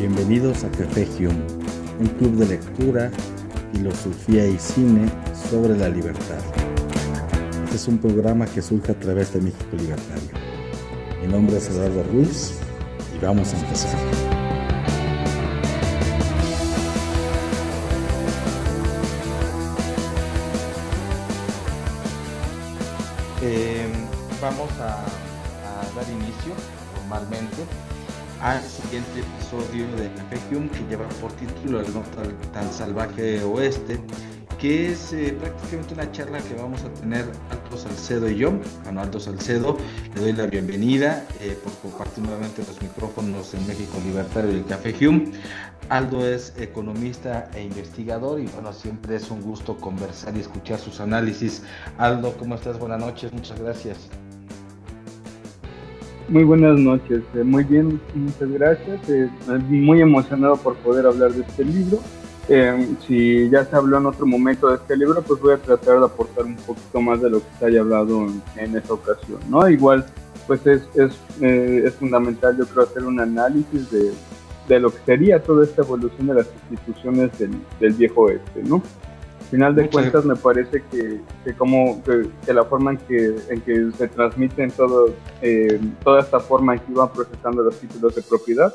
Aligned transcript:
Bienvenidos 0.00 0.64
a 0.64 0.70
Café 0.70 1.06
Hume, 1.18 1.44
un 1.98 2.06
club 2.16 2.36
de 2.36 2.46
lectura, 2.46 3.10
filosofía 3.74 4.46
y 4.46 4.58
cine 4.58 5.10
sobre 5.50 5.76
la 5.76 5.90
libertad. 5.90 6.38
Este 7.64 7.76
es 7.76 7.86
un 7.86 7.98
programa 7.98 8.46
que 8.46 8.62
surge 8.62 8.92
a 8.92 8.98
través 8.98 9.34
de 9.34 9.42
México 9.42 9.76
Libertario. 9.76 10.30
Mi 11.20 11.28
nombre 11.30 11.58
es 11.58 11.68
Eduardo 11.68 12.02
Ruiz 12.04 12.54
y 13.14 13.22
vamos 13.22 13.52
a 13.52 13.58
empezar. 13.60 13.90
Eh, 23.42 23.86
vamos 24.40 24.70
a, 24.80 24.94
a 24.94 25.94
dar 25.94 26.10
inicio 26.10 26.54
formalmente 26.94 27.89
al 28.40 28.62
siguiente 28.62 29.20
episodio 29.20 29.86
de 29.96 30.10
Hume 30.50 30.70
que 30.70 30.84
lleva 30.88 31.06
por 31.20 31.32
título 31.32 31.80
El 31.80 31.92
no 31.92 32.02
tan, 32.52 32.72
salvaje 32.72 33.42
oeste, 33.42 34.00
que 34.58 34.92
es 34.92 35.12
eh, 35.12 35.36
prácticamente 35.38 35.94
una 35.94 36.10
charla 36.12 36.38
que 36.40 36.54
vamos 36.54 36.82
a 36.82 36.92
tener 36.94 37.26
Aldo 37.50 37.76
Salcedo 37.76 38.28
y 38.28 38.36
yo. 38.36 38.52
Bueno, 38.84 39.02
Aldo 39.02 39.20
Salcedo, 39.20 39.76
le 40.14 40.20
doy 40.20 40.32
la 40.32 40.46
bienvenida 40.46 41.26
eh, 41.40 41.56
por 41.62 41.72
compartir 41.78 42.24
nuevamente 42.24 42.62
los 42.66 42.80
micrófonos 42.80 43.52
en 43.54 43.66
México 43.66 43.98
Libertario 44.04 44.52
y 44.52 44.56
el 44.56 44.66
Café 44.66 44.94
Hume. 45.06 45.32
Aldo 45.90 46.26
es 46.26 46.54
economista 46.56 47.50
e 47.54 47.64
investigador 47.64 48.40
y 48.40 48.46
bueno, 48.46 48.72
siempre 48.72 49.16
es 49.16 49.30
un 49.30 49.42
gusto 49.42 49.76
conversar 49.76 50.36
y 50.36 50.40
escuchar 50.40 50.78
sus 50.78 51.00
análisis. 51.00 51.62
Aldo, 51.98 52.34
¿cómo 52.38 52.54
estás? 52.54 52.78
Buenas 52.78 53.00
noches, 53.00 53.32
muchas 53.32 53.60
gracias. 53.60 54.08
Muy 56.30 56.44
buenas 56.44 56.78
noches, 56.78 57.24
eh, 57.34 57.42
muy 57.42 57.64
bien, 57.64 58.00
muchas 58.14 58.48
gracias. 58.52 59.00
Eh, 59.08 59.28
muy 59.68 60.00
emocionado 60.00 60.56
por 60.56 60.76
poder 60.76 61.04
hablar 61.04 61.32
de 61.32 61.40
este 61.42 61.64
libro. 61.64 61.98
Eh, 62.48 62.88
si 63.04 63.50
ya 63.50 63.64
se 63.64 63.74
habló 63.74 63.98
en 63.98 64.06
otro 64.06 64.26
momento 64.26 64.68
de 64.68 64.76
este 64.76 64.96
libro, 64.96 65.22
pues 65.22 65.40
voy 65.40 65.54
a 65.54 65.56
tratar 65.56 65.98
de 65.98 66.04
aportar 66.04 66.44
un 66.44 66.54
poquito 66.54 67.00
más 67.00 67.20
de 67.20 67.30
lo 67.30 67.40
que 67.40 67.46
se 67.58 67.66
haya 67.66 67.80
hablado 67.80 68.26
en, 68.26 68.40
en 68.56 68.76
esta 68.76 68.94
ocasión, 68.94 69.40
¿no? 69.48 69.68
Igual, 69.68 70.06
pues 70.46 70.64
es, 70.68 70.82
es, 70.94 71.18
eh, 71.40 71.82
es 71.86 71.94
fundamental, 71.94 72.56
yo 72.56 72.64
creo, 72.64 72.84
hacer 72.84 73.04
un 73.04 73.18
análisis 73.18 73.90
de, 73.90 74.12
de, 74.68 74.78
lo 74.78 74.90
que 74.90 74.98
sería 75.04 75.42
toda 75.42 75.64
esta 75.64 75.82
evolución 75.82 76.28
de 76.28 76.34
las 76.34 76.46
instituciones 76.70 77.36
del, 77.40 77.50
del 77.80 77.92
viejo 77.94 78.20
oeste, 78.22 78.62
¿no? 78.62 78.80
Final 79.50 79.74
de 79.74 79.90
cuentas 79.90 80.24
me 80.24 80.36
parece 80.36 80.82
que, 80.90 81.20
que 81.44 81.54
como 81.54 82.02
que, 82.04 82.28
que, 82.46 82.54
la 82.54 82.64
forma 82.64 82.92
en 82.92 82.98
que, 82.98 83.36
en 83.48 83.60
que 83.60 83.90
se 83.92 84.08
transmiten 84.08 84.70
todo, 84.70 85.12
eh, 85.42 85.80
toda 86.04 86.20
esta 86.20 86.38
forma 86.38 86.74
en 86.74 86.80
que 86.80 86.92
iban 86.92 87.12
procesando 87.12 87.62
los 87.62 87.78
títulos 87.78 88.14
de 88.14 88.22
propiedad, 88.22 88.72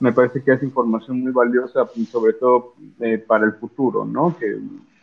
me 0.00 0.12
parece 0.12 0.42
que 0.42 0.52
es 0.52 0.62
información 0.62 1.20
muy 1.20 1.30
valiosa, 1.30 1.86
sobre 2.10 2.32
todo 2.32 2.74
eh, 3.00 3.18
para 3.18 3.44
el 3.44 3.52
futuro, 3.52 4.04
¿no? 4.04 4.36
Que, 4.38 4.58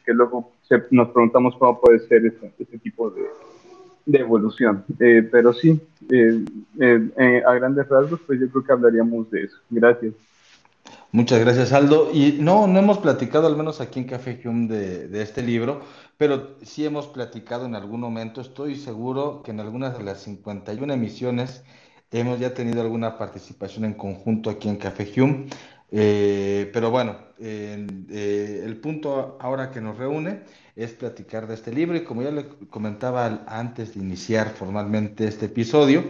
que 0.05 0.13
luego 0.13 0.51
se, 0.63 0.83
nos 0.89 1.09
preguntamos 1.09 1.55
cómo 1.57 1.79
puede 1.79 1.99
ser 1.99 2.25
este, 2.25 2.51
este 2.57 2.79
tipo 2.79 3.11
de, 3.11 3.23
de 4.05 4.19
evolución. 4.19 4.83
Eh, 4.99 5.27
pero 5.31 5.53
sí, 5.53 5.79
a 7.45 7.53
grandes 7.53 7.87
rasgos, 7.87 8.19
pues 8.25 8.39
yo 8.39 8.49
creo 8.49 8.63
que 8.63 8.71
hablaríamos 8.71 9.29
de 9.29 9.43
eso. 9.43 9.57
Gracias. 9.69 10.13
Muchas 11.13 11.39
gracias, 11.41 11.73
Aldo. 11.73 12.09
Y 12.13 12.37
no, 12.39 12.67
no 12.67 12.79
hemos 12.79 12.97
platicado, 12.99 13.47
al 13.47 13.57
menos 13.57 13.81
aquí 13.81 13.99
en 13.99 14.05
Café 14.05 14.39
Hume, 14.45 14.67
de, 14.67 15.07
de, 15.09 15.21
este 15.21 15.41
libro, 15.41 15.81
pero 16.17 16.55
sí 16.61 16.85
hemos 16.85 17.07
platicado 17.07 17.65
en 17.65 17.75
algún 17.75 17.99
momento. 17.99 18.39
Estoy 18.39 18.75
seguro 18.75 19.43
que 19.43 19.51
en 19.51 19.59
algunas 19.59 19.97
de 19.97 20.05
las 20.05 20.21
51 20.21 20.93
emisiones 20.93 21.63
hemos 22.11 22.39
ya 22.39 22.53
tenido 22.53 22.81
alguna 22.81 23.17
participación 23.17 23.85
en 23.85 23.93
conjunto 23.95 24.49
aquí 24.49 24.69
en 24.69 24.77
Café 24.77 25.11
Hume. 25.17 25.47
Eh, 25.91 26.69
pero 26.71 26.89
bueno, 26.89 27.17
eh, 27.39 28.63
el 28.63 28.77
punto 28.77 29.37
ahora 29.41 29.71
que 29.71 29.81
nos 29.81 29.97
reúne 29.97 30.43
es 30.77 30.93
platicar 30.93 31.47
de 31.47 31.55
este 31.55 31.73
libro 31.73 31.97
y 31.97 32.05
como 32.05 32.23
ya 32.23 32.31
le 32.31 32.47
comentaba 32.69 33.43
antes 33.47 33.95
de 33.95 33.99
iniciar 33.99 34.51
formalmente 34.51 35.27
este 35.27 35.47
episodio, 35.47 36.05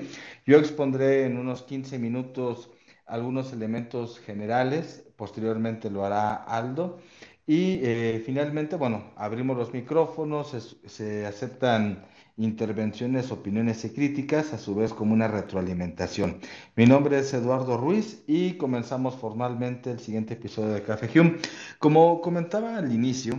yo 0.46 0.60
expondré 0.60 1.26
en 1.26 1.38
unos 1.38 1.64
15 1.64 1.98
minutos 1.98 2.70
algunos 3.12 3.52
elementos 3.54 4.20
generales, 4.20 5.04
posteriormente 5.18 5.90
lo 5.90 6.06
hará 6.06 6.34
Aldo. 6.34 7.00
Y 7.46 7.80
eh, 7.84 8.24
finalmente, 8.26 8.78
bueno, 8.78 9.12
abrimos 9.18 9.58
los 9.58 9.74
micrófonos, 9.74 10.52
se, 10.52 10.90
se, 10.90 11.26
aceptan 11.26 12.06
intervenciones, 12.38 13.32
opiniones 13.32 13.84
y 13.84 13.90
críticas, 13.90 14.54
a 14.54 14.58
su 14.58 14.74
vez 14.76 14.94
como 14.94 15.14
una 15.14 15.28
retroalimentación. 15.28 16.40
Mi 16.76 16.86
nombre 16.86 17.20
es 17.20 17.34
Eduardo 17.34 17.78
Ruiz 17.78 18.24
y 18.28 18.54
comenzamos 18.54 19.16
formalmente 19.16 19.92
el 19.92 20.00
siguiente 20.00 20.36
episodio 20.36 20.70
de 20.74 20.84
Café 20.84 21.10
Hume. 21.20 21.38
Como 21.80 22.22
comentaba 22.22 22.78
al 22.78 22.94
inicio, 22.94 23.38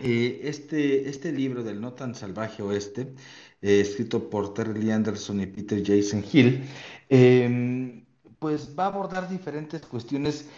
eh, 0.00 0.40
este, 0.44 1.08
este 1.08 1.30
libro 1.32 1.62
del 1.62 1.80
No 1.80 1.92
tan 1.92 2.14
salvaje 2.14 2.62
oeste, 2.62 3.14
eh, 3.60 3.80
escrito 3.80 4.28
por 4.28 4.52
Terry 4.54 4.80
Lee 4.82 4.90
Anderson 4.90 5.40
y 5.40 5.46
Peter 5.46 5.80
Jason 5.84 6.24
Hill, 6.32 6.64
eh, 7.08 8.02
pues 8.42 8.76
va 8.76 8.84
a 8.84 8.88
abordar 8.88 9.28
diferentes 9.28 9.82
cuestiones 9.86 10.48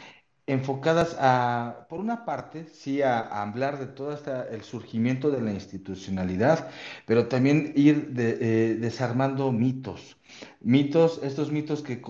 enfocadas 0.46 1.16
a, 1.20 1.86
por 1.90 2.00
una 2.00 2.24
parte, 2.24 2.66
sí, 2.66 3.02
a, 3.02 3.20
hablar 3.42 3.78
de 3.78 3.86
todo 3.86 4.14
esta, 4.14 4.48
el 4.48 4.62
surgimiento 4.62 5.30
de 5.30 5.42
la 5.42 5.52
institucionalidad, 5.52 6.70
pero 7.06 7.28
también 7.28 7.74
ir 7.76 8.14
eh, 8.16 8.78
desarmando 8.80 9.52
mitos. 9.52 10.16
Mitos, 10.60 11.20
estos 11.22 11.52
mitos 11.52 11.82
que, 11.82 12.00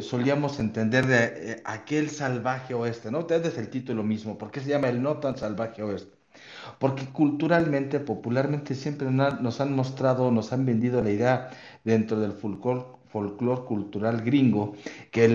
solíamos 0.00 0.58
entender 0.58 1.06
de 1.06 1.52
eh, 1.52 1.62
aquel 1.66 2.08
salvaje 2.08 2.72
oeste, 2.72 3.10
¿no? 3.10 3.24
Desde 3.24 3.60
el 3.60 3.68
título 3.68 4.02
mismo, 4.02 4.38
¿por 4.38 4.50
qué 4.50 4.60
se 4.60 4.70
llama 4.70 4.88
el 4.88 5.02
no 5.02 5.18
tan 5.18 5.36
salvaje 5.36 5.82
oeste? 5.82 6.16
Porque 6.78 7.04
culturalmente, 7.06 8.00
popularmente, 8.00 8.74
siempre 8.74 9.10
nos 9.10 9.60
han 9.60 9.74
mostrado, 9.76 10.30
nos 10.30 10.52
han 10.54 10.64
vendido 10.64 11.02
la 11.02 11.10
idea 11.10 11.50
dentro 11.84 12.18
del 12.18 12.32
folclore 12.32 13.01
folclore 13.12 13.64
cultural 13.64 14.22
gringo, 14.22 14.74
que 15.10 15.28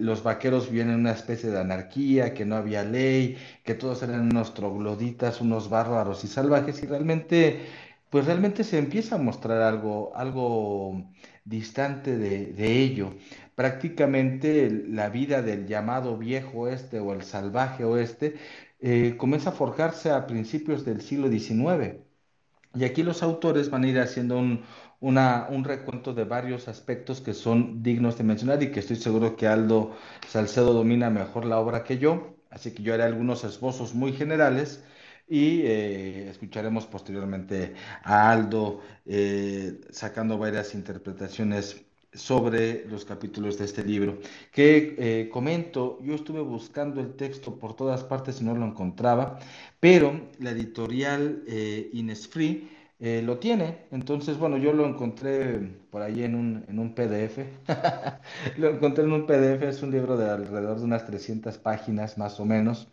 los 0.00 0.22
vaqueros 0.22 0.70
vivían 0.70 0.90
en 0.90 1.00
una 1.00 1.12
especie 1.12 1.50
de 1.50 1.60
anarquía, 1.60 2.34
que 2.34 2.44
no 2.44 2.56
había 2.56 2.84
ley, 2.84 3.36
que 3.64 3.74
todos 3.74 4.02
eran 4.02 4.22
unos 4.30 4.54
trogloditas, 4.54 5.40
unos 5.40 5.68
bárbaros 5.68 6.24
y 6.24 6.28
salvajes, 6.28 6.82
y 6.82 6.86
realmente, 6.86 7.66
pues 8.10 8.26
realmente 8.26 8.64
se 8.64 8.78
empieza 8.78 9.16
a 9.16 9.18
mostrar 9.18 9.62
algo, 9.62 10.12
algo 10.14 11.04
distante 11.44 12.16
de, 12.16 12.46
de 12.52 12.78
ello. 12.80 13.14
Prácticamente 13.54 14.70
la 14.88 15.08
vida 15.10 15.42
del 15.42 15.66
llamado 15.66 16.16
viejo 16.18 16.60
oeste 16.62 17.00
o 17.00 17.12
el 17.12 17.22
salvaje 17.22 17.84
oeste 17.84 18.34
eh, 18.80 19.16
comienza 19.16 19.50
a 19.50 19.52
forjarse 19.52 20.10
a 20.10 20.26
principios 20.26 20.84
del 20.84 21.00
siglo 21.00 21.28
XIX. 21.30 22.00
Y 22.74 22.84
aquí 22.84 23.02
los 23.02 23.22
autores 23.22 23.70
van 23.70 23.84
a 23.84 23.88
ir 23.88 23.98
haciendo 24.00 24.38
un, 24.38 24.62
una, 25.00 25.46
un 25.50 25.64
recuento 25.64 26.14
de 26.14 26.24
varios 26.24 26.68
aspectos 26.68 27.20
que 27.20 27.34
son 27.34 27.82
dignos 27.82 28.16
de 28.18 28.24
mencionar 28.24 28.62
y 28.62 28.70
que 28.70 28.80
estoy 28.80 28.96
seguro 28.96 29.36
que 29.36 29.46
Aldo 29.46 29.96
Salcedo 30.28 30.72
domina 30.72 31.10
mejor 31.10 31.44
la 31.44 31.58
obra 31.58 31.84
que 31.84 31.98
yo, 31.98 32.36
así 32.50 32.72
que 32.72 32.82
yo 32.82 32.94
haré 32.94 33.04
algunos 33.04 33.44
esbozos 33.44 33.94
muy 33.94 34.12
generales 34.12 34.84
y 35.28 35.62
eh, 35.62 36.28
escucharemos 36.30 36.86
posteriormente 36.86 37.74
a 38.02 38.30
Aldo 38.30 38.80
eh, 39.06 39.80
sacando 39.90 40.38
varias 40.38 40.74
interpretaciones 40.74 41.84
sobre 42.14 42.86
los 42.86 43.04
capítulos 43.04 43.58
de 43.58 43.64
este 43.64 43.84
libro. 43.84 44.18
Que 44.52 44.94
eh, 44.98 45.28
comento, 45.30 45.98
yo 46.02 46.14
estuve 46.14 46.40
buscando 46.40 47.00
el 47.00 47.14
texto 47.14 47.58
por 47.58 47.74
todas 47.74 48.04
partes 48.04 48.40
y 48.40 48.44
no 48.44 48.54
lo 48.54 48.64
encontraba, 48.64 49.38
pero 49.80 50.28
la 50.38 50.50
editorial 50.50 51.42
eh, 51.46 51.90
Innisfree 51.92 52.68
eh, 52.98 53.22
lo 53.22 53.38
tiene. 53.38 53.86
Entonces, 53.90 54.38
bueno, 54.38 54.56
yo 54.56 54.72
lo 54.72 54.86
encontré 54.86 55.58
por 55.90 56.02
ahí 56.02 56.22
en 56.24 56.34
un, 56.34 56.64
en 56.68 56.78
un 56.78 56.94
PDF. 56.94 57.48
lo 58.58 58.70
encontré 58.70 59.04
en 59.04 59.12
un 59.12 59.26
PDF, 59.26 59.68
es 59.68 59.82
un 59.82 59.90
libro 59.90 60.16
de 60.16 60.30
alrededor 60.30 60.78
de 60.78 60.84
unas 60.84 61.06
300 61.06 61.58
páginas 61.58 62.18
más 62.18 62.40
o 62.40 62.44
menos. 62.44 62.88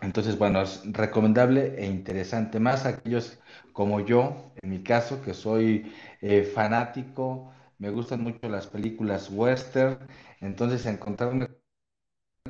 Entonces, 0.00 0.36
bueno, 0.36 0.62
es 0.62 0.82
recomendable 0.92 1.76
e 1.78 1.86
interesante, 1.86 2.58
más 2.58 2.86
aquellos 2.86 3.38
como 3.72 4.00
yo, 4.00 4.52
en 4.60 4.70
mi 4.70 4.82
caso, 4.82 5.22
que 5.22 5.32
soy 5.32 5.92
eh, 6.20 6.42
fanático, 6.44 7.52
me 7.78 7.90
gustan 7.90 8.22
mucho 8.22 8.48
las 8.48 8.66
películas 8.66 9.30
western, 9.30 9.98
entonces 10.40 10.86
encontrarme 10.86 11.48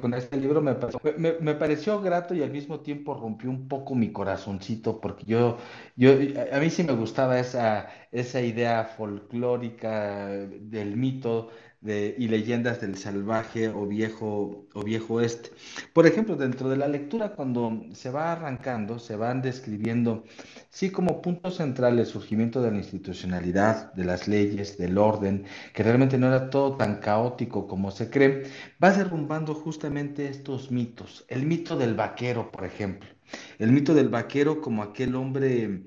con 0.03 0.15
este 0.15 0.37
libro 0.37 0.61
me, 0.61 0.77
me, 1.17 1.33
me, 1.41 1.55
pareció 1.55 2.01
grato 2.03 2.35
y 2.35 2.43
al 2.43 2.51
mismo 2.51 2.81
tiempo 2.81 3.15
rompió 3.15 3.49
un 3.51 3.69
poco 3.69 3.95
mi 3.95 4.13
corazoncito 4.13 5.01
porque 5.01 5.25
yo, 5.25 5.59
yo 5.97 6.11
a 6.53 6.59
mí 6.59 6.71
sí 6.71 6.83
me 6.83 6.93
gustaba 6.93 7.39
esa, 7.39 7.89
esa 8.11 8.43
idea 8.43 8.85
folclórica 8.85 10.27
del 10.29 10.97
mito 10.97 11.51
y 11.85 12.29
leyendas 12.29 12.81
del 12.81 12.97
salvaje 12.97 13.69
o 13.69 13.87
viejo, 13.87 14.67
o 14.73 14.83
viejo 14.85 15.15
oeste. 15.15 15.51
Por 15.93 16.07
ejemplo, 16.07 16.37
dentro 16.37 16.69
de 16.69 16.77
la 16.77 16.87
lectura, 16.87 17.33
cuando 17.33 17.83
se 17.93 18.11
va 18.11 18.33
arrancando, 18.33 18.99
se 19.01 19.17
van 19.17 19.43
describiendo, 19.43 20.25
sí, 20.71 20.91
como 20.91 21.21
puntos 21.21 21.57
centrales, 21.57 22.07
el 22.07 22.13
surgimiento 22.13 22.63
de 22.63 22.71
la 22.71 22.79
institucionalidad, 22.79 23.93
de 23.95 24.05
las 24.05 24.29
leyes, 24.29 24.79
del 24.79 24.97
orden, 24.97 25.45
que 25.75 25.83
realmente 25.83 26.19
no 26.19 26.29
era 26.29 26.51
todo 26.51 26.77
tan 26.77 27.01
caótico 27.01 27.67
como 27.67 27.91
se 27.91 28.11
cree, 28.11 28.45
va 28.83 28.93
derrumbando 28.93 29.55
justamente 29.55 30.29
estos 30.29 30.71
mitos. 30.71 31.25
El 31.29 31.47
mito 31.47 31.77
del 31.77 31.95
vaquero, 31.95 32.53
por 32.53 32.65
ejemplo. 32.65 33.09
El 33.59 33.73
mito 33.73 33.95
del 33.95 34.09
vaquero 34.09 34.61
como 34.61 34.83
aquel 34.83 35.15
hombre 35.17 35.83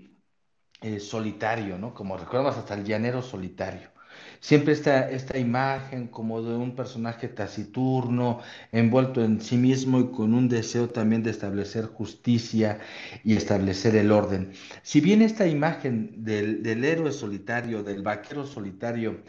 eh, 0.82 1.00
solitario, 1.00 1.78
¿no? 1.78 1.94
Como 1.94 2.18
recordamos 2.18 2.58
hasta 2.58 2.74
el 2.76 2.84
llanero 2.84 3.22
solitario. 3.22 3.95
Siempre 4.40 4.74
está 4.74 5.10
esta 5.10 5.38
imagen 5.38 6.08
como 6.08 6.42
de 6.42 6.56
un 6.56 6.76
personaje 6.76 7.28
taciturno, 7.28 8.40
envuelto 8.72 9.24
en 9.24 9.42
sí 9.42 9.58
mismo 9.58 10.00
y 10.00 10.12
con 10.12 10.34
un 10.34 10.50
deseo 10.50 10.90
también 10.90 11.24
de 11.24 11.32
establecer 11.32 11.86
justicia 11.86 12.80
y 13.24 13.36
establecer 13.36 13.96
el 13.96 14.12
orden. 14.12 14.52
Si 14.84 15.02
bien 15.02 15.22
esta 15.22 15.48
imagen 15.48 16.24
del, 16.24 16.66
héroe 16.84 17.12
solitario, 17.12 17.84
del 17.84 18.04
vaquero 18.04 18.46
solitario, 18.46 19.22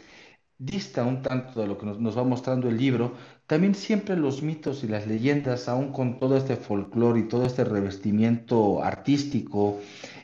dista 0.59 1.03
un 1.03 1.21
tanto 1.21 1.61
de 1.61 1.67
lo 1.67 1.77
que 1.77 1.85
nos, 1.85 2.17
va 2.17 2.23
mostrando 2.23 2.67
el 2.67 2.77
libro, 2.77 3.15
también 3.45 3.75
siempre 3.75 4.15
los 4.15 4.41
mitos 4.41 4.83
y 4.83 4.87
las 4.87 5.07
leyendas, 5.07 5.69
aún 5.69 5.91
con 5.91 6.19
todo 6.19 6.37
este 6.37 6.55
folclore 6.55 7.21
y 7.21 7.27
todo 7.27 7.45
este 7.45 7.63
revestimiento 7.63 8.83
artístico 8.83 9.79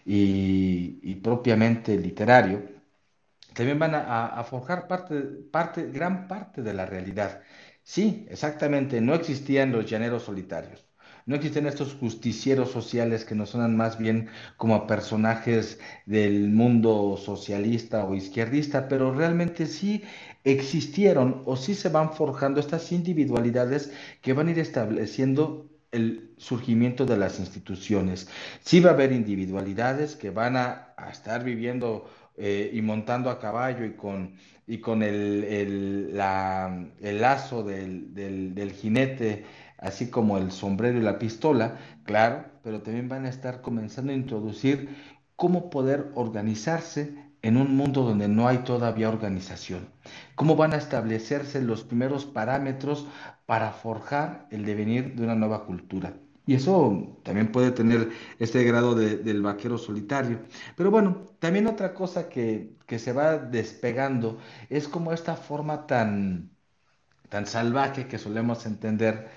y 0.06 1.16
propiamente 1.16 1.98
literario, 1.98 2.73
también 3.54 3.80
van 3.80 3.96
a, 3.96 4.44
forjar 4.44 4.88
parte, 4.88 5.16
parte, 5.52 5.90
gran 5.92 6.28
parte 6.28 6.62
de 6.62 6.74
la 6.74 6.86
realidad. 6.86 7.42
Sí, 7.84 8.26
exactamente, 8.30 9.02
no 9.02 9.14
existían 9.14 9.72
los 9.72 9.86
llaneros 9.90 10.24
solitarios. 10.24 10.88
No 11.26 11.36
existen 11.36 11.68
estos 11.68 11.94
justicieros 11.96 12.72
sociales 12.72 13.24
que 13.24 13.36
nos 13.36 13.52
suenan 13.52 13.78
más 13.78 13.98
bien 13.98 14.30
como 14.58 14.88
personajes 14.88 15.80
del 16.06 16.50
mundo 16.50 17.18
socialista 17.18 18.04
o 18.06 18.14
izquierdista, 18.14 18.90
pero 18.90 19.14
realmente 19.14 19.66
sí 19.66 20.04
existieron 20.44 21.44
o 21.46 21.56
sí 21.56 21.76
se 21.76 21.90
van 21.90 22.14
forjando 22.14 22.60
estas 22.60 22.92
individualidades 22.92 23.92
que 24.22 24.34
van 24.34 24.48
a 24.48 24.52
ir 24.52 24.60
estableciendo 24.60 25.70
el 25.92 26.34
surgimiento 26.38 27.06
de 27.06 27.18
las 27.18 27.40
instituciones. 27.40 28.28
Sí 28.62 28.82
va 28.82 28.90
a 28.90 28.94
haber 28.94 29.14
individualidades 29.14 30.16
que 30.16 30.30
van 30.30 30.58
a 30.58 30.96
estar 31.10 31.44
viviendo 31.44 32.10
eh, 32.36 32.72
y 32.74 32.82
montando 32.82 33.30
a 33.30 33.40
caballo 33.40 33.86
y 33.86 33.94
con, 33.94 34.36
y 34.68 34.80
con 34.80 35.04
el, 35.04 35.44
el, 35.44 36.18
la, 36.18 36.88
el 37.02 37.22
lazo 37.22 37.64
del, 37.64 38.14
del, 38.14 38.56
del, 38.56 38.72
jinete, 38.72 39.46
así 39.78 40.10
como 40.10 40.38
el 40.38 40.52
sombrero 40.52 40.98
y 40.98 41.02
la 41.02 41.20
pistola, 41.20 41.78
claro, 42.04 42.46
pero 42.64 42.82
también 42.82 43.10
van 43.10 43.26
a 43.26 43.30
estar 43.30 43.62
comenzando 43.62 44.12
a 44.12 44.16
introducir 44.16 44.90
cómo 45.36 45.70
poder 45.70 46.12
organizarse 46.16 47.16
en 47.42 47.58
un 47.58 47.76
mundo 47.76 48.04
donde 48.04 48.28
no 48.30 48.48
hay 48.48 48.60
todavía 48.60 49.10
organización. 49.10 49.90
¿Cómo 50.36 50.56
van 50.56 50.74
a 50.74 50.78
establecerse 50.78 51.62
los 51.62 51.84
primeros 51.84 52.26
parámetros 52.26 53.08
para 53.46 53.72
forjar 53.74 54.48
el 54.50 54.66
devenir 54.66 55.16
de 55.16 55.24
una 55.24 55.36
nueva 55.36 55.66
cultura? 55.66 56.14
Y 56.46 56.56
eso 56.56 57.20
también 57.24 57.52
puede 57.52 57.72
tener 57.72 58.12
este 58.40 58.64
grado 58.64 58.96
del 58.96 59.42
vaquero 59.42 59.78
solitario. 59.78 60.42
Pero 60.76 60.92
bueno, 60.92 61.26
también 61.40 61.68
otra 61.68 61.94
cosa 61.94 62.28
que, 62.30 62.76
que, 62.86 63.00
se 63.00 63.14
va 63.14 63.38
despegando 63.38 64.40
es 64.70 64.88
como 64.90 65.14
esta 65.14 65.36
forma 65.38 65.88
tan, 65.88 66.52
tan 67.30 67.48
salvaje 67.48 68.08
que 68.08 68.20
solemos 68.20 68.66
entender 68.66 69.30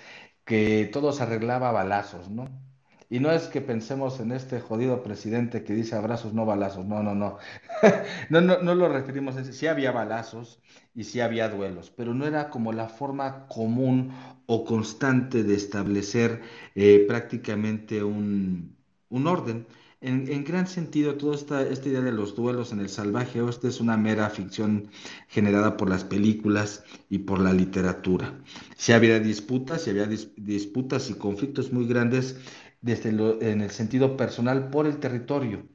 que 0.45 0.91
todo 0.93 1.13
se 1.13 1.23
arreglaba 1.25 1.71
a 1.71 1.73
balazos, 1.73 2.31
¿no? 2.31 2.66
Y 3.09 3.21
no 3.21 3.31
es 3.31 3.45
que 3.45 3.61
pensemos 3.61 4.19
en 4.19 4.33
este 4.33 4.61
jodido 4.61 5.03
presidente 5.03 5.63
que 5.63 5.75
dice 5.75 5.95
abrazos, 5.95 6.35
no 6.35 6.45
balazos. 6.45 6.85
No, 6.87 7.03
no, 7.03 7.15
no. 7.15 7.39
no, 8.31 8.41
no, 8.41 8.59
no 8.63 8.75
lo 8.75 8.89
referimos 8.89 9.37
a 9.37 9.43
eso. 9.43 9.53
Sí 9.53 9.67
había 9.67 9.93
balazos 9.93 10.61
y 10.95 11.05
sí 11.05 11.21
había 11.21 11.49
duelos, 11.49 11.93
pero 11.95 12.15
no 12.15 12.27
era 12.27 12.51
como 12.51 12.73
la 12.73 12.89
forma 12.89 13.47
común 13.49 14.13
o 14.47 14.65
constante 14.65 15.45
de 15.45 15.55
establecer 15.55 16.41
eh, 16.75 17.05
prácticamente 17.07 18.03
un, 18.03 18.75
un 19.11 19.27
orden. 19.27 19.67
En, 20.01 20.31
en, 20.31 20.45
gran 20.45 20.67
sentido, 20.67 21.15
toda 21.17 21.35
esta, 21.35 21.63
esta, 21.63 21.89
idea 21.89 22.03
de 22.03 22.13
los 22.13 22.37
duelos 22.37 22.71
en 22.71 22.81
el 22.81 22.89
salvaje 22.89 23.41
oeste 23.41 23.69
es 23.69 23.81
una 23.81 23.97
mera 23.97 24.29
ficción 24.29 24.91
generada 25.27 25.77
por 25.77 25.89
las 25.89 26.05
películas 26.05 26.85
y 27.09 27.19
por 27.19 27.41
la 27.41 27.53
literatura. 27.53 28.35
Si 28.77 28.93
había 28.93 29.19
disputas, 29.19 29.83
si 29.83 29.91
había 29.91 30.07
disputas 30.07 31.11
y 31.11 31.15
conflictos 31.15 31.73
muy 31.73 31.87
grandes 31.87 32.37
desde 32.81 33.11
en 33.51 33.61
el 33.63 33.71
sentido 33.71 34.17
personal 34.17 34.71
por 34.71 34.87
el 34.87 34.99
territorio, 34.99 35.67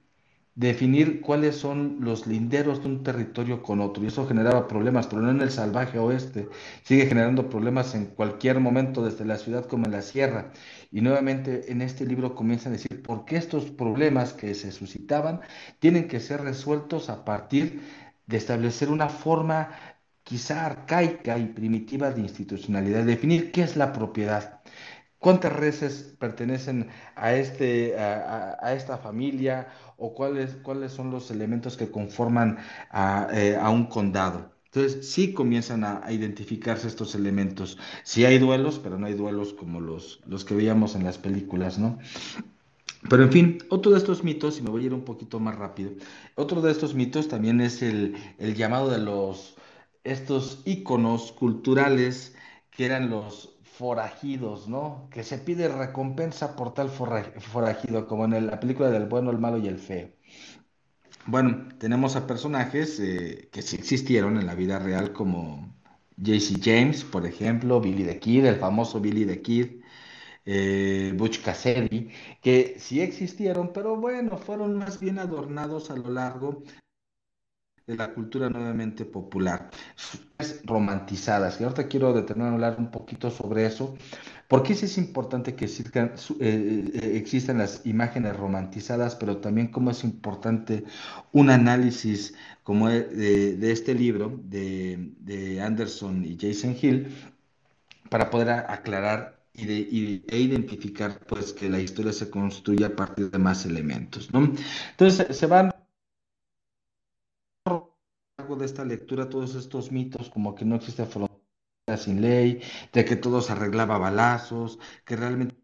definir 0.55 1.21
cuáles 1.21 1.55
son 1.55 1.97
los 2.01 2.27
linderos 2.27 2.81
de 2.81 2.89
un 2.89 3.03
territorio 3.03 3.63
con 3.63 3.79
otro. 3.81 4.03
Y 4.03 4.07
eso 4.07 4.27
generaba 4.27 4.67
problemas, 4.67 5.07
pero 5.07 5.21
no 5.21 5.31
en 5.31 5.41
el 5.41 5.51
salvaje 5.51 5.97
oeste, 5.99 6.49
sigue 6.83 7.07
generando 7.07 7.49
problemas 7.49 7.95
en 7.95 8.07
cualquier 8.07 8.59
momento, 8.59 9.03
desde 9.03 9.25
la 9.25 9.37
ciudad 9.37 9.65
como 9.65 9.85
en 9.85 9.93
la 9.93 10.01
sierra. 10.01 10.51
Y 10.91 11.01
nuevamente 11.01 11.71
en 11.71 11.81
este 11.81 12.05
libro 12.05 12.35
comienza 12.35 12.69
a 12.69 12.73
decir 12.73 13.01
por 13.01 13.25
qué 13.25 13.37
estos 13.37 13.65
problemas 13.71 14.33
que 14.33 14.53
se 14.55 14.71
suscitaban 14.71 15.41
tienen 15.79 16.07
que 16.07 16.19
ser 16.19 16.41
resueltos 16.41 17.09
a 17.09 17.23
partir 17.25 17.81
de 18.27 18.37
establecer 18.37 18.89
una 18.89 19.09
forma 19.09 19.69
quizá 20.23 20.65
arcaica 20.65 21.37
y 21.37 21.47
primitiva 21.47 22.11
de 22.11 22.21
institucionalidad, 22.21 23.03
definir 23.05 23.51
qué 23.51 23.63
es 23.63 23.75
la 23.75 23.91
propiedad 23.93 24.60
cuántas 25.21 25.53
reses 25.53 26.15
pertenecen 26.17 26.89
a, 27.15 27.33
este, 27.35 27.97
a, 27.97 28.73
esta 28.73 28.97
familia 28.97 29.67
o 29.97 30.13
cuáles, 30.15 30.55
cuáles 30.63 30.91
son 30.91 31.11
los 31.11 31.29
elementos 31.29 31.77
que 31.77 31.91
conforman 31.91 32.57
a, 32.89 33.27
eh, 33.31 33.57
un 33.69 33.85
condado. 33.85 34.51
Entonces, 34.65 35.11
sí 35.11 35.33
comienzan 35.33 35.83
a, 35.83 36.11
identificarse 36.11 36.87
estos 36.87 37.13
elementos. 37.13 37.77
Sí 38.03 38.25
hay 38.25 38.39
duelos, 38.39 38.79
pero 38.79 38.97
no 38.97 39.05
hay 39.05 39.13
duelos 39.13 39.53
como 39.53 39.79
los, 39.79 40.21
los 40.25 40.43
que 40.43 40.55
veíamos 40.55 40.95
en 40.95 41.03
las 41.03 41.19
películas, 41.19 41.77
¿no? 41.77 41.99
Pero 43.07 43.23
en 43.23 43.31
fin, 43.31 43.57
otro 43.69 43.91
de 43.91 43.99
estos 43.99 44.23
mitos, 44.23 44.57
y 44.57 44.63
me 44.63 44.71
voy 44.71 44.83
a 44.83 44.85
ir 44.87 44.93
un 44.93 45.05
poquito 45.05 45.39
más 45.39 45.55
rápido, 45.55 45.91
otro 46.35 46.61
de 46.61 46.71
estos 46.71 46.95
mitos 46.95 47.27
también 47.27 47.61
es 47.61 47.83
el, 47.83 48.15
el 48.39 48.55
llamado 48.55 48.89
de 48.89 48.97
los, 48.97 49.55
estos 50.03 50.61
íconos 50.65 51.31
culturales 51.31 52.35
que 52.71 52.85
eran 52.85 53.09
los, 53.09 53.51
forajidos, 53.77 54.67
¿no? 54.67 55.07
Que 55.11 55.23
se 55.23 55.37
pide 55.37 55.67
recompensa 55.67 56.55
por 56.55 56.73
tal 56.73 56.89
forajido, 56.89 58.07
como 58.07 58.25
en 58.25 58.47
la 58.47 58.59
película 58.59 58.89
del 58.89 59.07
bueno, 59.07 59.31
el 59.31 59.39
malo 59.39 59.57
y 59.57 59.67
el 59.67 59.79
feo. 59.79 60.09
Bueno, 61.25 61.69
tenemos 61.77 62.15
a 62.15 62.27
personajes 62.27 62.99
eh, 62.99 63.49
que 63.51 63.61
sí 63.61 63.75
existieron 63.77 64.37
en 64.37 64.47
la 64.47 64.55
vida 64.55 64.79
real, 64.79 65.13
como 65.13 65.73
JC 66.17 66.59
James, 66.61 67.03
por 67.03 67.25
ejemplo, 67.25 67.79
Billy 67.79 68.03
the 68.03 68.19
Kid, 68.19 68.45
el 68.45 68.57
famoso 68.57 68.99
Billy 68.99 69.25
the 69.25 69.41
Kid, 69.41 69.81
eh, 70.45 71.13
Butch 71.15 71.41
Cassidy, 71.41 72.09
que 72.41 72.75
sí 72.79 73.01
existieron, 73.01 73.71
pero 73.73 73.95
bueno, 73.95 74.37
fueron 74.37 74.77
más 74.77 74.99
bien 74.99 75.19
adornados 75.19 75.91
a 75.91 75.95
lo 75.95 76.09
largo 76.09 76.63
de 77.87 77.95
la 77.95 78.13
cultura 78.13 78.49
nuevamente 78.49 79.05
popular, 79.05 79.69
romantizadas. 80.65 81.59
Y 81.59 81.63
ahorita 81.63 81.87
quiero 81.87 82.13
detenerme 82.13 82.49
a 82.49 82.53
hablar 82.53 82.75
un 82.79 82.91
poquito 82.91 83.29
sobre 83.29 83.65
eso, 83.65 83.95
porque 84.47 84.75
sí 84.75 84.85
es 84.85 84.97
importante 84.97 85.55
que 85.55 85.65
existan, 85.65 86.13
eh, 86.39 86.91
eh, 86.93 87.11
existan 87.15 87.57
las 87.57 87.85
imágenes 87.85 88.35
romantizadas, 88.35 89.15
pero 89.15 89.37
también 89.37 89.67
cómo 89.67 89.91
es 89.91 90.03
importante 90.03 90.83
un 91.31 91.49
análisis 91.49 92.33
como 92.63 92.89
de, 92.89 93.57
de 93.57 93.71
este 93.71 93.95
libro 93.95 94.39
de, 94.43 95.13
de, 95.19 95.61
Anderson 95.61 96.23
y 96.25 96.37
Jason 96.39 96.75
Hill 96.79 97.07
para 98.09 98.29
poder 98.29 98.49
aclarar 98.49 99.41
y 99.53 99.65
de, 99.65 100.23
e 100.27 100.39
identificar 100.39 101.19
pues 101.27 101.53
que 101.53 101.69
la 101.69 101.79
historia 101.79 102.13
se 102.13 102.29
construye 102.29 102.85
a 102.85 102.95
partir 102.95 103.31
de 103.31 103.37
más 103.37 103.65
elementos. 103.65 104.29
Entonces 104.33 105.35
se 105.35 105.45
van 105.45 105.70
esta 108.65 108.85
lectura 108.85 109.29
todos 109.29 109.55
estos 109.55 109.91
mitos 109.91 110.29
como 110.29 110.55
que 110.55 110.65
no 110.65 110.75
existe 110.75 111.05
frontera 111.05 111.97
sin 111.97 112.21
ley, 112.21 112.61
de 112.93 113.05
que 113.05 113.15
todo 113.15 113.41
se 113.41 113.51
arreglaba 113.53 113.97
balazos, 113.97 114.79
que 115.05 115.15
realmente 115.15 115.55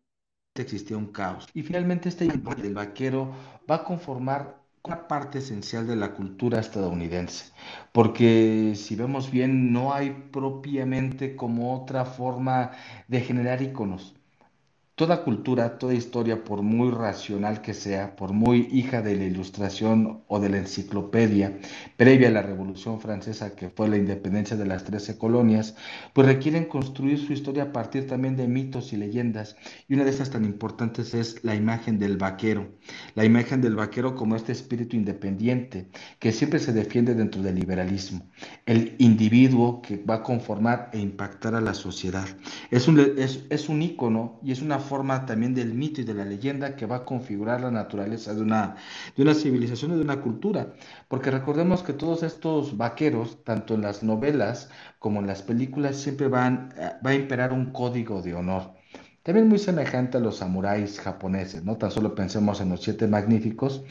existía 0.55 0.97
un 0.97 1.07
caos. 1.11 1.47
Y 1.53 1.63
finalmente 1.63 2.09
este 2.09 2.25
del 2.27 2.73
vaquero 2.73 3.33
va 3.69 3.75
a 3.75 3.83
conformar 3.83 4.57
una 4.83 5.07
parte 5.07 5.39
esencial 5.39 5.85
de 5.87 5.95
la 5.97 6.13
cultura 6.13 6.59
estadounidense, 6.59 7.53
porque 7.91 8.73
si 8.75 8.95
vemos 8.95 9.31
bien 9.31 9.73
no 9.73 9.93
hay 9.93 10.11
propiamente 10.31 11.35
como 11.35 11.75
otra 11.75 12.05
forma 12.05 12.71
de 13.07 13.21
generar 13.21 13.61
iconos. 13.61 14.16
Toda 14.97 15.23
cultura, 15.23 15.77
toda 15.77 15.93
historia, 15.93 16.43
por 16.43 16.63
muy 16.63 16.89
racional 16.89 17.61
que 17.61 17.75
sea, 17.75 18.15
por 18.15 18.33
muy 18.33 18.67
hija 18.71 19.03
de 19.03 19.15
la 19.15 19.25
ilustración 19.25 20.23
o 20.27 20.39
de 20.39 20.49
la 20.49 20.57
enciclopedia, 20.57 21.59
previa 21.97 22.29
a 22.29 22.31
la 22.31 22.41
Revolución 22.41 22.99
Francesa, 22.99 23.55
que 23.55 23.69
fue 23.69 23.89
la 23.89 23.97
independencia 23.97 24.57
de 24.57 24.65
las 24.65 24.85
trece 24.85 25.19
colonias, 25.19 25.75
pues 26.13 26.25
requieren 26.25 26.65
construir 26.65 27.19
su 27.19 27.31
historia 27.31 27.65
a 27.65 27.71
partir 27.71 28.07
también 28.07 28.35
de 28.35 28.47
mitos 28.47 28.91
y 28.91 28.97
leyendas. 28.97 29.55
Y 29.87 29.93
una 29.93 30.03
de 30.03 30.09
esas 30.09 30.31
tan 30.31 30.43
importantes 30.45 31.13
es 31.13 31.43
la 31.43 31.53
imagen 31.53 31.99
del 31.99 32.17
vaquero. 32.17 32.67
La 33.13 33.23
imagen 33.23 33.61
del 33.61 33.75
vaquero 33.75 34.15
como 34.15 34.35
este 34.35 34.51
espíritu 34.51 34.95
independiente 34.95 35.91
que 36.17 36.31
siempre 36.31 36.57
se 36.57 36.73
defiende 36.73 37.13
dentro 37.13 37.43
del 37.43 37.53
liberalismo. 37.53 38.31
El 38.65 38.95
individuo 38.97 39.79
que 39.79 39.97
va 39.97 40.15
a 40.15 40.23
conformar 40.23 40.89
e 40.91 40.97
impactar 40.97 41.53
a 41.53 41.61
la 41.61 41.75
sociedad. 41.75 42.27
Es 42.71 42.87
un, 42.87 42.99
es, 42.99 43.45
es 43.51 43.69
un 43.69 43.83
ícono 43.83 44.39
y 44.43 44.51
es 44.53 44.63
una 44.63 44.87
forma 44.88 45.25
también 45.25 45.53
del 45.53 45.74
mito 45.74 46.01
y 46.01 46.03
de 46.03 46.13
la 46.13 46.25
leyenda 46.25 46.75
que 46.75 46.86
va 46.86 46.98
a 46.98 47.06
configurar 47.06 47.62
la 47.62 47.72
naturaleza 47.72 48.34
de 48.34 48.41
una, 48.41 48.75
de 49.15 49.24
una 49.24 49.34
civilización 49.34 49.91
y 49.91 49.96
de 49.96 50.01
una 50.01 50.22
cultura. 50.22 50.74
Porque 51.08 51.32
recordemos 51.32 51.84
que 51.84 51.94
todos 51.94 52.24
estos 52.24 52.77
vaqueros, 52.77 53.44
tanto 53.44 53.75
en 53.75 53.82
las 53.82 54.03
novelas 54.03 54.70
como 55.00 55.20
en 55.20 55.27
las 55.27 55.41
películas, 55.44 55.98
siempre 55.98 56.27
van, 56.27 56.74
eh, 56.77 56.94
va 57.06 57.12
a 57.12 57.15
imperar 57.15 57.53
un 57.53 57.72
código 57.72 58.22
de 58.22 58.34
honor. 58.34 58.74
También 59.24 59.50
muy 59.50 59.60
semejante 59.60 60.17
a 60.17 60.22
los 60.22 60.38
samuráis 60.38 61.00
japoneses, 61.00 61.63
¿no? 61.65 61.77
Tan 61.77 61.91
solo 61.91 62.15
pensemos 62.15 62.62
en 62.62 62.70
los 62.70 62.82
siete 62.82 63.08
magníficos, 63.08 63.84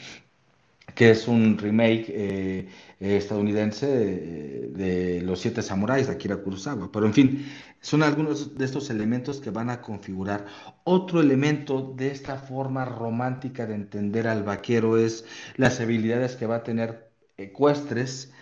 que 0.95 1.11
es 1.11 1.27
un 1.27 1.57
remake 1.57 2.05
eh, 2.09 2.69
eh, 2.99 3.17
estadounidense 3.17 3.87
eh, 3.89 4.71
de 4.73 5.21
Los 5.21 5.41
Siete 5.41 5.61
Samuráis 5.61 6.07
de 6.07 6.13
Akira 6.13 6.37
Kurosawa. 6.37 6.91
Pero 6.91 7.05
en 7.05 7.13
fin, 7.13 7.45
son 7.81 8.03
algunos 8.03 8.57
de 8.57 8.65
estos 8.65 8.89
elementos 8.89 9.39
que 9.39 9.51
van 9.51 9.69
a 9.69 9.81
configurar. 9.81 10.45
Otro 10.83 11.21
elemento 11.21 11.93
de 11.95 12.11
esta 12.11 12.37
forma 12.37 12.85
romántica 12.85 13.65
de 13.65 13.75
entender 13.75 14.27
al 14.27 14.43
vaquero 14.43 14.97
es 14.97 15.25
las 15.55 15.79
habilidades 15.79 16.35
que 16.35 16.47
va 16.47 16.57
a 16.57 16.63
tener 16.63 17.11
ecuestres 17.37 18.33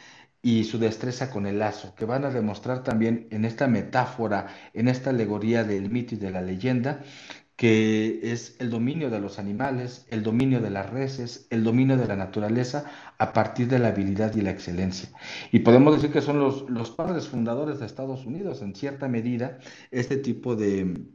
y 0.41 0.63
su 0.65 0.77
destreza 0.77 1.31
con 1.31 1.47
el 1.47 1.57
lazo, 1.57 1.95
que 1.95 2.05
van 2.05 2.23
a 2.23 2.29
demostrar 2.29 2.83
también 2.83 3.27
en 3.31 3.45
esta 3.45 3.67
metáfora, 3.67 4.47
en 4.73 4.87
esta 4.87 5.09
alegoría 5.09 5.63
del 5.63 5.89
mito 5.89 6.13
y 6.13 6.19
de 6.19 6.29
la 6.29 6.41
leyenda, 6.41 7.01
que 7.55 8.19
es 8.31 8.57
el 8.59 8.69
dominio 8.69 9.09
de 9.09 9.19
los 9.19 9.39
animales, 9.39 10.05
el 10.09 10.23
dominio 10.23 10.59
de 10.61 10.69
las 10.69 10.89
reses, 10.89 11.47
el 11.49 11.63
dominio 11.63 11.97
de 11.97 12.07
la 12.07 12.15
naturaleza 12.15 12.85
a 13.17 13.33
partir 13.33 13.67
de 13.67 13.79
la 13.79 13.89
habilidad 13.89 14.35
y 14.35 14.41
la 14.41 14.51
excelencia. 14.51 15.09
Y 15.51 15.59
podemos 15.59 15.95
decir 15.95 16.11
que 16.11 16.21
son 16.21 16.39
los, 16.39 16.69
los 16.69 16.91
padres 16.91 17.27
fundadores 17.27 17.79
de 17.79 17.85
Estados 17.85 18.25
Unidos, 18.25 18.61
en 18.61 18.75
cierta 18.75 19.07
medida, 19.07 19.59
este 19.91 20.17
tipo 20.17 20.55
de, 20.55 21.05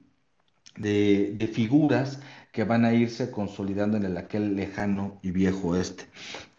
de, 0.76 1.34
de 1.36 1.46
figuras 1.46 2.20
que 2.52 2.64
van 2.64 2.84
a 2.84 2.92
irse 2.92 3.30
consolidando 3.30 3.96
en 3.96 4.04
el 4.04 4.16
aquel 4.16 4.56
lejano 4.56 5.18
y 5.22 5.30
viejo 5.30 5.68
oeste. 5.68 6.06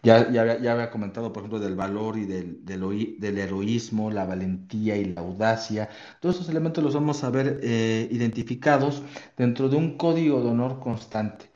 Ya, 0.02 0.30
ya, 0.30 0.58
ya 0.58 0.72
había 0.72 0.90
comentado, 0.90 1.32
por 1.32 1.42
ejemplo, 1.42 1.60
del 1.60 1.76
valor 1.76 2.16
y 2.16 2.24
del, 2.24 2.64
del, 2.64 3.16
del, 3.18 3.38
heroísmo, 3.38 4.10
la 4.10 4.24
valentía 4.24 4.96
y 4.96 5.04
la 5.04 5.20
audacia. 5.20 5.88
Todos 6.20 6.36
esos 6.36 6.48
elementos 6.48 6.82
los 6.82 6.94
vamos 6.94 7.22
a 7.24 7.30
ver 7.30 7.60
eh, 7.62 8.08
identificados 8.10 9.02
dentro 9.36 9.68
de 9.68 9.76
un 9.76 9.96
código 9.96 10.42
de 10.42 10.48
honor 10.48 10.80
constante. 10.80 11.50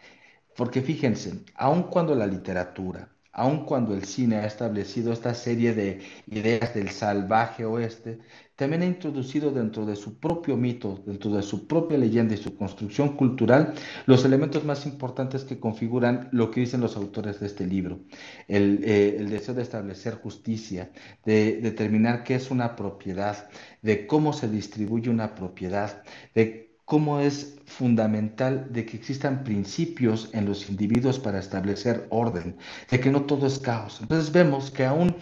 Porque 0.56 0.82
fíjense, 0.82 1.44
aun 1.54 1.84
cuando 1.84 2.14
la 2.14 2.26
literatura, 2.26 3.08
aun 3.32 3.64
cuando 3.66 3.94
el 3.94 4.04
cine 4.04 4.36
ha 4.36 4.46
establecido 4.46 5.12
esta 5.12 5.34
serie 5.34 5.74
de 5.74 6.00
ideas 6.26 6.74
del 6.74 6.90
salvaje 6.90 7.64
oeste, 7.64 8.20
también 8.56 8.82
ha 8.82 8.86
introducido 8.86 9.50
dentro 9.50 9.84
de 9.84 9.96
su 9.96 10.18
propio 10.18 10.56
mito, 10.56 11.02
dentro 11.06 11.30
de 11.30 11.42
su 11.42 11.66
propia 11.66 11.98
leyenda 11.98 12.34
y 12.34 12.38
su 12.38 12.56
construcción 12.56 13.16
cultural, 13.16 13.74
los 14.06 14.24
elementos 14.24 14.64
más 14.64 14.86
importantes 14.86 15.44
que 15.44 15.60
configuran 15.60 16.28
lo 16.32 16.50
que 16.50 16.60
dicen 16.60 16.80
los 16.80 16.96
autores 16.96 17.38
de 17.38 17.46
este 17.46 17.66
libro. 17.66 18.00
El, 18.48 18.80
eh, 18.82 19.16
el 19.18 19.28
deseo 19.28 19.54
de 19.54 19.62
establecer 19.62 20.14
justicia, 20.14 20.90
de 21.24 21.60
determinar 21.60 22.24
qué 22.24 22.34
es 22.34 22.50
una 22.50 22.76
propiedad, 22.76 23.48
de 23.82 24.06
cómo 24.06 24.32
se 24.32 24.48
distribuye 24.48 25.10
una 25.10 25.34
propiedad, 25.34 26.02
de 26.34 26.66
cómo 26.86 27.18
es 27.18 27.56
fundamental 27.66 28.68
de 28.72 28.86
que 28.86 28.96
existan 28.96 29.42
principios 29.42 30.30
en 30.32 30.46
los 30.46 30.70
individuos 30.70 31.18
para 31.18 31.40
establecer 31.40 32.06
orden, 32.10 32.56
de 32.90 33.00
que 33.00 33.10
no 33.10 33.22
todo 33.22 33.48
es 33.48 33.58
caos. 33.58 33.98
Entonces 34.00 34.32
vemos 34.32 34.70
que 34.70 34.84
aún 34.84 35.16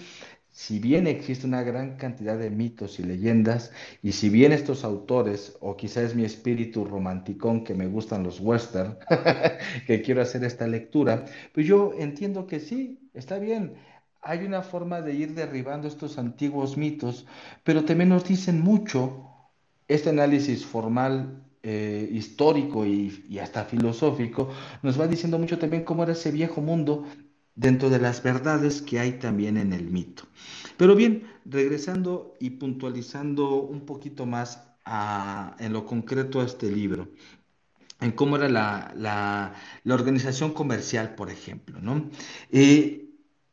si 0.55 0.79
bien 0.79 1.09
existe 1.09 1.49
una 1.49 1.65
gran 1.65 1.97
cantidad 1.97 2.39
de 2.39 2.49
mitos 2.49 3.01
y 3.01 3.03
leyendas, 3.03 3.73
y 4.05 4.13
si 4.13 4.29
bien 4.29 4.53
estos 4.53 4.85
autores, 4.85 5.57
o 5.61 5.77
quizás 5.77 6.05
es 6.05 6.15
mi 6.15 6.25
espíritu 6.25 6.85
romanticón 6.85 7.65
que 7.65 7.75
me 7.75 7.89
gustan 7.89 8.23
los 8.23 8.39
western, 8.39 8.97
que 9.89 10.01
quiero 10.01 10.23
hacer 10.23 10.45
esta 10.45 10.69
lectura, 10.69 11.25
pues 11.53 11.67
yo 11.67 11.93
entiendo 11.99 12.47
que 12.47 12.61
sí, 12.61 13.01
está 13.15 13.41
bien. 13.41 13.75
Hay 14.23 14.45
una 14.45 14.63
forma 14.63 15.01
de 15.01 15.15
ir 15.15 15.35
derribando 15.35 15.89
estos 15.89 16.19
antiguos 16.19 16.77
mitos, 16.77 17.27
pero 17.65 17.85
también 17.85 18.11
nos 18.11 18.25
dicen 18.25 18.61
mucho 18.61 19.27
este 19.89 20.11
análisis 20.11 20.65
formal 20.65 21.43
eh, 21.65 22.09
histórico 22.13 22.87
y, 22.87 23.25
y, 23.29 23.41
hasta 23.41 23.65
filosófico, 23.65 24.51
nos 24.85 25.01
va 25.01 25.09
diciendo 25.09 25.37
mucho 25.37 25.59
también 25.59 25.83
cómo 25.83 26.05
era 26.05 26.13
ese 26.13 26.31
viejo 26.31 26.61
mundo 26.61 27.07
dentro 27.55 27.91
de 27.91 27.99
las 27.99 28.23
verdades 28.23 28.83
que 28.83 28.99
hay 29.01 29.13
también 29.13 29.57
en 29.57 29.73
el 29.73 29.91
mito. 29.91 30.25
Pero 30.77 30.95
bien, 30.95 31.27
regresando 31.45 32.35
y 32.41 32.51
puntualizando 32.51 33.57
un 33.63 33.87
poquito 33.87 34.27
más 34.27 34.63
en 35.59 35.73
lo 35.73 35.87
concreto 35.87 36.41
a 36.41 36.45
este 36.45 36.71
libro, 36.71 37.09
en 38.01 38.13
cómo 38.13 38.37
era 38.37 38.49
la, 38.49 38.93
la, 38.97 39.55
la 39.83 39.95
organización 39.95 40.53
comercial, 40.53 41.15
por 41.15 41.31
ejemplo, 41.31 41.81
¿no? 41.81 42.11
Eh, 42.51 43.01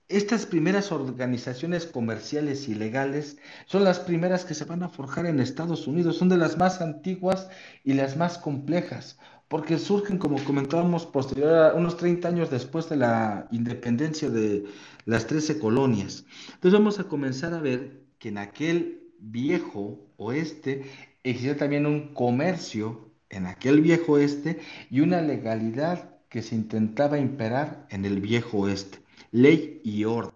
estas 0.10 0.46
primeras 0.46 0.91
organizaciones 0.91 1.86
comerciales 1.86 2.67
y 2.67 2.75
legales 2.75 3.38
son 3.65 3.86
las 3.86 4.00
primeras 4.00 4.43
que 4.43 4.53
se 4.53 4.65
van 4.65 4.84
a 4.84 4.89
forjar 4.89 5.25
en 5.25 5.39
Estados 5.39 5.88
Unidos, 5.88 6.17
son 6.17 6.27
de 6.27 6.36
las 6.36 6.58
más 6.58 6.81
antiguas 6.81 7.48
y 7.86 7.93
las 7.93 8.17
más 8.17 8.38
complejas, 8.38 9.17
porque 9.51 9.77
surgen, 9.77 10.17
como 10.17 10.41
comentábamos, 10.46 11.05
posterior 11.05 11.74
unos 11.75 11.98
30 11.98 12.25
años 12.25 12.50
después 12.50 12.88
de 12.88 12.96
la 12.96 13.50
independencia 13.51 14.29
de 14.29 14.63
las 15.03 15.27
13 15.27 15.60
colonias. 15.60 16.24
Entonces 16.53 16.79
vamos 16.79 17.00
a 17.00 17.03
comenzar 17.03 17.53
a 17.53 17.60
ver 17.60 18.05
que 18.17 18.29
en 18.29 18.38
aquel 18.38 19.12
viejo 19.20 20.00
oeste 20.15 20.86
existía 21.24 21.58
también 21.58 21.86
un 21.86 22.13
comercio 22.13 23.12
en 23.29 23.46
aquel 23.46 23.81
viejo 23.81 24.13
oeste 24.13 24.62
y 24.89 25.01
una 25.01 25.20
legalidad 25.22 26.22
que 26.29 26.41
se 26.43 26.55
intentaba 26.55 27.20
imperar 27.20 27.88
en 27.89 28.05
el 28.05 28.22
viejo 28.22 28.60
oeste, 28.60 29.00
ley 29.31 29.81
y 29.84 30.05
orden. 30.05 30.31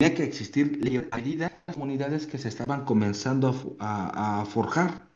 Tenía 0.00 0.16
que 0.16 0.24
existir 0.24 0.80
las 0.80 1.74
comunidades 1.74 2.26
que 2.26 2.38
se 2.38 2.48
estaban 2.48 2.86
comenzando 2.86 3.76
a, 3.78 4.40
a, 4.40 4.46
forjar. 4.46 5.06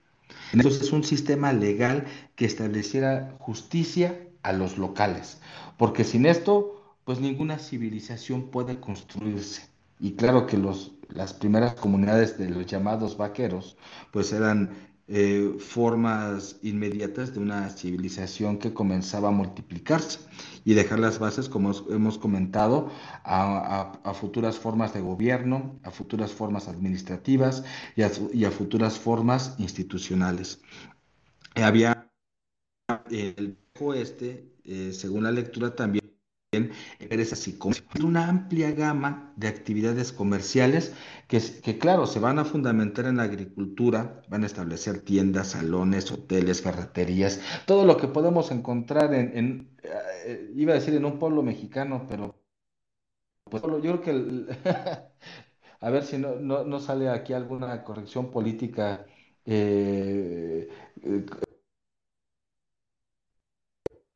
Entonces, 0.52 0.82
es 0.82 0.92
un 0.92 1.04
sistema 1.04 1.54
legal 1.54 2.04
que 2.36 2.44
estableciera 2.44 3.34
justicia 3.38 4.28
a 4.42 4.52
los 4.52 4.76
locales, 4.76 5.40
porque 5.78 6.04
sin 6.04 6.26
esto, 6.26 6.98
pues 7.06 7.18
ninguna 7.18 7.58
civilización 7.58 8.50
puede 8.50 8.78
construirse. 8.78 9.73
Y 10.04 10.16
claro 10.16 10.46
que 10.46 10.58
los, 10.58 10.92
las 11.08 11.32
primeras 11.32 11.76
comunidades 11.76 12.36
de 12.36 12.50
los 12.50 12.66
llamados 12.66 13.16
vaqueros, 13.16 13.78
pues 14.12 14.34
eran 14.34 14.68
eh, 15.08 15.56
formas 15.58 16.56
inmediatas 16.60 17.32
de 17.32 17.40
una 17.40 17.70
civilización 17.70 18.58
que 18.58 18.74
comenzaba 18.74 19.28
a 19.28 19.30
multiplicarse 19.30 20.18
y 20.62 20.74
dejar 20.74 20.98
las 20.98 21.18
bases, 21.18 21.48
como 21.48 21.72
hemos 21.88 22.18
comentado, 22.18 22.90
a, 23.24 24.12
futuras 24.12 24.58
formas 24.58 24.92
de 24.92 25.00
gobierno, 25.00 25.80
a 25.84 25.90
futuras 25.90 26.32
formas 26.32 26.68
administrativas 26.68 27.64
y 27.96 28.02
a, 28.02 28.50
futuras 28.50 28.98
formas 28.98 29.54
institucionales. 29.56 30.60
había 31.54 32.10
el 33.10 33.56
oeste, 33.80 34.52
eh, 34.66 34.92
según 34.92 35.22
la 35.24 35.32
lectura, 35.32 35.74
también 35.74 36.03
así 37.32 37.58
como 37.58 37.74
una 38.02 38.28
amplia 38.28 38.72
gama 38.72 39.32
de 39.36 39.48
actividades 39.48 40.12
comerciales 40.12 40.92
que, 41.28 41.40
que, 41.62 41.78
claro, 41.78 42.06
se 42.06 42.20
van 42.20 42.38
a 42.38 42.44
fundamentar 42.44 43.06
en 43.06 43.16
la 43.18 43.24
agricultura, 43.24 44.22
van 44.28 44.42
a 44.44 44.46
establecer 44.46 45.00
tiendas, 45.00 45.48
salones, 45.48 46.10
hoteles, 46.12 46.62
ferreterías, 46.62 47.40
todo 47.66 47.84
lo 47.84 47.96
que 47.96 48.08
podemos 48.08 48.50
encontrar 48.50 49.14
en, 49.14 49.68
eh, 49.82 50.52
iba 50.56 50.72
a 50.72 50.76
decir 50.76 50.94
en 50.94 51.04
un 51.04 51.18
pueblo 51.18 51.42
mexicano, 51.42 52.06
pero 52.08 52.34
pues 53.50 53.62
yo 53.62 53.80
creo 53.80 54.00
que, 54.00 54.12
a 55.80 55.90
ver 55.90 56.04
si 56.04 56.18
no, 56.18 56.36
no, 56.36 56.64
no, 56.64 56.80
sale 56.80 57.08
aquí 57.08 57.32
alguna 57.32 57.84
corrección 57.84 58.30
política. 58.30 59.06
Eh, 59.46 60.68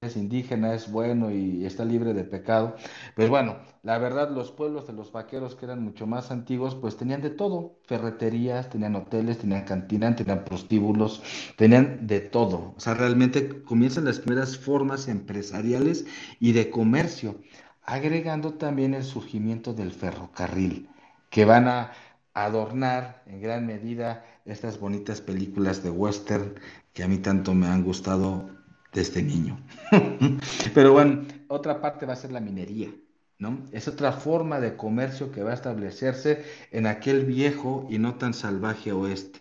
es 0.00 0.16
indígena, 0.16 0.74
es 0.74 0.92
bueno 0.92 1.32
y 1.32 1.66
está 1.66 1.84
libre 1.84 2.14
de 2.14 2.22
pecado. 2.22 2.76
Pues 3.16 3.28
bueno, 3.28 3.56
la 3.82 3.98
verdad, 3.98 4.30
los 4.30 4.52
pueblos 4.52 4.86
de 4.86 4.92
los 4.92 5.10
vaqueros 5.10 5.56
que 5.56 5.64
eran 5.64 5.82
mucho 5.82 6.06
más 6.06 6.30
antiguos, 6.30 6.76
pues 6.76 6.96
tenían 6.96 7.20
de 7.20 7.30
todo, 7.30 7.80
ferreterías, 7.84 8.70
tenían 8.70 8.94
hoteles, 8.94 9.38
tenían 9.38 9.64
cantinas, 9.64 10.14
tenían 10.14 10.44
prostíbulos, 10.44 11.20
tenían 11.56 12.06
de 12.06 12.20
todo. 12.20 12.74
O 12.76 12.80
sea, 12.80 12.94
realmente 12.94 13.64
comienzan 13.64 14.04
las 14.04 14.20
primeras 14.20 14.56
formas 14.56 15.08
empresariales 15.08 16.06
y 16.38 16.52
de 16.52 16.70
comercio, 16.70 17.40
agregando 17.82 18.54
también 18.54 18.94
el 18.94 19.02
surgimiento 19.02 19.74
del 19.74 19.90
ferrocarril, 19.90 20.88
que 21.28 21.44
van 21.44 21.66
a 21.66 21.90
adornar 22.34 23.24
en 23.26 23.40
gran 23.40 23.66
medida 23.66 24.24
estas 24.44 24.78
bonitas 24.78 25.20
películas 25.20 25.82
de 25.82 25.90
western 25.90 26.54
que 26.92 27.02
a 27.02 27.08
mí 27.08 27.18
tanto 27.18 27.52
me 27.52 27.66
han 27.66 27.82
gustado 27.82 28.57
desde 28.98 29.22
niño. 29.22 29.56
Pero 30.74 30.92
bueno, 30.92 31.22
otra 31.46 31.80
parte 31.80 32.04
va 32.04 32.14
a 32.14 32.16
ser 32.16 32.32
la 32.32 32.40
minería, 32.40 32.90
¿no? 33.38 33.60
Es 33.70 33.86
otra 33.86 34.10
forma 34.10 34.58
de 34.58 34.76
comercio 34.76 35.30
que 35.30 35.44
va 35.44 35.52
a 35.52 35.54
establecerse 35.54 36.44
en 36.72 36.86
aquel 36.86 37.24
viejo 37.24 37.86
y 37.88 37.98
no 37.98 38.16
tan 38.16 38.34
salvaje 38.34 38.90
oeste. 38.90 39.40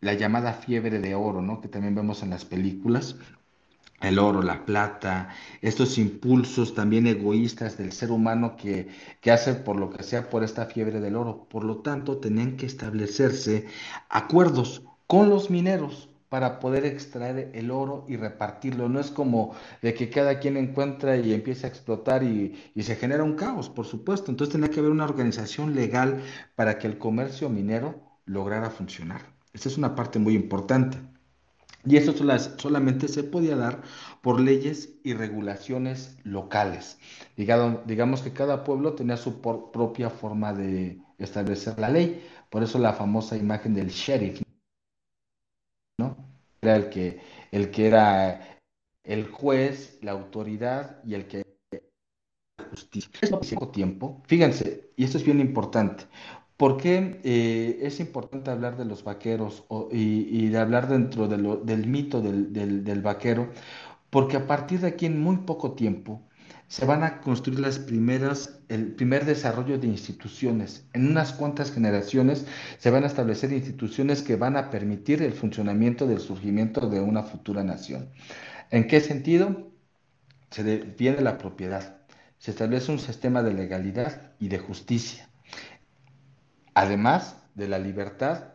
La 0.00 0.12
llamada 0.12 0.52
fiebre 0.52 0.98
de 0.98 1.14
oro, 1.14 1.40
¿no? 1.40 1.62
Que 1.62 1.68
también 1.68 1.94
vemos 1.94 2.22
en 2.22 2.28
las 2.28 2.44
películas. 2.44 3.16
El 4.02 4.18
oro, 4.18 4.42
la 4.42 4.66
plata, 4.66 5.30
estos 5.62 5.96
impulsos 5.96 6.74
también 6.74 7.06
egoístas 7.06 7.78
del 7.78 7.90
ser 7.90 8.10
humano 8.10 8.54
que, 8.54 8.88
que 9.22 9.30
hace 9.30 9.54
por 9.54 9.76
lo 9.76 9.88
que 9.88 10.02
sea 10.02 10.28
por 10.28 10.44
esta 10.44 10.66
fiebre 10.66 11.00
del 11.00 11.16
oro. 11.16 11.46
Por 11.48 11.64
lo 11.64 11.78
tanto, 11.78 12.18
tenían 12.18 12.58
que 12.58 12.66
establecerse 12.66 13.66
acuerdos 14.10 14.82
con 15.06 15.30
los 15.30 15.48
mineros 15.48 16.10
para 16.34 16.58
poder 16.58 16.84
extraer 16.84 17.52
el 17.54 17.70
oro 17.70 18.04
y 18.08 18.16
repartirlo. 18.16 18.88
No 18.88 18.98
es 18.98 19.12
como 19.12 19.54
de 19.82 19.94
que 19.94 20.10
cada 20.10 20.40
quien 20.40 20.56
encuentra 20.56 21.16
y 21.16 21.32
empieza 21.32 21.68
a 21.68 21.70
explotar 21.70 22.24
y, 22.24 22.72
se 22.82 22.96
genera 22.96 23.22
un 23.22 23.36
caos, 23.36 23.68
por 23.70 23.86
supuesto. 23.86 24.32
Entonces 24.32 24.52
tenía 24.52 24.68
que 24.68 24.80
haber 24.80 24.90
una 24.90 25.04
organización 25.04 25.76
legal 25.76 26.24
para 26.56 26.76
que 26.76 26.88
el 26.88 26.98
comercio 26.98 27.48
minero 27.50 28.18
lograra 28.26 28.70
funcionar. 28.70 29.20
Esa 29.52 29.68
es 29.68 29.78
una 29.78 29.94
parte 29.94 30.18
muy 30.18 30.34
importante. 30.34 30.98
Y 31.86 31.98
eso 31.98 32.12
solamente 32.56 33.06
se 33.06 33.22
podía 33.22 33.54
dar 33.54 33.82
por 34.20 34.40
leyes 34.40 34.88
y 35.04 35.14
regulaciones 35.14 36.16
locales. 36.24 36.98
Digamos, 37.36 38.22
que 38.22 38.32
cada 38.32 38.64
pueblo 38.64 38.94
tenía 38.94 39.16
su 39.16 39.40
propia 39.40 40.10
forma 40.10 40.52
de 40.52 40.98
establecer 41.18 41.78
la 41.78 41.90
ley. 41.90 42.26
Por 42.50 42.64
eso 42.64 42.80
la 42.80 42.92
famosa 42.92 43.36
imagen 43.36 43.72
del 43.72 43.90
sheriff, 43.90 44.43
era 46.64 46.76
el 46.76 46.88
que, 46.90 47.20
el 47.52 47.70
que 47.70 47.86
era 47.86 48.60
el 49.04 49.26
juez, 49.28 49.98
la 50.02 50.12
autoridad 50.12 51.02
y 51.04 51.14
el 51.14 51.26
que 51.26 51.44
justicia. 52.70 53.10
tiempo, 53.72 54.22
fíjense, 54.26 54.90
y 54.96 55.04
esto 55.04 55.18
es 55.18 55.24
bien 55.24 55.40
importante. 55.40 56.04
¿Por 56.56 56.76
qué 56.76 57.20
eh, 57.24 57.78
es 57.82 58.00
importante 58.00 58.50
hablar 58.50 58.76
de 58.76 58.84
los 58.84 59.02
vaqueros 59.04 59.64
y, 59.90 60.48
de 60.48 60.58
hablar 60.58 60.88
dentro 60.88 61.26
del 61.28 61.86
mito 61.86 62.20
del, 62.20 62.52
del 62.52 63.02
vaquero? 63.02 63.50
Porque 64.10 64.36
a 64.36 64.46
partir 64.46 64.80
de 64.80 64.88
aquí, 64.88 65.06
en 65.06 65.20
muy 65.20 65.38
poco 65.38 65.72
tiempo, 65.72 66.22
se 66.68 66.84
van 66.84 67.02
a 67.04 67.20
construir 67.20 67.60
las 67.60 67.78
primeras, 67.78 68.58
el 68.68 68.92
primer 68.94 69.24
desarrollo 69.24 69.78
de 69.78 69.86
instituciones. 69.86 70.86
En 70.92 71.06
unas 71.06 71.32
cuantas 71.32 71.70
generaciones 71.70 72.46
se 72.78 72.90
van 72.90 73.04
a 73.04 73.06
establecer 73.06 73.52
instituciones 73.52 74.22
que 74.22 74.36
van 74.36 74.56
a 74.56 74.70
permitir 74.70 75.22
el 75.22 75.34
funcionamiento 75.34 76.06
del 76.06 76.20
surgimiento 76.20 76.88
de 76.88 77.00
una 77.00 77.22
futura 77.22 77.62
nación. 77.62 78.08
¿En 78.70 78.86
qué 78.86 79.00
sentido? 79.00 79.70
Se 80.50 80.62
viene 80.78 81.20
la 81.20 81.38
propiedad, 81.38 81.98
se 82.38 82.52
establece 82.52 82.92
un 82.92 82.98
sistema 82.98 83.42
de 83.42 83.54
legalidad 83.54 84.32
y 84.38 84.48
de 84.48 84.58
justicia, 84.58 85.28
además 86.74 87.36
de 87.54 87.68
la 87.68 87.78
libertad 87.78 88.54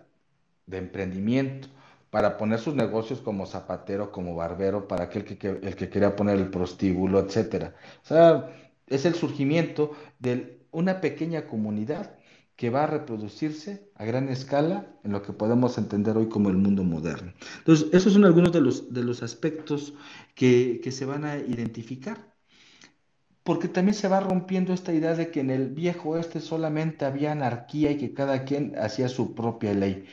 de 0.66 0.78
emprendimiento 0.78 1.68
para 2.10 2.38
poner 2.38 2.60
sus 2.60 2.76
negocios 2.76 3.20
como 3.22 3.46
zapatero, 3.46 4.12
como 4.12 4.36
barbero, 4.36 4.88
para 4.88 5.06
aquel 5.06 5.24
que, 5.24 5.50
el 5.50 5.76
que 5.76 5.90
quería 5.90 6.16
poner 6.16 6.38
el 6.38 6.50
prostíbulo, 6.50 7.20
etcétera. 7.20 7.76
O 8.04 8.08
sea, 8.08 8.50
es 8.88 9.06
el 9.06 9.16
surgimiento 9.16 9.92
de 10.20 10.60
una 10.72 11.02
pequeña 11.02 11.48
comunidad 11.48 12.16
que 12.56 12.70
va 12.70 12.84
a 12.84 12.88
reproducirse 12.88 13.90
a 13.96 14.04
gran 14.06 14.28
escala 14.28 14.88
en 15.04 15.14
lo 15.14 15.22
que 15.22 15.32
podemos 15.32 15.78
entender 15.78 16.18
hoy 16.18 16.28
como 16.28 16.50
el 16.50 16.58
mundo 16.58 16.84
moderno. 16.84 17.34
Entonces, 17.60 17.88
esos 17.94 18.14
son 18.14 18.26
algunos 18.26 18.52
de 18.52 18.62
los, 18.62 18.94
de 18.94 19.04
los 19.04 19.24
aspectos 19.24 19.94
que, 20.36 20.82
que 20.84 20.92
se 20.92 21.06
van 21.06 21.24
a 21.24 21.38
identificar 21.38 22.30
porque 23.50 23.68
también 23.68 23.96
se 23.96 24.08
va 24.08 24.20
rompiendo 24.20 24.74
esta 24.74 24.94
idea 24.94 25.16
de 25.16 25.32
que 25.32 25.40
en 25.40 25.50
el 25.50 25.70
viejo 25.70 26.10
oeste 26.10 26.40
solamente 26.40 27.06
había 27.06 27.32
anarquía 27.32 27.90
y 27.90 27.98
que 27.98 28.14
cada 28.14 28.44
quien 28.46 28.78
hacía 28.78 29.10
su 29.10 29.34
propia 29.34 29.74
ley. 29.74 30.06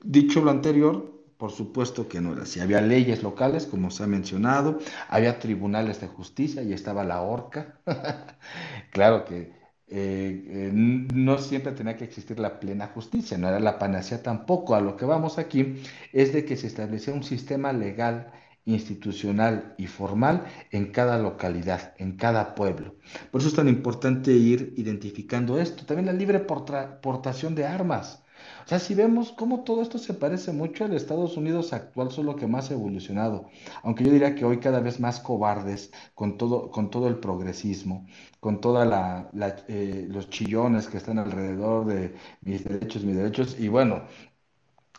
Dicho 0.00 0.40
lo 0.42 0.50
anterior, 0.50 1.12
por 1.36 1.50
supuesto 1.52 2.08
que 2.08 2.20
no 2.20 2.32
era 2.32 2.42
así. 2.42 2.60
Había 2.60 2.80
leyes 2.80 3.22
locales, 3.22 3.66
como 3.66 3.90
se 3.90 4.04
ha 4.04 4.06
mencionado, 4.06 4.78
había 5.08 5.38
tribunales 5.38 6.00
de 6.00 6.06
justicia 6.08 6.62
y 6.62 6.72
estaba 6.72 7.04
la 7.04 7.22
horca. 7.22 7.80
claro 8.92 9.24
que 9.24 9.52
eh, 9.88 10.44
eh, 10.46 10.70
no 10.72 11.38
siempre 11.38 11.72
tenía 11.72 11.96
que 11.96 12.04
existir 12.04 12.38
la 12.38 12.60
plena 12.60 12.88
justicia, 12.88 13.38
no 13.38 13.48
era 13.48 13.60
la 13.60 13.78
panacea 13.78 14.22
tampoco. 14.22 14.74
A 14.74 14.80
lo 14.80 14.96
que 14.96 15.04
vamos 15.04 15.38
aquí 15.38 15.82
es 16.12 16.32
de 16.32 16.44
que 16.44 16.56
se 16.56 16.66
establecía 16.68 17.14
un 17.14 17.24
sistema 17.24 17.72
legal 17.72 18.32
institucional 18.64 19.74
y 19.78 19.86
formal 19.86 20.44
en 20.70 20.92
cada 20.92 21.18
localidad, 21.18 21.94
en 21.98 22.16
cada 22.16 22.54
pueblo. 22.54 22.96
Por 23.30 23.40
eso 23.40 23.48
es 23.48 23.56
tan 23.56 23.68
importante 23.68 24.32
ir 24.32 24.74
identificando 24.76 25.58
esto. 25.58 25.86
También 25.86 26.06
la 26.06 26.12
libre 26.12 26.40
portación 26.40 27.54
de 27.54 27.66
armas. 27.66 28.22
O 28.68 28.70
sea, 28.70 28.78
si 28.80 28.94
vemos 28.94 29.32
cómo 29.32 29.64
todo 29.64 29.80
esto 29.80 29.96
se 29.96 30.12
parece 30.12 30.52
mucho 30.52 30.84
al 30.84 30.92
Estados 30.92 31.38
Unidos 31.38 31.72
actual, 31.72 32.10
solo 32.12 32.36
que 32.36 32.46
más 32.46 32.70
evolucionado. 32.70 33.48
Aunque 33.82 34.04
yo 34.04 34.12
diría 34.12 34.34
que 34.34 34.44
hoy 34.44 34.60
cada 34.60 34.80
vez 34.80 35.00
más 35.00 35.20
cobardes 35.20 35.90
con 36.14 36.36
todo, 36.36 36.70
con 36.70 36.90
todo 36.90 37.08
el 37.08 37.18
progresismo, 37.18 38.06
con 38.40 38.60
todos 38.60 38.86
la, 38.86 39.30
eh, 39.68 40.06
los 40.10 40.28
chillones 40.28 40.86
que 40.86 40.98
están 40.98 41.18
alrededor 41.18 41.86
de 41.86 42.14
mis 42.42 42.62
derechos, 42.62 43.04
mis 43.04 43.16
derechos. 43.16 43.58
Y 43.58 43.68
bueno, 43.68 44.02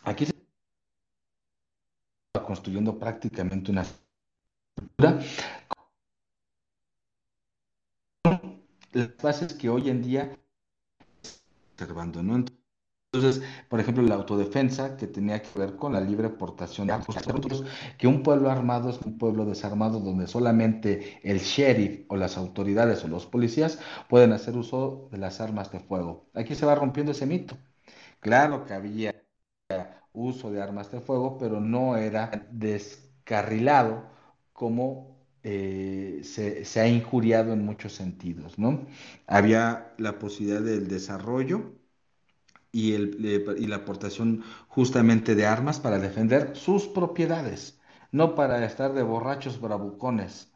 aquí 0.02 0.26
se 0.26 0.32
está 2.34 2.44
construyendo 2.44 2.98
prácticamente 2.98 3.70
una 3.70 3.82
estructura 3.82 5.20
las 8.92 9.16
bases 9.18 9.54
que 9.54 9.68
hoy 9.68 9.88
en 9.90 10.02
día 10.02 10.36
observando, 11.72 12.20
¿no? 12.20 12.34
Entonces, 12.34 12.59
por 13.68 13.80
ejemplo, 13.80 14.04
la 14.04 14.14
autodefensa, 14.14 14.96
que 14.96 15.08
tenía 15.08 15.42
que 15.42 15.58
ver 15.58 15.74
con 15.74 15.92
la 15.92 16.00
libre 16.00 16.28
portación 16.28 16.86
de 16.86 16.92
armas, 16.92 17.24
que 17.98 18.06
un 18.06 18.22
pueblo 18.22 18.50
armado 18.50 18.88
es 18.88 18.98
un 19.04 19.18
pueblo 19.18 19.44
desarmado 19.44 19.98
donde 19.98 20.28
solamente 20.28 21.18
el 21.24 21.40
sheriff 21.40 22.04
o 22.08 22.16
las 22.16 22.36
autoridades 22.36 23.02
o 23.02 23.08
los 23.08 23.26
policías 23.26 23.80
pueden 24.08 24.32
hacer 24.32 24.56
uso 24.56 25.08
de 25.10 25.18
las 25.18 25.40
armas 25.40 25.72
de 25.72 25.80
fuego. 25.80 26.30
Aquí 26.34 26.54
se 26.54 26.66
va 26.66 26.76
rompiendo 26.76 27.10
ese 27.10 27.26
mito. 27.26 27.58
Claro 28.20 28.64
que 28.64 28.74
había 28.74 29.14
uso 30.12 30.52
de 30.52 30.62
armas 30.62 30.92
de 30.92 31.00
fuego, 31.00 31.36
pero 31.38 31.60
no 31.60 31.96
era 31.96 32.46
descarrilado 32.52 34.04
como 34.52 35.18
eh, 35.42 36.20
se, 36.22 36.64
se, 36.64 36.80
ha 36.80 36.86
injuriado 36.86 37.52
en 37.54 37.64
muchos 37.64 37.94
sentidos, 37.94 38.58
¿no? 38.58 38.86
Había 39.26 39.94
la 39.98 40.18
posibilidad 40.18 40.60
del 40.60 40.86
desarrollo 40.86 41.79
y, 42.72 42.92
el, 42.92 43.56
y 43.58 43.66
la 43.66 43.76
aportación 43.76 44.42
justamente 44.68 45.34
de 45.34 45.46
armas 45.46 45.80
para 45.80 45.98
defender 45.98 46.56
sus 46.56 46.86
propiedades, 46.86 47.80
no 48.12 48.34
para 48.34 48.64
estar 48.64 48.92
de 48.94 49.02
borrachos 49.02 49.60
bravucones, 49.60 50.50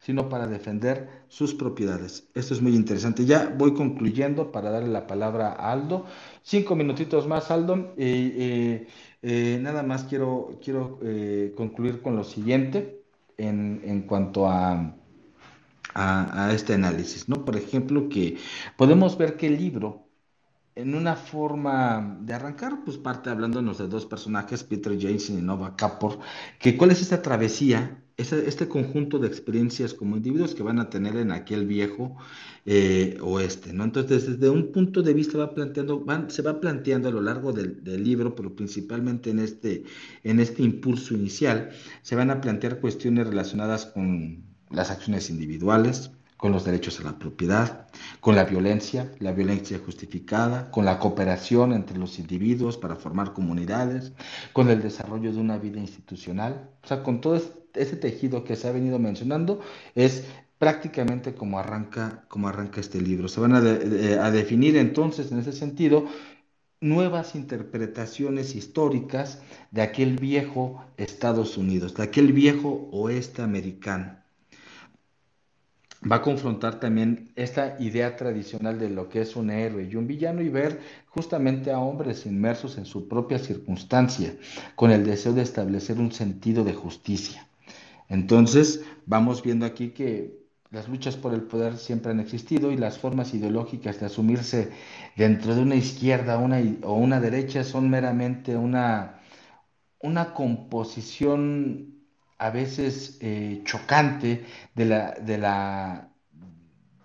sino 0.00 0.28
para 0.28 0.46
defender 0.46 1.24
sus 1.28 1.54
propiedades. 1.54 2.28
Esto 2.34 2.54
es 2.54 2.62
muy 2.62 2.74
interesante. 2.74 3.26
Ya 3.26 3.54
voy 3.56 3.74
concluyendo 3.74 4.50
para 4.50 4.70
darle 4.70 4.88
la 4.88 5.06
palabra 5.06 5.52
a 5.52 5.72
Aldo. 5.72 6.06
Cinco 6.42 6.74
minutitos 6.74 7.26
más, 7.26 7.50
Aldo. 7.50 7.92
Eh, 7.98 8.86
eh, 9.22 9.58
nada 9.60 9.82
más 9.82 10.04
quiero, 10.04 10.58
quiero 10.62 10.98
eh, 11.02 11.52
concluir 11.54 12.00
con 12.00 12.16
lo 12.16 12.24
siguiente 12.24 13.04
en, 13.36 13.82
en 13.84 14.02
cuanto 14.02 14.48
a, 14.48 14.96
a, 15.94 16.46
a, 16.46 16.54
este 16.54 16.74
análisis. 16.74 17.28
¿no? 17.28 17.44
Por 17.44 17.56
ejemplo, 17.56 18.08
que 18.08 18.38
podemos 18.76 19.18
ver 19.18 19.36
que 19.36 19.48
el 19.48 19.58
libro 19.58 20.09
en 20.74 20.94
una 20.94 21.16
forma 21.16 22.18
de 22.22 22.34
arrancar, 22.34 22.84
pues 22.84 22.96
parte 22.96 23.30
hablándonos 23.30 23.78
de 23.78 23.88
dos 23.88 24.06
personajes, 24.06 24.64
Peter 24.64 24.96
James 24.98 25.30
y 25.30 25.34
Nova 25.34 25.76
Kapor, 25.76 26.18
que 26.58 26.76
cuál 26.76 26.90
es 26.90 27.02
esta 27.02 27.22
travesía 27.22 28.00
este 28.20 28.68
conjunto 28.68 29.18
de 29.18 29.28
experiencias 29.28 29.94
como 29.94 30.16
individuos 30.16 30.54
que 30.54 30.62
van 30.62 30.78
a 30.78 30.90
tener 30.90 31.16
en 31.16 31.32
aquel 31.32 31.66
viejo 31.66 32.16
eh, 32.66 33.16
oeste. 33.22 33.70
Entonces, 33.70 34.26
desde 34.26 34.50
un 34.50 34.72
punto 34.72 35.02
de 35.02 35.14
vista 35.14 35.38
va 35.38 35.54
planteando, 35.54 36.04
se 36.28 36.42
va 36.42 36.60
planteando 36.60 37.08
a 37.08 37.12
lo 37.12 37.22
largo 37.22 37.52
del, 37.52 37.80
libro, 38.04 38.34
pero 38.34 38.54
principalmente 38.54 39.30
en 39.30 39.38
este, 39.38 39.84
en 40.22 40.40
este 40.40 40.62
impulso 40.62 41.14
inicial, 41.14 41.70
se 42.02 42.16
van 42.16 42.30
a 42.30 42.40
plantear 42.40 42.80
cuestiones 42.80 43.26
relacionadas 43.26 43.86
con 43.86 44.44
las 44.70 44.90
acciones 44.90 45.30
individuales, 45.30 46.10
con 46.40 46.52
los 46.52 46.64
derechos 46.64 46.98
a 47.00 47.04
la 47.04 47.18
propiedad, 47.18 47.86
con 48.20 48.34
la 48.34 48.44
violencia, 48.44 49.12
la 49.18 49.32
violencia 49.32 49.78
justificada, 49.84 50.70
con 50.70 50.86
la 50.86 50.98
cooperación 50.98 51.74
entre 51.74 51.98
los 51.98 52.18
individuos 52.18 52.78
para 52.78 52.96
formar 52.96 53.34
comunidades, 53.34 54.12
con 54.54 54.70
el 54.70 54.80
desarrollo 54.82 55.32
de 55.34 55.38
una 55.38 55.58
vida 55.58 55.80
institucional, 55.80 56.70
o 56.82 56.86
sea, 56.86 57.02
con 57.02 57.20
todo 57.20 57.36
ese 57.74 57.96
tejido 57.96 58.42
que 58.42 58.56
se 58.56 58.68
ha 58.68 58.72
venido 58.72 58.98
mencionando, 58.98 59.60
es 59.94 60.24
prácticamente 60.58 61.34
como 61.34 61.58
arranca, 61.58 62.24
como 62.28 62.48
arranca 62.48 62.80
este 62.80 63.02
libro. 63.02 63.28
Se 63.28 63.40
van 63.40 63.54
a, 63.54 63.58
a 63.58 64.30
definir 64.30 64.78
entonces, 64.78 65.30
en 65.32 65.40
ese 65.40 65.52
sentido, 65.52 66.06
nuevas 66.80 67.34
interpretaciones 67.34 68.54
históricas 68.54 69.42
de 69.70 69.82
aquel 69.82 70.16
viejo 70.16 70.86
Estados 70.96 71.58
Unidos, 71.58 71.94
de 71.94 72.04
aquel 72.04 72.32
viejo 72.32 72.88
oeste 72.92 73.42
americano 73.42 74.19
va 76.00 76.16
a 76.16 76.22
confrontar 76.22 76.80
también 76.80 77.30
esta 77.36 77.76
idea 77.78 78.16
tradicional 78.16 78.78
de 78.78 78.88
lo 78.88 79.08
que 79.08 79.20
es 79.20 79.36
un 79.36 79.50
héroe 79.50 79.84
y 79.90 79.96
un 79.96 80.06
villano 80.06 80.40
y 80.40 80.48
ver 80.48 80.80
justamente 81.08 81.70
a 81.70 81.78
hombres 81.78 82.24
inmersos 82.26 82.78
en 82.78 82.86
su 82.86 83.06
propia 83.06 83.38
circunstancia, 83.38 84.34
con 84.76 84.90
el 84.90 85.04
deseo 85.04 85.32
de 85.32 85.42
establecer 85.42 85.98
un 85.98 86.12
sentido 86.12 86.64
de 86.64 86.74
justicia. 86.74 87.46
Entonces, 88.08 88.82
vamos 89.06 89.42
viendo 89.42 89.66
aquí 89.66 89.90
que 89.90 90.40
las 90.70 90.88
luchas 90.88 91.16
por 91.16 91.34
el 91.34 91.42
poder 91.42 91.76
siempre 91.76 92.12
han 92.12 92.20
existido 92.20 92.72
y 92.72 92.76
las 92.76 92.98
formas 92.98 93.34
ideológicas 93.34 94.00
de 94.00 94.06
asumirse 94.06 94.70
dentro 95.16 95.54
de 95.54 95.62
una 95.62 95.74
izquierda 95.74 96.38
o 96.38 96.94
una 96.94 97.20
derecha 97.20 97.64
son 97.64 97.90
meramente 97.90 98.56
una, 98.56 99.20
una 99.98 100.32
composición 100.32 101.99
a 102.40 102.50
veces 102.50 103.18
eh, 103.20 103.60
chocante 103.64 104.44
de 104.74 104.84
la, 104.86 105.12
de 105.12 105.38
la 105.38 106.10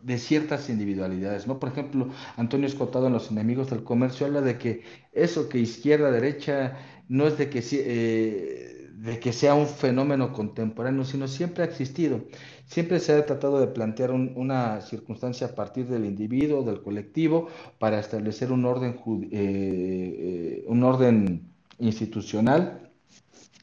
de 0.01 0.17
ciertas 0.19 0.69
individualidades, 0.69 1.47
¿no? 1.47 1.59
Por 1.59 1.69
ejemplo, 1.69 2.09
Antonio 2.37 2.67
Escotado 2.67 3.07
en 3.07 3.13
Los 3.13 3.31
Enemigos 3.31 3.71
del 3.71 3.83
Comercio 3.83 4.27
habla 4.27 4.41
de 4.41 4.57
que 4.59 4.83
eso 5.11 5.49
que 5.49 5.57
izquierda, 5.57 6.11
derecha, 6.11 6.77
no 7.09 7.27
es 7.27 7.37
de 7.39 7.49
que, 7.49 7.63
eh, 7.71 8.91
de 8.93 9.19
que 9.19 9.33
sea 9.33 9.55
un 9.55 9.67
fenómeno 9.67 10.31
contemporáneo, 10.31 11.03
sino 11.05 11.27
siempre 11.27 11.63
ha 11.63 11.67
existido. 11.67 12.23
Siempre 12.67 12.99
se 12.99 13.13
ha 13.13 13.25
tratado 13.25 13.59
de 13.59 13.67
plantear 13.67 14.11
una 14.11 14.81
circunstancia 14.81 15.47
a 15.47 15.55
partir 15.55 15.87
del 15.87 16.05
individuo, 16.05 16.63
del 16.63 16.81
colectivo, 16.81 17.47
para 17.79 17.99
establecer 17.99 18.51
un 18.51 18.63
orden, 18.65 18.99
eh, 19.31 19.31
eh, 19.31 20.65
un 20.67 20.83
orden 20.83 21.41
institucional 21.79 22.91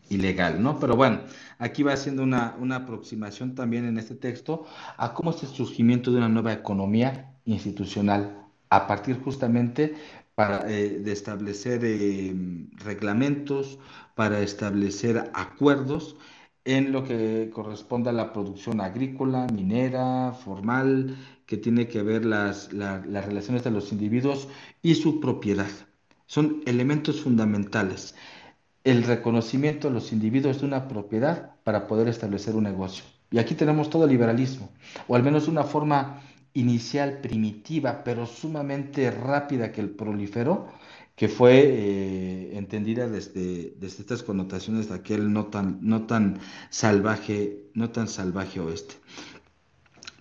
y 0.08 0.18
legal, 0.18 0.62
¿no? 0.62 0.78
Pero 0.78 0.96
bueno, 0.96 1.20
aquí 1.62 1.82
va 1.82 1.92
haciendo 1.92 2.22
una, 2.22 2.56
una 2.58 2.76
aproximación 2.76 3.54
también 3.54 3.84
en 3.86 3.96
este 3.98 4.14
texto 4.14 4.66
a 4.96 5.14
cómo 5.14 5.30
es 5.30 5.42
el 5.42 5.48
surgimiento 5.48 6.10
de 6.10 6.18
una 6.18 6.28
nueva 6.28 6.52
economía 6.52 7.36
institucional 7.44 8.46
a 8.68 8.86
partir 8.86 9.20
justamente 9.20 9.94
para, 10.34 10.68
eh, 10.70 10.98
de 10.98 11.12
establecer 11.12 11.80
eh, 11.84 12.34
reglamentos, 12.84 13.78
para 14.14 14.40
establecer 14.40 15.30
acuerdos 15.34 16.16
en 16.64 16.92
lo 16.92 17.04
que 17.04 17.50
corresponde 17.52 18.10
a 18.10 18.12
la 18.12 18.32
producción 18.32 18.80
agrícola, 18.80 19.46
minera, 19.52 20.32
formal, 20.32 21.16
que 21.46 21.56
tiene 21.56 21.88
que 21.88 22.02
ver 22.02 22.24
las, 22.24 22.72
las 22.72 23.26
relaciones 23.26 23.64
de 23.64 23.70
los 23.70 23.92
individuos 23.92 24.48
y 24.80 24.94
su 24.94 25.20
propiedad. 25.20 25.70
Son 26.26 26.62
elementos 26.66 27.20
fundamentales. 27.20 28.14
El 28.84 29.04
reconocimiento 29.04 29.88
de 29.88 29.94
los 29.94 30.12
individuos 30.12 30.60
de 30.60 30.66
una 30.66 30.88
propiedad 30.88 31.52
para 31.64 31.86
poder 31.86 32.08
establecer 32.08 32.56
un 32.56 32.64
negocio. 32.64 33.04
Y 33.30 33.38
aquí 33.38 33.54
tenemos 33.54 33.88
todo 33.88 34.04
el 34.04 34.10
liberalismo, 34.10 34.70
o 35.08 35.16
al 35.16 35.22
menos 35.22 35.48
una 35.48 35.64
forma 35.64 36.20
inicial 36.54 37.20
primitiva, 37.22 38.04
pero 38.04 38.26
sumamente 38.26 39.10
rápida 39.10 39.72
que 39.72 39.80
el 39.80 39.90
proliferó, 39.90 40.68
que 41.16 41.28
fue 41.28 41.62
eh, 41.64 42.58
entendida 42.58 43.08
desde, 43.08 43.74
desde, 43.78 44.02
estas 44.02 44.22
connotaciones 44.22 44.88
de 44.88 44.94
aquel 44.94 45.32
no 45.32 45.46
tan, 45.46 45.78
no 45.80 46.06
tan 46.06 46.40
salvaje, 46.70 47.64
no 47.74 47.90
tan 47.90 48.08
salvaje 48.08 48.60
oeste. 48.60 48.94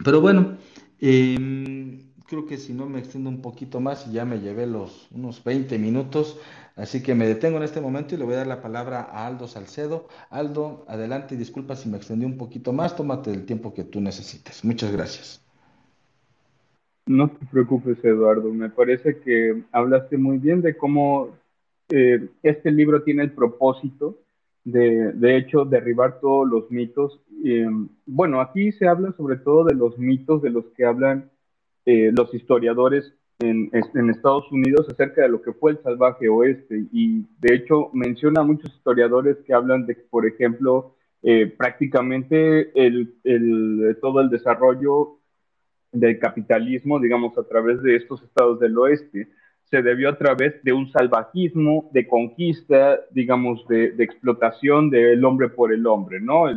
Pero 0.03 0.21
bueno, 0.21 0.57
em, 0.99 2.10
creo 2.31 2.45
que 2.45 2.55
si 2.55 2.73
no 2.73 2.87
me 2.87 2.99
extiendo 2.99 3.29
un 3.29 3.41
poquito 3.41 3.81
más, 3.81 4.07
y 4.07 4.13
ya 4.13 4.23
me 4.23 4.39
llevé 4.39 4.65
los 4.65 5.11
unos 5.11 5.43
20 5.43 5.77
minutos, 5.77 6.39
así 6.77 7.03
que 7.03 7.13
me 7.13 7.27
detengo 7.27 7.57
en 7.57 7.63
este 7.63 7.81
momento 7.81 8.15
y 8.15 8.17
le 8.17 8.23
voy 8.23 8.35
a 8.35 8.37
dar 8.37 8.47
la 8.47 8.61
palabra 8.61 9.01
a 9.01 9.27
Aldo 9.27 9.49
Salcedo. 9.49 10.07
Aldo, 10.29 10.85
adelante 10.87 11.35
y 11.35 11.37
disculpa 11.37 11.75
si 11.75 11.89
me 11.89 11.97
extendí 11.97 12.25
un 12.25 12.37
poquito 12.37 12.71
más, 12.71 12.95
tómate 12.95 13.31
el 13.31 13.45
tiempo 13.45 13.73
que 13.73 13.83
tú 13.83 13.99
necesites. 13.99 14.63
Muchas 14.63 14.93
gracias. 14.93 15.43
No 17.05 17.29
te 17.29 17.45
preocupes, 17.47 18.01
Eduardo. 18.01 18.53
Me 18.53 18.69
parece 18.69 19.19
que 19.19 19.63
hablaste 19.73 20.17
muy 20.17 20.37
bien 20.37 20.61
de 20.61 20.77
cómo 20.77 21.35
eh, 21.89 22.29
este 22.43 22.71
libro 22.71 23.03
tiene 23.03 23.23
el 23.23 23.33
propósito 23.33 24.19
de, 24.63 25.11
de 25.11 25.35
hecho, 25.35 25.65
derribar 25.65 26.21
todos 26.21 26.47
los 26.47 26.71
mitos. 26.71 27.19
bueno, 28.05 28.39
aquí 28.39 28.71
se 28.71 28.87
habla 28.87 29.11
sobre 29.17 29.35
todo 29.35 29.65
de 29.65 29.75
los 29.75 29.97
mitos 29.97 30.41
de 30.41 30.51
los 30.51 30.63
que 30.77 30.85
hablan 30.85 31.29
eh, 31.85 32.11
los 32.15 32.33
historiadores 32.33 33.13
en, 33.39 33.71
Estados 34.09 34.51
Unidos 34.51 34.87
acerca 34.89 35.23
de 35.23 35.29
lo 35.29 35.41
que 35.41 35.53
fue 35.53 35.71
el 35.71 35.81
salvaje 35.81 36.29
oeste. 36.29 36.85
Y 36.91 37.25
de 37.39 37.55
hecho 37.55 37.89
menciona 37.93 38.41
a 38.41 38.45
muchos 38.45 38.73
historiadores 38.73 39.37
que 39.45 39.53
hablan 39.53 39.85
de, 39.85 39.95
por 39.95 40.25
ejemplo, 40.25 40.95
eh, 41.23 41.47
prácticamente 41.47 42.71
el, 42.75 43.15
el, 43.23 43.97
todo 44.01 44.21
el 44.21 44.29
desarrollo 44.29 45.19
del 45.91 46.19
capitalismo, 46.19 46.99
digamos, 46.99 47.37
a 47.37 47.43
través 47.43 47.81
de 47.81 47.95
estos 47.95 48.23
estados 48.23 48.59
del 48.59 48.77
oeste, 48.77 49.27
se 49.71 49.81
debió 49.81 50.09
a 50.09 50.17
través 50.17 50.61
de 50.63 50.73
un 50.73 50.91
salvajismo, 50.91 51.89
de 51.93 52.05
conquista, 52.05 52.99
digamos, 53.11 53.65
de, 53.67 53.93
explotación 53.99 54.89
del 54.89 55.23
hombre 55.23 55.49
por 55.49 55.73
el 55.73 55.87
hombre, 55.87 56.19
¿no? 56.19 56.49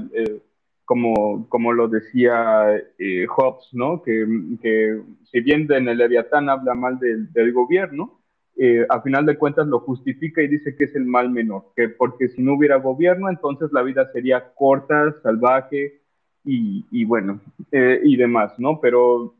Como, 0.85 1.49
como 1.49 1.73
lo 1.73 1.88
decía 1.88 2.77
eh, 2.99 3.27
Hobbes, 3.27 3.68
¿no? 3.73 4.03
Que, 4.03 4.27
que, 4.61 5.01
si 5.31 5.40
bien 5.40 5.70
en 5.73 5.88
el 5.88 5.99
Leviatán 5.99 6.49
habla 6.49 6.75
mal 6.75 6.99
del, 6.99 7.33
del 7.33 7.53
gobierno, 7.53 8.20
eh, 8.57 8.87
a 8.88 9.01
final 9.01 9.27
de 9.27 9.37
cuentas 9.37 9.66
lo 9.66 9.81
justifica 9.81 10.42
y 10.42 10.49
dice 10.49 10.77
que 10.77 10.85
es 10.85 10.94
el 10.94 11.07
mal 11.07 11.31
menor, 11.31 11.73
que 11.75 11.88
porque 11.88 12.29
si 12.29 12.42
no 12.42 12.55
hubiera 12.55 12.77
gobierno, 12.77 13.29
entonces 13.29 13.73
la 13.73 13.83
vida 13.83 14.11
sería 14.12 14.53
corta, 14.55 15.14
salvaje, 15.23 16.01
y, 16.47 17.07
bueno, 17.07 17.40
eh, 17.73 18.01
y 18.05 18.16
demás, 18.16 18.53
¿no? 18.59 18.79
Pero 18.79 19.35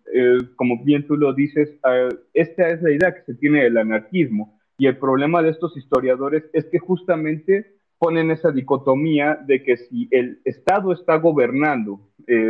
como 0.57 0.83
bien 0.83 1.07
tú 1.07 1.19
lo 1.19 1.35
dices, 1.35 1.79
esta 2.33 2.71
es 2.71 2.81
la 2.81 2.93
idea 2.93 3.15
que 3.15 3.21
se 3.31 3.35
tiene 3.35 3.63
del 3.63 3.77
anarquismo. 3.77 4.59
Y 4.79 4.87
el 4.87 4.97
problema 4.97 5.43
de 5.43 5.51
estos 5.51 5.77
historiadores 5.77 6.45
es 6.55 6.65
que 6.65 6.79
justamente 6.79 7.74
ponen 7.99 8.31
esa 8.31 8.51
dicotomía 8.51 9.39
de 9.47 9.63
que 9.63 9.77
si 9.77 10.09
el 10.11 10.41
Estado 10.45 10.93
está 10.93 11.17
gobernando 11.17 12.01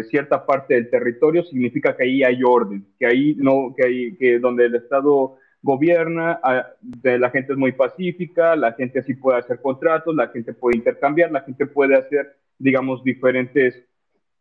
cierta 0.08 0.46
parte 0.46 0.74
del 0.74 0.88
territorio, 0.88 1.42
significa 1.42 1.96
que 1.96 2.04
ahí 2.04 2.22
hay 2.22 2.42
orden, 2.44 2.86
que 2.98 3.06
ahí 3.06 3.34
no, 3.38 3.74
que, 3.76 4.16
que 4.18 4.38
donde 4.38 4.66
el 4.66 4.76
Estado 4.76 5.36
gobierna, 5.64 6.38
ah, 6.42 6.66
la 7.02 7.30
gente 7.30 7.54
es 7.54 7.58
muy 7.58 7.72
pacífica, 7.72 8.54
la 8.54 8.74
gente 8.74 8.98
así 8.98 9.14
puede 9.14 9.38
hacer 9.38 9.62
contratos, 9.62 10.14
la 10.14 10.28
gente 10.28 10.52
puede 10.52 10.76
intercambiar, 10.76 11.32
la 11.32 11.40
gente 11.40 11.66
puede 11.66 11.96
hacer, 11.96 12.36
digamos, 12.58 13.02
diferentes 13.02 13.82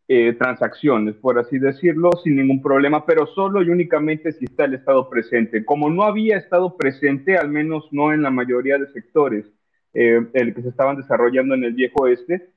eh, 0.09 0.33
transacciones, 0.33 1.15
por 1.15 1.39
así 1.39 1.59
decirlo, 1.59 2.09
sin 2.21 2.35
ningún 2.35 2.61
problema, 2.61 3.05
pero 3.05 3.25
solo 3.25 3.63
y 3.63 3.69
únicamente 3.69 4.33
si 4.33 4.43
está 4.43 4.65
el 4.65 4.73
Estado 4.73 5.09
presente. 5.09 5.63
Como 5.63 5.89
no 5.89 6.03
había 6.03 6.35
Estado 6.35 6.75
presente, 6.75 7.37
al 7.37 7.47
menos 7.47 7.87
no 7.91 8.11
en 8.11 8.21
la 8.21 8.29
mayoría 8.29 8.77
de 8.77 8.91
sectores 8.91 9.45
eh, 9.93 10.21
el 10.33 10.53
que 10.53 10.61
se 10.61 10.69
estaban 10.69 10.97
desarrollando 10.97 11.55
en 11.55 11.63
el 11.63 11.73
viejo 11.73 12.03
oeste, 12.03 12.49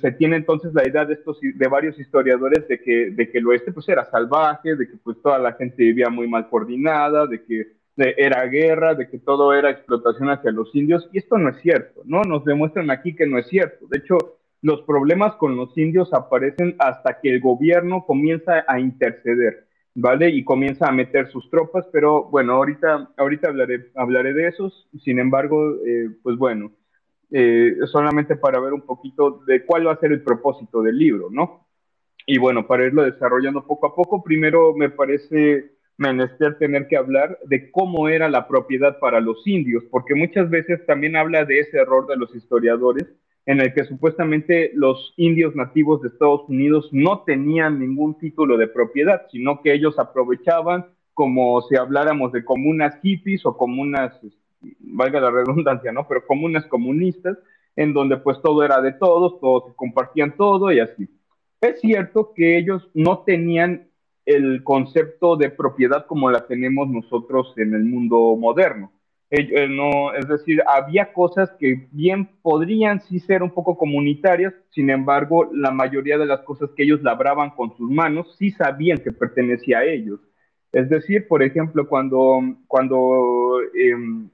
se 0.00 0.12
tiene 0.12 0.36
entonces 0.36 0.74
la 0.74 0.86
idea 0.86 1.06
de 1.06 1.14
estos 1.14 1.40
de 1.40 1.68
varios 1.68 1.98
historiadores 1.98 2.68
de 2.68 2.78
que, 2.80 3.10
de 3.10 3.30
que 3.30 3.38
el 3.38 3.46
oeste 3.46 3.72
pues 3.72 3.88
era 3.88 4.04
salvaje, 4.04 4.76
de 4.76 4.86
que 4.86 4.96
pues 5.02 5.16
toda 5.22 5.38
la 5.38 5.54
gente 5.54 5.82
vivía 5.82 6.10
muy 6.10 6.28
mal 6.28 6.48
coordinada, 6.50 7.26
de 7.26 7.42
que 7.42 7.68
era 7.96 8.44
guerra, 8.46 8.94
de 8.94 9.08
que 9.08 9.18
todo 9.18 9.52
era 9.52 9.70
explotación 9.70 10.30
hacia 10.30 10.50
los 10.50 10.74
indios, 10.74 11.08
y 11.12 11.18
esto 11.18 11.38
no 11.38 11.50
es 11.50 11.60
cierto, 11.60 12.02
¿no? 12.04 12.22
Nos 12.22 12.44
demuestran 12.44 12.90
aquí 12.90 13.14
que 13.14 13.26
no 13.26 13.38
es 13.38 13.46
cierto. 13.48 13.86
De 13.88 13.98
hecho, 13.98 14.16
los 14.62 14.82
problemas 14.82 15.34
con 15.36 15.56
los 15.56 15.76
indios 15.76 16.12
aparecen 16.14 16.76
hasta 16.78 17.20
que 17.20 17.30
el 17.30 17.40
gobierno 17.40 18.04
comienza 18.06 18.64
a 18.66 18.80
interceder, 18.80 19.66
¿vale? 19.94 20.30
Y 20.30 20.44
comienza 20.44 20.88
a 20.88 20.92
meter 20.92 21.28
sus 21.30 21.50
tropas, 21.50 21.86
pero 21.92 22.24
bueno, 22.24 22.54
ahorita, 22.54 23.10
ahorita 23.16 23.48
hablaré, 23.48 23.90
hablaré 23.94 24.32
de 24.32 24.48
esos, 24.48 24.88
sin 25.02 25.18
embargo, 25.18 25.76
eh, 25.84 26.10
pues 26.22 26.36
bueno, 26.36 26.72
eh, 27.32 27.76
solamente 27.86 28.36
para 28.36 28.60
ver 28.60 28.72
un 28.72 28.82
poquito 28.82 29.42
de 29.46 29.64
cuál 29.64 29.86
va 29.86 29.92
a 29.92 30.00
ser 30.00 30.12
el 30.12 30.22
propósito 30.22 30.82
del 30.82 30.98
libro, 30.98 31.28
¿no? 31.30 31.66
Y 32.26 32.38
bueno, 32.38 32.66
para 32.66 32.86
irlo 32.86 33.02
desarrollando 33.02 33.66
poco 33.66 33.86
a 33.86 33.94
poco, 33.94 34.22
primero 34.22 34.74
me 34.74 34.90
parece 34.90 35.72
menester 35.96 36.58
tener 36.58 36.86
que 36.88 36.96
hablar 36.96 37.38
de 37.44 37.70
cómo 37.70 38.08
era 38.08 38.28
la 38.28 38.46
propiedad 38.46 38.98
para 38.98 39.20
los 39.20 39.46
indios, 39.46 39.84
porque 39.90 40.14
muchas 40.14 40.50
veces 40.50 40.84
también 40.86 41.16
habla 41.16 41.44
de 41.44 41.60
ese 41.60 41.78
error 41.78 42.06
de 42.06 42.16
los 42.16 42.34
historiadores 42.34 43.08
en 43.46 43.60
el 43.60 43.74
que 43.74 43.84
supuestamente 43.84 44.70
los 44.74 45.14
indios 45.16 45.56
nativos 45.56 46.00
de 46.00 46.08
Estados 46.08 46.42
Unidos 46.48 46.88
no 46.92 47.22
tenían 47.22 47.80
ningún 47.80 48.16
título 48.18 48.56
de 48.56 48.68
propiedad, 48.68 49.22
sino 49.30 49.62
que 49.62 49.72
ellos 49.72 49.98
aprovechaban 49.98 50.86
como 51.14 51.60
si 51.62 51.76
habláramos 51.76 52.32
de 52.32 52.44
comunas 52.44 52.98
hippies 53.02 53.44
o 53.44 53.56
comunas, 53.56 54.18
valga 54.80 55.20
la 55.20 55.30
redundancia, 55.30 55.92
¿no? 55.92 56.06
Pero 56.08 56.26
comunas 56.26 56.66
comunistas, 56.66 57.38
en 57.76 57.92
donde 57.92 58.16
pues 58.18 58.40
todo 58.42 58.64
era 58.64 58.80
de 58.80 58.92
todos, 58.92 59.40
todos 59.40 59.74
compartían 59.76 60.36
todo 60.36 60.72
y 60.72 60.80
así. 60.80 61.08
Es 61.60 61.80
cierto 61.80 62.32
que 62.34 62.58
ellos 62.58 62.90
no 62.94 63.20
tenían 63.20 63.88
el 64.26 64.62
concepto 64.62 65.36
de 65.36 65.50
propiedad 65.50 66.06
como 66.06 66.30
la 66.30 66.46
tenemos 66.46 66.88
nosotros 66.88 67.54
en 67.56 67.74
el 67.74 67.84
mundo 67.84 68.36
moderno. 68.36 68.92
Eh, 69.34 69.66
no, 69.66 70.12
es 70.12 70.28
decir, 70.28 70.62
había 70.66 71.14
cosas 71.14 71.50
que 71.58 71.88
bien 71.90 72.28
podrían 72.42 73.00
sí 73.00 73.18
ser 73.18 73.42
un 73.42 73.50
poco 73.50 73.78
comunitarias, 73.78 74.52
sin 74.68 74.90
embargo, 74.90 75.48
la 75.54 75.70
mayoría 75.70 76.18
de 76.18 76.26
las 76.26 76.40
cosas 76.40 76.68
que 76.76 76.82
ellos 76.82 77.02
labraban 77.02 77.48
con 77.50 77.74
sus 77.74 77.90
manos 77.90 78.36
sí 78.38 78.50
sabían 78.50 78.98
que 78.98 79.10
pertenecía 79.10 79.78
a 79.78 79.84
ellos. 79.84 80.20
Es 80.70 80.90
decir, 80.90 81.26
por 81.28 81.42
ejemplo, 81.42 81.88
cuando, 81.88 82.40
cuando 82.66 83.60
em, 83.74 84.28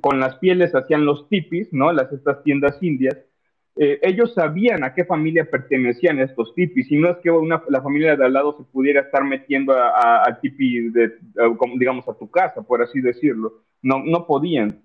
con 0.00 0.20
las 0.20 0.36
pieles 0.36 0.74
hacían 0.74 1.04
los 1.04 1.28
tipis, 1.28 1.72
¿no? 1.72 1.92
Las, 1.92 2.12
estas 2.12 2.42
tiendas 2.42 2.82
indias, 2.82 3.16
eh, 3.78 3.98
ellos 4.02 4.32
sabían 4.32 4.84
a 4.84 4.94
qué 4.94 5.04
familia 5.04 5.50
pertenecían 5.50 6.18
estos 6.18 6.54
tipis, 6.54 6.90
y 6.90 6.96
no 6.96 7.10
es 7.10 7.18
que 7.18 7.30
una, 7.30 7.62
la 7.68 7.82
familia 7.82 8.16
de 8.16 8.24
al 8.24 8.32
lado 8.32 8.56
se 8.56 8.64
pudiera 8.64 9.02
estar 9.02 9.22
metiendo 9.24 9.74
al 9.74 10.40
tipi, 10.40 10.88
de, 10.90 11.12
digamos, 11.78 12.08
a 12.08 12.14
tu 12.14 12.30
casa, 12.30 12.62
por 12.62 12.82
así 12.82 13.00
decirlo. 13.00 13.62
No, 13.82 14.02
no 14.04 14.26
podían. 14.26 14.82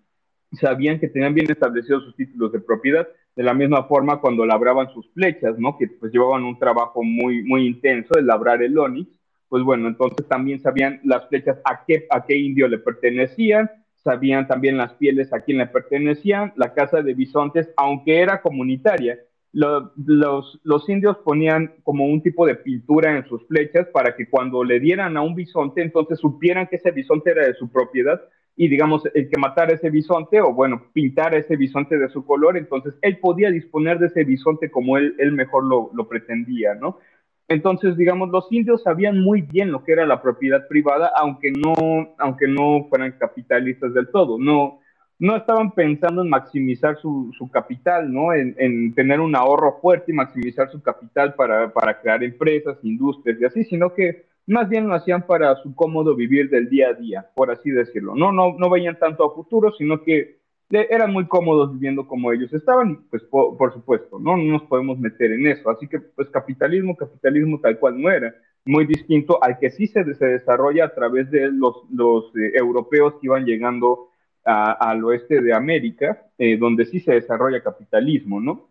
Sabían 0.51 0.99
que 0.99 1.07
tenían 1.07 1.33
bien 1.33 1.49
establecidos 1.49 2.03
sus 2.03 2.15
títulos 2.17 2.51
de 2.51 2.59
propiedad, 2.59 3.07
de 3.33 3.43
la 3.43 3.53
misma 3.53 3.85
forma 3.85 4.19
cuando 4.19 4.45
labraban 4.45 4.89
sus 4.93 5.09
flechas, 5.13 5.57
¿no? 5.57 5.77
Que 5.77 5.87
pues 5.87 6.11
llevaban 6.11 6.43
un 6.43 6.59
trabajo 6.59 7.01
muy, 7.01 7.43
muy 7.43 7.65
intenso 7.65 8.13
de 8.15 8.23
labrar 8.23 8.61
el 8.61 8.77
onix, 8.77 9.09
pues 9.47 9.63
bueno, 9.63 9.87
entonces 9.87 10.27
también 10.27 10.59
sabían 10.59 10.99
las 11.05 11.27
flechas 11.29 11.57
a 11.63 11.85
qué, 11.85 12.07
a 12.09 12.25
qué 12.25 12.35
indio 12.35 12.67
le 12.67 12.77
pertenecían, 12.77 13.69
sabían 14.03 14.47
también 14.47 14.77
las 14.77 14.93
pieles 14.93 15.33
a 15.33 15.41
quién 15.41 15.59
le 15.59 15.67
pertenecían, 15.67 16.53
la 16.55 16.73
casa 16.73 17.01
de 17.01 17.13
bisontes, 17.13 17.71
aunque 17.77 18.19
era 18.19 18.41
comunitaria, 18.41 19.19
los, 19.53 20.61
los, 20.63 20.89
indios 20.89 21.17
ponían 21.17 21.73
como 21.83 22.05
un 22.05 22.21
tipo 22.21 22.45
de 22.45 22.55
pintura 22.55 23.17
en 23.17 23.25
sus 23.27 23.45
flechas 23.47 23.87
para 23.87 24.15
que 24.15 24.29
cuando 24.29 24.63
le 24.63 24.79
dieran 24.79 25.17
a 25.17 25.21
un 25.21 25.35
bisonte, 25.35 25.81
entonces 25.81 26.19
supieran 26.19 26.67
que 26.67 26.77
ese 26.77 26.91
bisonte 26.91 27.31
era 27.31 27.45
de 27.45 27.53
su 27.55 27.69
propiedad 27.69 28.21
y 28.55 28.67
digamos, 28.67 29.03
el 29.13 29.29
que 29.29 29.39
matara 29.39 29.73
ese 29.73 29.89
bisonte 29.89 30.39
o 30.41 30.53
bueno, 30.53 30.83
pintara 30.93 31.37
ese 31.37 31.55
bisonte 31.55 31.97
de 31.97 32.09
su 32.09 32.25
color, 32.25 32.57
entonces 32.57 32.97
él 33.01 33.17
podía 33.17 33.49
disponer 33.49 33.99
de 33.99 34.07
ese 34.07 34.23
bisonte 34.23 34.69
como 34.69 34.97
él, 34.97 35.15
él 35.19 35.31
mejor 35.31 35.65
lo, 35.65 35.89
lo 35.93 36.07
pretendía, 36.07 36.75
¿no? 36.75 36.99
Entonces, 37.51 37.97
digamos, 37.97 38.29
los 38.29 38.49
indios 38.49 38.81
sabían 38.81 39.19
muy 39.19 39.41
bien 39.41 39.71
lo 39.71 39.83
que 39.83 39.91
era 39.91 40.05
la 40.05 40.21
propiedad 40.21 40.67
privada, 40.69 41.11
aunque 41.17 41.51
no, 41.51 41.73
aunque 42.17 42.47
no 42.47 42.85
fueran 42.89 43.11
capitalistas 43.19 43.93
del 43.93 44.07
todo. 44.07 44.37
No, 44.39 44.79
no 45.19 45.35
estaban 45.35 45.71
pensando 45.71 46.23
en 46.23 46.29
maximizar 46.29 46.97
su, 46.97 47.29
su 47.37 47.51
capital, 47.51 48.11
¿no? 48.11 48.33
En, 48.33 48.55
en, 48.57 48.93
tener 48.93 49.19
un 49.19 49.35
ahorro 49.35 49.79
fuerte 49.81 50.13
y 50.13 50.15
maximizar 50.15 50.71
su 50.71 50.81
capital 50.81 51.33
para, 51.33 51.73
para, 51.73 51.99
crear 51.99 52.23
empresas, 52.23 52.77
industrias 52.83 53.41
y 53.41 53.45
así, 53.45 53.63
sino 53.65 53.93
que 53.93 54.23
más 54.47 54.69
bien 54.69 54.87
lo 54.87 54.95
hacían 54.95 55.27
para 55.27 55.53
su 55.57 55.75
cómodo 55.75 56.15
vivir 56.15 56.49
del 56.49 56.69
día 56.69 56.87
a 56.87 56.93
día, 56.93 57.27
por 57.35 57.51
así 57.51 57.69
decirlo. 57.69 58.15
No, 58.15 58.31
no, 58.31 58.55
no 58.57 58.69
veían 58.69 58.97
tanto 58.97 59.25
a 59.25 59.35
futuro, 59.35 59.73
sino 59.73 60.01
que 60.01 60.40
eran 60.71 61.11
muy 61.11 61.27
cómodos 61.27 61.73
viviendo 61.73 62.07
como 62.07 62.31
ellos 62.31 62.53
estaban 62.53 63.03
pues 63.09 63.23
por, 63.23 63.73
supuesto, 63.73 64.19
¿no? 64.19 64.37
no 64.37 64.43
nos 64.43 64.63
podemos 64.63 64.99
meter 64.99 65.31
en 65.31 65.47
eso. 65.47 65.69
Así 65.69 65.87
que 65.87 65.99
pues 65.99 66.29
capitalismo, 66.29 66.95
capitalismo 66.95 67.59
tal 67.59 67.77
cual 67.79 68.01
no 68.01 68.09
era, 68.09 68.33
muy 68.65 68.85
distinto 68.85 69.43
al 69.43 69.59
que 69.59 69.71
sí 69.71 69.87
se, 69.87 70.03
se 70.13 70.25
desarrolla 70.25 70.85
a 70.85 70.93
través 70.93 71.29
de 71.31 71.51
los, 71.51 71.75
los 71.91 72.35
eh, 72.35 72.53
europeos 72.55 73.15
que 73.15 73.27
iban 73.27 73.45
llegando 73.45 74.09
al 74.43 75.03
oeste 75.03 75.39
de 75.39 75.53
América, 75.53 76.25
eh, 76.39 76.57
donde 76.57 76.85
sí 76.85 76.99
se 76.99 77.13
desarrolla 77.13 77.61
capitalismo, 77.61 78.41
¿no? 78.41 78.69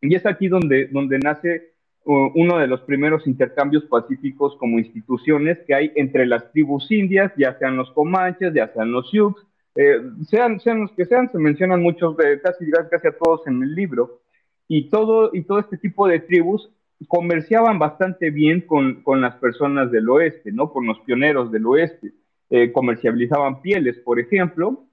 Y 0.00 0.14
es 0.14 0.24
aquí 0.24 0.48
donde, 0.48 0.86
donde 0.86 1.18
nace 1.18 1.72
uno 2.04 2.58
de 2.58 2.66
los 2.66 2.80
primeros 2.80 3.26
intercambios 3.26 3.84
pacíficos 3.84 4.56
como 4.56 4.78
instituciones 4.78 5.58
que 5.66 5.74
hay 5.74 5.92
entre 5.94 6.26
las 6.26 6.50
tribus 6.50 6.90
indias, 6.90 7.32
ya 7.36 7.56
sean 7.58 7.76
los 7.76 7.92
comanches, 7.92 8.52
ya 8.52 8.68
sean 8.72 8.90
los 8.90 9.08
sioux, 9.10 9.36
eh, 9.74 10.00
sean, 10.28 10.60
los 10.80 10.92
que 10.92 11.04
sean, 11.06 11.30
se 11.30 11.38
mencionan 11.38 11.82
muchos, 11.82 12.16
de, 12.16 12.40
casi, 12.40 12.70
casi 12.90 13.08
a 13.08 13.16
todos 13.16 13.46
en 13.46 13.62
el 13.62 13.74
libro, 13.74 14.20
y 14.68 14.88
todo, 14.88 15.30
y 15.32 15.42
todo 15.42 15.58
este 15.58 15.76
tipo 15.76 16.06
de 16.08 16.20
tribus 16.20 16.70
comerciaban 17.08 17.78
bastante 17.78 18.30
bien 18.30 18.62
con, 18.62 19.02
con 19.02 19.20
las 19.20 19.36
personas 19.36 19.90
del 19.90 20.08
oeste, 20.08 20.52
¿no? 20.52 20.70
Con 20.70 20.86
los 20.86 21.00
pioneros 21.00 21.50
del 21.50 21.66
oeste. 21.66 22.12
Eh, 22.48 22.70
comercializaban 22.70 23.62
pieles, 23.62 23.98
por 24.00 24.20
ejemplo, 24.20 24.84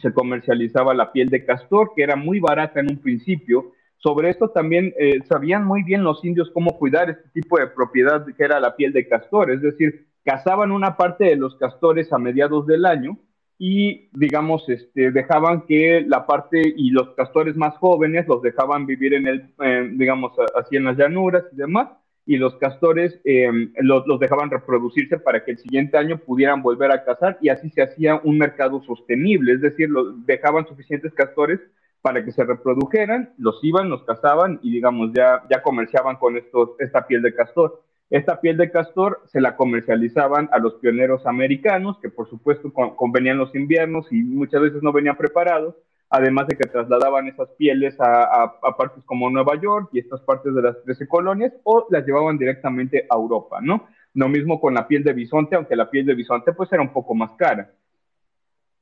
se 0.00 0.12
comercializaba 0.12 0.92
la 0.92 1.12
piel 1.12 1.28
de 1.28 1.44
castor, 1.44 1.92
que 1.94 2.02
era 2.02 2.16
muy 2.16 2.40
barata 2.40 2.80
en 2.80 2.90
un 2.90 2.98
principio. 2.98 3.72
Sobre 3.96 4.30
esto 4.30 4.50
también 4.50 4.92
eh, 4.98 5.20
sabían 5.24 5.64
muy 5.64 5.82
bien 5.82 6.02
los 6.02 6.24
indios 6.24 6.50
cómo 6.52 6.78
cuidar 6.78 7.10
este 7.10 7.28
tipo 7.28 7.58
de 7.58 7.68
propiedad 7.68 8.26
que 8.26 8.42
era 8.42 8.58
la 8.58 8.74
piel 8.74 8.92
de 8.92 9.06
castor, 9.06 9.50
es 9.50 9.62
decir, 9.62 10.08
cazaban 10.24 10.72
una 10.72 10.96
parte 10.96 11.26
de 11.26 11.36
los 11.36 11.56
castores 11.56 12.12
a 12.12 12.18
mediados 12.18 12.66
del 12.66 12.84
año, 12.86 13.18
y 13.62 14.08
digamos, 14.12 14.66
este, 14.70 15.10
dejaban 15.10 15.66
que 15.66 16.02
la 16.08 16.24
parte 16.24 16.62
y 16.74 16.88
los 16.92 17.10
castores 17.10 17.56
más 17.56 17.76
jóvenes 17.76 18.26
los 18.26 18.40
dejaban 18.40 18.86
vivir 18.86 19.12
en 19.12 19.26
el, 19.26 19.98
digamos, 19.98 20.32
así 20.56 20.76
en 20.76 20.84
las 20.84 20.96
llanuras 20.96 21.44
y 21.52 21.56
demás, 21.56 21.90
y 22.24 22.38
los 22.38 22.54
castores 22.56 23.20
em, 23.24 23.70
los, 23.82 24.06
los, 24.06 24.18
dejaban 24.18 24.50
reproducirse 24.50 25.18
para 25.18 25.44
que 25.44 25.50
el 25.50 25.58
siguiente 25.58 25.98
año 25.98 26.16
pudieran 26.16 26.62
volver 26.62 26.90
a 26.90 27.04
cazar 27.04 27.36
y 27.42 27.50
así 27.50 27.68
se 27.68 27.82
hacía 27.82 28.18
un 28.24 28.38
mercado 28.38 28.82
sostenible, 28.82 29.52
es 29.52 29.60
decir, 29.60 29.90
los, 29.90 30.24
dejaban 30.24 30.66
suficientes 30.66 31.12
castores 31.12 31.60
para 32.00 32.24
que 32.24 32.32
se 32.32 32.44
reprodujeran, 32.44 33.34
los 33.36 33.62
iban, 33.62 33.90
los 33.90 34.04
cazaban 34.04 34.58
y 34.62 34.72
digamos 34.72 35.10
ya, 35.12 35.42
ya 35.50 35.60
comerciaban 35.62 36.16
con 36.16 36.38
estos, 36.38 36.70
esta 36.78 37.06
piel 37.06 37.20
de 37.20 37.34
castor. 37.34 37.82
Esta 38.10 38.40
piel 38.40 38.56
de 38.56 38.72
castor 38.72 39.22
se 39.26 39.40
la 39.40 39.54
comercializaban 39.54 40.48
a 40.50 40.58
los 40.58 40.74
pioneros 40.74 41.24
americanos, 41.26 41.96
que 42.02 42.08
por 42.08 42.28
supuesto 42.28 42.72
convenían 42.72 43.38
los 43.38 43.54
inviernos 43.54 44.10
y 44.10 44.16
muchas 44.16 44.62
veces 44.62 44.82
no 44.82 44.92
venían 44.92 45.16
preparados, 45.16 45.76
además 46.08 46.48
de 46.48 46.56
que 46.56 46.68
trasladaban 46.68 47.28
esas 47.28 47.48
pieles 47.50 47.94
a, 48.00 48.52
partes 48.76 49.04
como 49.04 49.30
Nueva 49.30 49.60
York 49.60 49.90
y 49.92 50.00
estas 50.00 50.20
partes 50.22 50.52
de 50.52 50.60
las 50.60 50.82
13 50.82 51.06
colonias, 51.06 51.52
o 51.62 51.86
las 51.88 52.04
llevaban 52.04 52.36
directamente 52.36 53.06
a 53.08 53.14
Europa, 53.14 53.60
¿no? 53.62 53.86
Lo 54.14 54.28
mismo 54.28 54.60
con 54.60 54.74
la 54.74 54.88
piel 54.88 55.04
de 55.04 55.12
bisonte, 55.12 55.54
aunque 55.54 55.76
la 55.76 55.88
piel 55.88 56.04
de 56.04 56.16
bisonte 56.16 56.52
pues 56.52 56.72
era 56.72 56.82
un 56.82 56.92
poco 56.92 57.14
más 57.14 57.30
cara. 57.34 57.70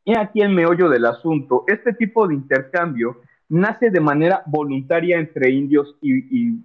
Y 0.07 0.17
aquí 0.17 0.41
el 0.41 0.55
meollo 0.55 0.89
del 0.89 1.05
asunto, 1.05 1.65
este 1.67 1.93
tipo 1.93 2.27
de 2.27 2.35
intercambio 2.35 3.21
nace 3.51 3.91
de 3.91 4.01
manera 4.01 4.43
voluntaria 4.47 5.19
entre 5.19 5.51
indios 5.51 5.99
y 6.01 6.65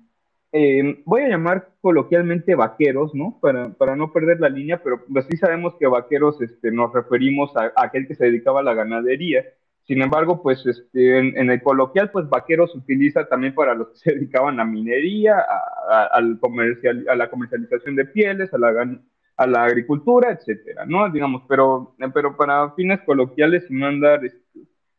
eh, 0.54 1.02
voy 1.06 1.24
a 1.24 1.30
llamar 1.30 1.70
coloquialmente 1.82 2.54
vaqueros, 2.54 3.16
¿no? 3.16 3.40
Para, 3.42 3.70
para, 3.74 3.96
no 3.96 4.14
perder 4.14 4.40
la 4.40 4.50
línea, 4.50 4.82
pero 4.84 5.04
pues 5.12 5.26
sí 5.30 5.36
sabemos 5.36 5.76
que 5.80 5.88
vaqueros 5.88 6.40
este, 6.42 6.72
nos 6.72 6.94
referimos 6.94 7.52
a, 7.58 7.74
aquel 7.76 8.08
que 8.08 8.14
se 8.14 8.26
dedicaba 8.26 8.60
a 8.60 8.64
la 8.64 8.76
ganadería. 8.76 9.44
Sin 9.88 10.02
embargo, 10.04 10.44
pues 10.44 10.64
este, 10.66 11.18
en, 11.18 11.50
el 11.50 11.62
coloquial, 11.64 12.12
pues 12.12 12.30
vaqueros 12.30 12.72
se 12.72 12.78
utiliza 12.78 13.28
también 13.28 13.56
para 13.56 13.74
los 13.74 13.90
que 13.90 13.98
se 13.98 14.14
dedicaban 14.14 14.60
a 14.60 14.66
minería, 14.66 15.38
a, 15.40 16.06
al 16.14 16.40
comercial, 16.40 17.04
a 17.10 17.16
la 17.16 17.32
comercialización 17.32 17.96
de 17.96 18.06
pieles, 18.06 18.54
a 18.54 18.60
la, 18.60 19.00
a 19.38 19.48
la 19.48 19.64
agricultura, 19.64 20.32
etcétera, 20.32 20.86
¿no? 20.86 21.10
Digamos, 21.10 21.44
pero, 21.50 21.96
pero 22.14 22.38
para 22.38 22.72
fines 22.76 23.02
coloquiales 23.02 23.66
y 23.70 23.74
no 23.74 23.88
andar 23.88 24.24
este, 24.24 24.43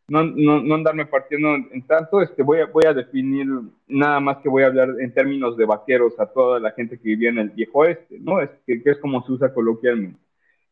no, 0.09 0.23
no, 0.25 0.63
no 0.63 0.75
andarme 0.75 1.07
partiendo 1.07 1.55
en 1.55 1.83
tanto, 1.87 2.21
este, 2.21 2.43
voy, 2.43 2.61
a, 2.61 2.67
voy 2.67 2.85
a 2.87 2.93
definir 2.93 3.47
nada 3.89 4.21
más 4.21 4.39
que 4.39 4.49
voy 4.49 4.63
a 4.63 4.67
hablar 4.67 4.91
en 5.01 5.15
términos 5.15 5.57
de 5.57 5.65
vaqueros 5.65 6.19
a 6.21 6.27
toda 6.27 6.61
la 6.61 6.73
gente 6.73 6.99
que 6.99 7.09
vivía 7.09 7.31
en 7.31 7.39
el 7.39 7.51
viejo 7.51 7.81
oeste, 7.81 8.19
¿no? 8.21 8.41
Es, 8.41 8.51
que, 8.67 8.83
es 8.85 8.99
como 8.99 9.25
se 9.25 9.33
usa 9.33 9.55
coloquialmente. 9.55 10.19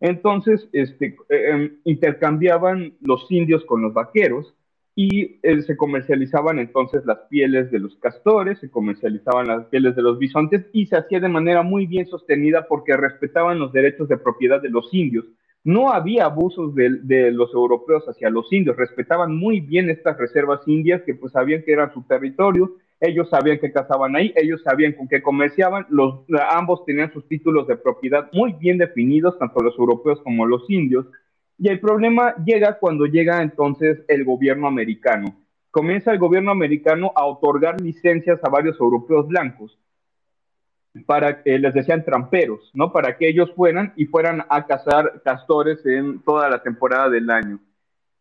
Entonces, 0.00 0.68
este, 0.72 1.16
eh, 1.28 1.50
em, 1.50 1.78
intercambiaban 1.84 2.94
los 3.00 3.30
indios 3.30 3.64
con 3.64 3.80
los 3.82 3.94
vaqueros 3.94 4.54
y 4.94 5.38
eh, 5.42 5.62
se 5.62 5.76
comercializaban 5.76 6.58
entonces 6.58 7.06
las 7.06 7.20
pieles 7.30 7.70
de 7.70 7.78
los 7.78 7.96
castores, 7.96 8.58
se 8.58 8.70
comercializaban 8.70 9.46
las 9.46 9.64
pieles 9.66 9.96
de 9.96 10.02
los 10.02 10.18
bisontes 10.18 10.66
y 10.74 10.86
se 10.86 10.96
hacía 10.96 11.20
de 11.20 11.28
manera 11.28 11.62
muy 11.62 11.86
bien 11.86 12.06
sostenida 12.06 12.66
porque 12.68 12.96
respetaban 12.96 13.58
los 13.58 13.72
derechos 13.72 14.08
de 14.08 14.18
propiedad 14.18 14.60
de 14.60 14.68
los 14.68 14.92
indios 14.92 15.24
no 15.64 15.92
había 15.92 16.24
abusos 16.24 16.74
de, 16.74 17.30
los 17.30 17.52
europeos 17.54 18.04
hacia 18.08 18.30
los 18.30 18.52
indios, 18.52 18.76
respetaban 18.76 19.36
muy 19.36 19.60
bien 19.60 19.90
estas 19.90 20.18
reservas 20.18 20.60
indias 20.66 21.02
que 21.02 21.14
pues 21.14 21.32
sabían 21.32 21.62
que 21.62 21.72
era 21.72 21.92
su 21.92 22.02
territorio, 22.02 22.76
ellos 23.00 23.28
sabían 23.30 23.58
que 23.58 23.72
cazaban 23.72 24.16
ahí, 24.16 24.32
ellos 24.36 24.62
sabían 24.62 24.92
con 24.92 25.08
qué 25.08 25.22
comerciaban, 25.22 25.86
los, 25.88 26.24
ambos 26.50 26.84
tenían 26.84 27.12
sus 27.12 27.26
títulos 27.28 27.66
de 27.66 27.76
propiedad 27.76 28.28
muy 28.32 28.52
bien 28.52 28.78
definidos, 28.78 29.38
tanto 29.38 29.60
los 29.60 29.78
europeos 29.78 30.20
como 30.22 30.46
los 30.46 30.68
indios, 30.68 31.06
y 31.58 31.68
el 31.68 31.78
problema 31.78 32.34
llega 32.44 32.78
cuando 32.78 33.06
llega 33.06 33.42
entonces 33.42 34.04
el 34.08 34.24
gobierno 34.24 34.66
americano. 34.66 35.36
Comienza 35.70 36.12
el 36.12 36.18
gobierno 36.18 36.50
americano 36.50 37.12
a 37.14 37.24
otorgar 37.24 37.80
licencias 37.80 38.40
a 38.42 38.48
varios 38.48 38.78
europeos 38.80 39.28
blancos 39.28 39.78
para 41.06 41.42
que 41.42 41.58
les 41.58 41.74
decían 41.74 42.04
tramperos, 42.04 42.70
¿no? 42.74 42.92
Para 42.92 43.16
que 43.16 43.28
ellos 43.28 43.50
fueran 43.56 43.92
y 43.96 44.06
fueran 44.06 44.44
a 44.48 44.66
cazar 44.66 45.22
castores 45.24 45.84
en 45.86 46.22
toda 46.22 46.48
la 46.50 46.62
temporada 46.62 47.08
del 47.08 47.30
año. 47.30 47.58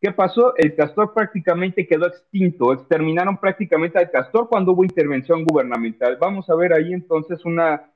¿Qué 0.02 0.12
pasó? 0.12 0.56
El 0.58 0.74
castor 0.76 1.14
prácticamente 1.14 1.86
quedó 1.86 2.08
extinto, 2.08 2.74
exterminaron 2.74 3.38
prácticamente 3.38 4.00
al 4.00 4.10
castor 4.10 4.50
cuando 4.50 4.72
hubo 4.72 4.84
intervención 4.84 5.44
gubernamental. 5.44 6.18
Vamos 6.20 6.50
a 6.50 6.56
ver 6.56 6.74
ahí 6.74 6.92
entonces 6.92 7.46
una, 7.46 7.92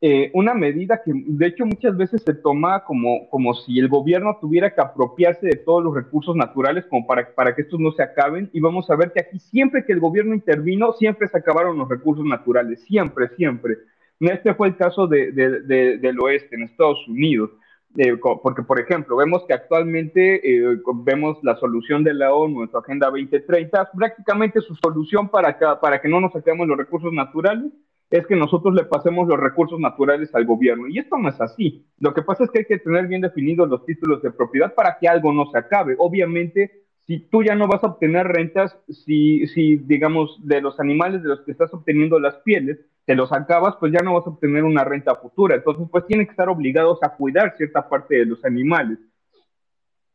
eh, 0.00 0.32
una 0.34 0.52
medida 0.52 1.00
que 1.04 1.12
de 1.14 1.46
hecho 1.46 1.64
muchas 1.64 1.96
veces 1.96 2.22
se 2.22 2.34
toma 2.34 2.82
como, 2.84 3.28
como 3.28 3.54
si 3.54 3.78
el 3.78 3.88
gobierno 3.88 4.36
tuviera 4.40 4.74
que 4.74 4.80
apropiarse 4.80 5.46
de 5.46 5.56
todos 5.56 5.84
los 5.84 5.94
recursos 5.94 6.34
naturales 6.34 6.86
como 6.86 7.06
para, 7.06 7.32
para 7.32 7.54
que 7.54 7.62
estos 7.62 7.78
no 7.78 7.92
se 7.92 8.02
acaben. 8.02 8.50
Y 8.52 8.58
vamos 8.58 8.90
a 8.90 8.96
ver 8.96 9.12
que 9.12 9.20
aquí 9.20 9.38
siempre 9.38 9.84
que 9.84 9.92
el 9.92 10.00
gobierno 10.00 10.34
intervino, 10.34 10.92
siempre 10.94 11.28
se 11.28 11.38
acabaron 11.38 11.78
los 11.78 11.88
recursos 11.88 12.24
naturales, 12.24 12.82
siempre, 12.82 13.28
siempre. 13.36 13.76
Este 14.20 14.54
fue 14.54 14.68
el 14.68 14.76
caso 14.76 15.06
de, 15.06 15.32
del 15.32 16.20
oeste, 16.20 16.56
en 16.56 16.62
Estados 16.62 17.06
Unidos. 17.08 17.50
Eh, 17.96 18.16
porque, 18.16 18.62
por 18.62 18.80
ejemplo, 18.80 19.16
vemos 19.16 19.44
que 19.46 19.54
actualmente 19.54 20.40
eh, 20.42 20.80
vemos 21.04 21.38
la 21.42 21.54
solución 21.56 22.02
de 22.02 22.12
la 22.14 22.34
ONU 22.34 22.62
en 22.62 22.70
su 22.70 22.76
Agenda 22.76 23.06
2030, 23.08 23.90
prácticamente 23.96 24.60
su 24.60 24.74
solución 24.74 25.28
para 25.28 25.56
que, 25.56 25.64
para 25.80 26.00
que 26.00 26.08
no 26.08 26.20
nos 26.20 26.32
saquemos 26.32 26.66
los 26.66 26.76
recursos 26.76 27.12
naturales 27.12 27.72
es 28.10 28.26
que 28.26 28.36
nosotros 28.36 28.74
le 28.74 28.84
pasemos 28.84 29.26
los 29.26 29.38
recursos 29.38 29.80
naturales 29.80 30.32
al 30.34 30.44
gobierno. 30.44 30.86
Y 30.88 30.98
esto 30.98 31.16
no 31.18 31.28
es 31.28 31.40
así. 31.40 31.84
Lo 31.98 32.14
que 32.14 32.22
pasa 32.22 32.44
es 32.44 32.50
que 32.50 32.60
hay 32.60 32.64
que 32.64 32.78
tener 32.78 33.06
bien 33.06 33.20
definidos 33.20 33.68
los 33.68 33.84
títulos 33.84 34.22
de 34.22 34.30
propiedad 34.30 34.74
para 34.74 34.98
que 35.00 35.08
algo 35.08 35.32
no 35.32 35.50
se 35.50 35.58
acabe. 35.58 35.96
Obviamente, 35.98 36.84
si 37.06 37.18
tú 37.18 37.42
ya 37.42 37.54
no 37.54 37.66
vas 37.66 37.82
a 37.82 37.88
obtener 37.88 38.26
rentas, 38.28 38.78
si, 38.88 39.46
si 39.48 39.76
digamos, 39.76 40.38
de 40.46 40.60
los 40.60 40.78
animales 40.78 41.22
de 41.22 41.28
los 41.28 41.40
que 41.40 41.52
estás 41.52 41.72
obteniendo 41.74 42.20
las 42.20 42.36
pieles, 42.36 42.78
te 43.04 43.14
los 43.14 43.32
acabas, 43.32 43.76
pues 43.78 43.92
ya 43.92 44.00
no 44.02 44.14
vas 44.14 44.26
a 44.26 44.30
obtener 44.30 44.64
una 44.64 44.84
renta 44.84 45.14
futura. 45.14 45.56
Entonces, 45.56 45.86
pues 45.90 46.06
tienen 46.06 46.26
que 46.26 46.30
estar 46.30 46.48
obligados 46.48 46.98
a 47.02 47.10
cuidar 47.10 47.54
cierta 47.56 47.88
parte 47.88 48.16
de 48.16 48.26
los 48.26 48.44
animales. 48.44 48.98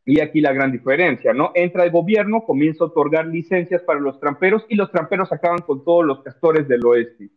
Y 0.06 0.22
aquí 0.22 0.42
la 0.42 0.54
gran 0.54 0.72
diferencia, 0.72 1.34
¿no? 1.34 1.52
Entra 1.54 1.84
el 1.84 1.92
gobierno, 1.92 2.42
comienza 2.42 2.84
a 2.84 2.88
otorgar 2.88 3.28
licencias 3.28 3.84
para 3.84 4.00
los 4.00 4.20
tramperos 4.20 4.66
y 4.68 4.76
los 4.76 4.92
tramperos 4.92 5.32
acaban 5.32 5.60
con 5.60 5.84
todos 5.84 6.04
los 6.04 6.24
castores 6.24 6.68
del 6.68 6.84
oeste. 6.86 7.30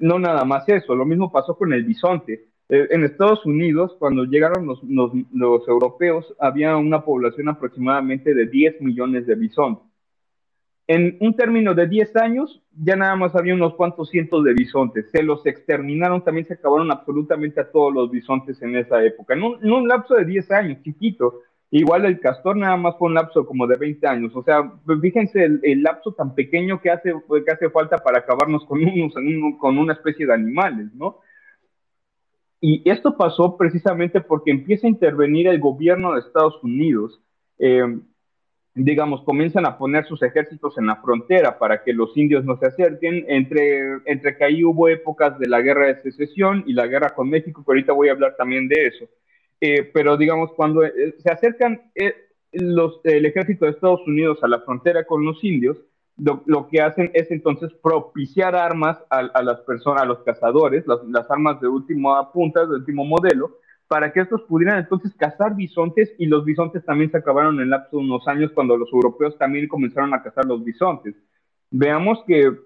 No 0.00 0.18
nada 0.18 0.44
más 0.44 0.68
eso, 0.68 0.94
lo 0.96 1.04
mismo 1.04 1.30
pasó 1.30 1.56
con 1.56 1.72
el 1.72 1.84
bisonte. 1.84 2.48
Eh, 2.68 2.88
en 2.90 3.04
Estados 3.04 3.46
Unidos, 3.46 3.94
cuando 3.98 4.24
llegaron 4.24 4.66
los, 4.66 5.68
europeos, 5.68 6.34
había 6.40 6.76
una 6.76 7.04
población 7.04 7.48
aproximadamente 7.48 8.34
de 8.34 8.46
10 8.46 8.80
millones 8.80 9.26
de 9.26 9.36
bisontes 9.36 9.91
en 10.88 11.16
un 11.20 11.36
término 11.36 11.74
de 11.74 11.86
10 11.86 12.16
años, 12.16 12.62
ya 12.76 12.96
nada 12.96 13.14
más 13.14 13.34
había 13.36 13.54
unos 13.54 13.74
cuantos 13.74 14.10
cientos 14.10 14.44
de 14.44 14.54
bisontes. 14.54 15.10
Se 15.10 15.22
los 15.22 15.46
exterminaron, 15.46 16.24
también 16.24 16.46
se 16.46 16.54
acabaron 16.54 16.90
absolutamente 16.90 17.60
a 17.60 17.70
todos 17.70 17.92
los 17.92 18.10
bisontes 18.10 18.60
en 18.62 18.76
esa 18.76 19.02
época. 19.04 19.34
En 19.34 19.42
un, 19.42 19.88
lapso 19.88 20.14
de 20.14 20.24
10 20.24 20.50
años, 20.50 20.82
chiquito. 20.82 21.40
Igual 21.70 22.04
el 22.04 22.20
castor 22.20 22.56
nada 22.56 22.76
más 22.76 22.98
fue 22.98 23.08
un 23.08 23.14
lapso 23.14 23.46
como 23.46 23.66
de 23.66 23.76
20 23.76 24.06
años. 24.06 24.32
O 24.34 24.42
sea, 24.42 24.70
pues 24.84 25.00
fíjense 25.00 25.44
el, 25.44 25.82
lapso 25.82 26.12
tan 26.12 26.34
pequeño 26.34 26.80
que 26.80 26.90
hace, 26.90 27.12
que 27.12 27.52
hace 27.52 27.70
falta 27.70 27.96
para 27.98 28.18
acabarnos 28.18 28.64
con, 28.66 28.84
unos, 28.84 29.14
con 29.58 29.78
una 29.78 29.94
especie 29.94 30.26
de 30.26 30.34
animales, 30.34 30.92
¿no? 30.94 31.20
Y 32.60 32.88
esto 32.88 33.16
pasó 33.16 33.56
precisamente 33.56 34.20
porque 34.20 34.50
empieza 34.50 34.86
a 34.86 34.90
intervenir 34.90 35.48
el 35.48 35.58
gobierno 35.58 36.12
de 36.12 36.20
Estados 36.20 36.62
Unidos. 36.62 37.20
Eh, 37.58 37.98
digamos, 38.74 39.22
comienzan 39.22 39.66
a 39.66 39.76
poner 39.76 40.06
sus 40.06 40.22
ejércitos 40.22 40.78
en 40.78 40.86
la 40.86 40.96
frontera 40.96 41.58
para 41.58 41.82
que 41.82 41.92
los 41.92 42.16
indios 42.16 42.44
no 42.44 42.56
se 42.56 42.66
acerquen, 42.66 43.24
entre, 43.28 43.98
entre 44.06 44.36
que 44.36 44.44
ahí 44.44 44.64
hubo 44.64 44.88
épocas 44.88 45.38
de 45.38 45.48
la 45.48 45.60
guerra 45.60 45.86
de 45.86 46.00
secesión 46.00 46.64
y 46.66 46.72
la 46.72 46.86
guerra 46.86 47.10
con 47.10 47.28
México, 47.28 47.62
que 47.64 47.70
ahorita 47.70 47.92
voy 47.92 48.08
a 48.08 48.12
hablar 48.12 48.34
también 48.36 48.68
de 48.68 48.86
eso. 48.86 49.06
Eh, 49.60 49.90
pero 49.92 50.16
digamos, 50.16 50.52
cuando 50.54 50.82
eh, 50.84 51.14
se 51.18 51.30
acercan 51.30 51.82
eh, 51.94 52.14
los, 52.52 53.00
el 53.04 53.26
ejército 53.26 53.66
de 53.66 53.72
Estados 53.72 54.06
Unidos 54.06 54.38
a 54.42 54.48
la 54.48 54.60
frontera 54.60 55.04
con 55.04 55.24
los 55.24 55.42
indios, 55.44 55.76
lo, 56.16 56.68
que 56.68 56.80
hacen 56.80 57.10
es 57.14 57.30
entonces 57.30 57.72
propiciar 57.82 58.54
armas 58.54 58.98
a, 59.10 59.42
las 59.42 59.60
personas, 59.60 60.02
a 60.02 60.06
los 60.06 60.18
cazadores, 60.20 60.86
las, 60.86 60.98
las 61.08 61.30
armas 61.30 61.60
de 61.60 61.68
última 61.68 62.30
punta, 62.32 62.66
de 62.66 62.76
último 62.76 63.04
modelo, 63.04 63.58
para 63.92 64.10
que 64.10 64.20
estos 64.20 64.40
pudieran 64.44 64.78
entonces 64.78 65.12
cazar 65.18 65.54
bisontes 65.54 66.14
y 66.16 66.24
los 66.24 66.46
bisontes 66.46 66.82
también 66.82 67.10
se 67.10 67.18
acabaron 67.18 67.56
en 67.56 67.64
el 67.64 67.68
lapso 67.68 67.98
de 67.98 68.04
unos 68.04 68.26
años 68.26 68.50
cuando 68.54 68.74
los 68.74 68.90
europeos 68.90 69.36
también 69.36 69.68
comenzaron 69.68 70.14
a 70.14 70.22
cazar 70.22 70.46
los 70.46 70.64
bisontes. 70.64 71.14
Veamos 71.70 72.24
que 72.26 72.56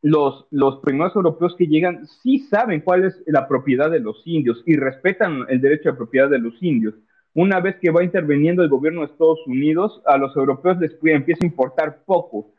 los, 0.00 0.46
los 0.50 0.78
primeros 0.78 1.14
europeos 1.14 1.54
que 1.58 1.66
llegan 1.66 2.06
sí 2.06 2.38
saben 2.38 2.80
cuál 2.80 3.04
es 3.04 3.22
la 3.26 3.46
propiedad 3.46 3.90
de 3.90 4.00
los 4.00 4.22
indios 4.24 4.62
y 4.64 4.76
respetan 4.76 5.44
el 5.50 5.60
derecho 5.60 5.90
de 5.90 5.98
propiedad 5.98 6.30
de 6.30 6.38
los 6.38 6.54
indios. 6.62 6.94
Una 7.34 7.60
vez 7.60 7.76
que 7.76 7.90
va 7.90 8.02
interviniendo 8.02 8.62
el 8.62 8.70
gobierno 8.70 9.00
de 9.00 9.08
Estados 9.08 9.46
Unidos, 9.46 10.00
a 10.06 10.16
los 10.16 10.34
europeos 10.34 10.78
les 10.80 10.96
empieza 11.02 11.44
a 11.44 11.48
importar 11.48 12.02
poco, 12.06 12.54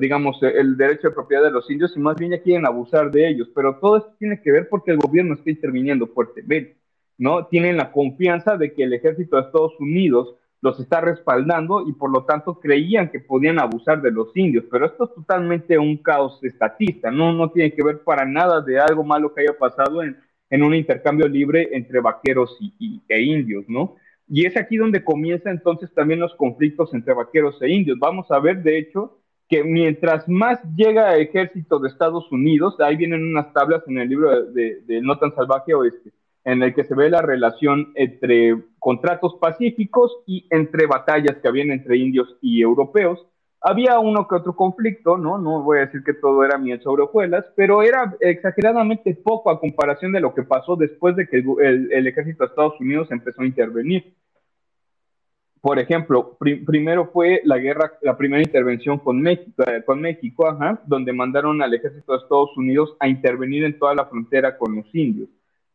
digamos, 0.00 0.36
el 0.42 0.76
derecho 0.76 1.10
de 1.10 1.14
propiedad 1.14 1.44
de 1.44 1.52
los 1.52 1.70
indios 1.70 1.96
y 1.96 2.00
más 2.00 2.16
bien 2.16 2.32
ya 2.32 2.42
quieren 2.42 2.66
abusar 2.66 3.08
de 3.12 3.28
ellos. 3.28 3.48
Pero 3.54 3.78
todo 3.78 3.98
esto 3.98 4.16
tiene 4.18 4.42
que 4.42 4.50
ver 4.50 4.68
porque 4.68 4.90
el 4.90 4.98
gobierno 4.98 5.34
está 5.34 5.48
interviniendo 5.48 6.08
fuertemente. 6.08 6.79
¿No? 7.20 7.46
Tienen 7.46 7.76
la 7.76 7.92
confianza 7.92 8.56
de 8.56 8.72
que 8.72 8.82
el 8.82 8.94
ejército 8.94 9.36
de 9.36 9.42
Estados 9.42 9.78
Unidos 9.78 10.36
los 10.62 10.80
está 10.80 11.02
respaldando 11.02 11.86
y 11.86 11.92
por 11.92 12.10
lo 12.10 12.24
tanto 12.24 12.58
creían 12.58 13.10
que 13.10 13.20
podían 13.20 13.58
abusar 13.58 14.00
de 14.00 14.10
los 14.10 14.34
indios, 14.34 14.64
pero 14.70 14.86
esto 14.86 15.04
es 15.04 15.14
totalmente 15.14 15.78
un 15.78 15.98
caos 15.98 16.42
estatista, 16.42 17.10
no, 17.10 17.32
no 17.32 17.50
tiene 17.50 17.72
que 17.74 17.84
ver 17.84 18.00
para 18.00 18.24
nada 18.24 18.62
de 18.62 18.80
algo 18.80 19.04
malo 19.04 19.34
que 19.34 19.42
haya 19.42 19.56
pasado 19.58 20.02
en, 20.02 20.16
un 20.62 20.74
intercambio 20.74 21.28
libre 21.28 21.68
entre 21.72 22.00
vaqueros 22.00 22.58
e 23.08 23.22
indios, 23.22 23.64
¿no? 23.68 23.96
Y 24.26 24.46
es 24.46 24.56
aquí 24.56 24.76
donde 24.76 25.04
comienza 25.04 25.50
entonces 25.50 25.92
también 25.94 26.20
los 26.20 26.34
conflictos 26.34 26.92
entre 26.94 27.14
vaqueros 27.14 27.60
e 27.62 27.68
indios. 27.68 27.98
Vamos 27.98 28.30
a 28.30 28.40
ver, 28.40 28.62
de 28.62 28.78
hecho, 28.78 29.18
que 29.48 29.62
mientras 29.62 30.28
más 30.28 30.60
llega 30.74 31.14
el 31.14 31.22
ejército 31.22 31.78
de 31.78 31.88
Estados 31.88 32.30
Unidos, 32.32 32.80
ahí 32.80 32.96
vienen 32.96 33.22
unas 33.22 33.52
tablas 33.52 33.82
en 33.86 33.98
el 33.98 34.08
libro 34.08 34.46
de, 34.46 34.80
de 34.86 35.00
No 35.00 35.18
tan 35.18 35.34
salvaje 35.34 35.74
oeste, 35.74 36.10
en 36.44 36.62
el 36.62 36.74
que 36.74 36.84
se 36.84 36.94
ve 36.94 37.10
la 37.10 37.22
relación 37.22 37.92
entre 37.94 38.56
contratos 38.78 39.36
pacíficos 39.40 40.18
y 40.26 40.46
entre 40.50 40.86
batallas 40.86 41.36
que 41.36 41.48
habían 41.48 41.70
entre 41.70 41.98
indios 41.98 42.36
y 42.40 42.62
europeos. 42.62 43.26
Había 43.62 43.98
uno 43.98 44.26
que 44.26 44.36
otro 44.36 44.56
conflicto, 44.56 45.18
¿no? 45.18 45.36
No 45.36 45.62
voy 45.62 45.78
a 45.78 45.86
decir 45.86 46.02
que 46.02 46.14
todo 46.14 46.42
era 46.44 46.56
miel 46.56 46.80
sobre 46.80 47.02
hojuelas, 47.02 47.44
pero 47.54 47.82
era 47.82 48.16
exageradamente 48.20 49.14
poco 49.22 49.50
a 49.50 49.60
comparación 49.60 50.12
de 50.12 50.20
lo 50.20 50.32
que 50.32 50.44
pasó 50.44 50.76
después 50.76 51.14
de 51.14 51.28
que 51.28 51.36
el, 51.36 52.06
ejército 52.06 52.42
de 52.42 52.48
Estados 52.48 52.80
Unidos 52.80 53.08
empezó 53.10 53.42
a 53.42 53.46
intervenir. 53.46 54.14
Por 55.60 55.78
ejemplo, 55.78 56.38
primero 56.38 57.10
fue 57.12 57.42
la 57.44 57.58
guerra, 57.58 57.92
la 58.00 58.16
primera 58.16 58.42
intervención 58.42 58.98
con 58.98 59.20
México, 59.20 59.62
eh, 59.66 59.82
con 59.84 60.00
México 60.00 60.58
donde 60.86 61.12
mandaron 61.12 61.60
al 61.60 61.74
ejército 61.74 62.12
de 62.12 62.18
Estados 62.18 62.56
Unidos 62.56 62.96
a 62.98 63.08
intervenir 63.08 63.64
en 63.64 63.78
toda 63.78 63.94
la 63.94 64.06
frontera 64.06 64.56
con 64.56 64.74
los 64.74 64.86
indios 64.94 65.28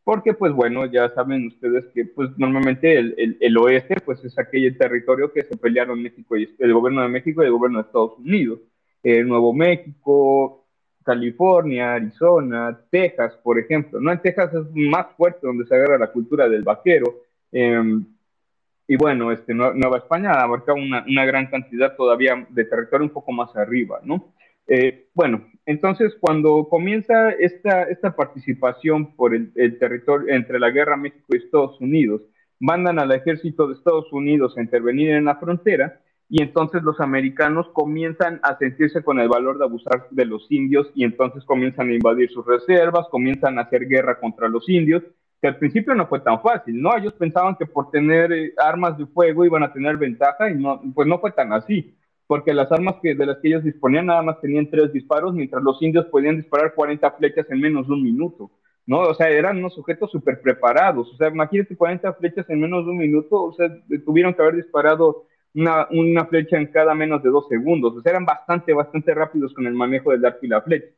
porque 0.06 0.34
pues 0.34 0.52
bueno, 0.52 0.86
ya 0.86 1.08
saben 1.08 1.48
ustedes 1.48 1.84
que 1.92 2.04
pues 2.04 2.30
normalmente 2.38 2.96
el, 2.96 3.38
el, 3.40 3.56
oeste 3.56 3.96
pues 4.04 4.24
es 4.24 4.38
aquel 4.38 4.78
territorio 4.78 5.32
que 5.32 5.42
se 5.42 5.56
pelearon 5.56 6.00
México 6.00 6.36
y 6.36 6.48
el 6.60 6.72
gobierno 6.72 7.02
de 7.02 7.08
México 7.08 7.42
y 7.42 7.46
el 7.46 7.50
gobierno 7.50 7.78
de 7.78 7.86
Estados 7.88 8.16
Unidos. 8.20 8.60
Eh, 9.02 9.24
Nuevo 9.24 9.52
México, 9.52 10.64
California, 11.02 11.94
Arizona, 11.94 12.78
Texas, 12.88 13.36
por 13.42 13.58
ejemplo. 13.58 14.00
¿no? 14.00 14.12
En 14.12 14.22
Texas 14.22 14.54
es 14.54 14.66
más 14.76 15.08
fuerte 15.16 15.40
donde 15.42 15.66
se 15.66 15.74
agarra 15.74 15.98
la 15.98 16.12
cultura 16.12 16.48
del 16.48 16.62
vaquero. 16.62 17.22
Em, 17.50 18.06
y 18.86 18.96
bueno, 18.96 19.32
este, 19.32 19.54
Nueva 19.54 19.98
España 19.98 20.34
abarca 20.34 20.72
una, 20.72 21.04
una, 21.04 21.24
gran 21.24 21.48
cantidad 21.48 21.96
todavía 21.96 22.46
de 22.48 22.64
territorio 22.64 23.06
un 23.06 23.12
poco 23.12 23.32
más 23.32 23.56
arriba, 23.56 23.98
¿no? 24.04 24.32
Eh, 24.68 25.08
bueno, 25.14 25.48
entonces 25.66 26.16
cuando 26.20 26.68
comienza 26.68 27.30
esta, 27.30 28.16
participación 28.16 29.14
por 29.16 29.34
el, 29.34 29.52
territorio 29.78 30.34
entre 30.34 30.60
la 30.60 30.70
guerra 30.70 30.96
México 30.96 31.26
y 31.30 31.38
Estados 31.38 31.80
Unidos, 31.80 32.22
mandan 32.60 32.98
al 32.98 33.12
ejército 33.12 33.66
de 33.66 33.74
Estados 33.74 34.10
Unidos 34.12 34.56
a 34.56 34.62
intervenir 34.62 35.10
en 35.10 35.26
la 35.26 35.36
frontera 35.36 36.00
y 36.28 36.42
entonces 36.42 36.82
los 36.82 37.00
americanos 37.00 37.68
comienzan 37.72 38.40
a 38.42 38.56
sentirse 38.58 39.02
con 39.02 39.20
el 39.20 39.28
valor 39.28 39.58
de 39.58 39.64
abusar 39.64 40.06
de 40.10 40.24
los 40.24 40.50
indios 40.50 40.90
y 40.94 41.04
entonces 41.04 41.44
comienzan 41.44 41.90
a 41.90 41.94
invadir 41.94 42.30
sus 42.30 42.46
reservas, 42.46 43.08
comienzan 43.10 43.58
a 43.58 43.62
hacer 43.62 43.86
guerra 43.86 44.18
contra 44.18 44.48
los 44.48 44.68
indios 44.68 45.02
que 45.40 45.48
al 45.48 45.58
principio 45.58 45.94
no 45.94 46.06
fue 46.06 46.20
tan 46.20 46.40
fácil, 46.40 46.80
¿no? 46.80 46.96
Ellos 46.96 47.12
pensaban 47.14 47.56
que 47.56 47.66
por 47.66 47.90
tener 47.90 48.32
eh, 48.32 48.54
armas 48.56 48.96
de 48.96 49.06
fuego 49.06 49.44
iban 49.44 49.62
a 49.62 49.72
tener 49.72 49.96
ventaja 49.96 50.50
y 50.50 50.54
no, 50.54 50.80
pues 50.94 51.06
no 51.06 51.18
fue 51.18 51.32
tan 51.32 51.52
así, 51.52 51.95
porque 52.26 52.54
las 52.54 52.70
armas 52.72 52.96
que, 53.02 53.14
de 53.14 53.26
las 53.26 53.38
que 53.38 53.48
ellos 53.48 53.64
disponían 53.64 54.06
nada 54.06 54.22
más 54.22 54.40
tenían 54.40 54.68
tres 54.68 54.92
disparos, 54.92 55.34
mientras 55.34 55.62
los 55.62 55.80
indios 55.82 56.06
podían 56.06 56.36
disparar 56.36 56.74
40 56.74 57.10
flechas 57.12 57.46
en 57.50 57.60
menos 57.60 57.86
de 57.86 57.92
un 57.94 58.02
minuto, 58.02 58.50
¿no? 58.86 59.00
O 59.00 59.14
sea, 59.14 59.28
eran 59.30 59.58
unos 59.58 59.74
sujetos 59.74 60.10
súper 60.10 60.40
preparados, 60.40 61.12
o 61.12 61.16
sea, 61.16 61.28
imagínate 61.28 61.76
40 61.76 62.12
flechas 62.14 62.48
en 62.50 62.60
menos 62.60 62.84
de 62.84 62.90
un 62.90 62.98
minuto, 62.98 63.44
o 63.44 63.52
sea, 63.52 63.68
tuvieron 64.04 64.34
que 64.34 64.42
haber 64.42 64.56
disparado 64.56 65.24
una, 65.54 65.88
una 65.90 66.26
flecha 66.26 66.56
en 66.56 66.66
cada 66.66 66.94
menos 66.94 67.22
de 67.22 67.30
dos 67.30 67.48
segundos, 67.48 67.96
o 67.96 68.02
sea, 68.02 68.10
eran 68.10 68.24
bastante, 68.24 68.72
bastante 68.72 69.14
rápidos 69.14 69.54
con 69.54 69.66
el 69.66 69.74
manejo 69.74 70.10
del 70.10 70.24
arco 70.24 70.40
y 70.42 70.48
la 70.48 70.62
flecha 70.62 70.88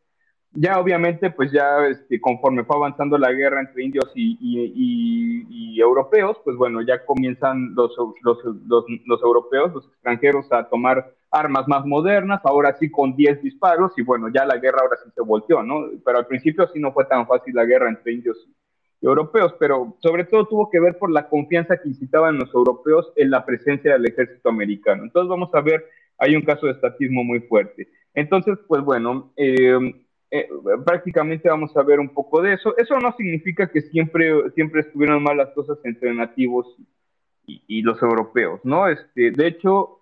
ya 0.53 0.81
obviamente, 0.81 1.31
pues 1.31 1.53
ya 1.53 1.87
este, 1.87 2.21
conforme 2.21 2.65
fue 2.65 2.77
avanzando 2.77 3.19
la 3.19 3.33
guerra 3.33 3.61
entre 3.61 3.85
indios 3.85 4.11
y, 4.15 5.81
europeos, 5.81 6.37
pues 6.45 6.57
bueno, 6.57 6.83
ya 6.83 7.05
comienzan 7.05 7.75
los, 7.75 7.95
los, 8.23 8.39
los, 8.67 9.23
europeos, 9.23 9.73
los 9.73 9.87
extranjeros, 9.87 10.51
a 10.51 10.69
tomar 10.69 11.15
armas 11.31 11.69
más 11.69 11.85
modernas, 11.85 12.41
ahora 12.45 12.77
sí 12.79 12.91
con 12.91 13.15
10 13.15 13.43
disparos, 13.43 13.93
y 13.97 14.03
bueno, 14.03 14.29
ya 14.33 14.45
la 14.47 14.57
guerra 14.57 14.79
ahora 14.83 14.97
sí 15.05 15.11
se 15.15 15.23
volteó, 15.23 15.63
¿no? 15.63 15.87
Pero 16.05 16.19
al 16.19 16.27
principio 16.27 16.69
sí 16.73 16.81
no 16.81 16.93
fue 16.93 17.05
tan 17.05 17.27
fácil 17.27 17.55
la 17.55 17.65
guerra 17.65 17.89
entre 17.89 18.13
indios 18.13 18.37
y 19.01 19.07
europeos, 19.07 19.55
pero 19.59 19.97
sobre 20.01 20.25
todo 20.25 20.47
tuvo 20.47 20.71
que 20.71 20.81
ver 20.81 20.99
por 20.99 21.11
la 21.11 21.29
confianza 21.29 21.79
que 21.79 21.89
incitaban 21.89 22.39
los 22.39 22.53
europeos 22.53 23.13
en 23.17 23.31
la 23.31 23.45
presencia 23.45 23.93
del 23.93 24.07
ejército 24.07 24.49
americano. 24.49 25.05
Entonces 25.05 25.29
vamos 25.29 25.51
a 25.55 25.61
ver, 25.61 25.85
hay 26.19 26.35
un 26.35 26.43
caso 26.43 26.67
de 26.67 26.73
estatismo 26.73 27.23
muy 27.23 27.41
fuerte. 27.41 27.89
Entonces, 28.15 28.59
pues 28.67 28.83
bueno, 28.83 29.33
eh, 29.37 29.79
eh, 30.31 30.49
prácticamente 30.85 31.49
vamos 31.49 31.75
a 31.77 31.83
ver 31.83 32.01
un 32.01 32.11
poco 32.11 32.43
de 32.43 32.55
eso. 32.55 32.77
Eso 32.77 32.99
no 32.99 33.15
significa 33.17 33.71
que 33.71 33.81
siempre, 33.83 34.51
siempre 34.55 34.81
estuvieran 34.83 35.23
mal 35.23 35.37
las 35.37 35.51
cosas 35.51 35.79
entre 35.85 36.13
nativos 36.15 36.67
y, 37.47 37.81
los 37.81 38.03
europeos, 38.03 38.61
¿no? 38.63 38.89
Este, 38.89 39.31
de 39.31 39.47
hecho, 39.47 40.01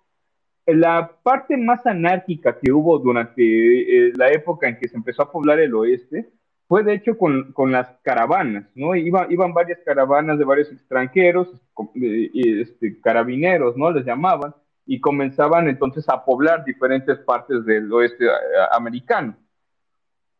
la 0.67 1.11
parte 1.23 1.55
más 1.57 1.85
anárquica 1.85 2.57
que 2.59 2.71
hubo 2.71 2.99
durante 2.99 3.41
eh, 3.41 4.11
la 4.15 4.29
época 4.29 4.67
en 4.67 4.77
que 4.77 4.89
se 4.89 4.97
empezó 4.97 5.23
a 5.23 5.31
poblar 5.31 5.59
el 5.59 5.73
oeste 5.73 6.29
fue 6.67 6.83
de 6.83 6.93
hecho 6.93 7.17
con, 7.17 7.53
las 7.71 7.87
caravanas, 8.03 8.65
¿no? 8.75 8.93
Iba, 8.93 9.27
iban 9.29 9.53
varias 9.53 9.79
caravanas 9.85 10.37
de 10.37 10.43
varios 10.43 10.69
extranjeros, 10.69 11.47
eh, 11.95 12.29
este, 12.33 12.99
carabineros, 12.99 13.77
¿no? 13.77 13.89
Les 13.91 14.05
llamaban, 14.05 14.53
y 14.85 14.99
comenzaban 14.99 15.69
entonces 15.69 16.07
a 16.09 16.25
poblar 16.25 16.65
diferentes 16.65 17.17
partes 17.19 17.65
del 17.65 17.91
oeste 17.91 18.25
americano. 18.71 19.37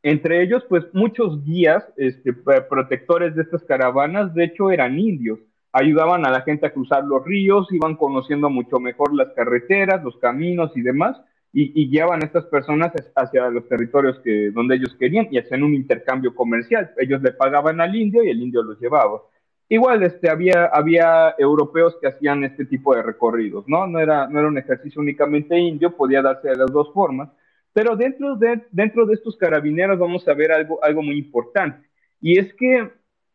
Entre 0.03 0.41
ellos, 0.41 0.63
pues 0.67 0.85
muchos 0.93 1.43
guías, 1.43 1.85
este, 1.97 2.33
protectores 2.33 3.35
de 3.35 3.43
estas 3.43 3.63
caravanas, 3.63 4.33
de 4.33 4.45
hecho 4.45 4.71
eran 4.71 4.99
indios, 4.99 5.39
ayudaban 5.71 6.25
a 6.25 6.31
la 6.31 6.41
gente 6.41 6.65
a 6.65 6.73
cruzar 6.73 7.03
los 7.03 7.23
ríos, 7.25 7.67
iban 7.71 7.95
conociendo 7.95 8.49
mucho 8.49 8.79
mejor 8.79 9.13
las 9.13 9.29
carreteras, 9.33 10.03
los 10.03 10.17
caminos 10.17 10.71
y 10.75 10.81
demás, 10.81 11.17
y, 11.53 11.89
guiaban 11.89 12.21
a 12.21 12.25
estas 12.25 12.45
personas 12.45 12.91
hacia 13.15 13.49
los 13.49 13.67
territorios 13.67 14.19
que, 14.19 14.51
donde 14.51 14.75
ellos 14.75 14.95
querían 14.99 15.27
y 15.31 15.39
hacían 15.39 15.63
un 15.63 15.73
intercambio 15.73 16.35
comercial. 16.35 16.91
Ellos 16.97 17.21
le 17.21 17.31
pagaban 17.31 17.81
al 17.81 17.95
indio 17.95 18.23
y 18.23 18.29
el 18.29 18.41
indio 18.41 18.61
los 18.61 18.79
llevaba. 18.79 19.21
Igual 19.69 20.03
este, 20.03 20.29
había, 20.29 20.65
había 20.65 21.33
europeos 21.37 21.97
que 21.99 22.07
hacían 22.07 22.43
este 22.43 22.65
tipo 22.65 22.95
de 22.95 23.01
recorridos, 23.01 23.67
¿no? 23.67 23.87
No 23.87 23.99
era, 23.99 24.27
no 24.27 24.39
era 24.39 24.47
un 24.47 24.57
ejercicio 24.57 25.01
únicamente 25.01 25.57
indio, 25.57 25.95
podía 25.95 26.21
darse 26.21 26.49
de 26.49 26.57
las 26.57 26.71
dos 26.71 26.93
formas. 26.93 27.29
Pero 27.73 27.95
dentro 27.95 28.35
de, 28.35 28.61
dentro 28.71 29.05
de 29.05 29.15
estos 29.15 29.35
carabineros 29.35 29.99
vamos 29.99 30.27
a 30.27 30.33
ver 30.33 30.51
algo, 30.51 30.83
algo 30.83 31.01
muy 31.01 31.17
importante, 31.17 31.87
y 32.21 32.39
es 32.39 32.53
que 32.53 32.89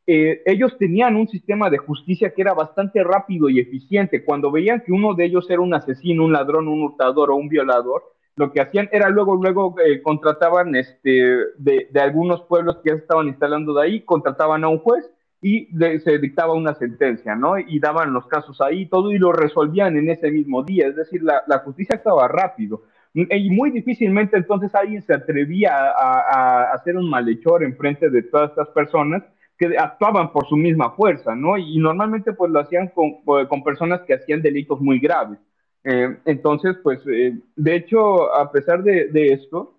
eh, 0.06 0.42
ellos 0.46 0.76
tenían 0.78 1.16
un 1.16 1.28
sistema 1.28 1.70
de 1.70 1.78
justicia 1.78 2.32
que 2.34 2.42
era 2.42 2.54
bastante 2.54 3.02
rápido 3.04 3.48
y 3.48 3.60
eficiente. 3.60 4.24
Cuando 4.24 4.50
veían 4.50 4.82
que 4.84 4.92
uno 4.92 5.14
de 5.14 5.24
ellos 5.24 5.48
era 5.50 5.60
un 5.60 5.74
asesino, 5.74 6.24
un 6.24 6.32
ladrón, 6.32 6.68
un 6.68 6.82
hurtador 6.82 7.30
o 7.30 7.36
un 7.36 7.48
violador, 7.48 8.02
lo 8.36 8.50
que 8.52 8.60
hacían 8.60 8.88
era 8.92 9.10
luego, 9.10 9.36
luego 9.36 9.74
eh, 9.84 10.00
contrataban 10.02 10.74
este, 10.74 11.10
de, 11.58 11.88
de, 11.90 12.00
algunos 12.00 12.42
pueblos 12.42 12.78
que 12.78 12.90
ya 12.90 12.96
estaban 12.96 13.28
instalando 13.28 13.74
de 13.74 13.82
ahí, 13.82 14.00
contrataban 14.00 14.64
a 14.64 14.68
un 14.68 14.78
juez 14.78 15.10
y 15.42 15.66
se 16.04 16.18
dictaba 16.18 16.54
una 16.54 16.72
sentencia, 16.74 17.34
¿no? 17.34 17.58
Y 17.58 17.80
daban 17.80 18.12
los 18.12 18.26
casos 18.28 18.60
ahí, 18.60 18.86
todo 18.86 19.10
y 19.10 19.18
lo 19.18 19.32
resolvían 19.32 19.96
en 19.96 20.08
ese 20.08 20.30
mismo 20.30 20.62
día. 20.62 20.86
Es 20.86 20.94
decir, 20.94 21.20
la, 21.22 21.42
la 21.48 21.58
justicia 21.58 21.96
estaba 21.96 22.28
rápido. 22.28 22.82
Y 23.14 23.50
muy 23.50 23.70
difícilmente 23.70 24.38
entonces 24.38 24.74
alguien 24.74 25.02
se 25.02 25.12
atrevía 25.12 25.72
a, 25.74 26.72
hacer 26.72 26.96
un 26.96 27.10
malhechor 27.10 27.62
en 27.62 27.76
frente 27.76 28.08
de 28.08 28.22
todas 28.22 28.50
estas 28.50 28.68
personas 28.68 29.22
que 29.62 29.78
actuaban 29.78 30.32
por 30.32 30.48
su 30.48 30.56
misma 30.56 30.90
fuerza, 30.90 31.34
¿no? 31.34 31.56
Y 31.56 31.78
normalmente 31.78 32.32
pues 32.32 32.50
lo 32.50 32.60
hacían 32.60 32.88
con, 32.88 33.22
con 33.22 33.62
personas 33.62 34.00
que 34.02 34.14
hacían 34.14 34.42
delitos 34.42 34.80
muy 34.80 34.98
graves. 34.98 35.38
Eh, 35.84 36.16
entonces, 36.24 36.76
pues, 36.82 37.00
eh, 37.06 37.38
de 37.56 37.76
hecho, 37.76 38.34
a 38.34 38.50
pesar 38.50 38.82
de, 38.82 39.08
de 39.08 39.28
esto, 39.28 39.78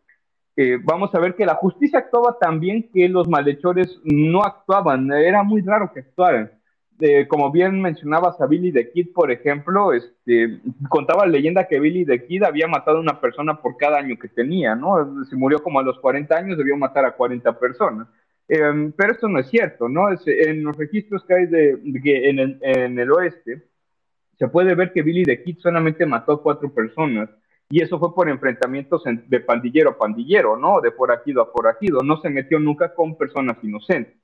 eh, 0.55 0.77
vamos 0.83 1.13
a 1.15 1.19
ver 1.19 1.35
que 1.35 1.45
la 1.45 1.55
justicia 1.55 1.99
actuaba 1.99 2.37
tan 2.39 2.59
bien 2.59 2.89
que 2.93 3.09
los 3.09 3.27
malhechores 3.27 3.99
no 4.03 4.43
actuaban, 4.43 5.11
era 5.11 5.43
muy 5.43 5.61
raro 5.61 5.91
que 5.93 6.01
actuaran 6.01 6.51
como 7.27 7.51
bien 7.51 7.81
mencionabas 7.81 8.39
a 8.39 8.45
Billy 8.45 8.71
the 8.71 8.91
Kid, 8.91 9.13
por 9.13 9.31
ejemplo, 9.31 9.93
este, 9.93 10.59
contaba 10.89 11.25
la 11.25 11.33
leyenda 11.33 11.67
que 11.67 11.79
Billy 11.79 12.05
the 12.05 12.25
Kid 12.25 12.43
había 12.43 12.67
matado 12.67 12.97
a 12.97 13.01
una 13.01 13.19
persona 13.19 13.61
por 13.61 13.77
cada 13.77 13.97
año 13.97 14.17
que 14.17 14.29
tenía, 14.29 14.75
¿no? 14.75 15.25
Si 15.25 15.35
murió 15.35 15.61
como 15.61 15.79
a 15.79 15.83
los 15.83 15.99
40 15.99 16.35
años, 16.35 16.57
debió 16.57 16.77
matar 16.77 17.05
a 17.05 17.15
40 17.15 17.59
personas. 17.59 18.07
Em, 18.47 18.91
pero 18.91 19.13
esto 19.13 19.27
no 19.27 19.39
es 19.39 19.47
cierto, 19.49 19.87
¿no? 19.87 20.07
en 20.09 20.63
los 20.63 20.75
registros 20.77 21.23
que 21.25 21.33
hay 21.33 21.45
de, 21.45 21.71
en, 21.71 22.39
el, 22.39 22.59
en, 22.61 22.99
el, 22.99 23.11
oeste, 23.11 23.63
se 24.37 24.47
puede 24.47 24.75
ver 24.75 24.91
que 24.91 25.01
Billy 25.01 25.23
the 25.23 25.43
Kid 25.43 25.59
solamente 25.59 26.05
mató 26.05 26.41
cuatro 26.41 26.73
personas. 26.73 27.29
Y 27.69 27.81
eso 27.81 27.97
fue 27.97 28.13
por 28.13 28.29
enfrentamientos 28.29 29.03
de 29.05 29.39
pandillero 29.39 29.91
a 29.91 29.97
pandillero, 29.97 30.57
¿no? 30.57 30.81
De 30.81 30.91
forajido 30.91 31.41
a 31.41 31.51
forajido. 31.51 32.01
No 32.03 32.21
se 32.21 32.29
metió 32.29 32.59
nunca 32.59 32.93
con 32.93 33.17
personas 33.17 33.57
inocentes. 33.63 34.15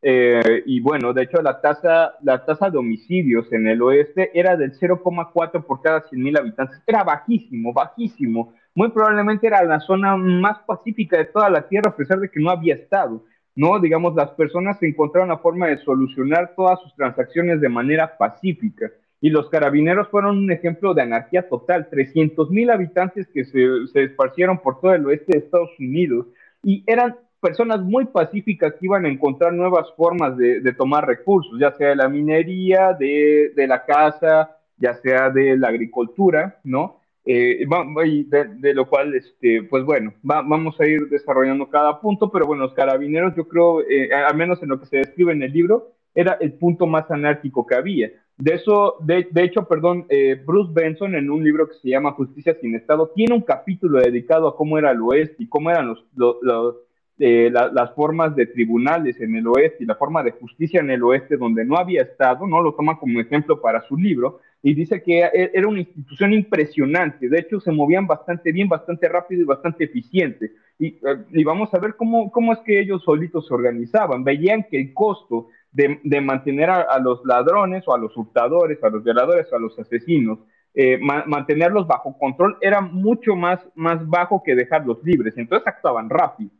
Eh, 0.00 0.62
y 0.66 0.80
bueno, 0.80 1.12
de 1.12 1.24
hecho 1.24 1.42
la 1.42 1.60
tasa, 1.60 2.14
la 2.22 2.44
tasa 2.44 2.70
de 2.70 2.78
homicidios 2.78 3.52
en 3.52 3.66
el 3.66 3.82
oeste 3.82 4.30
era 4.32 4.56
del 4.56 4.78
0,4 4.78 5.64
por 5.64 5.82
cada 5.82 6.04
100.000 6.04 6.38
habitantes. 6.38 6.82
Era 6.86 7.04
bajísimo, 7.04 7.72
bajísimo. 7.72 8.54
Muy 8.74 8.90
probablemente 8.90 9.46
era 9.46 9.62
la 9.64 9.80
zona 9.80 10.16
más 10.16 10.58
pacífica 10.60 11.18
de 11.18 11.26
toda 11.26 11.50
la 11.50 11.68
Tierra, 11.68 11.90
a 11.90 11.96
pesar 11.96 12.20
de 12.20 12.30
que 12.30 12.40
no 12.40 12.50
había 12.50 12.74
estado. 12.74 13.24
¿No? 13.58 13.80
Digamos, 13.80 14.14
las 14.14 14.30
personas 14.30 14.80
encontraron 14.84 15.30
la 15.30 15.38
forma 15.38 15.66
de 15.66 15.78
solucionar 15.78 16.54
todas 16.54 16.80
sus 16.80 16.94
transacciones 16.94 17.60
de 17.60 17.68
manera 17.68 18.16
pacífica. 18.16 18.88
Y 19.20 19.30
los 19.30 19.50
carabineros 19.50 20.06
fueron 20.10 20.38
un 20.38 20.52
ejemplo 20.52 20.94
de 20.94 21.02
anarquía 21.02 21.48
total. 21.48 21.88
300.000 21.90 22.72
habitantes 22.72 23.26
que 23.34 23.44
se, 23.44 23.88
se 23.92 24.04
esparcieron 24.04 24.58
por 24.58 24.80
todo 24.80 24.94
el 24.94 25.04
oeste 25.06 25.32
de 25.32 25.38
Estados 25.40 25.70
Unidos 25.80 26.26
y 26.62 26.84
eran 26.86 27.16
personas 27.40 27.80
muy 27.80 28.04
pacíficas 28.04 28.74
que 28.74 28.86
iban 28.86 29.06
a 29.06 29.08
encontrar 29.08 29.52
nuevas 29.52 29.92
formas 29.96 30.36
de, 30.36 30.72
tomar 30.74 31.04
recursos, 31.04 31.58
ya 31.58 31.72
sea 31.72 31.88
de 31.88 31.96
la 31.96 32.08
minería, 32.08 32.92
de, 32.92 33.52
la 33.66 33.84
caza, 33.84 34.56
ya 34.76 34.94
sea 34.94 35.30
de 35.30 35.56
la 35.56 35.66
agricultura, 35.66 36.60
¿no? 36.62 36.97
Eh, 37.30 37.66
de, 37.68 38.72
lo 38.72 38.88
cual, 38.88 39.14
este, 39.14 39.62
pues 39.64 39.84
bueno, 39.84 40.14
vamos 40.22 40.80
a 40.80 40.86
ir 40.86 41.10
desarrollando 41.10 41.68
cada 41.68 42.00
punto, 42.00 42.30
pero 42.30 42.46
bueno, 42.46 42.62
los 42.62 42.72
carabineros, 42.72 43.34
yo 43.36 43.46
creo, 43.46 43.82
eh, 43.82 44.10
al 44.14 44.34
menos 44.34 44.62
en 44.62 44.70
lo 44.70 44.80
que 44.80 44.86
se 44.86 44.96
describe 44.96 45.32
en 45.32 45.42
el 45.42 45.52
libro, 45.52 45.92
era 46.14 46.38
el 46.40 46.54
punto 46.54 46.86
más 46.86 47.10
anárquico 47.10 47.66
que 47.66 47.74
había. 47.74 48.10
De 48.38 48.54
eso, 48.54 48.94
de, 49.00 49.28
hecho, 49.42 49.68
perdón, 49.68 50.06
eh, 50.08 50.40
Bruce 50.42 50.72
Benson 50.72 51.16
en 51.16 51.30
un 51.30 51.44
libro 51.44 51.68
que 51.68 51.74
se 51.74 51.90
llama 51.90 52.12
Justicia 52.12 52.56
sin 52.62 52.74
Estado 52.74 53.12
tiene 53.14 53.34
un 53.34 53.42
capítulo 53.42 54.00
dedicado 54.00 54.48
a 54.48 54.56
cómo 54.56 54.78
era 54.78 54.92
el 54.92 55.02
oeste 55.02 55.42
y 55.42 55.48
cómo 55.48 55.70
eran 55.70 55.94
los 56.14 56.76
eh, 57.20 57.50
las 57.50 57.92
formas 57.96 58.36
de 58.36 58.46
tribunales 58.46 59.20
en 59.20 59.34
el 59.34 59.44
oeste 59.48 59.82
y 59.82 59.86
la 59.86 59.96
forma 59.96 60.22
de 60.22 60.30
justicia 60.30 60.78
en 60.78 60.90
el 60.90 61.02
oeste 61.02 61.36
donde 61.36 61.64
no 61.64 61.76
había 61.76 62.02
estado, 62.02 62.46
¿no? 62.46 62.62
Lo 62.62 62.74
toma 62.74 62.96
como 62.96 63.20
ejemplo 63.20 63.60
para 63.60 63.82
su 63.88 63.96
libro 63.96 64.38
y 64.62 64.74
dice 64.74 65.02
que 65.02 65.20
e, 65.20 65.50
era 65.54 65.68
una 65.68 65.80
institución 65.80 66.32
impresionante, 66.32 67.28
de 67.28 67.38
hecho 67.38 67.60
se 67.60 67.72
movían 67.72 68.06
bastante 68.06 68.52
bien, 68.52 68.68
bastante 68.68 69.08
rápido 69.08 69.42
y 69.42 69.44
bastante 69.44 69.84
eficiente. 69.84 70.52
Y, 70.78 70.88
eh, 70.88 71.24
y 71.30 71.44
vamos 71.44 71.72
a 71.74 71.78
ver 71.78 71.94
cómo, 71.96 72.30
cómo 72.30 72.52
es 72.52 72.58
que 72.60 72.80
ellos 72.80 73.02
solitos 73.04 73.46
se 73.46 73.54
organizaban, 73.54 74.24
veían 74.24 74.64
que 74.70 74.80
el 74.80 74.94
costo 74.94 75.48
de, 75.72 76.00
de 76.02 76.20
mantener 76.20 76.70
a, 76.70 76.98
los 76.98 77.24
ladrones 77.24 77.84
o 77.86 77.94
a 77.94 77.98
los 77.98 78.16
hurtadores, 78.16 78.82
a 78.82 78.88
los 78.88 79.04
violadores 79.04 79.46
o 79.52 79.56
a 79.56 79.60
los 79.60 79.78
asesinos, 79.78 80.38
eh, 80.74 80.98
mantenerlos 80.98 81.86
bajo 81.86 82.16
control 82.18 82.56
era 82.60 82.80
mucho 82.80 83.34
más, 83.34 83.60
más 83.74 84.06
bajo 84.06 84.42
que 84.44 84.54
dejarlos 84.54 85.02
libres, 85.02 85.34
entonces 85.36 85.66
actuaban 85.66 86.08
rápido. 86.08 86.50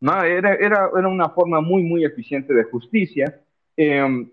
¿no? 0.00 0.22
Era, 0.22 0.54
era, 0.54 0.90
era 0.96 1.08
una 1.08 1.28
forma 1.30 1.60
muy, 1.60 1.82
muy 1.82 2.04
eficiente 2.04 2.54
de 2.54 2.64
justicia. 2.64 3.40
Em, 3.76 4.30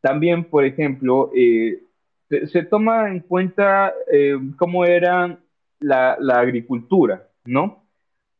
también, 0.00 0.44
por 0.44 0.64
ejemplo, 0.64 1.30
eh, 1.34 1.82
se, 2.28 2.62
toma 2.64 3.08
en 3.08 3.20
cuenta 3.20 3.92
eh, 4.12 4.36
cómo 4.56 4.84
era 4.84 5.38
la, 5.80 6.16
agricultura, 6.34 7.28
¿no? 7.44 7.84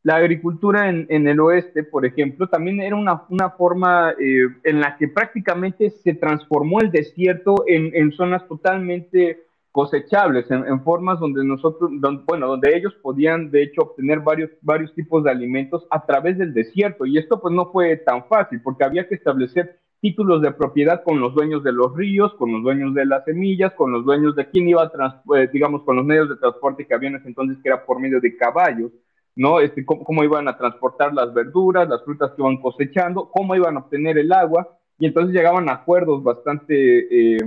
la 0.02 0.16
agricultura 0.16 0.88
en, 0.88 1.28
el 1.28 1.40
oeste, 1.40 1.82
por 1.84 2.06
ejemplo, 2.06 2.48
también 2.48 2.80
era 2.80 2.96
una, 2.96 3.50
forma 3.50 4.14
eh, 4.18 4.48
en 4.64 4.80
la 4.80 4.96
que 4.96 5.08
prácticamente 5.08 5.90
se 5.90 6.14
transformó 6.14 6.80
el 6.80 6.90
desierto 6.90 7.64
en, 7.66 8.12
zonas 8.12 8.46
totalmente 8.46 9.44
cosechables, 9.70 10.50
en, 10.50 10.82
formas 10.82 11.20
donde 11.20 11.44
nosotros, 11.44 11.90
bueno, 12.26 12.46
donde 12.46 12.76
ellos 12.76 12.94
podían 13.02 13.50
de 13.50 13.64
hecho 13.64 13.82
obtener 13.82 14.20
varios, 14.20 14.50
varios 14.62 14.94
tipos 14.94 15.24
de 15.24 15.30
alimentos 15.30 15.86
a 15.90 16.04
través 16.04 16.38
del 16.38 16.54
desierto. 16.54 17.04
Y 17.04 17.18
esto 17.18 17.40
pues 17.40 17.54
no 17.54 17.70
fue 17.70 17.96
tan 17.96 18.24
fácil 18.26 18.60
porque 18.62 18.84
había 18.84 19.06
que 19.08 19.14
establecer 19.14 19.78
títulos 20.00 20.42
de 20.42 20.52
propiedad 20.52 21.02
con 21.02 21.20
los 21.20 21.34
dueños 21.34 21.64
de 21.64 21.72
los 21.72 21.94
ríos, 21.96 22.34
con 22.34 22.52
los 22.52 22.62
dueños 22.62 22.94
de 22.94 23.04
las 23.04 23.24
semillas, 23.24 23.72
con 23.72 23.92
los 23.92 24.04
dueños 24.04 24.36
de 24.36 24.48
quién 24.48 24.68
iba 24.68 24.82
a, 24.82 25.22
eh, 25.36 25.48
digamos, 25.52 25.82
con 25.82 25.96
los 25.96 26.04
medios 26.04 26.28
de 26.28 26.36
transporte 26.36 26.86
que 26.86 26.94
había 26.94 27.08
en 27.08 27.16
ese 27.16 27.28
entonces, 27.28 27.58
que 27.62 27.68
era 27.68 27.84
por 27.84 28.00
medio 28.00 28.20
de 28.20 28.36
caballos. 28.36 28.92
¿no? 29.34 29.60
Este, 29.60 29.84
cómo, 29.84 30.24
iban 30.24 30.48
a 30.48 30.56
transportar 30.56 31.14
las 31.14 31.32
verduras, 31.32 31.88
las 31.88 32.02
frutas 32.04 32.32
que 32.32 32.42
iban 32.42 32.60
cosechando, 32.60 33.30
cómo 33.30 33.54
iban 33.54 33.76
a 33.76 33.80
obtener 33.80 34.18
el 34.18 34.32
agua, 34.32 34.76
y 34.98 35.06
entonces 35.06 35.32
llegaban 35.32 35.68
acuerdos 35.68 36.24
bastante, 36.24 37.36
eh, 37.36 37.38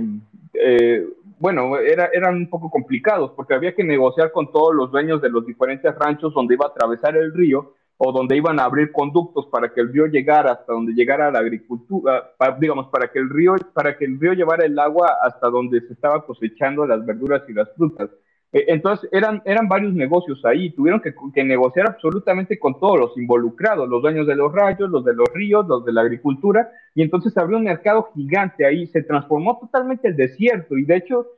eh, 0.54 1.06
bueno, 1.38 1.76
era, 1.76 2.08
eran 2.14 2.36
un 2.36 2.48
poco 2.48 2.70
complicados, 2.70 3.32
porque 3.32 3.52
había 3.52 3.74
que 3.74 3.84
negociar 3.84 4.32
con 4.32 4.50
todos 4.50 4.74
los 4.74 4.90
dueños 4.90 5.20
de 5.20 5.28
los 5.28 5.44
diferentes 5.44 5.94
ranchos 5.94 6.32
donde 6.32 6.54
iba 6.54 6.64
a 6.64 6.70
atravesar 6.70 7.14
el 7.14 7.34
río, 7.34 7.74
o 8.04 8.10
donde 8.10 8.36
iban 8.36 8.58
a 8.58 8.64
abrir 8.64 8.90
conductos 8.90 9.46
para 9.46 9.72
que 9.72 9.80
el 9.80 9.92
río 9.92 10.06
llegara 10.06 10.50
hasta 10.50 10.72
donde 10.72 10.92
llegara 10.92 11.30
la 11.30 11.38
agricultura, 11.38 12.32
digamos, 12.58 12.88
para 12.88 13.06
que 13.06 13.20
el 13.20 13.30
río, 13.30 13.54
para 13.72 13.96
que 13.96 14.04
el 14.04 14.18
río 14.18 14.32
llevara 14.32 14.66
el 14.66 14.76
agua 14.76 15.18
hasta 15.22 15.48
donde 15.48 15.80
se 15.82 15.92
estaba 15.92 16.26
cosechando 16.26 16.84
las 16.84 17.06
verduras 17.06 17.42
y 17.48 17.52
las 17.52 17.72
frutas. 17.76 18.10
Eh, 18.52 18.64
entonces, 18.66 19.08
eran, 19.12 19.40
eran 19.44 19.68
varios 19.68 19.94
negocios 19.94 20.44
ahí, 20.44 20.70
tuvieron 20.70 21.00
que, 21.00 21.44
negociar 21.44 21.90
absolutamente 21.90 22.58
con 22.58 22.80
todos 22.80 22.98
los 22.98 23.16
involucrados, 23.16 23.88
los 23.88 24.02
dueños 24.02 24.26
de 24.26 24.34
los 24.34 24.52
rayos, 24.52 24.90
los 24.90 25.04
de 25.04 25.14
los 25.14 25.28
ríos, 25.32 25.64
los 25.68 25.84
de 25.84 25.92
la 25.92 26.00
agricultura, 26.00 26.72
y 26.96 27.02
entonces 27.02 27.36
abrió 27.38 27.58
un 27.58 27.64
mercado 27.64 28.10
gigante 28.16 28.66
ahí, 28.66 28.88
se 28.88 29.04
transformó 29.04 29.60
totalmente 29.60 30.08
el 30.08 30.16
desierto, 30.16 30.76
y 30.76 30.84
de 30.84 30.96
hecho 30.96 31.28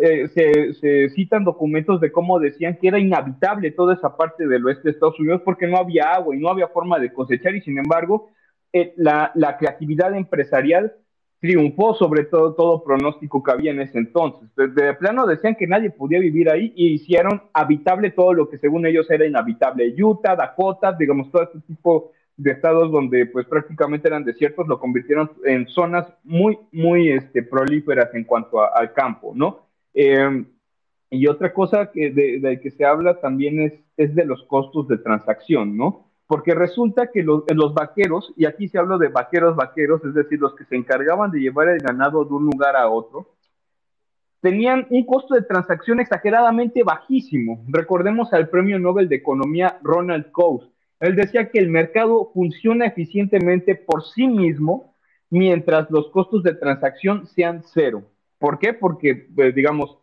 eh, 0.00 0.28
se, 0.80 1.08
citan 1.10 1.44
documentos 1.44 2.00
de 2.00 2.12
cómo 2.12 2.38
decían 2.38 2.78
que 2.80 2.88
era 2.88 2.98
inhabitable 2.98 3.70
toda 3.72 3.94
esa 3.94 4.16
parte 4.16 4.46
del 4.46 4.64
oeste 4.64 4.84
de 4.84 4.90
Estados 4.90 5.18
Unidos 5.18 5.42
porque 5.44 5.66
no 5.66 5.78
había 5.78 6.12
agua 6.14 6.34
y 6.34 6.40
no 6.40 6.48
había 6.48 6.68
forma 6.68 6.98
de 6.98 7.12
cosechar, 7.12 7.54
y 7.54 7.60
sin 7.60 7.78
embargo, 7.78 8.30
eh, 8.72 8.92
la, 8.96 9.32
creatividad 9.58 10.14
empresarial 10.16 10.94
triunfó 11.40 11.94
sobre 11.94 12.24
todo 12.24 12.54
todo 12.54 12.82
pronóstico 12.82 13.42
que 13.42 13.52
había 13.52 13.72
en 13.72 13.80
ese 13.80 13.98
entonces. 13.98 14.48
De, 14.56 14.94
plano 14.94 15.26
decían 15.26 15.56
que 15.56 15.66
nadie 15.66 15.90
podía 15.90 16.18
vivir 16.18 16.50
ahí 16.50 16.72
y 16.74 16.94
hicieron 16.94 17.42
habitable 17.52 18.10
todo 18.10 18.32
lo 18.32 18.48
que 18.48 18.58
según 18.58 18.86
ellos 18.86 19.10
era 19.10 19.26
inhabitable. 19.26 19.94
Utah, 20.02 20.36
Dakota, 20.36 20.92
digamos, 20.92 21.30
todo 21.30 21.42
este 21.42 21.60
tipo 21.60 22.12
de 22.36 22.50
estados 22.50 22.90
donde 22.90 23.26
pues 23.26 23.46
prácticamente 23.46 24.08
eran 24.08 24.24
desiertos, 24.24 24.66
lo 24.66 24.80
convirtieron 24.80 25.30
en 25.44 25.68
zonas 25.68 26.06
muy, 26.24 26.58
muy 26.72 27.10
este, 27.10 27.42
prolíferas 27.42 28.14
en 28.14 28.24
cuanto 28.24 28.60
al 28.74 28.92
campo, 28.92 29.32
¿no? 29.34 29.63
Em, 29.94 30.46
y 31.10 31.26
otra 31.28 31.52
cosa 31.52 31.90
que 31.92 32.10
de, 32.10 32.60
que 32.60 32.70
se 32.70 32.84
habla 32.84 33.20
también 33.20 33.60
es, 33.60 33.72
es 33.96 34.14
de 34.14 34.24
los 34.24 34.42
costos 34.44 34.88
de 34.88 34.98
transacción, 34.98 35.76
¿no? 35.76 36.10
porque 36.26 36.54
resulta 36.54 37.10
que 37.12 37.22
los, 37.22 37.44
los 37.54 37.74
vaqueros, 37.74 38.32
y 38.36 38.46
aquí 38.46 38.68
se 38.68 38.78
habla 38.78 38.96
de 38.98 39.08
vaqueros 39.08 39.56
vaqueros, 39.56 40.04
es 40.04 40.14
decir, 40.14 40.40
los 40.40 40.54
que 40.54 40.64
se 40.64 40.76
encargaban 40.76 41.30
de 41.30 41.40
llevar 41.40 41.68
el 41.68 41.78
ganado 41.78 42.24
de 42.24 42.34
un 42.34 42.44
lugar 42.46 42.76
a 42.76 42.88
otro, 42.88 43.34
tenían 44.40 44.86
un 44.90 45.04
costo 45.04 45.34
de 45.34 45.42
transacción 45.42 46.00
exageradamente 46.00 46.82
bajísimo. 46.82 47.64
Recordemos 47.68 48.32
al 48.32 48.48
premio 48.48 48.78
Nobel 48.78 49.08
de 49.08 49.16
Economía 49.16 49.78
Ronald 49.82 50.30
Coase. 50.32 50.70
Él 51.00 51.16
decía 51.16 51.50
que 51.50 51.58
el 51.58 51.70
mercado 51.70 52.30
funciona 52.32 52.86
eficientemente 52.86 53.74
por 53.74 54.04
sí 54.04 54.26
mismo 54.26 54.94
mientras 55.30 55.90
los 55.90 56.10
costos 56.10 56.42
de 56.42 56.54
transacción 56.54 57.26
sean 57.26 57.62
cero. 57.64 58.02
¿Por 58.44 58.58
qué? 58.58 58.74
Porque, 58.74 59.14
pues, 59.34 59.54
digamos, 59.54 59.96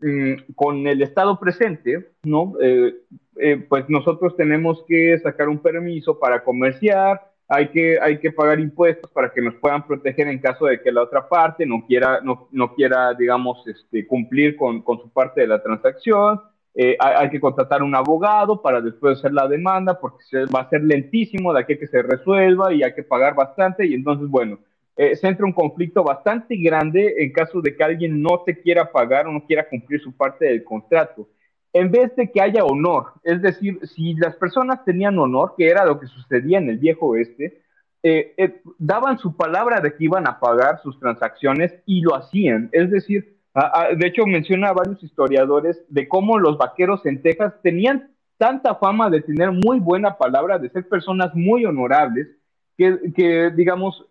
mm, 0.00 0.52
con 0.54 0.86
el 0.86 1.00
estado 1.00 1.40
presente, 1.40 2.10
¿no? 2.24 2.52
Eh, 2.60 2.94
eh, 3.38 3.56
pues 3.66 3.88
nosotros 3.88 4.36
tenemos 4.36 4.84
que 4.86 5.18
sacar 5.20 5.48
un 5.48 5.60
permiso 5.60 6.18
para 6.18 6.44
comerciar, 6.44 7.22
hay 7.48 7.68
que, 7.68 7.98
hay 7.98 8.18
que 8.18 8.32
pagar 8.32 8.60
impuestos 8.60 9.10
para 9.12 9.32
que 9.32 9.40
nos 9.40 9.54
puedan 9.54 9.86
proteger 9.86 10.28
en 10.28 10.40
caso 10.40 10.66
de 10.66 10.82
que 10.82 10.92
la 10.92 11.04
otra 11.04 11.26
parte 11.26 11.64
no 11.64 11.86
quiera, 11.86 12.20
no, 12.20 12.48
no 12.52 12.74
quiera 12.74 13.14
digamos, 13.14 13.66
este, 13.66 14.06
cumplir 14.06 14.56
con, 14.56 14.82
con, 14.82 15.00
su 15.00 15.08
parte 15.08 15.40
de 15.40 15.46
la 15.46 15.62
transacción. 15.62 16.42
Eh, 16.74 16.98
hay, 17.00 17.30
que 17.30 17.40
contratar 17.40 17.82
un 17.82 17.94
abogado 17.94 18.60
para 18.60 18.82
después 18.82 19.18
hacer 19.18 19.32
la 19.32 19.48
demanda 19.48 19.98
porque 19.98 20.44
va 20.54 20.60
a 20.60 20.68
ser 20.68 20.82
lentísimo 20.82 21.54
de 21.54 21.60
aquí 21.60 21.78
que 21.78 21.86
se 21.86 22.02
resuelva 22.02 22.74
y 22.74 22.82
hay 22.82 22.94
que 22.94 23.04
pagar 23.04 23.34
bastante 23.34 23.86
y 23.86 23.94
entonces, 23.94 24.28
bueno, 24.28 24.58
eh, 24.96 25.14
se 25.14 25.28
entra 25.28 25.44
un 25.44 25.52
conflicto 25.52 26.02
bastante 26.02 26.56
grande 26.56 27.14
en 27.18 27.32
caso 27.32 27.60
de 27.60 27.76
que 27.76 27.84
alguien 27.84 28.22
no 28.22 28.42
te 28.44 28.58
quiera 28.58 28.90
pagar 28.90 29.26
o 29.26 29.32
no 29.32 29.44
quiera 29.44 29.68
cumplir 29.68 30.00
su 30.00 30.16
parte 30.16 30.46
del 30.46 30.64
contrato 30.64 31.28
en 31.78 31.90
vez 31.90 32.16
de 32.16 32.30
que 32.30 32.40
haya 32.40 32.64
honor. 32.64 33.12
Es 33.22 33.42
decir, 33.42 33.78
si 33.86 34.14
las 34.14 34.34
personas 34.36 34.82
tenían 34.86 35.18
honor, 35.18 35.52
que 35.58 35.68
era 35.68 35.84
lo 35.84 36.00
que 36.00 36.06
sucedía 36.06 36.56
en 36.56 36.70
el 36.70 36.78
viejo 36.78 37.08
oeste, 37.08 37.60
eh, 38.02 38.32
eh, 38.38 38.62
daban 38.78 39.18
su 39.18 39.36
palabra 39.36 39.80
de 39.80 39.94
que 39.94 40.04
iban 40.04 40.26
a 40.26 40.40
pagar 40.40 40.80
sus 40.82 40.98
transacciones 40.98 41.74
y 41.84 42.00
lo 42.00 42.14
hacían. 42.14 42.70
Es 42.72 42.90
decir, 42.90 43.36
de 43.96 44.06
hecho 44.06 44.24
menciona 44.26 44.72
varios 44.72 45.02
historiadores 45.02 45.84
de 45.88 46.08
cómo 46.08 46.38
los 46.38 46.56
vaqueros 46.56 47.04
en 47.04 47.20
Texas 47.20 47.54
tenían 47.62 48.10
tanta 48.38 48.76
fama 48.76 49.10
de 49.10 49.20
tener 49.20 49.50
muy 49.50 49.78
buena 49.78 50.16
palabra, 50.16 50.58
de 50.58 50.70
ser 50.70 50.88
personas 50.88 51.34
muy 51.34 51.66
honorables, 51.66 52.28
que, 52.76 53.50
digamos, 53.54 54.06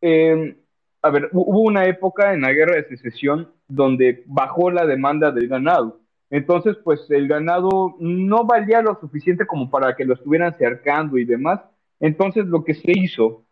em, 0.00 0.56
a 1.02 1.10
ver, 1.10 1.28
hubo 1.32 1.60
una 1.60 1.86
época 1.86 2.34
en 2.34 2.42
la 2.42 2.52
guerra 2.52 2.76
de 2.76 2.88
secesión 2.88 3.52
donde 3.68 4.22
bajó 4.26 4.70
la 4.70 4.86
demanda 4.86 5.30
del 5.30 5.48
ganado 5.48 6.00
entonces, 6.30 6.76
pues 6.84 7.10
el 7.10 7.26
ganado 7.26 7.96
no 7.98 8.44
valía 8.44 8.80
lo 8.80 8.96
suficiente 9.00 9.46
como 9.46 9.68
para 9.68 9.96
que 9.96 10.04
lo 10.04 10.14
estuvieran 10.14 10.56
cercando 10.56 11.18
y 11.18 11.24
demás. 11.24 11.60
Entonces, 11.98 12.46
lo 12.46 12.64
que 12.64 12.74
se 12.74 12.92
hizo 12.92 13.44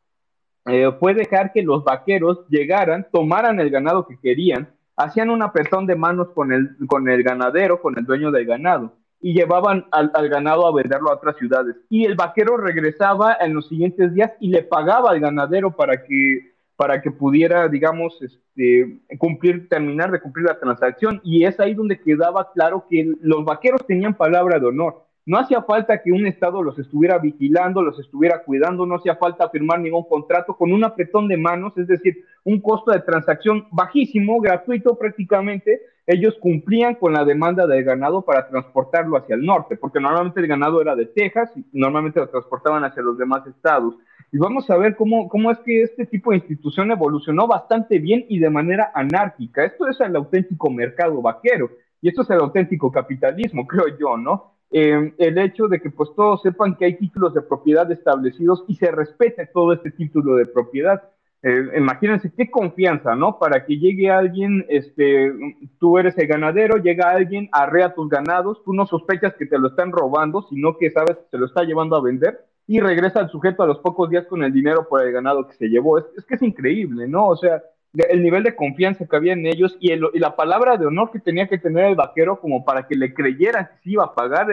eh, 0.66 0.90
fue 1.00 1.12
dejar 1.12 1.52
que 1.52 1.62
los 1.62 1.82
vaqueros 1.82 2.46
llegaran, 2.48 3.06
tomaran 3.12 3.58
el 3.58 3.70
ganado 3.70 4.06
que 4.06 4.16
querían, 4.18 4.72
hacían 4.96 5.30
un 5.30 5.42
apretón 5.42 5.86
de 5.86 5.96
manos 5.96 6.28
con 6.30 6.52
el, 6.52 6.76
con 6.86 7.08
el 7.08 7.22
ganadero, 7.24 7.82
con 7.82 7.98
el 7.98 8.04
dueño 8.04 8.30
del 8.30 8.46
ganado, 8.46 8.94
y 9.20 9.34
llevaban 9.34 9.86
al, 9.90 10.10
ganado 10.28 10.66
a 10.66 10.72
venderlo 10.72 11.10
a 11.10 11.14
otras 11.14 11.36
ciudades. 11.36 11.76
Y 11.88 12.04
el 12.04 12.14
vaquero 12.14 12.56
regresaba 12.56 13.36
en 13.40 13.54
los 13.54 13.68
siguientes 13.68 14.14
días 14.14 14.32
y 14.40 14.48
le 14.48 14.62
pagaba 14.62 15.10
al 15.10 15.20
ganadero 15.20 15.74
para 15.74 16.04
que 16.04 16.56
para 16.76 17.02
que 17.02 17.10
pudiera, 17.10 17.66
digamos, 17.66 18.16
este, 18.22 19.00
cumplir, 19.18 19.68
terminar 19.68 20.12
de 20.12 20.20
cumplir 20.20 20.46
la 20.46 20.60
transacción. 20.60 21.20
Y 21.24 21.44
es 21.44 21.58
ahí 21.58 21.74
donde 21.74 22.00
quedaba 22.00 22.52
claro 22.52 22.86
que 22.88 23.14
los 23.20 23.44
vaqueros 23.44 23.84
tenían 23.84 24.14
palabra 24.14 24.60
de 24.60 24.66
honor. 24.66 25.07
No 25.28 25.38
hacía 25.38 25.60
falta 25.60 26.00
que 26.00 26.10
un 26.10 26.26
Estado 26.26 26.62
los 26.62 26.78
estuviera 26.78 27.18
vigilando, 27.18 27.82
los 27.82 28.00
estuviera 28.00 28.42
cuidando, 28.44 28.86
no 28.86 28.94
hacía 28.94 29.16
falta 29.16 29.50
firmar 29.50 29.78
ningún 29.78 30.08
contrato 30.08 30.56
con 30.56 30.72
un 30.72 30.82
apretón 30.84 31.28
de 31.28 31.36
manos, 31.36 31.76
es 31.76 31.86
decir, 31.86 32.24
un 32.44 32.62
costo 32.62 32.92
de 32.92 33.00
transacción 33.00 33.66
bajísimo, 33.70 34.40
gratuito 34.40 34.96
prácticamente. 34.96 35.82
Ellos 36.06 36.34
cumplían 36.40 36.94
con 36.94 37.12
la 37.12 37.26
demanda 37.26 37.66
del 37.66 37.84
ganado 37.84 38.22
para 38.22 38.48
transportarlo 38.48 39.18
hacia 39.18 39.34
el 39.34 39.44
norte, 39.44 39.76
porque 39.76 40.00
normalmente 40.00 40.40
el 40.40 40.46
ganado 40.46 40.80
era 40.80 40.96
de 40.96 41.04
Texas 41.04 41.52
y 41.54 41.62
normalmente 41.74 42.20
lo 42.20 42.30
transportaban 42.30 42.82
hacia 42.84 43.02
los 43.02 43.18
demás 43.18 43.46
estados 43.46 43.96
y 44.32 44.38
vamos 44.38 44.70
a 44.70 44.78
ver 44.78 44.96
cómo, 44.96 45.28
cómo 45.28 45.50
es 45.50 45.58
que 45.58 45.82
este 45.82 46.06
tipo 46.06 46.30
de 46.30 46.38
institución 46.38 46.90
evolucionó 46.90 47.46
bastante 47.46 47.98
bien 47.98 48.24
y 48.30 48.38
de 48.38 48.48
manera 48.48 48.92
anárquica. 48.94 49.62
Esto 49.62 49.86
es 49.88 50.00
el 50.00 50.16
auténtico 50.16 50.70
mercado 50.70 51.20
vaquero 51.20 51.70
y 52.00 52.08
esto 52.08 52.22
es 52.22 52.30
el 52.30 52.40
auténtico 52.40 52.90
capitalismo, 52.90 53.66
creo 53.68 53.88
yo, 53.98 54.16
¿no? 54.16 54.57
Eh, 54.70 55.14
el 55.16 55.38
hecho 55.38 55.66
de 55.66 55.80
que 55.80 55.90
pues 55.90 56.10
todos 56.14 56.42
sepan 56.42 56.76
que 56.76 56.84
hay 56.84 56.96
títulos 56.96 57.32
de 57.34 57.42
propiedad 57.42 57.90
establecidos 57.90 58.64
y 58.68 58.74
se 58.74 58.90
respete 58.90 59.46
todo 59.46 59.72
este 59.72 59.90
título 59.90 60.36
de 60.36 60.46
propiedad. 60.46 61.02
Eh, 61.42 61.70
imagínense 61.76 62.32
qué 62.36 62.50
confianza, 62.50 63.14
¿no? 63.14 63.38
Para 63.38 63.64
que 63.64 63.78
llegue 63.78 64.10
alguien, 64.10 64.66
este, 64.68 65.32
tú 65.78 65.96
eres 65.96 66.18
el 66.18 66.26
ganadero, 66.26 66.78
llega 66.78 67.10
alguien, 67.10 67.48
arrea 67.52 67.94
tus 67.94 68.08
ganados, 68.08 68.62
tú 68.64 68.72
no 68.72 68.86
sospechas 68.86 69.34
que 69.34 69.46
te 69.46 69.58
lo 69.58 69.68
están 69.68 69.92
robando, 69.92 70.42
sino 70.50 70.76
que 70.76 70.90
sabes 70.90 71.16
que 71.16 71.30
se 71.30 71.38
lo 71.38 71.46
está 71.46 71.62
llevando 71.62 71.96
a 71.96 72.02
vender 72.02 72.44
y 72.68 72.80
regresa 72.80 73.20
el 73.20 73.30
sujeto 73.30 73.62
a 73.62 73.66
los 73.66 73.78
pocos 73.78 74.10
días 74.10 74.26
con 74.26 74.44
el 74.44 74.52
dinero 74.52 74.86
por 74.88 75.00
el 75.02 75.10
ganado 75.10 75.48
que 75.48 75.54
se 75.54 75.68
llevó. 75.68 75.98
Es, 75.98 76.24
que 76.26 76.34
es 76.34 76.42
increíble, 76.42 77.08
¿no? 77.08 77.28
O 77.28 77.36
sea, 77.36 77.62
el 77.94 78.22
nivel 78.22 78.42
de 78.42 78.54
confianza 78.54 79.06
que 79.06 79.16
había 79.16 79.32
en 79.32 79.46
ellos 79.46 79.76
y, 79.80 79.92
y, 79.92 80.18
la 80.18 80.36
palabra 80.36 80.76
de 80.76 80.86
honor 80.86 81.10
que 81.10 81.18
tenía 81.18 81.48
que 81.48 81.58
tener 81.58 81.86
el 81.86 81.94
vaquero 81.94 82.40
como 82.40 82.64
para 82.64 82.86
que 82.86 82.94
le 82.94 83.14
creyeran 83.14 83.66
que 83.66 83.82
se 83.82 83.90
iba 83.90 84.04
a 84.04 84.14
pagar, 84.14 84.48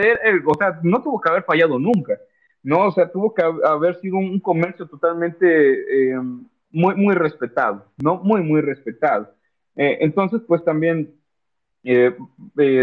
o 0.45 0.53
sea, 0.55 0.79
no 0.83 1.03
tuvo 1.03 1.19
que 1.19 1.29
haber 1.29 1.43
fallado 1.43 1.77
nunca, 1.77 2.17
¿no? 2.63 2.87
O 2.87 2.91
sea, 2.91 3.11
tuvo 3.11 3.33
que 3.33 3.43
haber 3.43 3.99
sido 3.99 4.17
un, 4.17 4.39
comercio 4.39 4.87
totalmente 4.87 6.13
eh, 6.13 6.19
muy, 6.71 6.95
muy 6.95 7.13
respetado, 7.13 7.85
¿no? 8.01 8.17
Muy, 8.17 8.41
muy 8.41 8.61
respetado. 8.61 9.33
Eh, 9.75 9.97
entonces, 10.01 10.41
pues 10.47 10.63
también, 10.63 11.13
eh, 11.83 12.15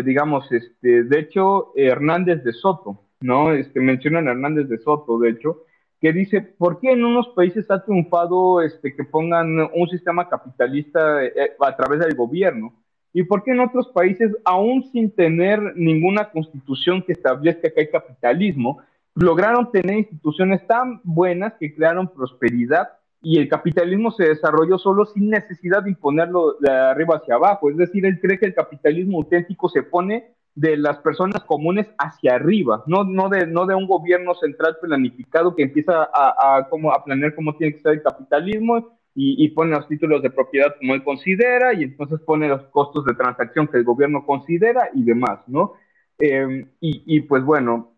digamos, 0.05 0.51
este, 0.53 1.05
de 1.05 1.19
hecho, 1.19 1.73
Hernández 1.75 2.45
de 2.45 2.53
Soto, 2.53 3.01
¿no? 3.21 3.53
Este, 3.53 3.81
mencionan 3.81 4.29
a 4.29 4.33
Hernández 4.33 4.69
de 4.69 4.79
Soto, 4.79 5.19
de 5.19 5.31
hecho, 5.31 5.65
que 6.03 6.13
dice, 6.13 6.41
¿por 6.43 6.81
qué 6.81 6.91
en 6.91 7.05
unos 7.05 7.29
países 7.29 7.71
ha 7.71 7.85
triunfado 7.85 8.61
este, 8.61 8.93
que 8.93 9.05
pongan 9.05 9.57
un 9.73 9.89
sistema 9.89 10.29
capitalista 10.29 11.25
eh, 11.25 11.53
a 11.61 11.77
través 11.77 12.01
del 12.01 12.17
gobierno? 12.17 12.75
¿Y 13.13 13.23
por 13.23 13.45
qué 13.45 13.53
en 13.53 13.61
otros 13.61 13.87
países, 13.95 14.37
aún 14.45 14.83
sin 14.91 15.15
tener 15.15 15.61
ninguna 15.77 16.31
constitución 16.33 17.03
que 17.03 17.13
establezca 17.13 17.71
que 17.71 17.83
hay 17.83 17.89
capitalismo, 17.89 18.81
lograron 19.15 19.71
tener 19.71 19.99
instituciones 19.99 20.67
tan 20.67 21.01
buenas 21.05 21.53
que 21.61 21.73
crearon 21.73 22.09
prosperidad 22.09 22.89
y 23.23 23.39
el 23.39 23.49
capitalismo 23.49 24.11
se 24.11 24.25
desarrolló 24.25 24.79
solo 24.79 25.07
sin 25.07 25.31
necesidad 25.31 25.85
de 25.85 25.91
imponerlo 25.91 26.57
de 26.59 26.69
arriba 26.69 27.19
hacia 27.19 27.37
abajo? 27.37 27.71
Es 27.71 27.77
decir, 27.77 28.05
él 28.07 28.19
cree 28.21 28.41
que 28.41 28.47
el 28.47 28.55
capitalismo 28.55 29.19
auténtico 29.19 29.69
se 29.69 29.85
pone 29.85 30.35
de 30.55 30.77
las 30.77 30.99
personas 30.99 31.43
comunes 31.45 31.87
hacia 31.99 32.35
arriba, 32.35 32.83
no, 32.87 33.05
no, 33.05 33.29
de, 33.29 33.47
no 33.47 33.67
de 33.67 33.75
un 33.75 33.87
gobierno 33.87 34.35
central 34.35 34.77
planificado 34.81 35.57
que 35.57 35.63
empieza 35.63 36.03
a, 36.13 36.57
a, 36.57 36.69
como 36.69 36.93
a 36.93 37.03
planear 37.03 37.35
cómo 37.35 37.57
tiene 37.57 37.75
que 37.75 37.81
ser 37.81 37.93
el 37.93 38.03
capitalismo 38.03 38.99
y, 39.15 39.49
pone 39.49 39.73
los 39.73 39.87
títulos 39.89 40.23
de 40.23 40.31
propiedad 40.31 40.75
como 40.79 40.95
él 40.95 41.05
considera 41.05 41.75
y 41.75 41.83
entonces 41.83 42.21
pone 42.21 42.49
los 42.49 42.63
costos 42.65 43.05
de 43.05 43.15
transacción 43.15 43.69
que 43.69 43.77
el 43.77 43.85
gobierno 43.85 44.25
considera 44.25 44.89
y 44.95 45.05
demás, 45.05 45.41
¿no? 45.49 45.75
Em, 46.19 46.71
y, 46.81 47.17
y 47.17 47.21
pues 47.21 47.45
bueno, 47.45 47.93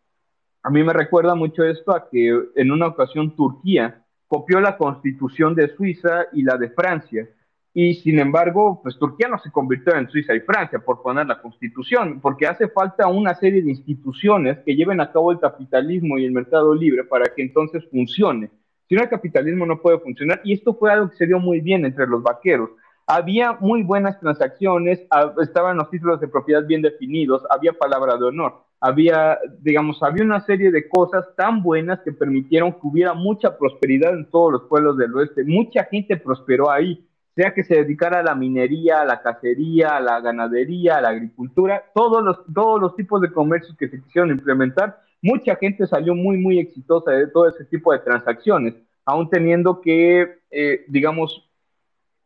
a 0.62 0.70
mí 0.70 0.82
me 0.82 0.92
recuerda 0.92 1.34
mucho 1.34 1.62
esto 1.64 1.94
a 1.94 2.08
que 2.08 2.36
en 2.56 2.72
una 2.72 2.88
ocasión 2.88 3.36
Turquía 3.36 4.04
copió 4.26 4.60
la 4.60 4.76
constitución 4.76 5.54
de 5.54 5.68
Suiza 5.76 6.26
y 6.32 6.42
la 6.42 6.56
de 6.56 6.70
Francia 6.70 7.28
y 7.76 7.94
sin 7.94 8.20
embargo, 8.20 8.78
pues 8.84 8.96
Turquía 8.96 9.26
no 9.26 9.36
se 9.40 9.50
convirtió 9.50 9.96
en 9.96 10.08
Suiza 10.08 10.32
y 10.32 10.40
Francia 10.40 10.78
por 10.78 11.02
poner 11.02 11.26
la 11.26 11.42
constitución, 11.42 12.20
porque 12.20 12.46
hace 12.46 12.68
falta 12.68 13.08
una 13.08 13.34
serie 13.34 13.62
de 13.62 13.70
instituciones 13.70 14.60
que 14.64 14.76
lleven 14.76 15.00
a 15.00 15.10
cabo 15.10 15.32
el 15.32 15.40
capitalismo 15.40 16.16
y 16.16 16.24
el 16.24 16.30
mercado 16.30 16.72
libre 16.72 17.02
para 17.02 17.34
que 17.34 17.42
entonces 17.42 17.84
funcione. 17.90 18.48
Si 18.88 18.94
no, 18.94 19.02
el 19.02 19.08
capitalismo 19.08 19.66
no 19.66 19.82
puede 19.82 19.98
funcionar 19.98 20.40
y 20.44 20.52
esto 20.52 20.74
fue 20.74 20.92
algo 20.92 21.10
que 21.10 21.16
se 21.16 21.26
dio 21.26 21.40
muy 21.40 21.60
bien 21.60 21.84
entre 21.84 22.06
los 22.06 22.22
vaqueros. 22.22 22.70
Había 23.08 23.54
muy 23.54 23.82
buenas 23.82 24.20
transacciones, 24.20 25.04
estaban 25.42 25.76
los 25.76 25.90
títulos 25.90 26.20
de 26.20 26.28
propiedad 26.28 26.64
bien 26.64 26.80
definidos, 26.80 27.42
había 27.50 27.72
palabra 27.72 28.16
de 28.16 28.26
honor, 28.26 28.62
había, 28.80 29.36
digamos, 29.60 30.00
había 30.00 30.22
una 30.22 30.40
serie 30.46 30.70
de 30.70 30.88
cosas 30.88 31.26
tan 31.36 31.60
buenas 31.60 32.00
que 32.04 32.12
permitieron 32.12 32.70
que 32.70 32.78
hubiera 32.84 33.14
mucha 33.14 33.58
prosperidad 33.58 34.14
en 34.14 34.30
todos 34.30 34.52
los 34.52 34.62
pueblos 34.68 34.96
del 34.96 35.12
oeste. 35.14 35.42
Mucha 35.44 35.84
gente 35.84 36.16
prosperó 36.16 36.70
ahí 36.70 37.04
sea 37.34 37.52
que 37.52 37.64
se 37.64 37.74
dedicara 37.74 38.20
a 38.20 38.22
la 38.22 38.34
minería, 38.34 39.00
a 39.00 39.04
la 39.04 39.22
cacería, 39.22 39.96
a 39.96 40.00
la 40.00 40.20
ganadería, 40.20 40.98
a 40.98 41.00
la 41.00 41.08
agricultura, 41.08 41.84
todos 41.94 42.22
los, 42.22 42.38
todos 42.54 42.80
los 42.80 42.94
tipos 42.96 43.20
de 43.20 43.32
comercios 43.32 43.76
que 43.76 43.88
se 43.88 44.00
quisieron 44.02 44.30
implementar, 44.30 45.00
mucha 45.20 45.56
gente 45.56 45.86
salió 45.86 46.14
muy, 46.14 46.36
muy 46.36 46.58
exitosa 46.58 47.10
de 47.10 47.26
todo 47.26 47.48
ese 47.48 47.64
tipo 47.64 47.92
de 47.92 47.98
transacciones, 48.00 48.74
aún 49.04 49.28
teniendo 49.28 49.80
que, 49.80 50.38
eh, 50.50 50.84
digamos, 50.88 51.48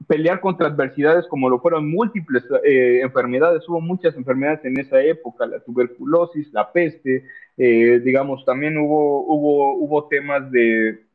pelear 0.07 0.41
contra 0.41 0.69
adversidades 0.69 1.27
como 1.27 1.49
lo 1.49 1.59
fueron 1.59 1.91
múltiples 1.91 2.45
eh, 2.65 3.01
enfermedades. 3.03 3.69
Hubo 3.69 3.81
muchas 3.81 4.15
enfermedades 4.17 4.65
en 4.65 4.79
esa 4.79 5.01
época, 5.03 5.47
la 5.47 5.61
tuberculosis, 5.61 6.53
la 6.53 6.71
peste, 6.71 7.25
eh, 7.57 8.01
digamos, 8.05 8.45
también 8.45 8.77
hubo, 8.79 9.23
hubo, 9.27 9.75
hubo 9.75 10.09
temas 10.09 10.51
de, 10.51 11.08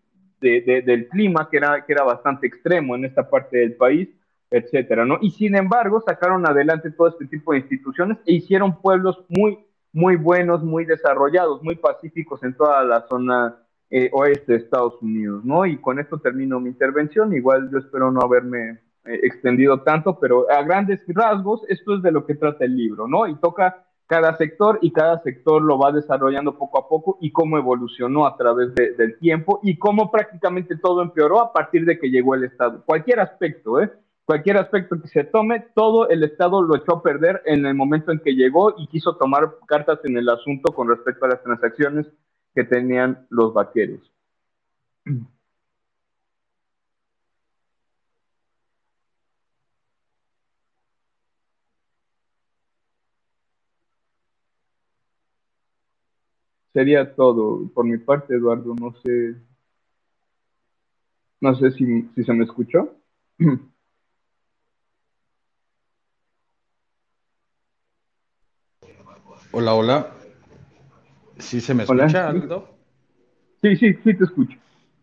del 0.44 1.08
clima, 1.08 1.50
que 1.50 1.58
era, 1.58 1.86
que 1.86 1.94
era 1.94 2.04
bastante 2.04 2.48
extremo 2.48 2.96
en 2.96 3.06
esta 3.06 3.30
parte 3.30 3.58
del 3.58 3.76
país, 3.76 4.10
etcétera, 4.52 5.06
¿no? 5.06 5.18
Y 5.22 5.32
sin 5.32 5.56
embargo, 5.56 6.02
sacaron 6.02 6.46
adelante 6.48 6.92
todo 6.92 7.08
este 7.08 7.26
tipo 7.26 7.54
de 7.54 7.60
instituciones 7.60 8.20
e 8.26 8.34
hicieron 8.34 8.80
pueblos 8.82 9.24
muy, 9.30 9.58
muy 9.92 10.16
buenos, 10.16 10.64
muy 10.64 10.86
desarrollados, 10.86 11.64
muy 11.64 11.76
pacíficos 11.76 12.44
en 12.44 12.56
toda 12.56 12.84
la 12.84 13.02
zona 13.08 13.56
eh, 13.90 14.10
oeste 14.12 14.54
de 14.54 14.58
Estados 14.60 15.02
Unidos, 15.02 15.44
¿no? 15.46 15.66
Y 15.66 15.78
con 15.78 16.00
esto 16.00 16.20
termino 16.20 16.60
mi 16.60 16.70
intervención. 16.70 17.34
Igual 17.34 17.70
yo 17.72 17.80
espero 17.80 18.12
no 18.12 18.22
haberme 18.22 18.80
eh, 19.06 19.20
extendido 19.24 19.82
tanto, 19.82 20.20
pero 20.20 20.50
a 20.50 20.64
grandes 20.64 21.04
rasgos, 21.08 21.62
esto 21.68 21.96
es 21.96 22.02
de 22.02 22.12
lo 22.12 22.26
que 22.26 22.36
trata 22.36 22.66
el 22.66 22.76
libro, 22.76 23.08
¿no? 23.08 23.28
Y 23.28 23.36
toca 23.36 23.86
cada 24.08 24.36
sector 24.38 24.80
y 24.82 24.92
cada 24.92 25.22
sector 25.22 25.62
lo 25.62 25.78
va 25.78 25.92
desarrollando 25.92 26.58
poco 26.58 26.80
a 26.80 26.88
poco 26.88 27.18
y 27.22 27.32
cómo 27.32 27.58
evolucionó 27.58 28.26
a 28.26 28.36
través 28.36 28.74
del 28.76 29.18
tiempo 29.18 29.60
y 29.64 29.78
cómo 29.78 30.12
prácticamente 30.12 30.78
todo 30.78 31.02
empeoró 31.02 31.42
a 31.42 31.54
partir 31.54 31.86
de 31.86 31.98
que 31.98 32.10
llegó 32.10 32.36
el 32.36 32.44
Estado. 32.44 32.84
Cualquier 32.86 33.20
aspecto, 33.20 33.82
¿eh? 33.82 33.92
Cualquier 34.26 34.58
aspecto 34.58 35.02
que 35.02 35.08
se 35.10 35.26
tome, 35.26 35.66
todo 35.76 36.08
el 36.10 36.24
Estado 36.24 36.62
lo 36.64 36.78
echó 36.78 36.94
a 36.94 37.04
perder 37.04 37.42
en 37.46 37.66
el 37.66 37.76
momento 37.76 38.12
en 38.12 38.20
que 38.20 38.36
llegó 38.36 38.74
y 38.78 38.88
quiso 38.88 39.18
tomar 39.18 39.56
cartas 39.68 40.00
en 40.06 40.18
el 40.18 40.30
asunto 40.30 40.74
con 40.74 40.88
respecto 40.88 41.26
a 41.26 41.30
las 41.30 41.44
transacciones 41.44 42.08
que 42.56 42.64
tenían 42.64 43.26
los 43.30 43.54
vaqueros. 43.54 44.00
Sería 56.74 57.16
todo 57.16 57.70
por 57.74 57.86
mi 57.86 57.98
parte, 57.98 58.36
Eduardo. 58.36 58.76
No 58.76 58.94
sé, 59.02 59.36
no 61.40 61.56
sé 61.56 61.72
si, 61.72 62.10
se 62.24 62.34
me 62.34 62.44
escuchó. 62.44 62.96
Hola, 69.56 69.76
hola. 69.76 70.12
¿Sí 71.38 71.62
se 71.62 71.76
me 71.76 71.84
escucha, 71.84 72.30
Aldo? 72.30 72.76
Sí, 73.62 73.76
sí, 73.76 73.94
sí 74.04 74.14
te 74.16 74.24
escucho. 74.24 74.58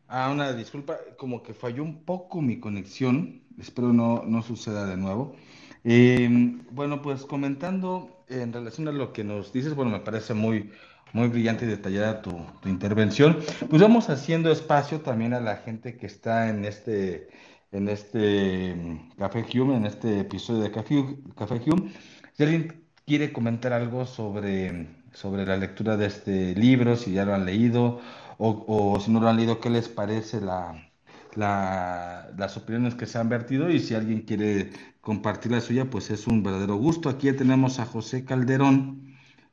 Ah, 0.08 0.28
una 0.32 0.52
disculpa, 0.52 0.98
como 1.16 1.40
que 1.44 1.54
falló 1.54 1.84
un 1.84 2.04
poco 2.04 2.42
mi 2.42 2.58
conexión. 2.58 3.42
Espero 3.58 3.92
no, 3.92 4.24
no 4.26 4.42
suceda 4.42 4.86
de 4.86 4.96
nuevo. 4.96 5.36
Em, 5.84 6.62
bueno, 6.72 7.00
pues 7.00 7.24
comentando 7.24 8.24
en 8.28 8.52
relación 8.52 8.88
a 8.88 8.92
lo 8.92 9.12
que 9.12 9.22
nos 9.22 9.52
dices, 9.52 9.74
bueno, 9.74 9.92
me 9.92 10.00
parece 10.00 10.34
muy, 10.34 10.72
muy 11.12 11.28
brillante 11.28 11.64
y 11.64 11.68
detallada 11.68 12.22
tu, 12.22 12.30
intervención. 12.64 13.38
Pues 13.68 13.82
vamos 13.82 14.10
haciendo 14.10 14.50
espacio 14.50 15.00
también 15.00 15.34
a 15.34 15.40
la 15.40 15.56
gente 15.56 15.96
que 15.96 16.06
está 16.06 16.48
en 16.48 16.64
este, 16.64 17.28
en 17.72 17.88
este 17.88 18.74
mm, 18.74 19.16
Café 19.18 19.44
Hume, 19.54 19.76
en 19.76 19.86
este 19.86 20.20
episodio 20.20 20.62
de 20.62 20.70
Café, 20.70 21.04
Café 21.36 21.60
Hume. 21.66 21.92
Si 22.32 22.42
alguien 22.42 22.84
quiere 23.06 23.32
comentar 23.32 23.72
algo 23.72 24.06
sobre, 24.06 24.88
sobre 25.12 25.46
la 25.46 25.56
lectura 25.56 25.96
de 25.96 26.06
este 26.06 26.54
libro, 26.54 26.96
si 26.96 27.12
ya 27.12 27.24
lo 27.24 27.34
han 27.34 27.46
leído 27.46 28.00
o, 28.38 28.64
o 28.66 29.00
si 29.00 29.10
no 29.10 29.20
lo 29.20 29.28
han 29.28 29.36
leído, 29.36 29.60
qué 29.60 29.70
les 29.70 29.88
parece 29.88 30.40
la, 30.40 30.90
la, 31.36 32.30
las 32.36 32.56
opiniones 32.56 32.94
que 32.94 33.06
se 33.06 33.18
han 33.18 33.28
vertido 33.28 33.70
y 33.70 33.80
si 33.80 33.94
alguien 33.94 34.22
quiere 34.22 34.70
compartir 35.00 35.52
la 35.52 35.60
suya, 35.60 35.90
pues 35.90 36.10
es 36.10 36.26
un 36.26 36.42
verdadero 36.42 36.76
gusto. 36.76 37.08
Aquí 37.08 37.32
tenemos 37.32 37.78
a 37.78 37.86
José 37.86 38.24
Calderón. 38.24 39.09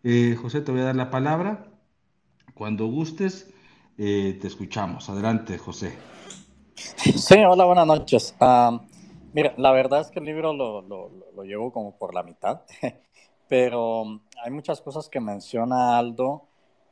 Eh, 0.10 0.38
José, 0.42 0.62
te 0.62 0.72
voy 0.72 0.80
a 0.80 0.86
dar 0.86 0.96
la 0.96 1.10
palabra. 1.10 1.66
Cuando 2.54 2.88
gustes, 2.88 3.54
eh, 3.98 4.38
te 4.40 4.48
escuchamos. 4.48 5.10
Adelante, 5.10 5.58
José. 5.58 5.98
Sí, 6.76 7.36
hola, 7.46 7.66
buenas 7.66 7.86
noches. 7.86 8.34
mira, 9.34 9.54
la 9.58 9.74
verdad 9.74 10.00
es 10.00 10.10
que 10.10 10.20
el 10.20 10.26
libro 10.26 10.54
lo, 10.54 10.82
lo, 10.82 11.44
llevo 11.44 11.74
como 11.74 11.98
por 11.98 12.14
la 12.14 12.24
mitad, 12.24 12.62
pero 13.50 14.22
hay 14.42 14.50
muchas 14.50 14.80
cosas 14.80 15.10
que 15.10 15.20
menciona 15.20 15.98
Aldo 15.98 16.44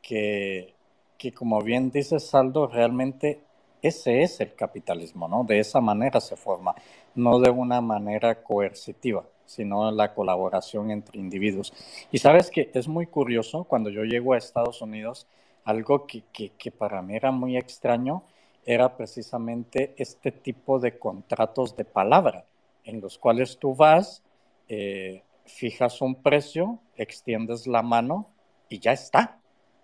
que, 0.01 0.75
que, 1.17 1.31
como 1.31 1.61
bien 1.61 1.91
dices, 1.91 2.35
Aldo, 2.35 2.67
realmente 2.67 3.45
ese 3.81 4.23
es 4.23 4.41
el 4.41 4.55
capitalismo, 4.55 5.29
¿no? 5.29 5.45
De 5.45 5.59
esa 5.59 5.79
manera 5.79 6.19
se 6.19 6.35
forma, 6.35 6.75
no 7.15 7.39
de 7.39 7.49
una 7.49 7.79
manera 7.79 8.43
coercitiva 8.43 9.23
sino 9.45 9.91
la 9.91 10.13
colaboración 10.13 10.91
entre 10.91 11.19
individuos. 11.19 11.73
Y 12.11 12.17
sabes 12.17 12.49
que 12.49 12.71
es 12.73 12.87
muy 12.87 13.07
curioso, 13.07 13.63
cuando 13.63 13.89
yo 13.89 14.03
llego 14.03 14.33
a 14.33 14.37
Estados 14.37 14.81
Unidos, 14.81 15.27
algo 15.63 16.05
que, 16.05 16.23
que, 16.31 16.71
para 16.71 17.01
mí 17.01 17.15
era 17.15 17.31
muy 17.31 17.57
extraño 17.57 18.23
era 18.67 18.97
precisamente 18.97 19.93
este 19.97 20.31
tipo 20.31 20.79
de 20.79 20.97
contratos 20.97 21.75
de 21.75 21.85
palabra, 21.85 22.45
en 22.83 22.99
los 22.99 23.19
cuales 23.19 23.59
tú 23.59 23.75
vas, 23.75 24.23
eh, 24.67 25.21
fijas 25.45 26.01
un 26.01 26.15
precio, 26.15 26.79
extiendes 26.95 27.67
la 27.67 27.83
mano 27.83 28.27
y 28.67 28.79
ya 28.79 28.93
está. 28.93 29.39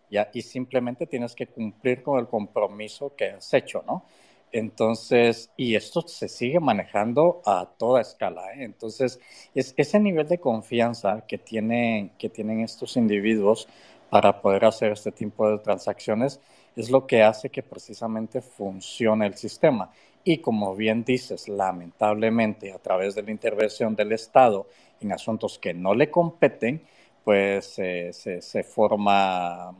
Ya, 0.09 0.29
y 0.33 0.41
simplemente 0.41 1.07
tienes 1.07 1.35
que 1.35 1.47
cumplir 1.47 2.03
con 2.03 2.19
el 2.19 2.27
compromiso 2.27 3.15
que 3.15 3.29
has 3.29 3.53
hecho, 3.53 3.81
¿no? 3.87 4.03
Entonces, 4.51 5.49
y 5.55 5.75
esto 5.75 6.01
se 6.01 6.27
sigue 6.27 6.59
manejando 6.59 7.41
a 7.45 7.67
toda 7.77 8.01
escala. 8.01 8.53
¿eh? 8.53 8.63
Entonces, 8.63 9.19
es 9.55 9.73
ese 9.77 9.99
nivel 9.99 10.27
de 10.27 10.39
confianza 10.39 11.25
que 11.27 11.37
tienen, 11.37 12.09
que 12.17 12.29
tienen 12.29 12.59
estos 12.61 12.97
individuos 12.97 13.67
para 14.09 14.41
poder 14.41 14.65
hacer 14.65 14.91
este 14.91 15.11
tipo 15.11 15.49
de 15.49 15.57
transacciones 15.59 16.41
es 16.75 16.89
lo 16.89 17.05
que 17.05 17.23
hace 17.23 17.49
que 17.49 17.63
precisamente 17.63 18.41
funcione 18.41 19.25
el 19.25 19.35
sistema. 19.35 19.91
Y 20.23 20.37
como 20.37 20.75
bien 20.75 21.03
dices, 21.03 21.47
lamentablemente 21.47 22.71
a 22.71 22.79
través 22.79 23.15
de 23.15 23.23
la 23.23 23.31
intervención 23.31 23.95
del 23.95 24.11
Estado 24.11 24.67
en 24.99 25.11
asuntos 25.11 25.57
que 25.59 25.73
no 25.73 25.95
le 25.95 26.11
competen, 26.11 26.81
pues 27.23 27.65
se, 27.65 28.11
se 28.13 28.63
forma 28.63 29.73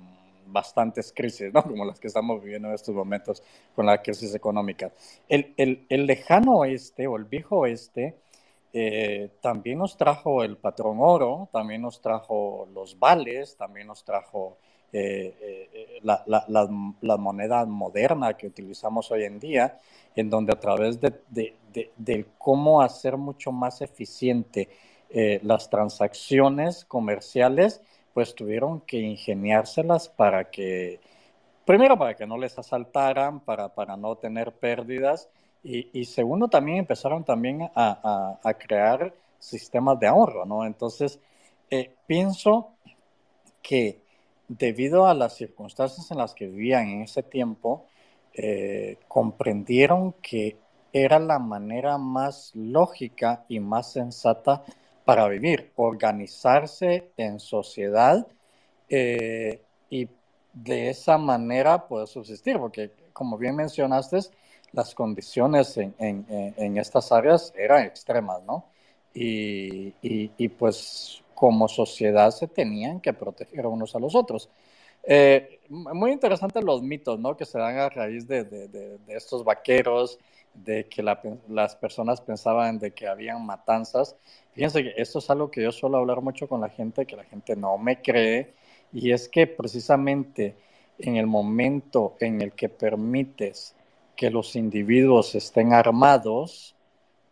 bastantes 0.52 1.14
crisis, 1.16 1.54
¿no? 1.54 1.64
Como 1.72 1.86
las 1.86 2.00
que 2.00 2.08
estamos 2.08 2.42
viviendo 2.42 2.68
en 2.68 2.76
estos 2.76 2.94
momentos 2.94 3.42
con 3.76 3.86
la 3.86 4.02
crisis 4.02 4.36
económica. 4.36 4.92
El, 5.30 5.54
el, 5.58 5.86
el 5.90 6.06
lejano 6.06 6.58
oeste 6.60 7.08
o 7.08 7.18
el 7.18 7.26
viejo 7.26 7.60
oeste 7.60 8.16
eh, 8.74 9.30
también 9.42 9.80
nos 9.80 9.98
trajo 9.98 10.44
el 10.44 10.58
patrón 10.58 10.98
oro, 11.02 11.50
también 11.52 11.82
nos 11.82 12.00
trajo 12.00 12.68
los 12.74 12.98
vales, 12.98 13.58
también 13.58 13.88
nos 13.88 14.04
trajo 14.06 14.58
eh, 14.94 15.36
eh, 15.42 16.00
la, 16.04 16.24
la, 16.26 16.46
la, 17.02 17.18
moneda 17.18 17.66
moderna 17.66 18.34
que 18.36 18.48
utilizamos 18.48 19.12
hoy 19.12 19.26
en 19.26 19.40
día, 19.40 19.78
en 20.16 20.30
donde 20.30 20.54
a 20.54 20.60
través 20.60 21.02
de, 21.02 21.14
de, 21.30 21.56
de, 21.98 22.26
cómo 22.38 22.82
hacer 22.82 23.18
mucho 23.18 23.52
más 23.52 23.82
eficiente 23.82 24.70
las 25.44 25.70
transacciones 25.70 26.86
comerciales, 26.86 27.82
pues 28.14 28.36
tuvieron 28.36 28.82
que 28.82 28.98
ingeniárselas 28.98 30.10
para 30.10 30.50
que, 30.50 31.00
primero 31.66 31.98
para 31.98 32.16
que 32.16 32.28
no 32.28 32.38
les 32.38 32.58
asaltaran, 32.58 33.40
para, 33.40 33.70
para 33.70 33.98
no 33.98 34.16
tener 34.16 34.52
pérdidas, 34.54 35.30
y, 35.64 36.06
segundo, 36.06 36.48
también 36.48 36.80
empezaron 36.80 37.24
también 37.24 37.70
a, 37.76 38.56
crear 38.58 39.14
sistemas 39.38 40.00
de 40.00 40.08
ahorro, 40.08 40.44
¿no? 40.46 40.66
Entonces, 40.66 41.20
eh, 41.70 41.94
pienso 42.08 42.72
que 43.62 44.02
debido 44.48 45.06
a 45.06 45.14
las 45.14 45.36
circunstancias 45.36 46.10
en 46.10 46.18
las 46.18 46.34
que 46.34 46.48
vivían 46.48 46.88
en 46.90 47.02
ese 47.04 47.22
tiempo, 47.22 47.86
eh, 48.34 48.98
comprendieron 49.08 50.14
que 50.14 50.58
era 50.94 51.20
la 51.20 51.38
manera 51.38 51.98
más 52.00 52.52
lógica 52.56 53.46
y 53.48 53.60
más 53.60 53.92
sensata 53.92 54.64
para 55.06 55.28
vivir, 55.28 55.72
organizarse 55.76 57.12
en 57.18 57.40
sociedad 57.40 58.28
eh, 58.90 59.62
y 59.90 60.08
de 60.54 60.90
esa 60.90 61.18
manera 61.18 61.88
poder 61.88 62.08
subsistir, 62.08 62.58
porque 62.60 62.92
como 63.14 63.38
bien 63.38 63.56
mencionaste, 63.56 64.20
las 64.74 64.96
condiciones 64.96 65.78
en, 65.78 65.94
en, 66.00 66.26
en 66.30 66.78
estas 66.78 67.12
áreas 67.12 67.54
eran 67.58 67.84
extremas, 67.84 68.42
¿no? 68.44 68.66
Y, 69.14 69.94
y, 70.02 70.48
pues 70.50 71.22
como 71.36 71.68
sociedad 71.68 72.32
se 72.32 72.48
tenían 72.48 73.02
que 73.02 73.12
proteger 73.12 73.66
unos 73.66 73.94
a 73.96 74.00
los 74.00 74.16
otros. 74.16 74.50
Eh, 75.04 75.60
muy 75.70 76.12
interesantes 76.12 76.64
los 76.64 76.82
mitos, 76.82 77.20
¿no? 77.20 77.36
Que 77.36 77.46
se 77.46 77.58
dan 77.58 77.78
a 77.78 77.90
raíz 77.90 78.28
de, 78.28 78.46
de, 78.46 78.68
de, 78.70 79.00
estos 79.10 79.44
vaqueros, 79.44 80.18
de 80.54 80.88
que 80.88 81.02
la, 81.04 81.20
las 81.48 81.76
personas 81.76 82.22
pensaban 82.22 82.80
de 82.80 82.92
que 82.92 83.08
habían 83.08 83.46
matanzas. 83.46 84.16
Fíjense 84.54 84.84
que 84.84 84.94
esto 84.98 85.20
es 85.20 85.30
algo 85.30 85.50
que 85.50 85.64
yo 85.64 85.72
suelo 85.72 85.98
hablar 85.98 86.22
mucho 86.22 86.48
con 86.48 86.62
la 86.62 86.70
gente, 86.70 87.06
que 87.06 87.16
la 87.16 87.24
gente 87.24 87.56
no 87.56 87.78
me 87.78 88.02
cree, 88.02 88.54
y 88.94 89.12
es 89.12 89.30
que 89.30 89.48
precisamente 89.48 90.56
en 91.00 91.16
el 91.16 91.28
momento 91.28 92.16
en 92.20 92.42
el 92.42 92.52
que 92.54 92.70
permites 92.70 93.76
que 94.16 94.30
los 94.30 94.56
individuos 94.56 95.34
estén 95.36 95.74
armados, 95.74 96.76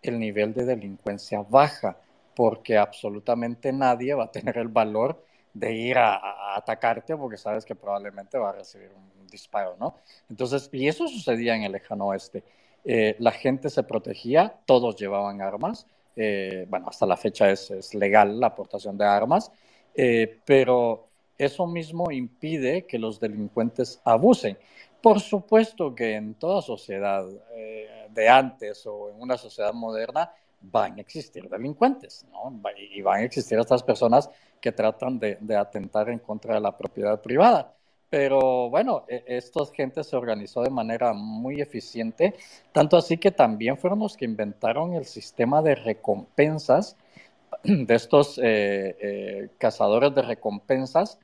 el 0.02 0.20
nivel 0.20 0.54
de 0.54 0.66
delincuencia 0.66 1.42
baja, 1.42 1.98
porque 2.36 2.78
absolutamente 2.78 3.74
nadie 3.74 4.14
va 4.14 4.26
a 4.26 4.32
tener 4.32 4.58
el 4.58 4.70
valor 4.70 5.24
de 5.54 5.74
ir 5.74 5.98
a, 5.98 6.56
atacarte 6.56 7.16
porque 7.16 7.38
sabes 7.38 7.66
que 7.66 7.76
probablemente 7.76 8.38
va 8.38 8.50
a 8.50 8.54
recibir 8.54 8.92
un 8.96 9.28
disparo, 9.28 9.76
¿no? 9.80 9.96
Entonces, 10.30 10.70
y 10.72 10.88
eso 10.88 11.08
sucedía 11.08 11.56
en 11.56 11.64
el 11.64 11.72
lejano 11.72 12.08
oeste. 12.08 12.44
Eh, 12.86 13.16
la 13.20 13.32
gente 13.32 13.70
se 13.70 13.84
protegía, 13.84 14.56
todos 14.66 14.96
llevaban 14.96 15.42
armas, 15.42 15.86
eh, 16.16 16.66
bueno, 16.70 16.88
hasta 16.90 17.06
la 17.06 17.16
fecha 17.16 17.50
es, 17.50 17.94
legal 17.94 18.40
la 18.40 18.48
aportación 18.48 18.98
de 18.98 19.06
armas, 19.06 19.52
eh, 19.96 20.40
pero 20.46 21.08
eso 21.38 21.66
mismo 21.66 22.12
impide 22.12 22.86
que 22.86 23.00
los 23.00 23.22
delincuentes 23.22 24.02
abusen. 24.04 24.58
Por 25.02 25.22
supuesto 25.22 25.96
que 25.96 26.16
en 26.16 26.34
toda 26.34 26.62
sociedad 26.62 27.26
eh, 27.56 28.08
de 28.10 28.28
antes 28.28 28.86
o 28.86 29.12
en 29.12 29.22
una 29.22 29.38
sociedad 29.38 29.74
moderna 29.74 30.30
van 30.60 30.98
a 30.98 31.02
existir 31.02 31.48
delincuentes, 31.48 32.26
¿no? 32.34 32.60
Y 32.76 33.02
van 33.02 33.22
a 33.22 33.24
existir 33.24 33.58
estas 33.58 33.82
personas 33.82 34.30
que 34.60 34.74
tratan 34.74 35.20
de, 35.20 35.38
atentar 35.56 36.10
en 36.10 36.20
contra 36.20 36.56
de 36.56 36.60
la 36.60 36.78
propiedad 36.78 37.22
privada. 37.22 37.74
Pero 38.10 38.70
bueno, 38.70 39.04
e, 39.08 39.24
esta 39.28 39.66
gente 39.74 40.04
se 40.04 40.16
organizó 40.16 40.64
de 40.64 40.70
manera 40.70 41.14
muy 41.14 41.62
eficiente, 41.62 42.36
tanto 42.72 42.98
así 42.98 43.18
que 43.18 43.32
también 43.32 43.78
fueron 43.78 44.00
los 44.00 44.18
que 44.18 44.26
inventaron 44.26 44.94
el 44.96 45.06
sistema 45.06 45.62
de 45.62 45.76
recompensas 45.76 46.96
de 47.64 47.96
estos 47.96 48.38
eh, 48.40 48.98
eh, 49.02 49.50
cazadores 49.58 50.14
de 50.16 50.22
recompensas 50.24 51.20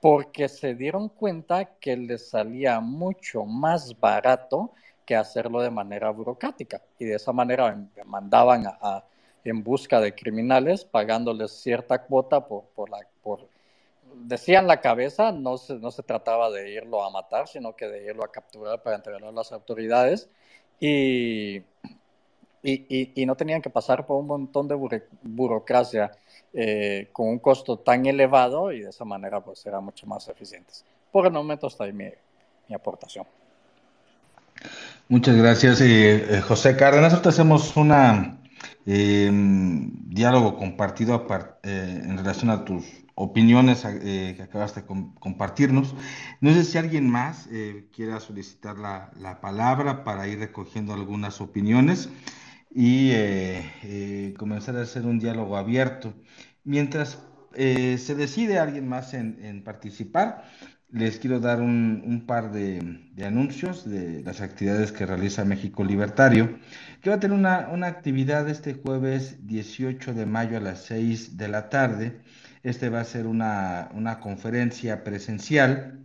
porque 0.00 0.48
se 0.50 0.74
dieron 0.74 1.08
cuenta 1.08 1.64
que 1.80 1.96
les 1.96 2.28
salía 2.28 2.80
mucho 2.80 3.44
más 3.46 3.98
barato 3.98 4.72
que 5.06 5.16
hacerlo 5.16 5.62
de 5.62 5.70
manera 5.70 6.10
burocrática. 6.10 6.82
Y 6.98 7.06
de 7.06 7.16
esa 7.16 7.32
manera 7.32 7.74
mandaban 8.04 8.66
a, 8.66 9.04
en 9.44 9.62
busca 9.64 10.00
de 10.00 10.14
criminales, 10.14 10.84
pagándoles 10.84 11.52
cierta 11.52 12.02
cuota 12.02 12.46
por, 12.46 12.64
por 12.74 12.90
la... 12.90 12.98
Por, 13.22 13.48
decían 14.16 14.66
la 14.66 14.80
cabeza, 14.80 15.32
no 15.32 15.58
se, 15.58 15.74
no 15.74 15.90
se 15.90 16.02
trataba 16.02 16.50
de 16.50 16.70
irlo 16.72 17.04
a 17.04 17.10
matar, 17.10 17.48
sino 17.48 17.76
que 17.76 17.86
de 17.86 18.04
irlo 18.06 18.24
a 18.24 18.32
capturar 18.32 18.82
para 18.82 18.96
entregarlo 18.96 19.28
a 19.28 19.32
las 19.32 19.52
autoridades. 19.52 20.28
Y, 20.80 21.62
y, 22.62 23.12
y, 23.14 23.26
no 23.26 23.36
tenían 23.36 23.62
que 23.62 23.70
pasar 23.70 24.06
por 24.06 24.18
un 24.18 24.26
montón 24.26 24.66
de 24.68 24.74
burocracia 25.22 26.10
eh, 26.56 27.08
con 27.10 27.28
un 27.28 27.40
costo 27.40 27.78
tan 27.78 28.06
elevado 28.06 28.70
y 28.70 28.80
de 28.80 28.90
esa 28.90 29.04
manera 29.04 29.40
pues 29.40 29.58
serán 29.58 29.84
mucho 29.84 30.06
más 30.06 30.28
eficientes. 30.28 30.84
Por 31.10 31.26
el 31.26 31.32
momento 31.32 31.66
está 31.66 31.82
ahí 31.82 31.92
mi, 31.92 32.08
aportación. 32.72 33.26
Muchas 35.08 35.36
gracias, 35.36 35.80
eh, 35.80 36.36
eh, 36.36 36.40
José 36.40 36.76
Cárdenas. 36.76 37.12
Ahorita 37.12 37.30
hacemos 37.30 37.76
un 37.76 38.40
diálogo 38.84 40.56
compartido 40.56 41.26
en 41.64 42.16
relación 42.16 42.50
a 42.50 42.64
tus 42.64 43.03
opiniones 43.14 43.82
que 43.82 44.42
acabas 44.42 44.74
de 44.74 44.84
compartirnos. 44.84 45.94
No 46.40 46.52
sé 46.52 46.64
si 46.64 46.78
alguien 46.78 47.08
más 47.08 47.48
quiera 47.92 48.20
solicitar 48.20 48.78
la, 48.78 49.10
la, 49.20 49.40
palabra 49.40 50.04
para 50.04 50.26
ir 50.26 50.38
recogiendo 50.38 50.94
algunas 50.94 51.40
opiniones 51.40 52.08
y 52.74 53.12
eh, 53.12 53.70
eh, 53.84 54.34
comenzar 54.36 54.76
a 54.76 54.82
hacer 54.82 55.06
un 55.06 55.20
diálogo 55.20 55.56
abierto. 55.56 56.12
Mientras 56.64 57.22
eh, 57.54 57.98
se 57.98 58.16
decide 58.16 58.58
alguien 58.58 58.88
más 58.88 59.14
en, 59.14 59.62
participar, 59.62 60.44
les 60.90 61.18
quiero 61.18 61.38
dar 61.38 61.60
un, 61.60 62.24
par 62.26 62.52
de, 62.52 63.12
anuncios 63.24 63.88
de 63.88 64.22
las 64.22 64.40
actividades 64.40 64.90
que 64.90 65.06
realiza 65.06 65.44
México 65.44 65.84
Libertario, 65.84 66.58
que 67.00 67.10
va 67.10 67.16
a 67.16 67.20
tener 67.20 67.38
una, 67.38 67.68
una, 67.72 67.86
actividad 67.86 68.48
este 68.48 68.74
jueves 68.74 69.46
18 69.46 70.12
de 70.14 70.26
mayo 70.26 70.56
a 70.56 70.60
las 70.60 70.84
6 70.84 71.36
de 71.36 71.48
la 71.48 71.68
tarde. 71.68 72.20
Este 72.64 72.88
va 72.88 73.00
a 73.00 73.04
ser 73.04 73.28
una, 73.28 73.90
una 73.94 74.18
conferencia 74.18 75.04
presencial 75.04 76.04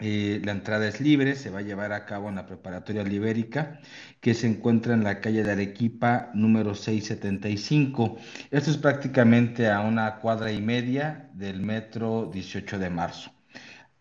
eh, 0.00 0.40
la 0.44 0.52
entrada 0.52 0.88
es 0.88 1.00
libre, 1.00 1.36
se 1.36 1.50
va 1.50 1.58
a 1.58 1.62
llevar 1.62 1.92
a 1.92 2.06
cabo 2.06 2.30
en 2.30 2.36
la 2.36 2.46
preparatoria 2.46 3.02
libérica 3.04 3.80
que 4.20 4.32
se 4.34 4.46
encuentra 4.46 4.94
en 4.94 5.04
la 5.04 5.20
calle 5.20 5.42
de 5.44 5.52
Arequipa 5.52 6.30
número 6.34 6.74
675. 6.74 8.16
Esto 8.50 8.70
es 8.70 8.78
prácticamente 8.78 9.68
a 9.70 9.80
una 9.80 10.16
cuadra 10.16 10.52
y 10.52 10.62
media 10.62 11.30
del 11.34 11.60
metro 11.60 12.30
18 12.32 12.78
de 12.78 12.90
marzo. 12.90 13.32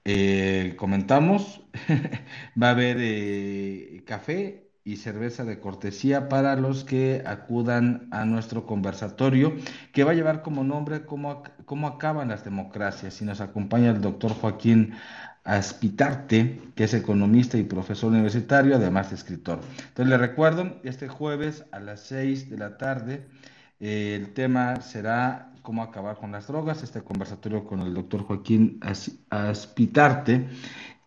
Eh, 0.05 0.75
comentamos, 0.77 1.61
va 2.61 2.67
a 2.69 2.71
haber 2.71 2.97
eh, 2.99 4.03
café 4.05 4.68
y 4.83 4.97
cerveza 4.97 5.43
de 5.43 5.59
cortesía 5.59 6.29
para 6.29 6.55
los 6.55 6.83
que 6.83 7.23
acudan 7.25 8.07
a 8.11 8.25
nuestro 8.25 8.65
conversatorio, 8.65 9.53
que 9.91 10.03
va 10.03 10.11
a 10.11 10.15
llevar 10.15 10.41
como 10.41 10.63
nombre 10.63 11.05
cómo, 11.05 11.43
cómo 11.65 11.87
acaban 11.87 12.29
las 12.29 12.43
democracias. 12.43 13.21
Y 13.21 13.25
nos 13.25 13.41
acompaña 13.41 13.91
el 13.91 14.01
doctor 14.01 14.33
Joaquín 14.33 14.93
Aspitarte, 15.43 16.61
que 16.75 16.83
es 16.83 16.93
economista 16.93 17.57
y 17.57 17.63
profesor 17.63 18.11
universitario, 18.11 18.75
además 18.75 19.09
de 19.09 19.15
escritor. 19.15 19.61
Entonces 19.87 20.07
le 20.07 20.17
recuerdo, 20.17 20.79
este 20.83 21.07
jueves 21.07 21.65
a 21.71 21.79
las 21.79 22.01
6 22.01 22.49
de 22.49 22.57
la 22.57 22.77
tarde, 22.77 23.25
eh, 23.79 24.15
el 24.19 24.33
tema 24.33 24.81
será 24.81 25.53
cómo 25.61 25.81
acabar 25.81 26.17
con 26.17 26.31
las 26.31 26.47
drogas, 26.47 26.83
este 26.83 27.01
conversatorio 27.01 27.65
con 27.65 27.81
el 27.81 27.93
doctor 27.93 28.23
Joaquín 28.23 28.79
Aspitarte, 29.29 30.47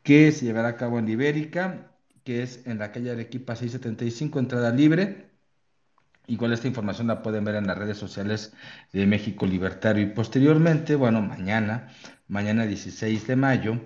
que 0.02 0.32
se 0.32 0.46
llevará 0.46 0.68
a 0.68 0.76
cabo 0.76 0.98
en 0.98 1.08
Ibérica, 1.08 1.91
que 2.24 2.42
es 2.42 2.66
en 2.66 2.78
la 2.78 2.92
calle 2.92 3.10
Arequipa 3.10 3.56
675, 3.56 4.38
entrada 4.38 4.70
libre. 4.70 5.30
Igual 6.26 6.52
esta 6.52 6.68
información 6.68 7.08
la 7.08 7.22
pueden 7.22 7.44
ver 7.44 7.56
en 7.56 7.66
las 7.66 7.76
redes 7.76 7.98
sociales 7.98 8.52
de 8.92 9.06
México 9.06 9.46
Libertario. 9.46 10.02
Y 10.04 10.10
posteriormente, 10.10 10.94
bueno, 10.94 11.20
mañana, 11.20 11.88
mañana 12.28 12.66
16 12.66 13.26
de 13.26 13.36
mayo, 13.36 13.80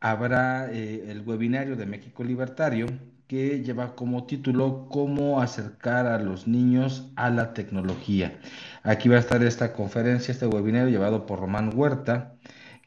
habrá 0.00 0.70
eh, 0.72 1.10
el 1.10 1.22
webinario 1.22 1.76
de 1.76 1.86
México 1.86 2.24
Libertario 2.24 2.86
que 3.26 3.62
lleva 3.62 3.94
como 3.94 4.26
título 4.26 4.88
Cómo 4.88 5.40
acercar 5.40 6.06
a 6.06 6.18
los 6.18 6.48
niños 6.48 7.12
a 7.16 7.30
la 7.30 7.54
tecnología. 7.54 8.40
Aquí 8.82 9.08
va 9.08 9.16
a 9.16 9.20
estar 9.20 9.42
esta 9.44 9.72
conferencia, 9.72 10.32
este 10.32 10.46
webinario 10.46 10.88
llevado 10.88 11.26
por 11.26 11.38
Román 11.40 11.70
Huerta, 11.76 12.34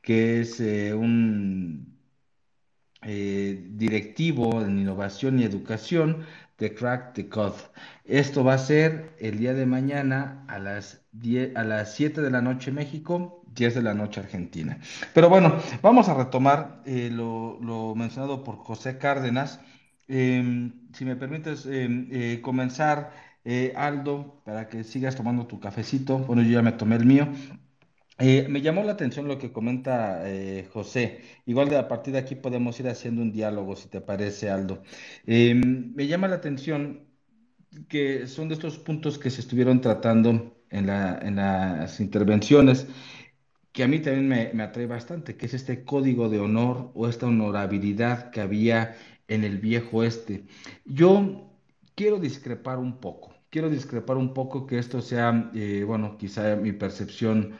que 0.01 0.41
es 0.41 0.59
eh, 0.59 0.93
un 0.93 1.92
eh, 3.05 3.65
directivo 3.71 4.61
en 4.61 4.79
innovación 4.79 5.39
y 5.39 5.43
educación 5.43 6.25
de 6.57 6.73
Crack 6.73 7.13
the 7.13 7.29
Code. 7.29 7.57
Esto 8.05 8.43
va 8.43 8.55
a 8.55 8.57
ser 8.57 9.15
el 9.19 9.39
día 9.39 9.53
de 9.53 9.65
mañana 9.65 10.45
a 10.47 10.59
las, 10.59 11.01
10, 11.11 11.55
a 11.55 11.63
las 11.63 11.95
7 11.95 12.21
de 12.21 12.31
la 12.31 12.41
noche 12.41 12.71
México, 12.71 13.43
10 13.53 13.75
de 13.75 13.81
la 13.81 13.93
noche 13.93 14.19
Argentina. 14.21 14.77
Pero 15.13 15.29
bueno, 15.29 15.55
vamos 15.81 16.09
a 16.09 16.13
retomar 16.13 16.81
eh, 16.85 17.09
lo, 17.11 17.59
lo, 17.61 17.95
mencionado 17.95 18.43
por 18.43 18.57
José 18.57 18.97
Cárdenas. 18.97 19.59
Eh, 20.07 20.71
si 20.93 21.05
me 21.05 21.15
permites 21.15 21.65
em, 21.65 22.07
eh, 22.11 22.39
comenzar, 22.41 23.11
Aldo, 23.75 24.41
para 24.45 24.69
que 24.69 24.85
sigas 24.85 25.15
tomando 25.15 25.47
tu 25.47 25.59
cafecito. 25.59 26.19
Bueno, 26.19 26.43
yo 26.43 26.51
ya 26.51 26.61
me 26.61 26.71
tomé 26.71 26.95
el 26.95 27.05
mío. 27.05 27.27
Eh, 28.19 28.45
me 28.47 28.61
llamó 28.61 28.83
la 28.83 28.93
atención 28.93 29.27
lo 29.27 29.39
que 29.39 29.51
comenta 29.51 30.29
eh, 30.29 30.67
José. 30.71 31.21
Igual 31.45 31.69
de 31.69 31.77
a 31.77 31.87
partir 31.87 32.13
de 32.13 32.19
aquí 32.19 32.35
podemos 32.35 32.79
ir 32.79 32.87
haciendo 32.87 33.21
un 33.21 33.31
diálogo, 33.31 33.75
si 33.75 33.89
te 33.89 34.01
parece, 34.01 34.49
Aldo. 34.49 34.83
Eh, 35.25 35.55
me 35.55 36.07
llama 36.07 36.27
la 36.27 36.35
atención 36.35 37.07
que 37.89 38.27
son 38.27 38.49
de 38.49 38.55
estos 38.55 38.77
puntos 38.79 39.17
que 39.17 39.29
se 39.31 39.41
estuvieron 39.41 39.81
tratando 39.81 40.63
en, 40.69 40.87
la, 40.87 41.17
en 41.21 41.37
las 41.37 41.99
intervenciones, 41.99 42.87
que 43.71 43.83
a 43.83 43.87
mí 43.87 43.99
también 43.99 44.27
me, 44.53 44.63
atrae 44.63 44.85
bastante, 44.85 45.35
que 45.37 45.47
es 45.47 45.53
este 45.55 45.83
código 45.83 46.29
de 46.29 46.39
honor 46.39 46.91
o 46.93 47.07
esta 47.07 47.27
honorabilidad 47.27 48.29
que 48.31 48.41
había 48.41 48.95
en 49.27 49.43
el 49.43 49.57
viejo 49.57 50.03
este. 50.03 50.45
Yo 50.85 51.51
quiero 51.95 52.19
discrepar 52.19 52.77
un 52.77 52.99
poco, 52.99 53.33
quiero 53.49 53.69
discrepar 53.69 54.17
un 54.17 54.33
poco 54.35 54.67
que 54.67 54.77
esto 54.77 55.01
sea, 55.01 55.51
bueno, 55.87 56.17
quizá 56.17 56.55
mi 56.55 56.73
percepción 56.73 57.57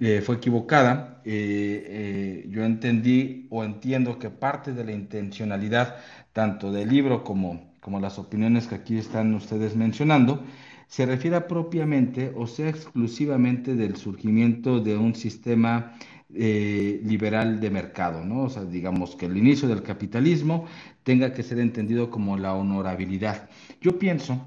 eh, 0.00 0.22
fue 0.22 0.36
equivocada. 0.36 1.22
Eh, 1.24 2.42
eh, 2.44 2.48
yo 2.50 2.64
entendí 2.64 3.46
o 3.50 3.64
entiendo 3.64 4.18
que 4.18 4.28
parte 4.28 4.72
de 4.72 4.84
la 4.84 4.92
intencionalidad, 4.92 5.96
tanto 6.32 6.72
del 6.72 6.88
libro 6.88 7.22
como, 7.22 7.72
como 7.80 8.00
las 8.00 8.18
opiniones 8.18 8.66
que 8.66 8.74
aquí 8.74 8.98
están 8.98 9.34
ustedes 9.34 9.76
mencionando, 9.76 10.44
se 10.88 11.06
refiere 11.06 11.40
propiamente 11.42 12.32
o 12.36 12.46
sea 12.46 12.68
exclusivamente 12.68 13.74
del 13.74 13.96
surgimiento 13.96 14.80
de 14.80 14.96
un 14.96 15.14
sistema 15.14 15.94
liberal 16.28 17.60
de 17.60 17.70
mercado, 17.70 18.24
¿no? 18.24 18.42
O 18.42 18.50
sea, 18.50 18.64
digamos 18.64 19.14
que 19.14 19.26
el 19.26 19.36
inicio 19.36 19.68
del 19.68 19.84
capitalismo 19.84 20.66
tenga 21.04 21.32
que 21.32 21.44
ser 21.44 21.60
entendido 21.60 22.10
como 22.10 22.36
la 22.36 22.54
honorabilidad. 22.54 23.48
Yo 23.80 24.00
pienso 24.00 24.44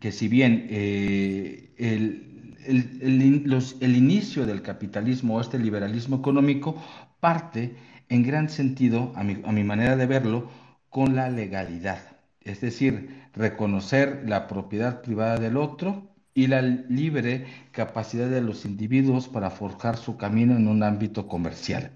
que 0.00 0.10
si 0.10 0.26
bien 0.26 0.66
el, 0.68 2.31
el, 2.66 2.98
el, 3.02 3.42
los, 3.46 3.76
el, 3.80 3.96
inicio 3.96 4.46
del 4.46 4.62
capitalismo 4.62 5.36
o 5.36 5.40
este 5.40 5.58
liberalismo 5.58 6.16
económico 6.16 6.82
parte 7.20 7.76
en 8.08 8.22
gran 8.22 8.48
sentido, 8.48 9.12
a 9.16 9.22
mi, 9.24 9.38
a 9.44 9.52
mi 9.52 9.64
manera 9.64 9.96
de 9.96 10.06
verlo, 10.06 10.50
con 10.90 11.16
la 11.16 11.30
legalidad. 11.30 12.00
Es 12.40 12.60
decir, 12.60 13.22
reconocer 13.34 14.24
la 14.26 14.46
propiedad 14.46 15.00
privada 15.02 15.38
del 15.38 15.56
otro 15.56 16.12
y 16.34 16.46
la 16.46 16.62
libre 16.62 17.46
capacidad 17.72 18.28
de 18.28 18.40
los 18.40 18.64
individuos 18.64 19.28
para 19.28 19.50
forjar 19.50 19.96
su 19.96 20.16
camino 20.16 20.56
en 20.56 20.66
un 20.66 20.82
ámbito 20.82 21.28
comercial. 21.28 21.92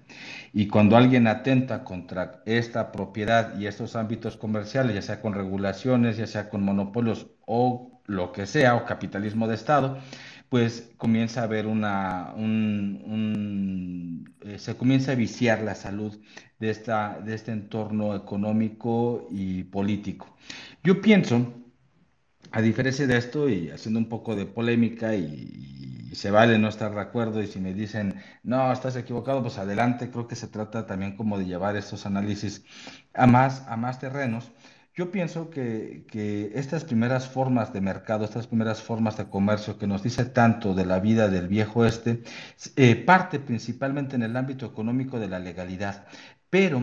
Y 0.53 0.67
cuando 0.67 0.95
alguien 0.95 1.27
atenta 1.27 1.83
contra 1.83 2.43
esta 2.45 2.91
propiedad 2.91 3.57
y 3.59 3.65
estos 3.67 3.95
ámbitos 3.95 4.37
comerciales, 4.37 4.95
ya 4.95 5.01
sea 5.01 5.21
con 5.21 5.33
regulaciones, 5.33 6.17
ya 6.17 6.27
sea 6.27 6.49
con 6.49 6.63
monopolios 6.63 7.27
o 7.45 8.01
lo 8.05 8.31
que 8.31 8.45
sea, 8.45 8.75
o 8.75 8.85
capitalismo 8.85 9.47
de 9.47 9.55
Estado, 9.55 9.97
pues 10.49 10.91
comienza 10.97 11.41
a 11.41 11.43
haber 11.43 11.67
una, 11.67 12.33
un, 12.35 13.01
un, 13.05 14.35
eh, 14.41 14.59
se 14.59 14.75
comienza 14.77 15.11
a 15.11 15.15
viciar 15.15 15.61
la 15.61 15.75
salud 15.75 16.17
de, 16.59 16.69
esta, 16.69 17.19
de 17.19 17.35
este 17.35 17.51
entorno 17.51 18.15
económico 18.15 19.27
y 19.31 19.63
político. 19.63 20.37
Yo 20.83 21.01
pienso, 21.01 21.53
a 22.51 22.61
diferencia 22.61 23.07
de 23.07 23.17
esto 23.17 23.49
y 23.49 23.69
haciendo 23.71 23.99
un 23.99 24.09
poco 24.09 24.35
de 24.35 24.45
polémica 24.45 25.15
y, 25.15 26.09
y, 26.11 26.15
se 26.15 26.31
vale 26.31 26.57
no 26.57 26.69
estar 26.69 26.95
de 26.95 27.01
acuerdo 27.01 27.43
y 27.43 27.47
si 27.47 27.59
me 27.59 27.73
dicen, 27.73 28.15
no, 28.43 28.71
estás 28.71 28.95
equivocado, 28.95 29.41
pues 29.41 29.57
adelante, 29.57 30.09
creo 30.09 30.27
que 30.27 30.35
se 30.35 30.47
trata 30.47 30.85
también 30.85 31.15
como 31.17 31.37
de 31.37 31.45
llevar 31.45 31.75
estos 31.75 32.05
análisis 32.05 32.63
a 33.13 33.27
más, 33.27 33.67
a 33.67 33.75
más 33.77 33.99
terrenos. 33.99 34.51
Yo 34.97 35.11
pienso 35.11 35.51
que, 35.51 36.05
que, 36.09 36.51
estas 36.55 36.83
primeras 36.83 37.29
formas 37.29 37.71
de 37.71 37.81
mercado, 37.81 38.25
estas 38.25 38.47
primeras 38.47 38.81
formas 38.81 39.15
de 39.15 39.29
comercio 39.29 39.77
que 39.77 39.85
nos 39.85 40.01
dice 40.01 40.25
tanto 40.25 40.73
de 40.73 40.87
la 40.87 40.99
vida 40.99 41.29
del 41.29 41.47
viejo 41.47 41.85
este, 41.85 42.23
eh, 42.75 42.95
parte 42.95 43.39
principalmente 43.39 44.15
en 44.15 44.23
el 44.23 44.35
ámbito 44.35 44.65
económico 44.65 45.19
de 45.19 45.27
la 45.29 45.37
legalidad. 45.37 46.07
Pero 46.49 46.81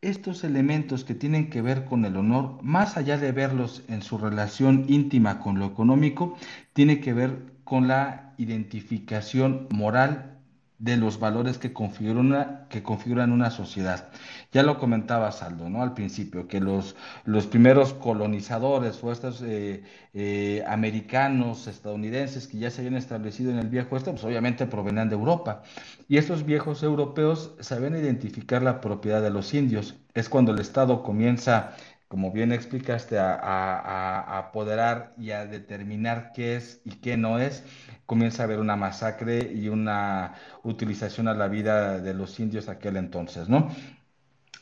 estos 0.00 0.42
elementos 0.42 1.04
que 1.04 1.14
tienen 1.14 1.50
que 1.50 1.62
ver 1.62 1.84
con 1.84 2.04
el 2.04 2.16
honor, 2.16 2.60
más 2.64 2.96
allá 2.96 3.16
de 3.16 3.30
verlos 3.30 3.84
en 3.86 4.02
su 4.02 4.18
relación 4.18 4.86
íntima 4.88 5.38
con 5.38 5.60
lo 5.60 5.66
económico, 5.66 6.36
tiene 6.72 6.98
que 6.98 7.12
ver 7.12 7.44
con 7.62 7.86
la 7.86 8.34
identificación 8.38 9.68
moral 9.70 10.39
de 10.80 10.96
los 10.96 11.20
valores 11.20 11.58
que 11.58 11.74
configuran, 11.74 12.26
una, 12.26 12.66
que 12.70 12.82
configuran 12.82 13.32
una 13.32 13.50
sociedad. 13.50 14.08
Ya 14.50 14.62
lo 14.62 14.78
comentaba 14.78 15.30
Saldo, 15.30 15.68
¿no? 15.68 15.82
Al 15.82 15.92
principio, 15.92 16.48
que 16.48 16.58
los, 16.58 16.96
los 17.26 17.46
primeros 17.46 17.92
colonizadores 17.92 18.98
o 19.04 19.12
eh, 19.42 19.84
eh, 20.14 20.64
americanos, 20.66 21.66
estadounidenses 21.66 22.46
que 22.48 22.58
ya 22.58 22.70
se 22.70 22.80
habían 22.80 22.96
establecido 22.96 23.50
en 23.52 23.58
el 23.58 23.68
viejo 23.68 23.94
oeste, 23.94 24.10
pues 24.10 24.24
obviamente 24.24 24.66
provenían 24.66 25.10
de 25.10 25.16
Europa. 25.16 25.62
Y 26.08 26.16
estos 26.16 26.46
viejos 26.46 26.82
europeos 26.82 27.52
sabían 27.60 27.94
identificar 27.94 28.62
la 28.62 28.80
propiedad 28.80 29.20
de 29.20 29.30
los 29.30 29.52
indios. 29.52 29.96
Es 30.14 30.30
cuando 30.30 30.52
el 30.52 30.60
Estado 30.60 31.02
comienza 31.02 31.76
como 32.10 32.32
bien 32.32 32.50
explicaste, 32.52 33.18
a, 33.20 33.34
a, 33.36 34.38
apoderar 34.38 35.14
y 35.16 35.30
a 35.30 35.46
determinar 35.46 36.32
qué 36.34 36.56
es 36.56 36.82
y 36.84 36.96
qué 36.96 37.16
no 37.16 37.38
es, 37.38 37.64
comienza 38.04 38.42
a 38.42 38.46
haber 38.46 38.58
una 38.58 38.74
masacre 38.76 39.52
y 39.54 39.68
una 39.68 40.34
utilización 40.64 41.28
a 41.28 41.34
la 41.34 41.46
vida 41.46 42.00
de 42.00 42.14
los 42.14 42.40
indios 42.40 42.68
aquel 42.68 42.96
entonces, 42.96 43.48
¿no? 43.48 43.68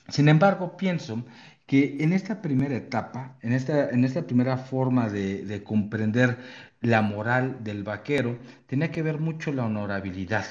Sin 0.09 0.29
embargo, 0.29 0.77
pienso 0.77 1.25
que 1.67 1.97
en 2.01 2.13
esta 2.13 2.43
primera 2.43 2.77
etapa, 2.77 3.39
en 3.43 3.53
esta, 3.53 3.91
en 3.91 4.05
esta 4.05 4.27
primera 4.27 4.57
forma 4.59 5.09
de, 5.09 5.45
de 5.47 5.63
comprender 5.65 6.39
la 6.81 7.01
moral 7.03 7.63
del 7.65 7.83
vaquero, 7.85 8.39
tenía 8.67 8.91
que 8.91 9.03
ver 9.03 9.21
mucho 9.21 9.53
la 9.53 9.65
honorabilidad, 9.67 10.47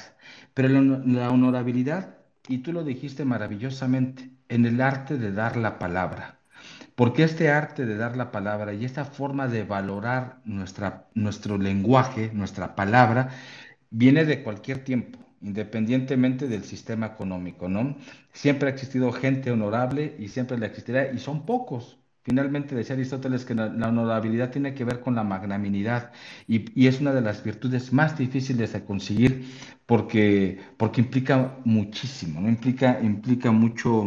pero 0.54 0.68
la, 0.68 0.80
la 0.80 1.30
honorabilidad, 1.30 2.18
y 2.48 2.58
tú 2.58 2.72
lo 2.72 2.82
dijiste 2.84 3.24
maravillosamente, 3.24 4.30
en 4.48 4.66
el 4.66 4.80
arte 4.80 5.16
de 5.18 5.32
dar 5.32 5.56
la 5.56 5.78
palabra. 5.78 6.37
Porque 6.98 7.22
este 7.22 7.48
arte 7.48 7.86
de 7.86 7.96
dar 7.96 8.16
la 8.16 8.32
palabra 8.32 8.74
y 8.74 8.84
esta 8.84 9.04
forma 9.04 9.46
de 9.46 9.62
valorar 9.62 10.40
nuestro 11.14 11.56
lenguaje, 11.56 12.32
nuestra 12.34 12.74
palabra, 12.74 13.28
viene 13.88 14.24
de 14.24 14.42
cualquier 14.42 14.82
tiempo, 14.82 15.20
independientemente 15.40 16.48
del 16.48 16.64
sistema 16.64 17.06
económico, 17.06 17.68
¿no? 17.68 17.96
Siempre 18.32 18.68
ha 18.68 18.72
existido 18.72 19.12
gente 19.12 19.52
honorable 19.52 20.16
y 20.18 20.26
siempre 20.26 20.58
la 20.58 20.66
existirá, 20.66 21.12
y 21.12 21.18
son 21.18 21.46
pocos. 21.46 22.00
Finalmente 22.24 22.74
decía 22.74 22.96
Aristóteles 22.96 23.44
que 23.44 23.54
la, 23.54 23.66
honorabilidad 23.66 24.50
tiene 24.50 24.74
que 24.74 24.84
ver 24.84 24.98
con 24.98 25.14
la 25.14 25.22
magnanimidad 25.22 26.10
y, 26.48 26.64
y, 26.74 26.88
es 26.88 27.00
una 27.00 27.12
de 27.12 27.20
las 27.20 27.44
virtudes 27.44 27.92
más 27.92 28.18
difíciles 28.18 28.72
de 28.72 28.84
conseguir 28.84 29.46
porque, 29.86 30.58
porque 30.76 31.02
implica 31.02 31.58
muchísimo, 31.64 32.40
¿no? 32.40 32.48
Implica, 32.48 32.98
implica 33.00 33.52
mucho, 33.52 34.04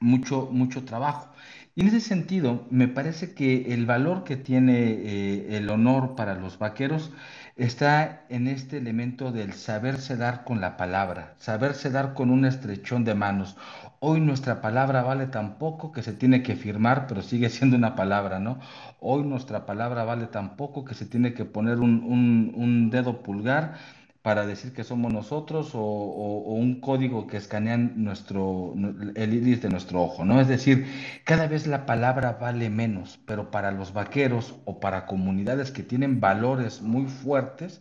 mucho, 0.00 0.48
mucho 0.52 0.84
trabajo. 0.84 1.30
Y 1.74 1.82
en 1.82 1.88
ese 1.88 2.00
sentido, 2.00 2.66
me 2.70 2.88
parece 2.88 3.34
que 3.34 3.72
el 3.72 3.86
valor 3.86 4.24
que 4.24 4.36
tiene 4.36 4.90
eh, 4.90 5.56
el 5.56 5.70
honor 5.70 6.14
para 6.16 6.34
los 6.34 6.58
vaqueros 6.58 7.12
está 7.56 8.24
en 8.28 8.46
este 8.48 8.78
elemento 8.78 9.32
del 9.32 9.52
saberse 9.52 10.16
dar 10.16 10.44
con 10.44 10.60
la 10.60 10.76
palabra, 10.76 11.34
saberse 11.38 11.90
dar 11.90 12.14
con 12.14 12.30
un 12.30 12.44
estrechón 12.44 13.04
de 13.04 13.14
manos. 13.14 13.56
Hoy 14.00 14.20
nuestra 14.20 14.60
palabra 14.60 15.02
vale 15.02 15.26
tan 15.26 15.58
poco 15.58 15.92
que 15.92 16.02
se 16.02 16.12
tiene 16.12 16.42
que 16.42 16.56
firmar, 16.56 17.06
pero 17.06 17.22
sigue 17.22 17.48
siendo 17.50 17.76
una 17.76 17.94
palabra, 17.96 18.38
¿no? 18.38 18.58
Hoy 19.00 19.24
nuestra 19.24 19.66
palabra 19.66 20.04
vale 20.04 20.26
tan 20.26 20.56
poco 20.56 20.84
que 20.84 20.94
se 20.94 21.06
tiene 21.06 21.34
que 21.34 21.44
poner 21.44 21.78
un, 21.78 22.02
un, 22.04 22.52
un 22.56 22.90
dedo 22.90 23.22
pulgar 23.22 23.76
para 24.28 24.44
decir 24.44 24.74
que 24.74 24.84
somos 24.84 25.10
nosotros 25.10 25.70
o, 25.72 25.80
un 25.80 26.82
código 26.82 27.26
que 27.26 27.38
escanean 27.38 27.94
nuestro, 28.04 28.74
el 29.14 29.32
iris 29.32 29.62
de 29.62 29.70
nuestro 29.70 30.02
ojo, 30.02 30.22
¿no? 30.26 30.38
Es 30.38 30.48
decir, 30.48 30.86
cada 31.24 31.46
vez 31.46 31.66
la 31.66 31.86
palabra 31.86 32.32
vale 32.34 32.68
menos, 32.68 33.18
pero 33.24 33.50
para 33.50 33.70
los 33.70 33.94
vaqueros 33.94 34.56
o 34.66 34.80
para 34.80 35.06
comunidades 35.06 35.70
que 35.70 35.82
tienen 35.82 36.20
valores 36.20 36.82
muy 36.82 37.06
fuertes, 37.06 37.80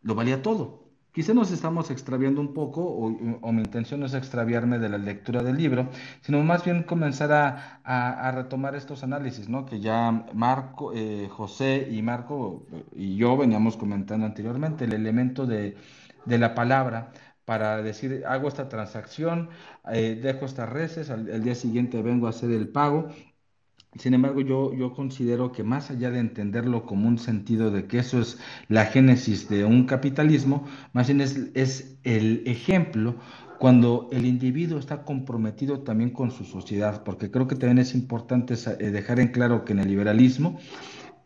lo 0.00 0.14
valía 0.14 0.40
todo. 0.40 0.85
Quizá 1.16 1.32
nos 1.32 1.50
estamos 1.50 1.90
extraviando 1.90 2.42
un 2.42 2.52
poco, 2.52 2.82
o, 2.82 3.50
mi 3.50 3.62
intención 3.62 4.00
no 4.00 4.04
es 4.04 4.12
extraviarme 4.12 4.78
de 4.78 4.90
la 4.90 4.98
lectura 4.98 5.42
del 5.42 5.56
libro, 5.56 5.88
sino 6.20 6.42
más 6.44 6.62
bien 6.62 6.82
comenzar 6.82 7.32
a, 7.32 8.30
retomar 8.32 8.74
estos 8.74 9.02
análisis, 9.02 9.48
¿no? 9.48 9.64
Que 9.64 9.80
ya 9.80 10.26
Marco, 10.34 10.92
eh, 10.94 11.28
José 11.30 11.88
y 11.90 12.02
Marco 12.02 12.66
y 12.94 13.16
yo 13.16 13.34
veníamos 13.34 13.78
comentando 13.78 14.26
anteriormente, 14.26 14.84
el 14.84 14.92
elemento 14.92 15.46
de, 15.46 15.78
la 16.26 16.54
palabra 16.54 17.12
para 17.46 17.80
decir, 17.80 18.22
hago 18.28 18.48
esta 18.48 18.68
transacción, 18.68 19.48
eh, 19.90 20.20
dejo 20.22 20.44
estas 20.44 20.68
reces, 20.68 21.08
al, 21.08 21.42
día 21.42 21.54
siguiente 21.54 22.02
vengo 22.02 22.26
a 22.26 22.30
hacer 22.30 22.50
el 22.50 22.68
pago. 22.68 23.08
Sin 23.98 24.14
embargo, 24.14 24.40
yo, 24.40 24.74
yo 24.74 24.92
considero 24.92 25.52
que 25.52 25.62
más 25.62 25.90
allá 25.90 26.10
de 26.10 26.20
entenderlo 26.20 26.84
como 26.84 27.08
un 27.08 27.18
sentido 27.18 27.70
de 27.70 27.86
que 27.86 27.98
eso 27.98 28.20
es 28.20 28.38
la 28.68 28.86
génesis 28.86 29.48
de 29.48 29.64
un 29.64 29.86
capitalismo, 29.86 30.66
más 30.92 31.06
bien 31.06 31.20
es, 31.20 31.50
es 31.54 31.96
el 32.04 32.42
ejemplo 32.46 33.16
cuando 33.58 34.08
el 34.12 34.26
individuo 34.26 34.78
está 34.78 35.02
comprometido 35.02 35.80
también 35.80 36.10
con 36.10 36.30
su 36.30 36.44
sociedad, 36.44 37.02
porque 37.04 37.30
creo 37.30 37.48
que 37.48 37.56
también 37.56 37.78
es 37.78 37.94
importante 37.94 38.54
eh, 38.54 38.90
dejar 38.90 39.20
en 39.20 39.28
claro 39.28 39.64
que 39.64 39.72
en 39.72 39.80
el 39.80 39.88
liberalismo 39.88 40.58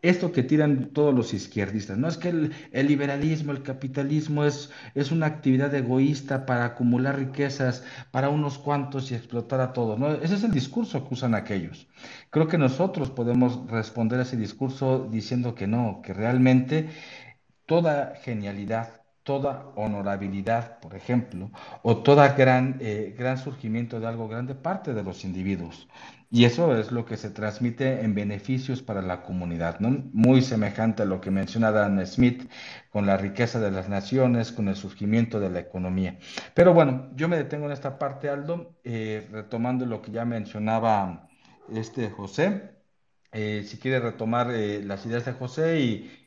esto 0.01 0.31
que 0.31 0.43
tiran 0.43 0.89
todos 0.93 1.13
los 1.13 1.33
izquierdistas. 1.33 1.97
No 1.97 2.07
es 2.07 2.17
que 2.17 2.29
el, 2.29 2.87
liberalismo, 2.87 3.51
el 3.51 3.61
capitalismo 3.61 4.45
es, 4.45 4.71
es, 4.95 5.11
una 5.11 5.27
actividad 5.27 5.73
egoísta 5.75 6.45
para 6.45 6.65
acumular 6.65 7.17
riquezas 7.17 7.83
para 8.11 8.29
unos 8.29 8.57
cuantos 8.57 9.11
y 9.11 9.15
explotar 9.15 9.61
a 9.61 9.73
todos. 9.73 9.99
¿no? 9.99 10.13
Ese 10.13 10.35
es 10.35 10.43
el 10.43 10.51
discurso 10.51 11.07
que 11.07 11.13
usan 11.13 11.35
aquellos. 11.35 11.87
Creo 12.29 12.47
que 12.47 12.57
nosotros 12.57 13.11
podemos 13.11 13.69
responder 13.69 14.19
a 14.19 14.23
ese 14.23 14.37
discurso 14.37 15.07
diciendo 15.11 15.53
que 15.53 15.67
no, 15.67 16.01
que 16.03 16.13
realmente 16.13 16.89
toda 17.67 18.15
genialidad, 18.23 19.01
toda 19.23 19.67
honorabilidad, 19.75 20.79
por 20.79 20.95
ejemplo, 20.95 21.51
o 21.83 21.97
toda 21.97 22.33
gran, 22.33 22.77
eh, 22.79 23.15
gran 23.17 23.37
surgimiento 23.37 23.99
de 23.99 24.07
algo 24.07 24.27
grande 24.27 24.55
parte 24.55 24.93
de 24.93 25.03
los 25.03 25.23
individuos. 25.23 25.87
Y 26.33 26.45
eso 26.45 26.77
es 26.77 26.93
lo 26.93 27.03
que 27.05 27.17
se 27.17 27.29
transmite 27.29 28.03
en 28.05 28.15
beneficios 28.15 28.81
para 28.81 29.01
la 29.01 29.21
comunidad, 29.21 29.81
¿no? 29.81 30.09
Muy 30.13 30.41
semejante 30.41 31.03
a 31.03 31.05
lo 31.05 31.19
que 31.19 31.29
menciona 31.29 31.71
Dan 31.71 32.05
Smith 32.07 32.49
con 32.89 33.05
la 33.05 33.17
riqueza 33.17 33.59
de 33.59 33.69
las 33.69 33.89
naciones, 33.89 34.53
con 34.53 34.69
el 34.69 34.77
surgimiento 34.77 35.41
de 35.41 35.49
la 35.49 35.59
economía. 35.59 36.17
Pero 36.53 36.73
bueno, 36.73 37.11
yo 37.17 37.27
me 37.27 37.35
detengo 37.35 37.65
en 37.65 37.73
esta 37.73 37.99
parte, 37.99 38.29
Aldo, 38.29 38.79
eh, 38.85 39.27
retomando 39.29 39.85
lo 39.85 40.01
que 40.01 40.11
ya 40.11 40.23
mencionaba 40.23 41.27
este 41.73 42.09
José. 42.09 42.77
Eh, 43.33 43.65
si 43.67 43.77
quiere 43.77 43.99
retomar 43.99 44.51
eh, 44.51 44.81
las 44.83 45.05
ideas 45.05 45.25
de 45.25 45.33
José 45.33 45.81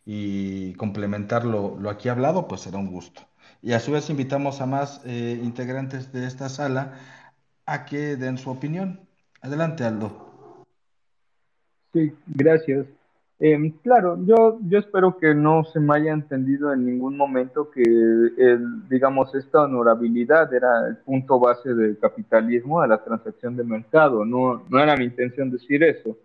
y, 0.04 0.74
complementar 0.74 1.46
lo, 1.46 1.78
lo, 1.78 1.88
aquí 1.88 2.10
hablado, 2.10 2.46
pues 2.46 2.60
será 2.62 2.76
un 2.78 2.90
gusto. 2.92 3.22
Y 3.62 3.72
a 3.72 3.80
su 3.80 3.92
vez 3.92 4.10
invitamos 4.10 4.60
a 4.60 4.66
más 4.66 5.00
integrantes 5.06 6.12
de 6.12 6.26
esta 6.26 6.50
sala 6.50 6.98
a 7.66 7.86
que 7.86 8.16
den 8.16 8.36
su 8.38 8.50
opinión. 8.50 9.08
Adelante, 9.44 9.84
Aldo. 9.84 10.10
Sí, 11.92 12.10
gracias. 12.26 12.86
Em, 13.38 13.72
claro, 13.82 14.16
yo, 14.24 14.58
yo 14.66 14.78
espero 14.78 15.18
que 15.18 15.34
no 15.34 15.64
se 15.64 15.80
me 15.80 15.96
haya 15.96 16.12
entendido 16.14 16.72
en 16.72 16.86
ningún 16.86 17.14
momento 17.18 17.70
que, 17.70 17.82
el, 17.82 18.88
digamos, 18.88 19.34
esta 19.34 19.64
honorabilidad 19.64 20.52
era 20.54 20.88
el 20.88 20.96
punto 20.96 21.38
base 21.38 21.74
del 21.74 21.98
capitalismo, 21.98 22.80
de 22.80 22.88
la 22.88 23.04
transacción 23.04 23.54
de 23.54 23.64
mercado. 23.64 24.24
No, 24.24 24.64
no 24.70 24.80
era 24.80 24.96
mi 24.96 25.04
intención 25.04 25.50
decir 25.50 25.82
eso. 25.82 26.16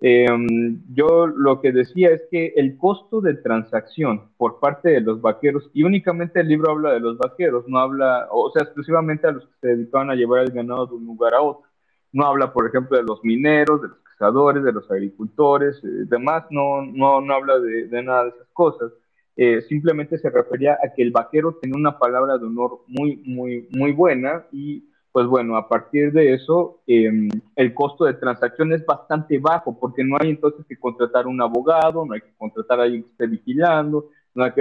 Em, 0.00 0.80
yo 0.94 1.26
lo 1.26 1.60
que 1.60 1.72
decía 1.72 2.10
es 2.10 2.22
que 2.30 2.52
el 2.54 2.78
costo 2.78 3.20
de 3.20 3.34
transacción 3.34 4.30
por 4.36 4.60
parte 4.60 4.90
de 4.90 5.00
los 5.00 5.20
vaqueros, 5.20 5.68
y 5.74 5.82
únicamente 5.82 6.38
el 6.38 6.46
libro 6.46 6.70
habla 6.70 6.92
de 6.92 7.00
los 7.00 7.18
vaqueros, 7.18 7.64
no 7.66 7.80
habla, 7.80 8.28
o 8.30 8.52
sea, 8.52 8.62
exclusivamente 8.62 9.26
a 9.26 9.32
los 9.32 9.46
que 9.46 9.54
se 9.62 9.68
dedicaban 9.68 10.10
a 10.10 10.14
llevar 10.14 10.44
el 10.44 10.52
ganado 10.52 10.86
de 10.86 10.94
un 10.94 11.06
lugar 11.06 11.34
a 11.34 11.42
otro 11.42 11.67
no 12.12 12.26
habla, 12.26 12.52
por 12.52 12.66
ejemplo, 12.66 12.96
de 12.96 13.02
los 13.02 13.22
mineros, 13.24 13.82
de 13.82 13.88
los 13.88 13.98
cazadores, 13.98 14.64
de 14.64 14.72
los 14.72 14.90
agricultores, 14.90 15.76
eh, 15.84 16.04
demás, 16.06 16.44
no, 16.50 16.82
no, 16.82 17.20
no 17.20 17.34
habla 17.34 17.58
de, 17.58 18.02
nada 18.02 18.24
de 18.24 18.30
esas 18.30 18.48
cosas. 18.52 18.92
Eh, 19.36 19.62
simplemente 19.62 20.18
se 20.18 20.30
refería 20.30 20.78
a 20.82 20.92
que 20.92 21.02
el 21.02 21.12
vaquero 21.12 21.58
tenía 21.60 21.78
una 21.78 21.98
palabra 21.98 22.38
de 22.38 22.46
honor 22.46 22.80
muy, 22.88 23.22
muy, 23.24 23.68
muy 23.70 23.92
buena 23.92 24.44
y 24.50 24.84
pues 25.12 25.26
bueno, 25.26 25.56
a 25.56 25.68
partir 25.68 26.12
de 26.12 26.34
eso, 26.34 26.80
em, 26.86 27.28
el 27.56 27.74
costo 27.74 28.04
de 28.04 28.14
transacción 28.14 28.72
es 28.72 28.84
bastante 28.84 29.38
bajo 29.38 29.78
porque 29.78 30.04
no 30.04 30.16
hay 30.20 30.30
entonces 30.30 30.64
que 30.68 30.78
contratar 30.78 31.26
un 31.26 31.40
abogado, 31.40 32.04
no 32.04 32.14
hay 32.14 32.20
que 32.20 32.34
contratar 32.36 32.80
a 32.80 32.82
alguien 32.84 33.02
que 33.02 33.10
esté 33.10 33.26
vigilando, 33.26 34.10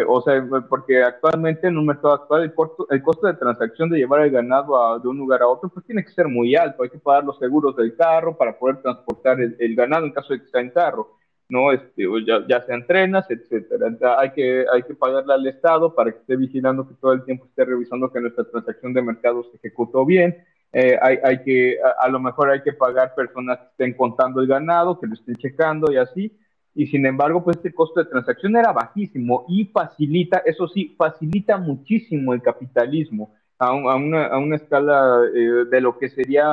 o 0.07 0.21
sea, 0.21 0.47
porque 0.69 1.03
actualmente 1.03 1.67
en 1.67 1.77
un 1.77 1.85
mercado 1.85 2.13
actual 2.13 2.43
el 2.43 2.53
costo, 2.53 2.87
el 2.89 3.01
costo 3.01 3.27
de 3.27 3.35
transacción 3.35 3.89
de 3.89 3.99
llevar 3.99 4.21
el 4.21 4.31
ganado 4.31 4.99
de 4.99 5.07
un 5.07 5.17
lugar 5.17 5.41
a 5.41 5.47
otro 5.47 5.69
pues 5.69 5.85
tiene 5.85 6.03
que 6.03 6.11
ser 6.11 6.27
muy 6.27 6.55
alto, 6.55 6.83
hay 6.83 6.89
que 6.89 6.97
pagar 6.97 7.23
los 7.23 7.37
seguros 7.37 7.75
del 7.75 7.95
carro 7.95 8.35
para 8.35 8.57
poder 8.57 8.81
transportar 8.81 9.39
el, 9.39 9.75
ganado 9.75 10.05
en 10.05 10.13
caso 10.13 10.33
de 10.33 10.39
que 10.39 10.45
esté 10.45 10.59
en 10.59 10.71
carro, 10.71 11.17
¿no? 11.49 11.71
Este, 11.71 12.05
ya, 12.25 12.45
ya 12.47 12.65
sean 12.65 12.87
trenas, 12.87 13.29
etcétera. 13.29 13.87
Hay 14.17 14.31
que, 14.31 14.65
hay 14.73 14.83
que 14.83 14.95
pagarle 14.95 15.33
al 15.33 15.47
Estado 15.47 15.93
para 15.93 16.11
que 16.11 16.19
esté 16.19 16.35
vigilando 16.35 16.87
que 16.87 16.95
todo 16.95 17.13
el 17.13 17.23
tiempo 17.23 17.45
esté 17.45 17.65
revisando 17.65 18.11
que 18.11 18.21
nuestra 18.21 18.45
transacción 18.45 18.93
de 18.93 19.01
mercado 19.01 19.43
se 19.43 19.57
ejecutó 19.57 20.05
bien. 20.05 20.43
Eh, 20.73 20.97
hay, 21.01 21.17
hay, 21.23 21.43
que, 21.43 21.77
a, 21.99 22.09
lo 22.09 22.19
mejor 22.19 22.49
hay 22.49 22.61
que 22.61 22.73
pagar 22.73 23.15
personas 23.15 23.59
que 23.59 23.65
estén 23.67 23.93
contando 23.93 24.41
el 24.41 24.47
ganado, 24.47 24.99
que 24.99 25.07
lo 25.07 25.13
estén 25.13 25.35
checando 25.35 25.91
y 25.91 25.97
así 25.97 26.37
y 26.77 26.85
sin 26.85 27.07
embargo, 27.07 27.43
pues 27.43 27.57
este 27.57 27.73
costo 27.73 27.99
de 27.99 28.05
transacción 28.05 28.55
era 28.55 28.71
bajísimo 28.71 29.45
y 29.49 29.65
facilita, 29.65 30.43
eso 30.45 30.67
sí, 30.67 30.93
facilita 30.95 31.57
muchísimo 31.57 32.35
el 32.35 32.41
capitalismo 32.43 33.33
a, 33.57 33.73
una, 33.73 34.27
a 34.27 34.37
una, 34.37 34.57
escala 34.57 35.21
eh, 35.35 35.65
de 35.71 35.81
lo 35.81 35.97
que 35.97 36.09
sería 36.09 36.51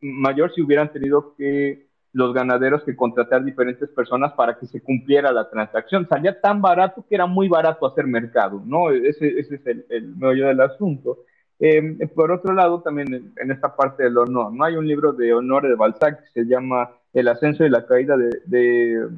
mayor 0.00 0.54
si 0.54 0.62
hubieran 0.62 0.92
tenido 0.92 1.34
que 1.34 1.88
los 2.12 2.32
ganaderos 2.32 2.84
que 2.84 2.94
contratar 2.94 3.44
diferentes 3.44 3.88
personas 3.88 4.32
para 4.34 4.56
que 4.60 4.66
se 4.66 4.80
cumpliera 4.80 5.32
la 5.32 5.50
transacción. 5.50 6.06
Salía 6.08 6.40
tan 6.40 6.62
barato 6.62 7.04
que 7.08 7.16
era 7.16 7.26
muy 7.26 7.48
barato 7.48 7.84
hacer 7.84 8.06
mercado, 8.06 8.62
¿no? 8.64 8.92
Ese, 8.92 9.26
ese 9.40 9.56
es 9.56 9.66
el, 9.66 9.86
el 9.88 10.14
meollo 10.14 10.46
del 10.46 10.60
asunto. 10.60 11.18
Em, 11.58 11.98
por 12.14 12.30
otro 12.30 12.54
lado, 12.54 12.80
también 12.80 13.32
en, 13.36 13.50
esta 13.50 13.74
parte 13.74 14.04
del 14.04 14.18
honor, 14.18 14.52
¿no? 14.52 14.64
Hay 14.64 14.76
un 14.76 14.86
libro 14.86 15.12
de 15.12 15.34
honor 15.34 15.66
de 15.66 15.74
Balzac 15.74 16.20
que 16.20 16.42
se 16.42 16.44
llama 16.46 16.92
El 17.12 17.26
ascenso 17.26 17.64
y 17.64 17.70
la 17.70 17.84
caída 17.84 18.16
de 18.16 19.08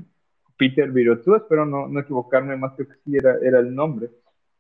Peter 0.57 0.91
Virotú, 0.91 1.35
espero 1.35 1.67
no, 1.67 1.89
no, 1.89 2.01
equivocarme 2.01 2.57
más, 2.57 2.73
que 2.75 2.85
sí 2.85 3.17
era, 3.17 3.37
era 3.43 3.61
el 3.61 3.75
nombre, 3.75 4.11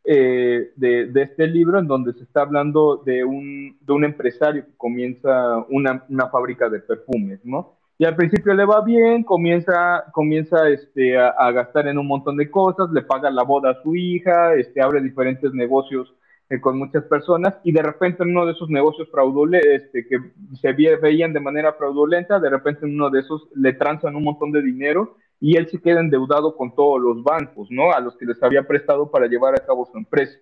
eh, 0.05 0.72
de, 0.76 1.07
de, 1.07 1.22
este 1.22 1.47
libro 1.47 1.78
en 1.78 1.86
donde 1.86 2.12
se 2.12 2.22
está 2.22 2.42
hablando 2.42 3.03
de 3.05 3.24
un, 3.24 3.76
de 3.80 3.92
un 3.92 4.05
empresario 4.05 4.64
que 4.64 4.76
comienza 4.76 5.64
una, 5.68 6.05
una, 6.09 6.28
fábrica 6.28 6.68
de 6.68 6.80
perfumes, 6.80 7.40
¿no? 7.44 7.74
Y 7.99 8.05
al 8.05 8.14
principio 8.14 8.55
le 8.55 8.66
va 8.66 8.82
bien, 8.82 9.24
comienza, 9.24 10.05
comienza 10.12 10.68
este, 10.68 11.18
a, 11.18 11.28
a, 11.28 11.51
gastar 11.51 11.88
en 11.88 11.99
un 11.99 12.07
montón 12.07 12.36
de 12.36 12.51
cosas, 12.51 12.90
le 12.92 13.03
paga 13.03 13.30
la 13.30 13.42
boda 13.42 13.70
a 13.70 13.82
su 13.82 13.97
hija, 13.97 14.55
este, 14.55 14.82
abre 14.82 15.01
diferentes 15.01 15.53
negocios 15.55 16.14
eh, 16.49 16.61
con 16.61 16.78
muchas 16.78 17.03
personas 17.07 17.59
y 17.64 17.72
de 17.72 17.82
repente 17.82 18.22
en 18.22 18.30
uno 18.30 18.47
de 18.47 18.53
esos 18.53 18.70
negocios 18.70 19.09
fraudulentos 19.11 19.68
este, 19.68 20.07
que 20.07 20.20
se 20.61 20.72
veían 20.72 21.32
de 21.32 21.40
manera 21.40 21.72
fraudulenta, 21.72 22.38
de 22.38 22.49
repente 22.49 22.86
en 22.86 22.94
uno 22.94 23.11
de 23.11 23.18
esos 23.18 23.49
le 23.57 23.72
transan 23.72 24.14
un 24.14 24.22
montón 24.22 24.53
de 24.53 24.62
dinero 24.62 25.16
y 25.41 25.57
él 25.57 25.68
se 25.68 25.80
queda 25.80 26.01
endeudado 26.01 26.57
con 26.57 26.74
todos 26.74 27.01
los 27.01 27.22
bancos, 27.22 27.68
¿no? 27.70 27.93
A 27.93 28.01
los 28.01 28.16
que 28.16 28.26
les 28.26 28.43
había 28.43 28.66
prestado 28.66 29.11
para 29.11 29.26
llevar 29.26 29.55
a 29.55 29.64
cabo 29.64 29.87
su 29.91 29.99
empresa. 29.99 30.39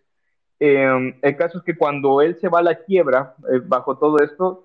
Em, 0.58 1.14
el 1.20 1.36
caso 1.36 1.58
es 1.58 1.64
que 1.64 1.76
cuando 1.76 2.20
él 2.22 2.36
se 2.36 2.48
va 2.48 2.60
a 2.60 2.62
la 2.62 2.84
quiebra, 2.84 3.34
eh, 3.52 3.60
bajo 3.64 3.98
todo 3.98 4.18
esto, 4.18 4.64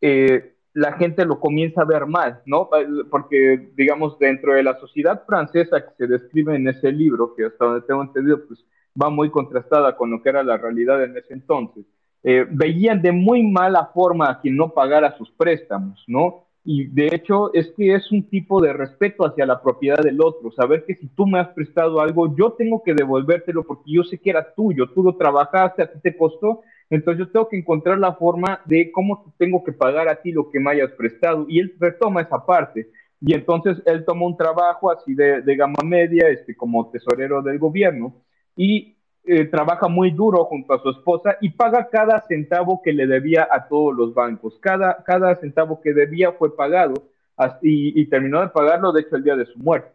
eh, 0.00 0.54
la 0.74 0.92
gente 0.92 1.24
lo 1.24 1.40
comienza 1.40 1.82
a 1.82 1.86
ver 1.86 2.06
mal, 2.06 2.42
¿no? 2.46 2.68
Porque, 3.10 3.70
digamos, 3.74 4.18
dentro 4.18 4.54
de 4.54 4.62
la 4.62 4.78
sociedad 4.78 5.24
francesa 5.26 5.80
que 5.80 5.94
se 5.96 6.06
describe 6.06 6.54
en 6.54 6.68
ese 6.68 6.92
libro, 6.92 7.34
que 7.34 7.46
hasta 7.46 7.64
donde 7.64 7.86
tengo 7.86 8.02
entendido, 8.02 8.46
pues 8.46 8.64
va 9.00 9.10
muy 9.10 9.30
contrastada 9.30 9.96
con 9.96 10.10
lo 10.10 10.22
que 10.22 10.28
era 10.28 10.42
la 10.42 10.56
realidad 10.56 11.02
en 11.02 11.16
ese 11.16 11.34
entonces, 11.34 11.84
eh, 12.22 12.46
veían 12.50 13.00
de 13.02 13.12
muy 13.12 13.42
mala 13.42 13.86
forma 13.86 14.30
a 14.30 14.40
quien 14.40 14.56
no 14.56 14.72
pagara 14.72 15.16
sus 15.16 15.30
préstamos, 15.32 16.04
¿no? 16.06 16.44
Y 16.64 16.88
de 16.88 17.08
hecho 17.12 17.52
es 17.54 17.72
que 17.76 17.94
es 17.94 18.12
un 18.12 18.28
tipo 18.28 18.60
de 18.60 18.72
respeto 18.72 19.24
hacia 19.24 19.46
la 19.46 19.62
propiedad 19.62 20.02
del 20.02 20.20
otro, 20.20 20.50
saber 20.52 20.84
que 20.84 20.94
si 20.94 21.08
tú 21.08 21.26
me 21.26 21.40
has 21.40 21.48
prestado 21.48 22.00
algo, 22.00 22.36
yo 22.36 22.52
tengo 22.52 22.82
que 22.82 22.94
devolvértelo 22.94 23.64
porque 23.64 23.92
yo 23.92 24.02
sé 24.04 24.18
que 24.18 24.30
era 24.30 24.54
tuyo, 24.54 24.88
tú 24.90 25.02
lo 25.02 25.16
trabajaste, 25.16 25.82
a 25.82 25.90
ti 25.90 25.98
te 26.02 26.16
costó, 26.16 26.60
entonces 26.90 27.24
yo 27.24 27.32
tengo 27.32 27.48
que 27.48 27.56
encontrar 27.56 27.98
la 27.98 28.14
forma 28.14 28.60
de 28.66 28.90
cómo 28.90 29.32
tengo 29.38 29.64
que 29.64 29.72
pagar 29.72 30.08
a 30.08 30.20
ti 30.20 30.32
lo 30.32 30.50
que 30.50 30.60
me 30.60 30.72
hayas 30.72 30.90
prestado. 30.92 31.46
Y 31.48 31.60
él 31.60 31.74
retoma 31.78 32.22
esa 32.22 32.44
parte. 32.44 32.90
Y 33.20 33.34
entonces 33.34 33.80
él 33.86 34.04
toma 34.04 34.26
un 34.26 34.36
trabajo 34.36 34.90
así 34.90 35.14
de, 35.14 35.40
de 35.42 35.56
gama 35.56 35.82
media, 35.84 36.28
este, 36.28 36.56
como 36.56 36.90
tesorero 36.90 37.42
del 37.42 37.58
gobierno, 37.58 38.14
y 38.56 38.96
eh, 39.24 39.44
trabaja 39.44 39.86
muy 39.88 40.10
duro 40.10 40.44
junto 40.44 40.72
a 40.72 40.82
su 40.82 40.90
esposa 40.90 41.36
y 41.40 41.50
paga 41.50 41.88
cada 41.90 42.20
centavo 42.22 42.80
que 42.82 42.92
le 42.92 43.06
debía 43.06 43.46
a 43.50 43.68
todos 43.68 43.94
los 43.94 44.14
bancos. 44.14 44.58
Cada, 44.60 45.04
cada 45.04 45.34
centavo 45.36 45.80
que 45.80 45.92
debía 45.92 46.32
fue 46.32 46.56
pagado 46.56 46.94
y, 47.62 48.06
terminó 48.06 48.40
de 48.40 48.48
pagarlo, 48.48 48.92
de 48.92 49.02
hecho, 49.02 49.16
el 49.16 49.24
día 49.24 49.36
de 49.36 49.46
su 49.46 49.58
muerte. 49.58 49.90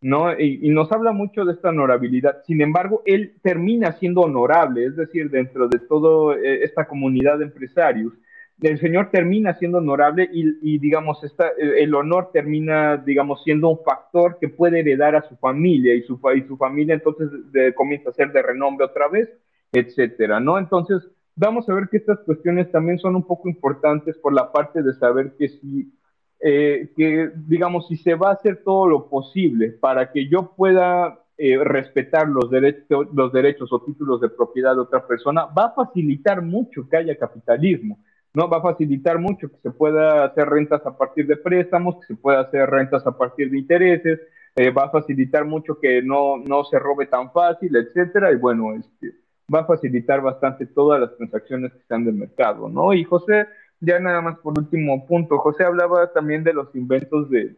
¿no? 0.00 0.38
Y, 0.38 0.68
nos 0.70 0.90
habla 0.92 1.12
mucho 1.12 1.44
de 1.44 1.52
esta 1.52 1.70
honorabilidad. 1.70 2.42
Sin 2.46 2.60
embargo, 2.60 3.02
él 3.06 3.36
termina 3.42 3.92
siendo 3.92 4.22
honorable, 4.22 4.84
es 4.84 4.96
decir, 4.96 5.30
dentro 5.30 5.68
de 5.68 5.78
toda 5.78 6.36
eh, 6.36 6.64
esta 6.64 6.86
comunidad 6.86 7.38
de 7.38 7.44
empresarios, 7.44 8.12
el 8.60 8.78
Señor 8.78 9.10
termina 9.10 9.54
siendo 9.54 9.78
honorable 9.78 10.28
y, 10.32 10.78
digamos, 10.78 11.22
esta, 11.22 11.50
el 11.58 11.94
honor 11.94 12.30
termina, 12.32 12.96
digamos, 12.96 13.42
siendo 13.44 13.68
un 13.68 13.84
factor 13.84 14.38
que 14.40 14.48
puede 14.48 14.80
heredar 14.80 15.14
a 15.14 15.28
su 15.28 15.36
familia 15.36 15.94
y 15.94 16.02
su, 16.02 16.18
y 16.34 16.42
su 16.42 16.56
familia 16.56 16.94
entonces 16.94 17.28
comienza 17.74 18.10
a 18.10 18.14
ser 18.14 18.32
de 18.32 18.42
renombre 18.42 18.86
otra 18.86 19.08
vez, 19.08 19.28
etcétera, 19.72 20.40
¿no? 20.40 20.58
Entonces, 20.58 21.06
vamos 21.34 21.68
a 21.68 21.74
ver 21.74 21.88
que 21.90 21.98
estas 21.98 22.20
cuestiones 22.20 22.70
también 22.72 22.98
son 22.98 23.14
un 23.14 23.26
poco 23.26 23.48
importantes 23.48 24.16
por 24.18 24.32
la 24.32 24.50
parte 24.50 24.82
de 24.82 24.94
saber 24.94 25.34
que 25.38 25.48
si, 25.50 25.92
eh, 26.40 26.92
que 26.96 27.30
digamos, 27.46 27.86
si 27.88 27.96
se 27.96 28.14
va 28.14 28.30
a 28.30 28.34
hacer 28.34 28.62
todo 28.64 28.86
lo 28.88 29.08
posible 29.08 29.70
para 29.70 30.12
que 30.12 30.28
yo 30.28 30.54
pueda 30.56 31.20
eh, 31.36 31.58
respetar 31.62 32.28
los, 32.28 32.50
derechos, 32.50 33.08
los 33.12 33.32
derechos 33.32 33.70
o 33.72 33.82
títulos 33.82 34.20
de 34.22 34.30
propiedad 34.30 34.74
de 34.74 34.80
otra 34.80 35.06
persona, 35.06 35.44
va 35.44 35.66
a 35.66 35.74
facilitar 35.74 36.40
mucho 36.40 36.88
que 36.88 36.96
haya 36.96 37.16
capitalismo, 37.16 37.98
¿no? 38.36 38.50
Va 38.50 38.58
a 38.58 38.62
facilitar 38.62 39.18
mucho 39.18 39.48
que 39.50 39.56
se 39.62 39.70
pueda 39.70 40.22
hacer 40.24 40.46
rentas 40.46 40.84
a 40.84 40.94
partir 40.94 41.26
de 41.26 41.38
préstamos, 41.38 41.96
que 42.00 42.08
se 42.08 42.16
pueda 42.16 42.40
hacer 42.40 42.68
rentas 42.68 43.06
a 43.06 43.16
partir 43.16 43.50
de 43.50 43.58
intereses, 43.58 44.20
eh, 44.54 44.70
va 44.70 44.84
a 44.84 44.90
facilitar 44.90 45.46
mucho 45.46 45.80
que 45.80 46.02
no, 46.02 46.36
no 46.36 46.64
se 46.64 46.78
robe 46.78 47.06
tan 47.06 47.32
fácil, 47.32 47.74
etcétera, 47.74 48.30
y 48.32 48.36
bueno, 48.36 48.74
este, 48.74 49.14
va 49.52 49.60
a 49.60 49.64
facilitar 49.64 50.20
bastante 50.20 50.66
todas 50.66 51.00
las 51.00 51.16
transacciones 51.16 51.72
que 51.72 51.78
están 51.78 52.04
del 52.04 52.16
mercado, 52.16 52.68
¿no? 52.68 52.92
Y 52.92 53.04
José, 53.04 53.46
ya 53.80 53.98
nada 54.00 54.20
más 54.20 54.36
por 54.40 54.58
último 54.58 55.06
punto, 55.06 55.38
José 55.38 55.64
hablaba 55.64 56.12
también 56.12 56.44
de 56.44 56.52
los 56.52 56.74
inventos 56.74 57.30
de, 57.30 57.56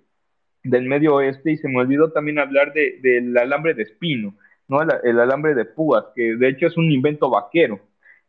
del 0.62 0.85
medio 0.87 1.16
oeste 1.16 1.51
y 1.51 1.57
se 1.57 1.66
me 1.66 1.81
olvidó 1.81 2.12
también 2.12 2.39
hablar 2.39 2.72
de, 2.72 3.01
del 3.03 3.37
alambre 3.37 3.74
de 3.74 3.83
espino, 3.83 4.33
¿no? 4.68 4.81
El, 4.83 5.18
alambre 5.18 5.57
de 5.57 5.64
púas, 5.64 6.05
que 6.14 6.37
de 6.37 6.49
hecho 6.49 6.68
es 6.68 6.76
un 6.76 6.93
invento 6.93 7.31
vaquero. 7.31 7.81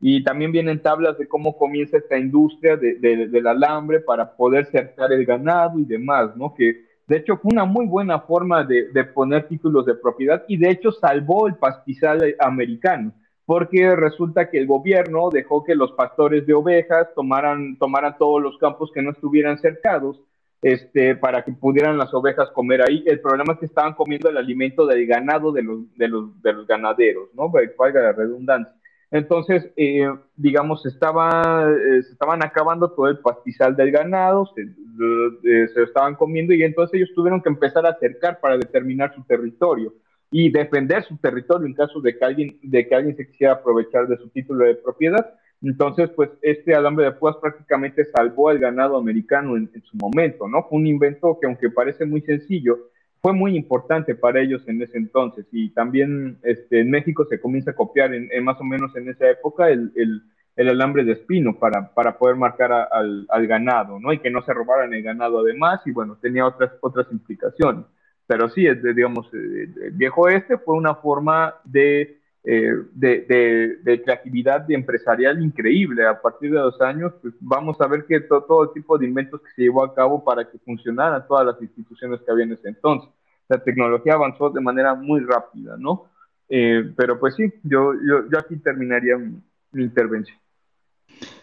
Y 0.02 0.24
también 0.24 0.52
vienen 0.52 0.82
tablas 0.82 1.18
de 1.18 1.28
cómo 1.28 1.58
comienza 1.58 1.98
esta 1.98 2.18
industria 2.18 2.78
de, 2.78 2.96
del 2.96 3.48
alambre 3.48 4.00
para 4.00 4.36
poder 4.36 4.66
cercar 4.68 5.12
el 5.12 5.26
ganado 5.26 5.78
y 5.80 5.86
demás, 5.86 6.36
¿no? 6.38 6.54
Que 6.54 6.86
de 7.08 7.18
hecho 7.18 7.38
fue 7.38 7.52
una 7.52 7.66
muy 7.66 7.86
buena 7.86 8.20
forma 8.22 8.64
de, 8.64 9.04
poner 9.14 9.48
títulos 9.48 9.86
de 9.86 9.96
propiedad 9.96 10.46
y 10.48 10.58
de 10.58 10.70
hecho 10.70 10.92
salvó 10.92 11.48
el 11.48 11.56
pastizal 11.56 12.36
americano 12.40 13.14
porque 13.46 13.96
resulta 13.96 14.50
que 14.50 14.60
el 14.60 14.68
gobierno 14.68 15.30
dejó 15.32 15.64
que 15.64 15.74
los 15.74 15.92
pastores 15.94 16.46
de 16.46 16.54
ovejas 16.54 17.08
tomaran, 17.16 17.78
tomaran 17.80 18.16
todos 18.20 18.40
los 18.42 18.58
campos 18.60 18.92
que 18.94 19.02
no 19.02 19.10
estuvieran 19.10 19.58
cercados 19.58 20.22
este, 20.62 21.16
para 21.16 21.44
que 21.44 21.54
pudieran 21.54 21.98
las 21.98 22.14
ovejas 22.14 22.52
comer 22.52 22.84
ahí. 22.84 23.04
El 23.08 23.22
problema 23.22 23.54
es 23.54 23.60
que 23.60 23.66
estaban 23.66 23.96
comiendo 23.96 24.30
el 24.30 24.38
alimento 24.38 24.86
del 24.86 25.08
ganado 25.08 25.52
de 25.52 25.64
los, 25.64 25.98
de 25.98 26.08
los, 26.08 26.42
de 26.44 26.54
los 26.54 26.68
ganaderos, 26.68 27.30
¿no? 27.34 27.50
Valga 27.50 28.02
la 28.02 28.12
redundancia. 28.12 28.79
Entonces, 29.12 29.72
eh, 29.76 30.08
digamos, 30.36 30.86
estaba, 30.86 31.68
eh, 31.68 32.04
se 32.04 32.12
estaban 32.12 32.44
acabando 32.44 32.92
todo 32.92 33.08
el 33.08 33.18
pastizal 33.20 33.76
del 33.76 33.92
ganado, 33.92 34.46
se, 34.54 34.62
eh, 34.62 35.68
se, 35.74 35.84
estaban 35.84 36.16
comiendo 36.16 36.54
y 36.54 36.62
entonces 36.62 36.96
ellos 36.96 37.16
tuvieron 37.16 37.42
que 37.42 37.50
empezar 37.50 37.86
a 37.86 37.90
acercar 37.90 38.40
para 38.40 38.58
determinar 38.58 39.14
su 39.16 39.24
territorio 39.24 39.94
y 40.30 40.52
defender 40.52 41.04
su 41.04 41.18
territorio 41.18 41.66
en 41.66 41.74
caso 41.74 42.02
de 42.02 42.18
que 42.18 42.24
alguien, 42.24 42.60
de 42.62 42.88
que 42.88 42.94
alguien 42.96 43.16
se 43.16 43.28
quisiera 43.28 43.54
aprovechar 43.54 44.08
de 44.08 44.18
su 44.18 44.30
título 44.30 44.66
de 44.66 44.76
propiedad. 44.76 45.34
Entonces, 45.62 46.10
pues 46.12 46.30
este 46.42 46.76
alambre 46.76 47.06
de 47.06 47.12
púas 47.12 47.36
prácticamente 47.38 48.06
salvó 48.06 48.50
al 48.50 48.60
ganado 48.60 48.96
americano 48.96 49.58
en, 49.58 49.70
su 49.84 49.98
momento, 49.98 50.48
¿no? 50.48 50.64
Fue 50.70 50.78
un 50.78 50.88
invento 50.88 51.38
que 51.42 51.48
aunque 51.48 51.70
parece 51.70 52.06
muy 52.06 52.22
sencillo, 52.22 52.89
fue 53.22 53.34
muy 53.34 53.56
importante 53.56 54.16
para 54.16 54.42
ellos 54.42 54.68
en 54.68 54.82
ese 54.82 54.98
entonces. 54.98 55.46
Y 55.52 55.70
también 55.70 56.38
este, 56.44 56.82
en 56.82 56.90
México 56.90 57.26
se 57.26 57.40
comienza 57.40 57.72
a 57.72 57.76
copiar 57.76 58.14
en, 58.14 58.44
más 58.44 58.60
o 58.60 58.64
menos 58.64 58.96
en 58.96 59.10
esa 59.10 59.30
época 59.30 59.70
el, 59.70 59.92
el, 59.96 60.22
alambre 60.70 61.06
de 61.06 61.14
espino 61.14 61.58
para, 61.58 61.94
para 61.94 62.18
poder 62.18 62.36
marcar 62.36 62.72
al, 62.72 63.26
al, 63.30 63.48
ganado, 63.48 64.00
¿no? 64.00 64.12
Y 64.12 64.20
que 64.20 64.30
no 64.30 64.42
se 64.42 64.54
robaran 64.54 64.94
el 64.94 65.02
ganado 65.02 65.40
además, 65.40 65.82
y 65.86 65.92
bueno, 65.92 66.18
tenía 66.22 66.46
otras, 66.46 66.72
otras 66.82 67.08
implicaciones. 67.12 67.86
Pero 68.28 68.50
sí, 68.50 68.68
es 68.68 68.84
digamos, 68.84 69.34
el 69.34 69.92
viejo 69.94 70.28
este 70.28 70.58
fue 70.58 70.76
una 70.76 70.96
forma 70.96 71.56
de 71.64 72.19
eh, 72.42 72.72
de, 72.94 73.80
de, 73.84 74.02
creatividad 74.02 74.70
empresarial 74.72 75.42
increíble. 75.44 76.08
A 76.08 76.22
partir 76.22 76.52
de 76.52 76.60
dos 76.60 76.80
años, 76.82 77.14
pues 77.22 77.34
vamos 77.42 77.80
a 77.82 77.88
ver 77.88 78.06
que 78.06 78.22
todo, 78.22 78.64
el 78.64 78.72
tipo 78.72 78.98
de 78.98 79.08
inventos 79.08 79.42
que 79.42 79.52
se 79.56 79.62
llevó 79.64 79.84
a 79.84 79.94
cabo 79.94 80.24
para 80.24 80.50
que 80.50 80.58
funcionaran 80.60 81.28
todas 81.28 81.46
las 81.46 81.62
instituciones 81.62 82.22
que 82.22 82.32
había 82.32 82.46
en 82.46 82.54
ese 82.54 82.70
entonces. 82.70 83.10
La 83.50 83.62
tecnología 83.62 84.14
avanzó 84.14 84.50
de 84.52 84.62
manera 84.62 84.96
muy 84.96 85.20
rápida, 85.22 85.76
¿no? 85.78 86.06
Eh, 86.48 86.94
pero 86.96 87.20
pues 87.20 87.36
sí, 87.36 87.52
yo, 87.64 87.94
yo, 87.94 88.30
yo 88.32 88.40
aquí 88.40 88.58
terminaría 88.58 89.18
mi, 89.18 89.42
intervención. 89.74 90.38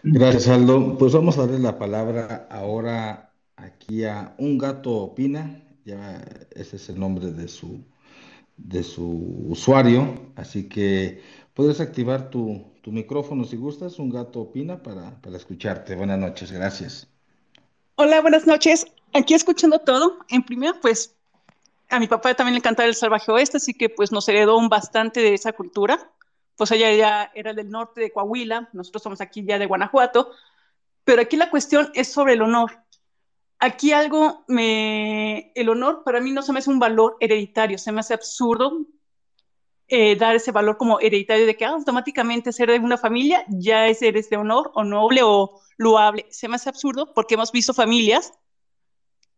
Gracias, 0.01 0.47
Aldo. 0.47 0.97
Pues 0.97 1.13
vamos 1.13 1.37
a 1.37 1.41
darle 1.41 1.59
la 1.59 1.77
palabra 1.77 2.47
ahora 2.49 3.33
aquí 3.55 4.03
a 4.03 4.33
Un 4.39 4.57
Gato 4.57 4.91
Opina. 4.91 5.61
Ya 5.85 6.21
ese 6.51 6.77
es 6.77 6.89
el 6.89 6.99
nombre 6.99 7.31
de 7.31 7.47
su, 7.47 7.85
de 8.57 8.83
su 8.83 9.45
usuario, 9.47 10.31
así 10.35 10.67
que 10.67 11.21
puedes 11.53 11.79
activar 11.79 12.29
tu, 12.29 12.75
micrófono 12.85 13.43
si 13.43 13.57
gustas, 13.57 13.99
un 13.99 14.09
gato 14.09 14.39
opina 14.39 14.81
para, 14.81 15.19
para 15.21 15.35
escucharte. 15.35 15.93
Buenas 15.95 16.17
noches, 16.17 16.53
gracias. 16.53 17.09
Hola, 17.95 18.21
buenas 18.21 18.47
noches. 18.47 18.87
Aquí 19.13 19.33
escuchando 19.33 19.79
todo. 19.79 20.19
En 20.29 20.41
primer, 20.43 20.79
pues 20.79 21.13
a 21.89 21.99
mi 21.99 22.07
papá 22.07 22.33
también 22.33 22.53
le 22.53 22.59
encantaba 22.59 22.87
el 22.87 22.95
salvaje 22.95 23.31
oeste, 23.31 23.57
así 23.57 23.73
que 23.73 23.89
pues 23.89 24.11
nos 24.11 24.27
heredó 24.29 24.57
un 24.57 24.69
bastante 24.69 25.19
de 25.19 25.33
esa 25.33 25.51
cultura. 25.53 26.11
Pues 26.55 26.71
ella 26.71 26.93
ya 26.93 27.31
era 27.35 27.53
del 27.53 27.69
norte 27.69 28.01
de 28.01 28.11
Coahuila, 28.11 28.69
nosotros 28.73 29.03
somos 29.03 29.19
aquí 29.19 29.43
ya 29.43 29.59
de 29.59 29.65
Guanajuato, 29.65 30.31
pero 31.03 31.21
aquí 31.21 31.37
la 31.37 31.49
cuestión 31.49 31.89
es 31.93 32.11
sobre 32.11 32.33
el 32.33 32.41
honor 32.41 32.71
aquí 33.59 33.91
algo 33.91 34.43
me, 34.47 35.51
el 35.55 35.69
honor 35.69 36.03
para 36.03 36.21
mí 36.21 36.31
no 36.31 36.41
se 36.41 36.53
me 36.53 36.59
hace 36.59 36.69
un 36.69 36.79
valor 36.79 37.17
hereditario, 37.19 37.77
se 37.77 37.91
me 37.91 37.99
hace 37.99 38.13
absurdo 38.13 38.85
eh, 39.87 40.17
dar 40.17 40.35
ese 40.35 40.51
valor 40.51 40.77
como 40.77 40.99
hereditario 40.99 41.45
de 41.45 41.55
que 41.55 41.65
ah, 41.65 41.69
automáticamente 41.69 42.51
ser 42.51 42.69
de 42.69 42.79
una 42.79 42.97
familia 42.97 43.45
ya 43.47 43.87
es 43.87 44.01
eres 44.01 44.29
de 44.29 44.35
honor 44.35 44.71
o 44.75 44.83
noble 44.83 45.21
o 45.23 45.61
loable. 45.77 46.25
Se 46.29 46.47
me 46.49 46.55
hace 46.55 46.69
absurdo 46.69 47.13
porque 47.13 47.35
hemos 47.35 47.51
visto 47.51 47.73
familias 47.73 48.33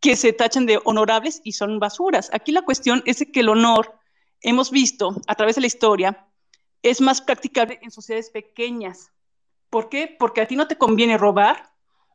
que 0.00 0.16
se 0.16 0.32
tachan 0.32 0.66
de 0.66 0.80
honorables 0.84 1.40
y 1.44 1.52
son 1.52 1.78
basuras. 1.78 2.30
Aquí 2.32 2.52
la 2.52 2.62
cuestión 2.62 3.02
es 3.06 3.24
que 3.32 3.40
el 3.40 3.48
honor, 3.48 3.94
hemos 4.40 4.70
visto 4.70 5.14
a 5.26 5.34
través 5.34 5.56
de 5.56 5.60
la 5.60 5.66
historia, 5.66 6.26
es 6.82 7.00
más 7.00 7.20
practicable 7.20 7.78
en 7.82 7.90
sociedades 7.90 8.30
pequeñas. 8.30 9.12
¿Por 9.68 9.88
qué? 9.88 10.16
Porque 10.18 10.40
a 10.40 10.48
ti 10.48 10.56
no 10.56 10.66
te 10.66 10.78
conviene 10.78 11.18
robar, 11.18 11.70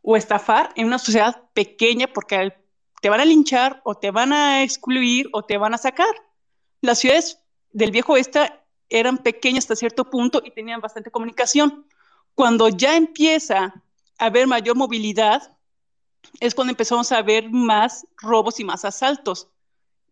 o 0.08 0.16
estafar 0.16 0.72
en 0.76 0.86
una 0.86 1.00
sociedad 1.00 1.42
pequeña 1.54 2.06
porque 2.06 2.54
te 3.02 3.10
van 3.10 3.22
a 3.22 3.26
linchar 3.26 3.82
o 3.84 3.96
te 3.96 4.12
van 4.12 4.34
a 4.34 4.62
excluir 4.62 5.28
o 5.34 5.44
te 5.44 5.58
van 5.58 5.74
a 5.74 5.80
sacar. 5.80 6.14
Las 6.82 7.00
ciudades 7.00 7.40
del 7.72 7.90
viejo 7.90 8.14
oeste 8.14 8.54
eran 8.88 9.18
pequeñas 9.18 9.64
hasta 9.64 9.76
cierto 9.76 10.12
punto 10.12 10.44
y 10.46 10.52
tenían 10.52 10.80
bastante 10.80 11.10
comunicación. 11.10 11.88
Cuando 12.36 12.70
ya 12.70 12.96
empieza 12.96 13.74
a 14.20 14.26
haber 14.28 14.46
mayor 14.46 14.76
movilidad, 14.76 15.58
es 16.40 16.54
cuando 16.54 16.72
empezamos 16.72 17.12
a 17.12 17.24
ver 17.24 17.50
más 17.50 18.06
robos 18.18 18.60
y 18.60 18.64
más 18.64 18.86
asaltos. 18.86 19.50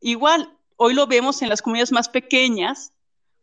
Igual, 0.01 0.57
hoy 0.75 0.95
lo 0.95 1.05
vemos 1.05 1.43
en 1.43 1.49
las 1.49 1.61
comunidades 1.61 1.91
más 1.91 2.09
pequeñas, 2.09 2.93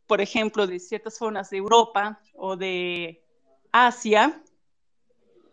por 0.08 0.20
ejemplo, 0.20 0.66
de 0.66 0.80
ciertas 0.80 1.16
zonas 1.16 1.50
de 1.50 1.58
Europa 1.58 2.20
o 2.34 2.56
de 2.56 3.22
Asia, 3.70 4.42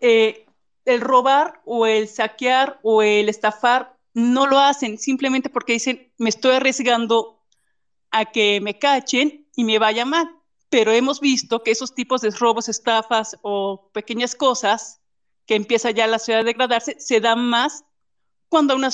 eh, 0.02 0.47
el 0.88 1.02
robar 1.02 1.62
o 1.66 1.86
el 1.86 2.08
saquear 2.08 2.80
o 2.82 3.02
el 3.02 3.28
estafar 3.28 3.98
no 4.14 4.48
lo 4.48 4.58
hacen 4.58 4.98
simplemente 4.98 5.50
porque 5.50 5.74
dicen, 5.74 6.12
me 6.18 6.30
estoy 6.30 6.56
arriesgando 6.56 7.44
a 8.10 8.26
que 8.26 8.62
me 8.62 8.80
cachen 8.80 9.48
y 9.56 9.64
me 9.66 9.80
vaya 9.80 10.06
mal. 10.06 10.34
Pero 10.70 10.92
hemos 10.92 11.20
visto 11.20 11.62
que 11.62 11.72
esos 11.72 11.94
tipos 11.94 12.22
de 12.22 12.32
robos, 12.32 12.70
estafas 12.70 13.38
o 13.42 13.90
pequeñas 13.94 14.34
cosas 14.34 15.02
que 15.46 15.56
empieza 15.56 15.92
ya 15.92 16.08
la 16.08 16.20
ciudad 16.20 16.42
a 16.42 16.46
degradarse, 16.46 16.96
se 17.00 17.20
dan 17.20 17.46
más 17.48 17.84
cuando 18.50 18.76
una 18.76 18.90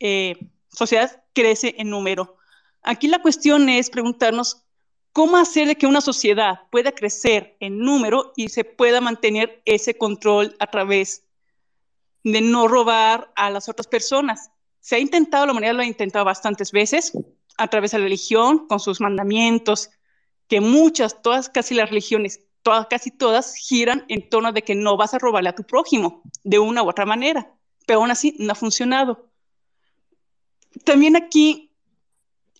eh, 0.00 0.36
sociedad 0.68 1.24
crece 1.34 1.74
en 1.78 1.90
número. 1.90 2.38
Aquí 2.82 3.06
la 3.06 3.22
cuestión 3.22 3.68
es 3.68 3.90
preguntarnos 3.90 4.64
cómo 5.12 5.36
hacer 5.36 5.68
de 5.68 5.76
que 5.76 5.86
una 5.86 6.00
sociedad 6.00 6.62
pueda 6.70 6.92
crecer 6.92 7.56
en 7.60 7.78
número 7.78 8.32
y 8.34 8.48
se 8.48 8.64
pueda 8.64 9.00
mantener 9.00 9.62
ese 9.66 9.96
control 9.96 10.56
a 10.58 10.66
través 10.70 11.24
de 12.24 12.40
no 12.40 12.66
robar 12.66 13.30
a 13.36 13.50
las 13.50 13.68
otras 13.68 13.86
personas. 13.86 14.50
Se 14.80 14.96
ha 14.96 14.98
intentado, 14.98 15.46
la 15.46 15.52
humanidad 15.52 15.74
lo 15.74 15.82
ha 15.82 15.86
intentado 15.86 16.24
bastantes 16.24 16.72
veces, 16.72 17.12
a 17.56 17.68
través 17.68 17.92
de 17.92 17.98
la 17.98 18.04
religión, 18.04 18.66
con 18.66 18.80
sus 18.80 19.00
mandamientos, 19.00 19.90
que 20.48 20.60
muchas, 20.60 21.22
todas, 21.22 21.48
casi 21.48 21.74
las 21.74 21.90
religiones, 21.90 22.40
todas, 22.62 22.86
casi 22.88 23.10
todas, 23.10 23.54
giran 23.54 24.04
en 24.08 24.28
torno 24.28 24.52
de 24.52 24.62
que 24.62 24.74
no 24.74 24.96
vas 24.96 25.14
a 25.14 25.18
robarle 25.18 25.50
a 25.50 25.54
tu 25.54 25.62
prójimo 25.64 26.22
de 26.42 26.58
una 26.58 26.82
u 26.82 26.88
otra 26.88 27.06
manera, 27.06 27.54
pero 27.86 28.00
aún 28.00 28.10
así 28.10 28.34
no 28.38 28.52
ha 28.52 28.56
funcionado. 28.56 29.30
También 30.84 31.14
aquí 31.16 31.72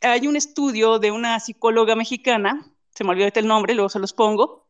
hay 0.01 0.28
un 0.28 0.36
estudio 0.36 0.99
de 0.99 1.11
una 1.11 1.41
psicóloga 1.41 1.97
mexicana, 1.97 2.70
se 2.95 3.03
me 3.03 3.11
olvidó 3.11 3.28
el 3.35 3.49
nombre, 3.49 3.74
luego 3.74 3.89
se 3.89 3.99
los 3.99 4.12
pongo, 4.12 4.69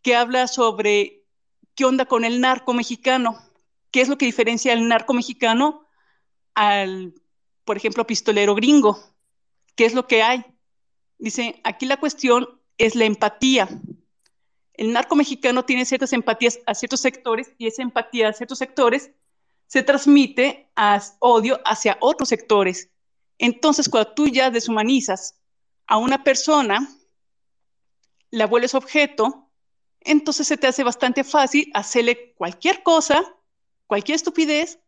que 0.00 0.16
habla 0.16 0.48
sobre 0.48 1.24
qué 1.74 1.84
onda 1.84 2.06
con 2.06 2.24
el 2.24 2.40
narco 2.40 2.74
mexicano 2.74 3.38
¿Qué 3.92 4.00
es 4.00 4.08
lo 4.08 4.18
que 4.18 4.26
diferencia 4.26 4.72
al 4.72 4.88
narco 4.88 5.14
mexicano 5.14 5.86
al, 6.54 7.14
por 7.64 7.76
ejemplo, 7.76 8.06
pistolero 8.06 8.54
gringo? 8.54 8.98
¿Qué 9.76 9.84
es 9.84 9.94
lo 9.94 10.06
que 10.06 10.22
hay? 10.22 10.44
Dice, 11.18 11.60
aquí 11.62 11.86
la 11.86 11.98
cuestión 11.98 12.60
es 12.78 12.96
la 12.96 13.04
empatía. 13.04 13.68
el 14.74 14.92
narco 14.92 15.14
mexicano 15.14 15.64
tiene 15.64 15.84
ciertas 15.84 16.12
empatías 16.12 16.58
a 16.66 16.74
ciertos 16.74 17.00
sectores 17.00 17.52
y 17.58 17.66
esa 17.68 17.82
empatía 17.82 18.28
a 18.28 18.32
ciertos 18.32 18.58
sectores 18.58 19.12
se 19.66 19.82
transmite 19.82 20.70
a 20.74 21.00
odio 21.20 21.60
hacia 21.64 21.98
otros 22.00 22.30
sectores. 22.30 22.90
Entonces, 23.38 23.88
cuando 23.88 24.12
tú 24.14 24.28
ya 24.28 24.50
deshumanizas 24.50 25.38
a 25.86 25.98
una 25.98 26.24
persona, 26.24 26.88
la 28.30 28.46
vuelves 28.46 28.74
objeto, 28.74 29.50
entonces 30.00 30.46
se 30.46 30.56
te 30.56 30.66
hace 30.66 30.82
bastante 30.82 31.22
fácil 31.22 31.70
hacerle 31.74 32.34
cualquier 32.34 32.82
cosa, 32.82 33.22
cualquier 33.92 34.16
estupidez, 34.16 34.78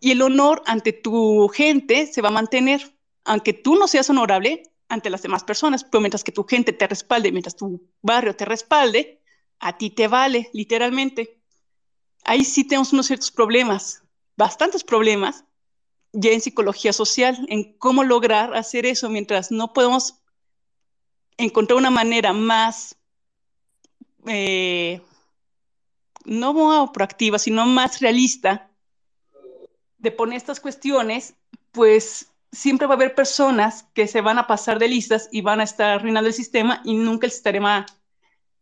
y 0.00 0.10
el 0.10 0.20
honor 0.20 0.64
ante 0.66 0.92
tu 0.92 1.46
gente 1.46 2.08
se 2.08 2.20
va 2.22 2.30
a 2.30 2.32
mantener, 2.32 2.92
aunque 3.22 3.52
tú 3.52 3.76
no 3.76 3.86
seas 3.86 4.10
honorable 4.10 4.64
ante 4.88 5.10
las 5.10 5.22
demás 5.22 5.44
personas, 5.44 5.84
pero 5.84 6.00
mientras 6.00 6.24
que 6.24 6.32
tu 6.32 6.42
gente 6.42 6.72
te 6.72 6.88
respalde, 6.88 7.30
mientras 7.30 7.54
tu 7.54 7.88
barrio 8.00 8.34
te 8.34 8.44
respalde, 8.44 9.20
a 9.60 9.78
ti 9.78 9.90
te 9.90 10.08
vale, 10.08 10.50
literalmente. 10.52 11.40
Ahí 12.24 12.42
sí 12.42 12.64
tenemos 12.64 12.92
unos 12.92 13.06
ciertos 13.06 13.30
problemas, 13.30 14.02
bastantes 14.36 14.82
problemas, 14.82 15.44
ya 16.12 16.32
en 16.32 16.40
psicología 16.40 16.92
social, 16.92 17.46
en 17.48 17.78
cómo 17.78 18.02
lograr 18.02 18.56
hacer 18.56 18.86
eso 18.86 19.08
mientras 19.08 19.52
no 19.52 19.72
podemos 19.72 20.16
encontrar 21.36 21.78
una 21.78 21.90
manera 21.90 22.32
más, 22.32 22.96
eh, 24.26 25.00
no 26.24 26.92
proactiva, 26.92 27.38
sino 27.38 27.66
más 27.66 28.00
realista 28.00 28.70
de 29.98 30.10
poner 30.10 30.36
estas 30.36 30.60
cuestiones, 30.60 31.34
pues 31.70 32.32
siempre 32.50 32.86
va 32.86 32.94
a 32.94 32.96
haber 32.96 33.14
personas 33.14 33.84
que 33.94 34.06
se 34.06 34.20
van 34.20 34.38
a 34.38 34.46
pasar 34.46 34.78
de 34.78 34.88
listas 34.88 35.28
y 35.32 35.40
van 35.40 35.60
a 35.60 35.64
estar 35.64 35.90
arruinando 35.90 36.28
el 36.28 36.34
sistema 36.34 36.82
y 36.84 36.94
nunca 36.94 37.26
el 37.26 37.32
sistema 37.32 37.86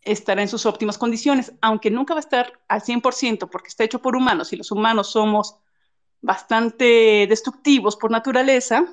estará 0.02 0.42
en 0.42 0.48
sus 0.48 0.64
óptimas 0.64 0.96
condiciones, 0.96 1.52
aunque 1.60 1.90
nunca 1.90 2.14
va 2.14 2.20
a 2.20 2.22
estar 2.22 2.60
al 2.68 2.82
100% 2.82 3.50
porque 3.50 3.68
está 3.68 3.84
hecho 3.84 4.00
por 4.00 4.16
humanos 4.16 4.52
y 4.52 4.56
los 4.56 4.70
humanos 4.70 5.10
somos 5.10 5.56
bastante 6.22 7.26
destructivos 7.28 7.96
por 7.96 8.10
naturaleza 8.10 8.84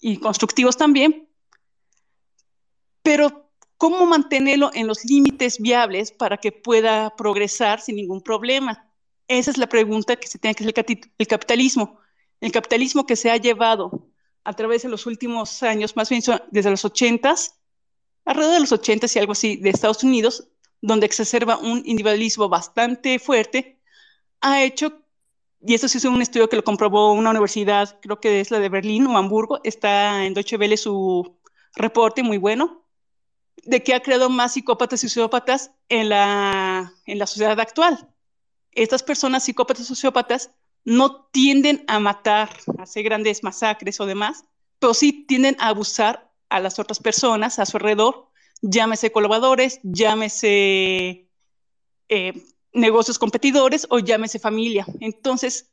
y 0.00 0.18
constructivos 0.18 0.76
también, 0.76 1.28
pero 3.02 3.43
¿cómo 3.76 4.06
mantenerlo 4.06 4.70
en 4.74 4.86
los 4.86 5.04
límites 5.04 5.58
viables 5.58 6.12
para 6.12 6.36
que 6.36 6.52
pueda 6.52 7.14
progresar 7.16 7.80
sin 7.80 7.96
ningún 7.96 8.22
problema? 8.22 8.90
Esa 9.28 9.50
es 9.50 9.58
la 9.58 9.68
pregunta 9.68 10.16
que 10.16 10.28
se 10.28 10.38
tiene 10.38 10.54
que 10.54 10.64
hacer 10.64 11.00
el 11.18 11.26
capitalismo. 11.26 11.98
El 12.40 12.52
capitalismo 12.52 13.06
que 13.06 13.16
se 13.16 13.30
ha 13.30 13.36
llevado 13.36 14.08
a 14.44 14.52
través 14.52 14.82
de 14.82 14.88
los 14.88 15.06
últimos 15.06 15.62
años, 15.62 15.96
más 15.96 16.10
bien 16.10 16.22
desde 16.50 16.70
los 16.70 16.84
80 16.84 17.34
alrededor 18.24 18.54
de 18.54 18.60
los 18.60 18.72
80 18.72 19.06
y 19.14 19.18
algo 19.18 19.32
así, 19.32 19.56
de 19.56 19.70
Estados 19.70 20.02
Unidos, 20.02 20.48
donde 20.80 21.06
exacerba 21.06 21.58
un 21.58 21.78
individualismo 21.84 22.48
bastante 22.48 23.18
fuerte, 23.18 23.80
ha 24.40 24.62
hecho, 24.62 25.02
y 25.66 25.74
esto 25.74 25.88
sí 25.88 25.98
es 25.98 26.04
un 26.04 26.20
estudio 26.20 26.48
que 26.48 26.56
lo 26.56 26.64
comprobó 26.64 27.12
una 27.12 27.30
universidad, 27.30 27.98
creo 28.00 28.20
que 28.20 28.40
es 28.40 28.50
la 28.50 28.58
de 28.60 28.68
Berlín 28.68 29.06
o 29.06 29.16
Hamburgo, 29.16 29.60
está 29.64 30.24
en 30.24 30.34
Deutsche 30.34 30.56
Welle 30.56 30.76
su 30.76 31.38
reporte 31.74 32.22
muy 32.22 32.38
bueno, 32.38 32.83
de 33.66 33.82
que 33.82 33.94
ha 33.94 34.00
creado 34.00 34.30
más 34.30 34.54
psicópatas 34.54 35.02
y 35.04 35.08
sociópatas 35.08 35.70
en 35.88 36.08
la, 36.08 36.92
en 37.06 37.18
la 37.18 37.26
sociedad 37.26 37.58
actual. 37.60 38.08
Estas 38.72 39.02
personas 39.02 39.44
psicópatas 39.44 39.84
y 39.84 39.86
sociópatas 39.86 40.50
no 40.84 41.26
tienden 41.26 41.84
a 41.86 41.98
matar, 41.98 42.50
a 42.78 42.82
hacer 42.82 43.04
grandes 43.04 43.42
masacres 43.42 44.00
o 44.00 44.06
demás, 44.06 44.44
pero 44.78 44.94
sí 44.94 45.24
tienden 45.26 45.56
a 45.58 45.68
abusar 45.68 46.30
a 46.48 46.60
las 46.60 46.78
otras 46.78 46.98
personas 46.98 47.58
a 47.58 47.66
su 47.66 47.76
alrededor, 47.76 48.28
llámese 48.60 49.12
colaboradores, 49.12 49.80
llámese 49.82 51.28
eh, 52.08 52.32
negocios 52.72 53.18
competidores 53.18 53.86
o 53.90 53.98
llámese 53.98 54.38
familia. 54.38 54.86
Entonces, 55.00 55.70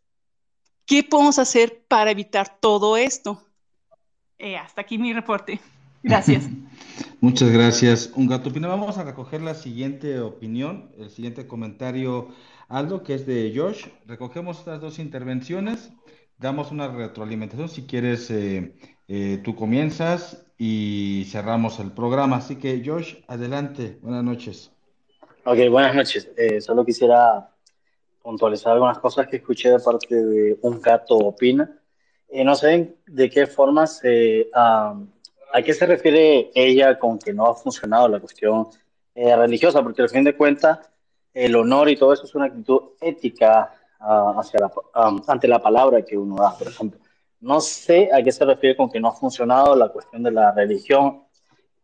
¿qué 0.86 1.04
podemos 1.04 1.40
hacer 1.40 1.84
para 1.88 2.12
evitar 2.12 2.60
todo 2.60 2.96
esto? 2.96 3.44
Eh, 4.38 4.58
hasta 4.58 4.82
aquí 4.82 4.98
mi 4.98 5.14
reporte. 5.14 5.60
Gracias. 6.04 6.46
Muchas 7.22 7.52
gracias. 7.52 8.12
Un 8.16 8.26
gato 8.26 8.50
opina. 8.50 8.68
Vamos 8.68 8.98
a 8.98 9.04
recoger 9.04 9.44
la 9.44 9.54
siguiente 9.54 10.20
opinión, 10.20 10.90
el 10.98 11.12
siguiente 11.12 11.46
comentario, 11.46 12.30
Aldo, 12.68 13.04
que 13.04 13.14
es 13.14 13.28
de 13.28 13.54
Josh. 13.56 13.86
Recogemos 14.08 14.58
estas 14.58 14.82
dos 14.82 14.98
intervenciones, 14.98 15.92
damos 16.40 16.72
una 16.72 16.88
retroalimentación. 16.88 17.70
Si 17.70 17.84
quieres, 17.84 18.32
eh, 18.32 18.74
tú 19.44 19.56
comienzas 19.56 20.48
y 20.58 21.28
cerramos 21.30 21.80
el 21.80 21.92
programa. 21.92 22.38
Así 22.38 22.56
que, 22.56 22.82
Josh, 22.84 23.18
adelante. 23.28 24.00
Buenas 24.02 24.24
noches. 24.24 24.72
Ok, 25.44 25.60
buenas 25.70 25.94
noches. 25.94 26.28
Eh, 26.36 26.60
solo 26.60 26.84
quisiera 26.84 27.52
puntualizar 28.24 28.74
algunas 28.74 28.98
cosas 28.98 29.28
que 29.28 29.36
escuché 29.36 29.70
de 29.70 29.80
parte 29.80 30.16
de 30.16 30.58
Un 30.64 30.82
Gato 30.82 31.18
Opina. 31.18 31.70
Eh, 32.30 32.44
no 32.44 32.56
sé 32.56 32.96
de 33.06 33.30
qué 33.30 33.46
forma 33.46 33.86
se, 33.86 34.50
a 35.54 35.62
qué 35.62 35.74
se 35.74 35.86
refiere 35.86 36.52
ella 36.54 36.98
con 36.98 37.20
que 37.20 37.34
no 37.34 37.48
ha 37.48 37.56
funcionado 37.56 38.08
la 38.08 38.20
cuestión 38.20 38.68
eh, 39.16 39.36
religiosa, 39.36 39.84
porque 39.84 40.02
al 40.02 40.10
fin 40.10 40.24
de 40.24 40.36
cuentas 40.36 40.80
el 41.34 41.56
honor 41.56 41.90
y 41.90 41.98
todo 41.98 42.14
eso 42.14 42.26
es 42.26 42.36
una 42.36 42.46
actitud 42.46 42.82
ética 43.00 43.74
ah, 44.00 44.36
hacia 44.38 44.60
la, 44.60 44.72
ah, 44.94 45.16
ante 45.28 45.48
la 45.48 45.62
palabra 45.62 46.02
que 46.02 46.18
uno 46.18 46.36
da, 46.36 46.58
por 46.58 46.68
ejemplo. 46.68 47.00
No 47.40 47.60
sé 47.60 48.10
a 48.14 48.22
qué 48.24 48.32
se 48.32 48.46
refiere 48.46 48.76
con 48.76 48.90
que 48.90 49.00
no 49.00 49.10
ha 49.10 49.14
funcionado 49.14 49.76
la 49.76 49.90
cuestión 49.90 50.24
de 50.24 50.32
la 50.32 50.52
religión, 50.52 51.24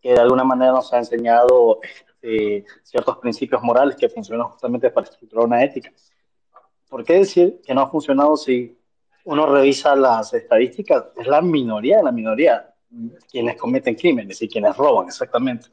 que 0.01 0.13
de 0.13 0.19
alguna 0.19 0.43
manera 0.43 0.71
nos 0.71 0.93
ha 0.93 0.99
enseñado 0.99 1.79
eh, 2.21 2.63
ciertos 2.83 3.17
principios 3.17 3.61
morales 3.63 3.95
que 3.95 4.09
funcionan 4.09 4.47
justamente 4.49 4.89
para 4.91 5.05
estructurar 5.05 5.45
una 5.45 5.63
ética. 5.63 5.91
¿Por 6.87 7.03
qué 7.03 7.13
decir 7.13 7.61
que 7.65 7.73
no 7.73 7.81
ha 7.81 7.89
funcionado 7.89 8.37
si 8.37 8.77
uno 9.25 9.45
revisa 9.45 9.95
las 9.95 10.33
estadísticas? 10.33 11.05
Es 11.17 11.27
la 11.27 11.41
minoría, 11.41 12.01
la 12.01 12.11
minoría 12.11 12.73
quienes 13.29 13.57
cometen 13.57 13.95
crímenes 13.95 14.41
y 14.41 14.47
quienes 14.47 14.75
roban, 14.75 15.07
exactamente. 15.07 15.67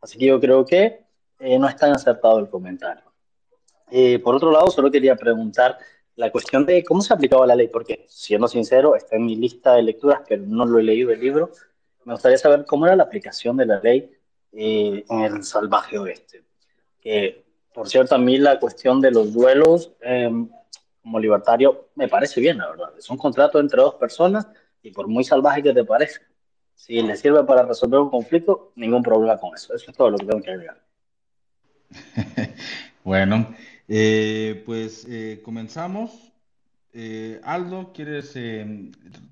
Así 0.00 0.18
que 0.18 0.26
yo 0.26 0.40
creo 0.40 0.64
que 0.64 1.04
eh, 1.38 1.58
no 1.58 1.68
es 1.68 1.76
tan 1.76 1.92
acertado 1.92 2.38
el 2.38 2.48
comentario. 2.48 3.04
Eh, 3.90 4.18
por 4.18 4.34
otro 4.34 4.50
lado, 4.50 4.70
solo 4.70 4.90
quería 4.90 5.16
preguntar 5.16 5.78
la 6.16 6.30
cuestión 6.30 6.66
de 6.66 6.84
cómo 6.84 7.00
se 7.02 7.14
aplicaba 7.14 7.46
la 7.46 7.56
ley, 7.56 7.68
porque 7.68 8.04
siendo 8.08 8.46
sincero, 8.46 8.94
está 8.94 9.16
en 9.16 9.26
mi 9.26 9.36
lista 9.36 9.74
de 9.74 9.82
lecturas, 9.82 10.20
pero 10.28 10.42
no 10.46 10.66
lo 10.66 10.78
he 10.78 10.82
leído 10.82 11.10
el 11.10 11.20
libro. 11.20 11.50
Me 12.04 12.12
gustaría 12.12 12.38
saber 12.38 12.64
cómo 12.66 12.86
era 12.86 12.96
la 12.96 13.04
aplicación 13.04 13.56
de 13.56 13.66
la 13.66 13.80
ley 13.80 14.10
eh, 14.52 15.04
en 15.08 15.20
el 15.20 15.44
salvaje 15.44 15.98
oeste. 15.98 16.44
Por 17.72 17.88
cierto, 17.88 18.14
a 18.14 18.18
mí 18.18 18.36
la 18.36 18.58
cuestión 18.58 19.00
de 19.00 19.10
los 19.10 19.32
duelos 19.32 19.92
em, 20.00 20.48
como 21.02 21.18
libertario 21.18 21.88
me 21.94 22.08
parece 22.08 22.40
bien, 22.40 22.58
la 22.58 22.68
verdad. 22.70 22.92
Es 22.98 23.08
un 23.10 23.16
contrato 23.16 23.58
entre 23.60 23.80
dos 23.80 23.94
personas 23.94 24.46
y 24.82 24.90
por 24.90 25.06
muy 25.06 25.24
salvaje 25.24 25.62
que 25.62 25.72
te 25.72 25.84
parezca, 25.84 26.26
si 26.80 27.02
le 27.02 27.14
sirve 27.14 27.44
para 27.44 27.62
resolver 27.62 28.00
un 28.00 28.08
conflicto, 28.08 28.72
ningún 28.74 29.02
problema 29.02 29.36
con 29.36 29.54
eso. 29.54 29.74
Eso 29.74 29.90
es 29.90 29.96
todo 29.96 30.08
lo 30.08 30.16
que 30.16 30.24
tengo 30.24 30.42
que 30.42 30.50
agregar. 30.50 30.80
bueno, 33.04 33.54
eh, 33.86 34.62
pues 34.64 35.06
eh, 35.06 35.42
comenzamos. 35.44 36.32
Eh, 36.94 37.38
Aldo, 37.44 37.92
¿quieres 37.92 38.34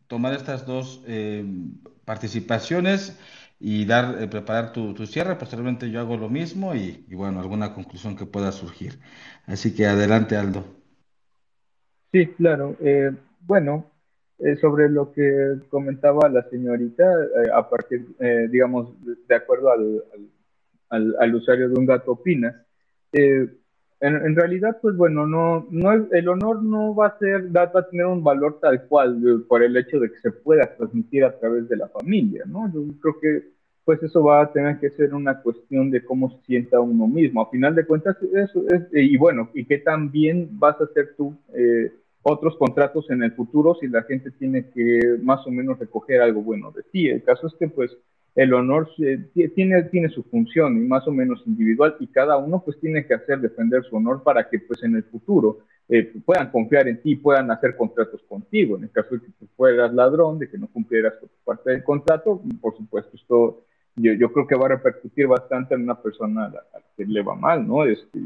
tomar 0.06 0.34
estas 0.34 0.66
dos 0.66 1.02
participaciones 2.04 3.18
y 3.58 3.86
dar, 3.86 4.28
preparar 4.28 4.74
tu, 4.74 5.06
cierre? 5.06 5.36
Posteriormente 5.36 5.90
yo 5.90 6.00
hago 6.00 6.18
lo 6.18 6.28
mismo 6.28 6.74
y, 6.74 7.02
bueno, 7.14 7.40
alguna 7.40 7.72
conclusión 7.72 8.14
que 8.14 8.26
pueda 8.26 8.52
surgir. 8.52 9.00
Así 9.46 9.74
que 9.74 9.86
adelante, 9.86 10.36
Aldo. 10.36 10.66
Sí, 12.12 12.26
claro. 12.26 12.76
bueno, 13.40 13.90
sobre 14.60 14.88
lo 14.88 15.12
que 15.12 15.56
comentaba 15.68 16.28
la 16.28 16.48
señorita, 16.48 17.04
a 17.54 17.68
partir, 17.68 18.06
digamos, 18.50 18.94
de 19.26 19.34
acuerdo 19.34 19.72
al, 19.72 20.04
al, 20.90 21.16
al, 21.18 21.34
usuario 21.34 21.68
de 21.68 21.78
un 21.78 21.86
gato 21.86 22.12
opina, 22.12 22.64
eh, 23.12 23.48
en, 24.00 24.36
realidad, 24.36 24.78
pues 24.80 24.96
bueno, 24.96 25.26
no, 25.26 25.66
no 25.70 25.92
el 25.92 26.28
honor 26.28 26.62
no 26.62 26.94
va 26.94 27.08
a 27.08 27.18
ser, 27.18 27.54
va 27.54 27.62
a 27.62 27.88
tener 27.88 28.06
un 28.06 28.22
valor 28.22 28.60
tal 28.60 28.86
cual 28.86 29.20
eh, 29.26 29.44
por 29.48 29.62
el 29.64 29.76
hecho 29.76 29.98
de 29.98 30.10
que 30.12 30.18
se 30.20 30.30
pueda 30.30 30.76
transmitir 30.76 31.24
a 31.24 31.36
través 31.36 31.68
de 31.68 31.76
la 31.76 31.88
familia, 31.88 32.44
¿no? 32.46 32.72
Yo 32.72 32.84
creo 33.00 33.18
que 33.20 33.48
pues 33.84 34.00
eso 34.02 34.22
va 34.22 34.42
a 34.42 34.52
tener 34.52 34.78
que 34.78 34.90
ser 34.90 35.14
una 35.14 35.40
cuestión 35.40 35.90
de 35.90 36.04
cómo 36.04 36.30
se 36.30 36.46
sienta 36.46 36.78
uno 36.78 37.08
mismo. 37.08 37.40
A 37.40 37.50
final 37.50 37.74
de 37.74 37.86
cuentas, 37.86 38.16
eso 38.34 38.64
es, 38.68 38.82
y 38.92 39.16
bueno, 39.16 39.50
y 39.54 39.64
que 39.64 39.78
también 39.78 40.48
vas 40.52 40.78
a 40.80 40.84
hacer 40.84 41.14
tú 41.16 41.34
eh, 41.54 41.90
otros 42.30 42.56
contratos 42.56 43.10
en 43.10 43.22
el 43.22 43.32
futuro 43.32 43.76
si 43.80 43.88
la 43.88 44.02
gente 44.02 44.30
tiene 44.30 44.70
que 44.70 45.18
más 45.22 45.46
o 45.46 45.50
menos 45.50 45.78
recoger 45.78 46.20
algo 46.20 46.42
bueno 46.42 46.70
de 46.70 46.82
ti. 46.82 47.08
El 47.08 47.22
caso 47.22 47.46
es 47.46 47.54
que 47.58 47.68
pues 47.68 47.96
el 48.34 48.54
honor 48.54 48.88
tiene, 49.54 49.82
tiene 49.84 50.08
su 50.10 50.22
función 50.24 50.76
y 50.76 50.86
más 50.86 51.06
o 51.08 51.10
menos 51.10 51.42
individual 51.46 51.96
y 51.98 52.06
cada 52.06 52.36
uno 52.36 52.62
pues 52.64 52.78
tiene 52.80 53.04
que 53.06 53.14
hacer 53.14 53.40
defender 53.40 53.82
su 53.84 53.96
honor 53.96 54.22
para 54.22 54.48
que 54.48 54.60
pues 54.60 54.82
en 54.84 54.94
el 54.96 55.02
futuro 55.04 55.58
eh, 55.88 56.12
puedan 56.24 56.50
confiar 56.50 56.86
en 56.86 57.00
ti, 57.00 57.16
puedan 57.16 57.50
hacer 57.50 57.76
contratos 57.76 58.22
contigo. 58.28 58.76
En 58.76 58.84
el 58.84 58.90
caso 58.90 59.14
de 59.14 59.22
que 59.22 59.32
tú 59.38 59.48
fueras 59.56 59.92
ladrón, 59.92 60.38
de 60.38 60.48
que 60.48 60.58
no 60.58 60.68
cumplieras 60.68 61.18
tu 61.18 61.28
parte 61.44 61.70
del 61.70 61.82
contrato, 61.82 62.42
por 62.60 62.76
supuesto 62.76 63.16
esto 63.16 63.64
yo, 63.96 64.12
yo, 64.12 64.32
creo 64.32 64.46
que 64.46 64.54
va 64.54 64.66
a 64.66 64.76
repercutir 64.76 65.26
bastante 65.26 65.74
en 65.74 65.82
una 65.82 66.00
persona 66.00 66.44
a 66.44 66.48
la, 66.50 66.62
que 66.96 67.04
le 67.04 67.22
va 67.22 67.34
mal, 67.34 67.66
¿no? 67.66 67.84
Este, 67.84 68.20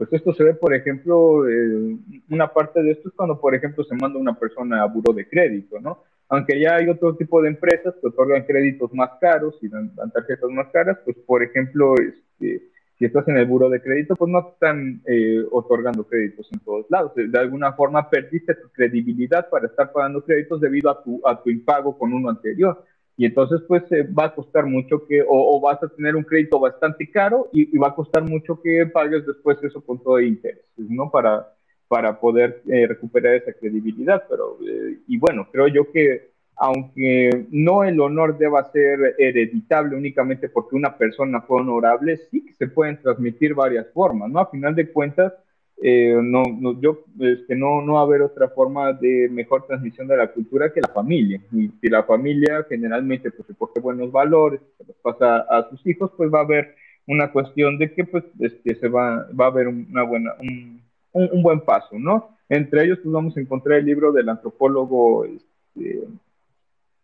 pues 0.00 0.14
esto 0.14 0.32
se 0.32 0.44
ve, 0.44 0.54
por 0.54 0.72
ejemplo, 0.72 1.46
eh, 1.46 1.94
una 2.30 2.50
parte 2.50 2.82
de 2.82 2.92
esto 2.92 3.10
es 3.10 3.14
cuando, 3.14 3.38
por 3.38 3.54
ejemplo, 3.54 3.84
se 3.84 3.94
manda 3.96 4.18
una 4.18 4.32
persona 4.32 4.82
a 4.82 4.86
buro 4.86 5.12
de 5.12 5.28
crédito, 5.28 5.78
¿no? 5.78 6.04
Aunque 6.30 6.58
ya 6.58 6.76
hay 6.76 6.88
otro 6.88 7.16
tipo 7.16 7.42
de 7.42 7.48
empresas 7.48 7.94
que 8.00 8.06
otorgan 8.06 8.46
créditos 8.46 8.94
más 8.94 9.10
caros 9.20 9.58
y 9.60 9.68
dan, 9.68 9.92
tarjetas 10.10 10.48
más 10.48 10.68
caras, 10.68 10.96
pues, 11.04 11.18
por 11.18 11.42
ejemplo, 11.42 11.96
este, 11.96 12.62
si 12.98 13.04
estás 13.04 13.28
en 13.28 13.36
el 13.36 13.44
buro 13.44 13.68
de 13.68 13.82
crédito, 13.82 14.16
pues 14.16 14.30
no 14.30 14.52
están 14.54 15.02
eh, 15.04 15.44
otorgando 15.50 16.04
créditos 16.04 16.48
en 16.50 16.60
todos 16.60 16.86
lados. 16.88 17.12
De 17.14 17.38
alguna 17.38 17.74
forma 17.74 18.08
perdiste 18.08 18.54
tu 18.54 18.70
credibilidad 18.70 19.50
para 19.50 19.66
estar 19.66 19.92
pagando 19.92 20.24
créditos 20.24 20.62
debido 20.62 20.88
a 20.88 21.02
tu, 21.02 21.20
a 21.26 21.42
tu 21.42 21.50
impago 21.50 21.98
con 21.98 22.14
uno 22.14 22.30
anterior 22.30 22.86
y 23.20 23.26
entonces 23.26 23.60
pues 23.68 23.82
eh, 23.92 24.04
va 24.04 24.24
a 24.24 24.34
costar 24.34 24.64
mucho 24.64 25.06
que, 25.06 25.22
o, 25.28 25.60
vas 25.60 25.82
a 25.82 25.88
tener 25.90 26.16
un 26.16 26.22
crédito 26.22 26.58
bastante 26.58 27.10
caro 27.10 27.50
y, 27.52 27.76
va 27.76 27.88
a 27.88 27.94
costar 27.94 28.22
mucho 28.22 28.58
que 28.62 28.86
pagues 28.86 29.26
después 29.26 29.62
eso 29.62 29.82
con 29.82 30.02
todo 30.02 30.18
interés, 30.22 30.64
¿no? 30.78 31.10
Para, 31.10 31.52
para 31.86 32.18
poder 32.18 32.62
eh, 32.66 32.86
recuperar 32.86 33.34
esa 33.34 33.52
credibilidad, 33.52 34.24
pero, 34.26 34.56
eh, 34.66 35.00
y 35.06 35.18
bueno, 35.18 35.46
creo 35.52 35.68
yo 35.68 35.92
que 35.92 36.30
aunque 36.56 37.44
no 37.50 37.84
el 37.84 38.00
honor 38.00 38.38
deba 38.38 38.72
ser 38.72 39.16
hereditable 39.18 39.96
únicamente 39.96 40.48
porque 40.48 40.76
una 40.76 40.96
persona 40.96 41.42
fue 41.42 41.60
honorable, 41.60 42.18
sí 42.30 42.42
que 42.46 42.54
se 42.54 42.68
pueden 42.68 43.02
transmitir 43.02 43.52
varias 43.52 43.86
formas, 43.92 44.30
¿no? 44.30 44.40
A 44.40 44.50
final 44.50 44.74
de 44.74 44.90
cuentas, 44.90 45.34
eh, 45.82 46.14
no, 46.22 46.42
no, 46.58 46.78
yo, 46.78 47.04
este, 47.20 47.56
no, 47.56 47.80
no 47.80 47.94
va 47.94 48.00
a 48.00 48.04
haber 48.04 48.20
otra 48.20 48.48
forma 48.48 48.92
de 48.92 49.28
mejor 49.30 49.66
transmisión 49.66 50.06
de 50.08 50.16
la 50.16 50.30
cultura 50.30 50.72
que 50.72 50.80
la 50.80 50.88
familia. 50.88 51.40
Y 51.52 51.70
si 51.80 51.88
la 51.88 52.02
familia 52.02 52.66
generalmente 52.68 53.30
pues, 53.30 53.48
recoge 53.48 53.80
buenos 53.80 54.12
valores, 54.12 54.60
se 54.76 54.84
los 54.84 54.96
pasa 54.96 55.38
a 55.38 55.68
sus 55.70 55.84
hijos, 55.86 56.10
pues 56.16 56.30
va 56.32 56.40
a 56.40 56.44
haber 56.44 56.74
una 57.06 57.32
cuestión 57.32 57.78
de 57.78 57.94
que 57.94 58.04
pues, 58.04 58.24
este, 58.40 58.74
se 58.74 58.88
va, 58.88 59.26
va 59.28 59.46
a 59.46 59.48
haber 59.48 59.68
una 59.68 60.02
buena, 60.02 60.34
un, 60.40 60.82
un, 61.12 61.42
buen 61.42 61.60
paso, 61.60 61.98
¿no? 61.98 62.36
Entre 62.50 62.84
ellos 62.84 62.98
pues, 63.02 63.12
vamos 63.12 63.34
a 63.36 63.40
encontrar 63.40 63.78
el 63.78 63.86
libro 63.86 64.12
del 64.12 64.28
antropólogo, 64.28 65.24
este, 65.24 66.04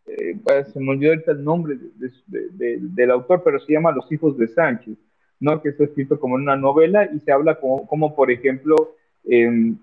eh, 0.06 0.38
pues, 0.44 0.68
se 0.68 0.80
me 0.80 0.90
olvidó 0.90 1.14
el 1.14 1.44
nombre 1.44 1.78
del 2.18 3.10
autor, 3.10 3.42
pero 3.42 3.58
se 3.58 3.72
llama 3.72 3.90
Los 3.90 4.10
hijos 4.12 4.36
de 4.36 4.48
Sánchez 4.48 4.98
¿no? 5.40 5.60
que 5.62 5.70
está 5.70 5.84
escrito 5.84 6.18
como 6.18 6.34
una 6.34 6.56
novela 6.56 7.08
y 7.12 7.20
se 7.20 7.32
habla 7.32 7.56
como, 7.56 7.86
como 7.86 8.14
por 8.14 8.30
ejemplo, 8.30 8.94
em, 9.24 9.76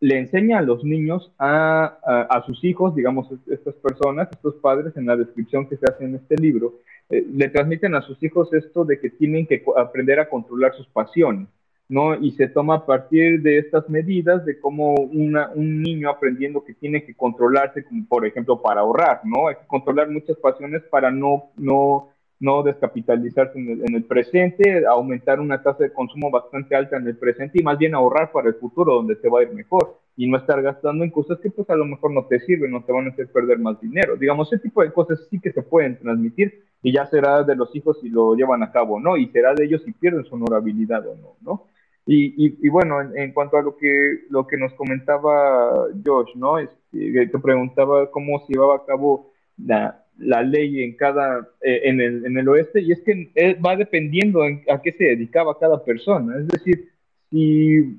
le 0.00 0.18
enseña 0.18 0.58
a 0.58 0.62
los 0.62 0.82
niños, 0.82 1.30
a, 1.38 1.98
a, 2.30 2.42
sus 2.46 2.64
hijos, 2.64 2.94
digamos, 2.94 3.28
estas 3.48 3.74
personas, 3.74 4.28
estos 4.32 4.54
padres, 4.56 4.96
en 4.96 5.06
la 5.06 5.16
descripción 5.16 5.68
que 5.68 5.76
se 5.76 5.84
hace 5.84 6.04
en 6.04 6.14
este 6.14 6.36
libro, 6.36 6.74
eh, 7.10 7.26
le 7.30 7.48
transmiten 7.50 7.94
a 7.94 8.00
sus 8.00 8.22
hijos 8.22 8.52
esto 8.54 8.84
de 8.84 8.98
que 8.98 9.10
tienen 9.10 9.46
que 9.46 9.62
aprender 9.76 10.18
a 10.20 10.28
controlar 10.28 10.74
sus 10.74 10.86
pasiones. 10.86 11.48
¿no? 11.90 12.14
Y 12.14 12.30
se 12.30 12.46
toma 12.46 12.76
a 12.76 12.86
partir 12.86 13.42
de 13.42 13.58
estas 13.58 13.90
medidas 13.90 14.44
de 14.44 14.60
cómo 14.60 14.94
una, 14.94 15.50
un 15.50 15.82
niño 15.82 16.08
aprendiendo 16.08 16.62
que 16.62 16.72
tiene 16.72 17.04
que 17.04 17.14
controlarse, 17.14 17.84
como 17.84 18.06
por 18.06 18.24
ejemplo 18.24 18.62
para 18.62 18.82
ahorrar, 18.82 19.22
¿no? 19.24 19.48
Hay 19.48 19.56
que 19.56 19.66
controlar 19.66 20.08
muchas 20.08 20.36
pasiones 20.36 20.82
para 20.84 21.10
no, 21.10 21.50
no 21.56 22.10
no 22.40 22.62
descapitalizarse 22.62 23.58
en 23.58 23.94
el, 23.94 24.04
presente, 24.04 24.86
aumentar 24.86 25.40
una 25.40 25.62
tasa 25.62 25.84
de 25.84 25.92
consumo 25.92 26.30
bastante 26.30 26.74
alta 26.74 26.96
en 26.96 27.06
el 27.06 27.16
presente 27.16 27.60
y 27.60 27.62
más 27.62 27.76
bien 27.76 27.94
ahorrar 27.94 28.32
para 28.32 28.48
el 28.48 28.54
futuro 28.54 28.94
donde 28.94 29.16
te 29.16 29.28
va 29.28 29.40
a 29.40 29.42
ir 29.42 29.52
mejor 29.52 29.98
y 30.16 30.26
no 30.26 30.38
estar 30.38 30.60
gastando 30.62 31.04
en 31.04 31.10
cosas 31.10 31.38
que 31.38 31.50
pues 31.50 31.68
a 31.68 31.76
lo 31.76 31.84
mejor 31.84 32.12
no 32.12 32.24
te 32.24 32.40
sirven, 32.40 32.70
no 32.70 32.82
te 32.82 32.92
van 32.92 33.06
a 33.06 33.10
hacer 33.10 33.30
perder 33.30 33.58
más 33.58 33.78
dinero. 33.78 34.16
Digamos, 34.16 34.50
ese 34.50 34.62
tipo 34.62 34.82
de 34.82 34.90
cosas 34.90 35.20
sí 35.30 35.38
que 35.38 35.52
se 35.52 35.62
pueden 35.62 35.98
transmitir 35.98 36.64
y 36.82 36.92
ya 36.92 37.06
será 37.06 37.42
de 37.42 37.54
los 37.54 37.76
hijos 37.76 38.00
si 38.00 38.08
lo 38.08 38.34
llevan 38.34 38.62
a 38.62 38.72
cabo 38.72 38.94
o 38.94 39.00
no, 39.00 39.18
y 39.18 39.28
será 39.28 39.52
de 39.54 39.66
ellos 39.66 39.82
si 39.84 39.92
pierden 39.92 40.24
su 40.24 40.34
honorabilidad 40.34 41.06
o 41.06 41.16
no, 41.16 41.36
¿no? 41.42 41.66
Y, 42.06 42.56
y, 42.66 42.68
bueno, 42.70 43.00
en, 43.14 43.32
cuanto 43.32 43.56
a 43.56 43.62
lo 43.62 43.76
que, 43.76 44.22
lo 44.30 44.46
que 44.46 44.56
nos 44.56 44.72
comentaba 44.72 45.86
Josh, 46.04 46.34
¿no? 46.34 46.58
Este, 46.58 47.12
que 47.30 47.38
preguntaba 47.40 48.10
cómo 48.10 48.40
se 48.40 48.54
llevaba 48.54 48.76
a 48.76 48.84
cabo 48.84 49.30
la, 49.58 50.02
la 50.20 50.42
ley 50.42 50.82
en 50.82 50.96
cada 50.96 51.48
eh, 51.62 51.80
en, 51.84 52.00
el, 52.00 52.24
en, 52.26 52.38
el, 52.38 52.48
oeste 52.48 52.80
y 52.80 52.92
es 52.92 53.00
que 53.00 53.30
eh, 53.34 53.54
va 53.54 53.76
dependiendo 53.76 54.42
a 54.42 54.82
qué 54.82 54.92
se 54.92 55.04
dedicaba 55.04 55.58
cada 55.58 55.84
persona. 55.84 56.38
Es 56.38 56.48
decir 56.48 56.88
si 57.30 57.98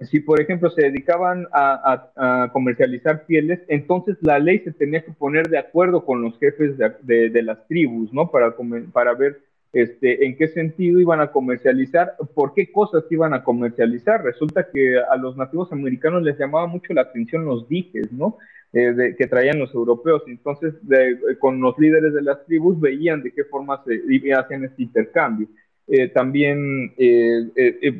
si 0.00 0.20
por 0.20 0.40
ejemplo 0.40 0.70
se 0.70 0.82
dedicaban 0.82 1.46
a, 1.52 2.10
a, 2.16 2.52
comercializar 2.52 3.24
pieles 3.26 3.60
entonces 3.68 4.16
la 4.20 4.38
ley 4.38 4.58
se 4.58 4.72
tenía 4.72 5.04
que 5.04 5.12
poner 5.12 5.48
de 5.48 5.58
acuerdo 5.58 6.04
con 6.04 6.20
los 6.20 6.36
jefes 6.38 6.76
de, 6.76 7.30
de, 7.30 7.42
las 7.42 7.66
tribus 7.68 8.12
no 8.12 8.30
para 8.30 8.54
para 8.92 9.14
ver 9.14 9.40
este, 9.74 10.24
en 10.24 10.36
qué 10.36 10.46
sentido 10.46 11.00
iban 11.00 11.20
a 11.20 11.32
comercializar, 11.32 12.14
por 12.34 12.54
qué 12.54 12.70
cosas 12.70 13.04
iban 13.10 13.34
a 13.34 13.42
comercializar. 13.42 14.22
Resulta 14.22 14.68
que 14.72 14.96
a 14.98 15.16
los 15.16 15.36
nativos 15.36 15.72
americanos 15.72 16.22
les 16.22 16.38
llamaba 16.38 16.68
mucho 16.68 16.94
la 16.94 17.02
atención 17.02 17.44
los 17.44 17.68
dijes, 17.68 18.12
¿no? 18.12 18.38
Eh, 18.72 19.14
que 19.18 19.26
traían 19.26 19.58
los 19.58 19.74
europeos. 19.74 20.22
Entonces, 20.28 20.74
eh, 20.90 21.16
con 21.40 21.60
los 21.60 21.76
líderes 21.78 22.14
de 22.14 22.22
las 22.22 22.44
tribus 22.46 22.80
veían 22.80 23.22
de 23.22 23.32
qué 23.32 23.44
forma 23.44 23.82
se 23.84 24.00
hacían 24.32 24.64
este 24.64 24.84
intercambio. 24.84 25.48
Eh, 25.86 26.08
también, 26.08 26.94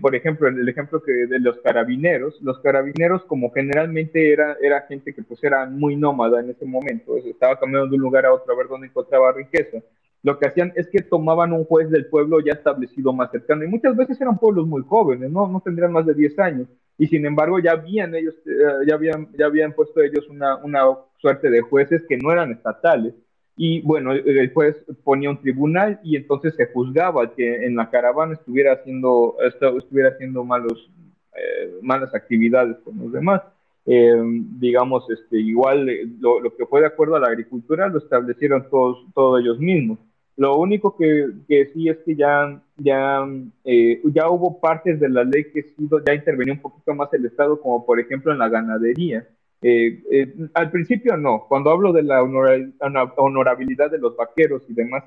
por 0.00 0.14
ejemplo, 0.14 0.48
el 0.48 0.68
ejemplo 0.68 1.02
que 1.02 1.12
de 1.12 1.38
los 1.38 1.58
carabineros, 1.58 2.40
los 2.40 2.60
carabineros 2.60 3.24
como 3.24 3.50
generalmente 3.50 4.32
era, 4.32 4.56
era 4.62 4.82
gente 4.82 5.12
que 5.12 5.22
pues 5.22 5.42
era 5.44 5.66
muy 5.66 5.96
nómada 5.96 6.40
en 6.40 6.50
ese 6.50 6.64
momento, 6.64 7.18
estaba 7.18 7.58
caminando 7.58 7.88
de 7.88 7.96
un 7.96 8.00
lugar 8.00 8.24
a 8.24 8.32
otro 8.32 8.54
a 8.54 8.56
ver 8.56 8.68
dónde 8.68 8.86
encontraba 8.86 9.32
riqueza 9.32 9.82
lo 10.24 10.38
que 10.38 10.48
hacían 10.48 10.72
es 10.74 10.88
que 10.88 11.02
tomaban 11.02 11.52
un 11.52 11.64
juez 11.64 11.90
del 11.90 12.06
pueblo 12.06 12.40
ya 12.40 12.54
establecido 12.54 13.12
más 13.12 13.30
cercano. 13.30 13.62
Y 13.62 13.68
muchas 13.68 13.94
veces 13.94 14.18
eran 14.18 14.38
pueblos 14.38 14.66
muy 14.66 14.82
jóvenes, 14.82 15.30
no, 15.30 15.46
no 15.46 15.60
tendrían 15.60 15.92
más 15.92 16.06
de 16.06 16.14
10 16.14 16.38
años. 16.38 16.66
Y 16.96 17.08
sin 17.08 17.26
embargo 17.26 17.58
ya 17.58 17.72
habían 17.72 18.14
ellos, 18.14 18.34
eh, 18.46 18.86
ya 18.88 18.94
habían, 18.94 19.28
ya 19.36 19.46
habían 19.46 19.74
puesto 19.74 20.00
ellos 20.00 20.26
una, 20.30 20.56
una 20.56 20.84
suerte 21.18 21.50
de 21.50 21.60
jueces 21.60 22.04
que 22.08 22.16
no 22.16 22.32
eran 22.32 22.52
estatales. 22.52 23.12
Y 23.54 23.82
bueno, 23.82 24.12
el 24.12 24.50
juez 24.54 24.74
ponía 25.04 25.28
un 25.28 25.42
tribunal 25.42 26.00
y 26.02 26.16
entonces 26.16 26.54
se 26.56 26.66
juzgaba 26.72 27.34
que 27.34 27.66
en 27.66 27.76
la 27.76 27.90
caravana 27.90 28.32
estuviera 28.32 28.72
haciendo, 28.72 29.36
estuviera 29.78 30.08
haciendo 30.08 30.42
malos, 30.42 30.90
eh, 31.36 31.74
malas 31.82 32.14
actividades 32.14 32.78
con 32.78 32.98
los 32.98 33.12
demás. 33.12 33.42
Eh, 33.84 34.16
digamos, 34.58 35.04
este, 35.10 35.38
igual 35.38 35.86
lo, 36.18 36.56
que 36.56 36.64
fue 36.64 36.80
de 36.80 36.86
acuerdo 36.86 37.16
a 37.16 37.20
la 37.20 37.26
agricultura 37.26 37.88
lo 37.88 37.98
establecieron 37.98 38.70
todos, 38.70 39.04
todos 39.14 39.42
ellos 39.42 39.58
mismos. 39.58 39.98
Lo 40.36 40.56
único 40.56 40.96
que, 40.96 41.28
que 41.46 41.66
sí 41.66 41.88
es 41.88 41.98
que 41.98 42.16
ya, 42.16 42.60
ya, 42.76 43.24
eh, 43.64 44.02
ya 44.12 44.28
hubo 44.28 44.58
partes 44.58 44.98
de 44.98 45.08
la 45.08 45.22
ley 45.22 45.44
que 45.52 45.62
sido, 45.62 46.02
ya 46.04 46.14
intervenía 46.14 46.54
un 46.54 46.60
poquito 46.60 46.94
más 46.94 47.12
el 47.12 47.26
Estado, 47.26 47.60
como 47.60 47.86
por 47.86 48.00
ejemplo 48.00 48.32
en 48.32 48.38
la 48.38 48.48
ganadería. 48.48 49.28
Eh, 49.62 50.02
eh, 50.10 50.34
al 50.54 50.70
principio 50.70 51.16
no, 51.16 51.46
cuando 51.48 51.70
hablo 51.70 51.92
de 51.92 52.02
la 52.02 52.22
honorabilidad 52.22 53.90
de 53.90 53.98
los 53.98 54.16
vaqueros 54.16 54.62
y 54.68 54.74
demás, 54.74 55.04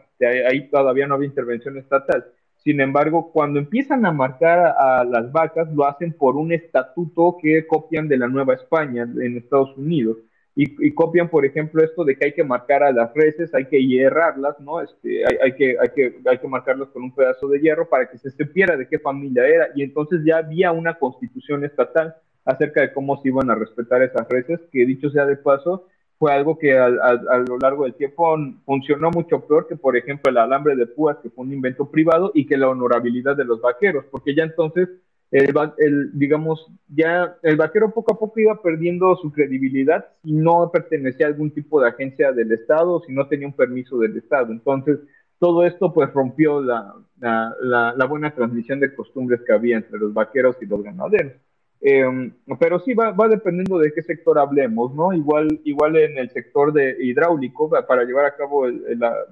ahí 0.50 0.70
todavía 0.70 1.08
no 1.08 1.16
había 1.16 1.28
intervención 1.28 1.78
estatal. 1.78 2.26
Sin 2.56 2.82
embargo, 2.82 3.32
cuando 3.32 3.60
empiezan 3.60 4.06
a 4.06 4.12
marcar 4.12 4.76
a, 4.78 5.04
las 5.04 5.32
vacas, 5.32 5.72
lo 5.74 5.86
hacen 5.86 6.14
por 6.14 6.38
un 6.38 6.52
estatuto 6.52 7.38
que 7.42 7.68
copian 7.68 8.08
de 8.08 8.18
la 8.18 8.28
Nueva 8.28 8.56
España 8.56 9.04
en 9.04 9.38
Estados 9.38 9.78
Unidos 9.78 10.18
y, 10.60 10.92
copian, 10.96 11.30
por 11.30 11.46
ejemplo, 11.46 11.84
esto 11.84 12.04
de 12.04 12.18
que 12.18 12.26
hay 12.26 12.34
que 12.34 12.44
marcar 12.44 12.82
a 12.82 12.92
las 12.92 13.14
reses, 13.14 13.54
hay 13.54 13.66
que 13.66 13.80
hierrarlas, 13.80 14.60
¿no? 14.60 14.82
Este, 14.82 15.24
hay, 15.44 15.54
que, 15.54 15.78
hay, 15.80 15.90
que, 15.96 16.20
hay 16.26 16.40
que 16.40 16.48
marcarlas 16.48 16.90
con 16.90 17.04
un 17.04 17.14
pedazo 17.14 17.48
de 17.48 17.60
hierro 17.60 17.88
para 17.88 18.10
que 18.10 18.18
se 18.18 18.32
supiera 18.32 18.76
de 18.76 18.88
qué 18.88 18.98
familia 18.98 19.46
era. 19.46 19.68
Y 19.76 19.84
entonces 19.84 20.22
ya 20.26 20.38
había 20.38 20.72
una 20.72 20.96
constitución 20.96 21.64
estatal 21.64 22.16
acerca 22.44 22.82
de 22.82 22.92
cómo 22.92 23.22
se 23.22 23.28
iban 23.28 23.52
a 23.52 23.56
respetar 23.56 24.02
esas 24.02 24.28
reses, 24.30 24.60
que 24.72 24.84
dicho 24.88 25.12
sea 25.12 25.28
de 25.28 25.38
paso, 25.38 25.86
fue 26.18 26.34
algo 26.34 26.58
que 26.58 26.76
a, 26.76 26.86
a, 26.86 27.38
lo 27.48 27.60
largo 27.60 27.84
del 27.84 27.94
tiempo 27.94 28.36
funcionó 28.66 29.12
mucho 29.12 29.46
peor 29.46 29.68
que, 29.68 29.76
por 29.76 29.96
ejemplo, 29.96 30.32
el 30.32 30.40
alambre 30.40 30.76
de 30.76 30.88
púas, 30.88 31.18
que 31.22 31.30
fue 31.30 31.46
un 31.46 31.54
invento 31.54 31.92
privado, 31.92 32.32
y 32.34 32.48
que 32.48 32.58
la 32.58 32.70
honorabilidad 32.70 33.38
de 33.38 33.46
los 33.46 33.62
vaqueros, 33.62 34.06
porque 34.10 34.34
ya 34.34 34.44
entonces 34.44 34.90
el, 35.32 36.18
digamos, 36.18 36.68
ya 36.88 37.38
el 37.44 37.58
vaquero 37.58 37.92
poco 37.94 38.14
a 38.14 38.20
poco 38.20 38.40
iba 38.40 38.62
perdiendo 38.62 39.16
su 39.18 39.32
credibilidad 39.32 40.06
si 40.24 40.32
no 40.32 40.72
pertenecía 40.72 41.26
a 41.26 41.30
algún 41.30 41.52
tipo 41.52 41.82
de 41.82 41.90
agencia 41.90 42.32
del 42.32 42.52
Estado, 42.52 43.02
si 43.06 43.14
no 43.14 43.28
tenía 43.28 43.48
un 43.48 43.54
permiso 43.54 43.98
del 44.00 44.18
Estado. 44.18 44.54
Entonces, 44.54 45.00
todo 45.40 45.66
esto 45.66 45.94
pues 45.94 46.12
rompió 46.14 46.62
la, 46.62 46.94
la, 47.20 47.94
la, 47.96 48.06
buena 48.06 48.34
transmisión 48.34 48.80
de 48.80 48.96
costumbres 48.96 49.42
que 49.46 49.54
había 49.54 49.78
entre 49.78 50.00
los 50.00 50.14
vaqueros 50.14 50.56
y 50.62 50.66
los 50.66 50.82
ganaderos. 50.82 51.34
Em, 51.80 52.34
pero 52.60 52.80
sí 52.80 52.96
va, 52.96 53.12
va, 53.12 53.28
dependiendo 53.28 53.78
de 53.78 53.94
qué 53.94 54.02
sector 54.02 54.40
hablemos, 54.40 54.96
¿no? 54.96 55.14
Igual, 55.14 55.60
igual 55.64 55.96
en 55.98 56.18
el 56.18 56.32
sector 56.32 56.74
de 56.74 56.98
hidráulico, 57.00 57.70
para 57.88 58.04
llevar 58.04 58.26
a 58.26 58.36
cabo 58.36 58.66
el, 58.66 58.84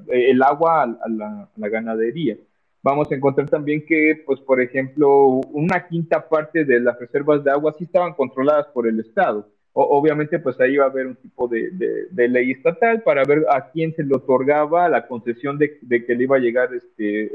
el, 0.10 0.44
agua 0.44 0.84
a 0.84 1.10
la 1.10 1.70
ganadería 1.70 2.38
vamos 2.86 3.12
a 3.12 3.16
encontrar 3.16 3.50
también 3.50 3.84
que, 3.84 4.22
pues, 4.28 4.40
por 4.42 4.62
ejemplo, 4.62 5.42
una 5.52 5.88
quinta 5.88 6.30
parte 6.30 6.64
de 6.66 6.80
las 6.80 7.00
reservas 7.00 7.44
de 7.44 7.50
agua 7.50 7.74
sí 7.76 7.86
estaban 7.86 8.14
controladas 8.14 8.68
por 8.68 8.88
el 8.88 9.00
Estado. 9.00 9.50
obviamente, 9.74 10.38
pues 10.38 10.58
ahí 10.62 10.78
va 10.78 10.86
a 10.86 10.90
haber 10.90 11.08
un 11.08 11.16
tipo 11.16 11.48
de, 11.48 11.72
ley 12.12 12.52
estatal 12.52 13.02
para 13.02 13.24
ver 13.24 13.44
a 13.50 13.72
quién 13.72 13.94
se 13.96 14.04
le 14.04 14.16
otorgaba 14.16 14.88
la 14.88 15.08
concesión 15.08 15.58
de, 15.58 15.80
que 16.06 16.16
le 16.16 16.24
iba 16.24 16.36
a 16.38 16.40
llegar, 16.40 16.70
este, 16.76 17.32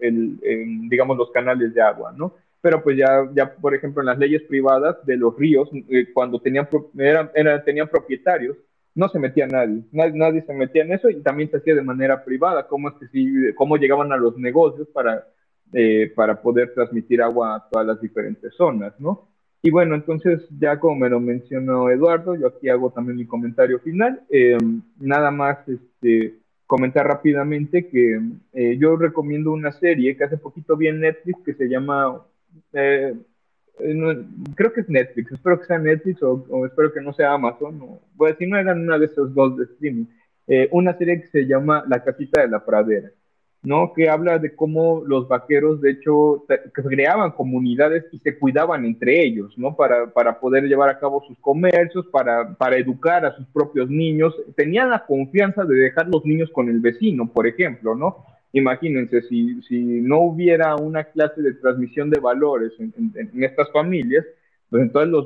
el, 0.00 0.88
digamos, 0.90 1.16
los 1.16 1.30
canales 1.30 1.72
de 1.72 1.80
agua, 1.80 2.12
¿no? 2.16 2.34
Pero 2.60 2.82
pues 2.82 2.96
ya, 2.98 3.30
ya, 3.34 3.54
por 3.54 3.76
ejemplo, 3.76 4.02
en 4.02 4.06
las 4.06 4.18
leyes 4.18 4.42
privadas 4.42 4.96
de 5.06 5.16
los 5.16 5.36
ríos, 5.38 5.70
eh, 5.90 6.08
cuando 6.12 6.40
tenían, 6.40 6.68
eran, 6.98 7.30
tenían 7.64 7.86
propietarios, 7.86 8.56
no 8.98 9.08
se 9.08 9.18
metía 9.20 9.46
nadie, 9.46 9.84
nadie, 9.92 10.42
se 10.42 10.52
metía 10.52 10.82
en 10.82 10.92
eso 10.92 11.08
y 11.08 11.22
también 11.22 11.48
se 11.50 11.58
hacía 11.58 11.74
de 11.74 11.82
manera 11.82 12.24
privada, 12.24 12.66
cómo, 12.66 12.88
es 12.88 12.94
que 12.96 13.06
si, 13.08 13.54
cómo 13.54 13.76
llegaban 13.76 14.12
a 14.12 14.16
los 14.16 14.36
negocios 14.36 14.88
para, 14.88 15.24
eh, 15.72 16.12
para 16.16 16.42
poder 16.42 16.74
transmitir 16.74 17.22
agua 17.22 17.54
a 17.54 17.68
todas 17.68 17.86
las 17.86 18.00
diferentes 18.00 18.52
zonas, 18.54 18.92
¿no? 18.98 19.28
Y 19.62 19.70
bueno, 19.70 19.94
entonces 19.94 20.46
ya 20.58 20.80
como 20.80 20.96
me 20.96 21.08
lo 21.08 21.20
mencionó 21.20 21.90
Eduardo, 21.90 22.34
yo 22.34 22.48
aquí 22.48 22.68
hago 22.68 22.90
también 22.90 23.18
mi 23.18 23.26
comentario 23.26 23.78
final. 23.78 24.20
Eh, 24.30 24.58
nada 24.98 25.30
más 25.30 25.58
este, 25.68 26.34
comentar 26.66 27.06
rápidamente 27.06 27.88
que 27.88 28.20
eh, 28.52 28.76
yo 28.78 28.96
recomiendo 28.96 29.52
una 29.52 29.72
serie 29.72 30.16
que 30.16 30.24
hace 30.24 30.38
poquito 30.38 30.76
vi 30.76 30.88
en 30.88 31.00
Netflix 31.00 31.40
que 31.44 31.54
se 31.54 31.68
llama, 31.68 32.22
eh, 32.72 33.14
creo 34.54 34.72
que 34.72 34.80
es 34.80 34.88
Netflix, 34.88 35.32
espero 35.32 35.60
que 35.60 35.66
sea 35.66 35.78
Netflix 35.78 36.22
o, 36.22 36.66
espero 36.66 36.92
que 36.92 37.00
no 37.00 37.12
sea 37.12 37.32
Amazon, 37.32 37.80
o, 37.82 38.24
a 38.24 38.28
decir, 38.28 38.48
no 38.48 38.58
eran 38.58 38.80
una 38.80 38.98
de 38.98 39.06
esos 39.06 39.34
dos 39.34 39.56
de 39.56 39.64
streaming. 39.64 40.06
una 40.72 40.96
serie 40.96 41.20
que 41.20 41.28
se 41.28 41.46
llama 41.46 41.84
La 41.88 42.02
casita 42.02 42.40
de 42.42 42.48
la 42.48 42.64
pradera. 42.64 43.10
¿no? 43.62 43.92
Que 43.92 44.08
habla 44.08 44.38
de 44.38 44.54
cómo 44.54 45.02
los 45.04 45.28
vaqueros, 45.28 45.80
de 45.80 45.90
hecho, 45.90 46.44
creaban 46.72 47.32
comunidades 47.32 48.04
y 48.12 48.18
se 48.18 48.38
cuidaban 48.38 48.84
entre 48.84 49.22
ellos, 49.24 49.56
¿no? 49.58 49.74
Para, 49.74 50.10
para 50.12 50.38
poder 50.38 50.64
llevar 50.64 50.88
a 50.88 50.98
cabo 50.98 51.22
sus 51.26 51.38
comercios, 51.38 52.06
para, 52.06 52.54
para 52.54 52.76
educar 52.76 53.26
a 53.26 53.34
sus 53.34 53.46
propios 53.48 53.90
niños. 53.90 54.34
Tenían 54.56 54.90
la 54.90 55.04
confianza 55.04 55.64
de 55.64 55.74
dejar 55.74 56.08
los 56.08 56.24
niños 56.24 56.50
con 56.52 56.68
el 56.68 56.80
vecino, 56.80 57.30
por 57.30 57.46
ejemplo, 57.46 57.94
¿no? 57.94 58.24
Imagínense, 58.52 59.22
si, 59.22 59.60
si 59.62 59.78
no 59.78 60.20
hubiera 60.20 60.76
una 60.76 61.04
clase 61.04 61.42
de 61.42 61.54
transmisión 61.54 62.10
de 62.10 62.20
valores 62.20 62.72
en, 62.78 62.92
estas 63.42 63.70
familias, 63.72 64.24
pues 64.70 64.82
entonces 64.82 65.10
los, 65.10 65.24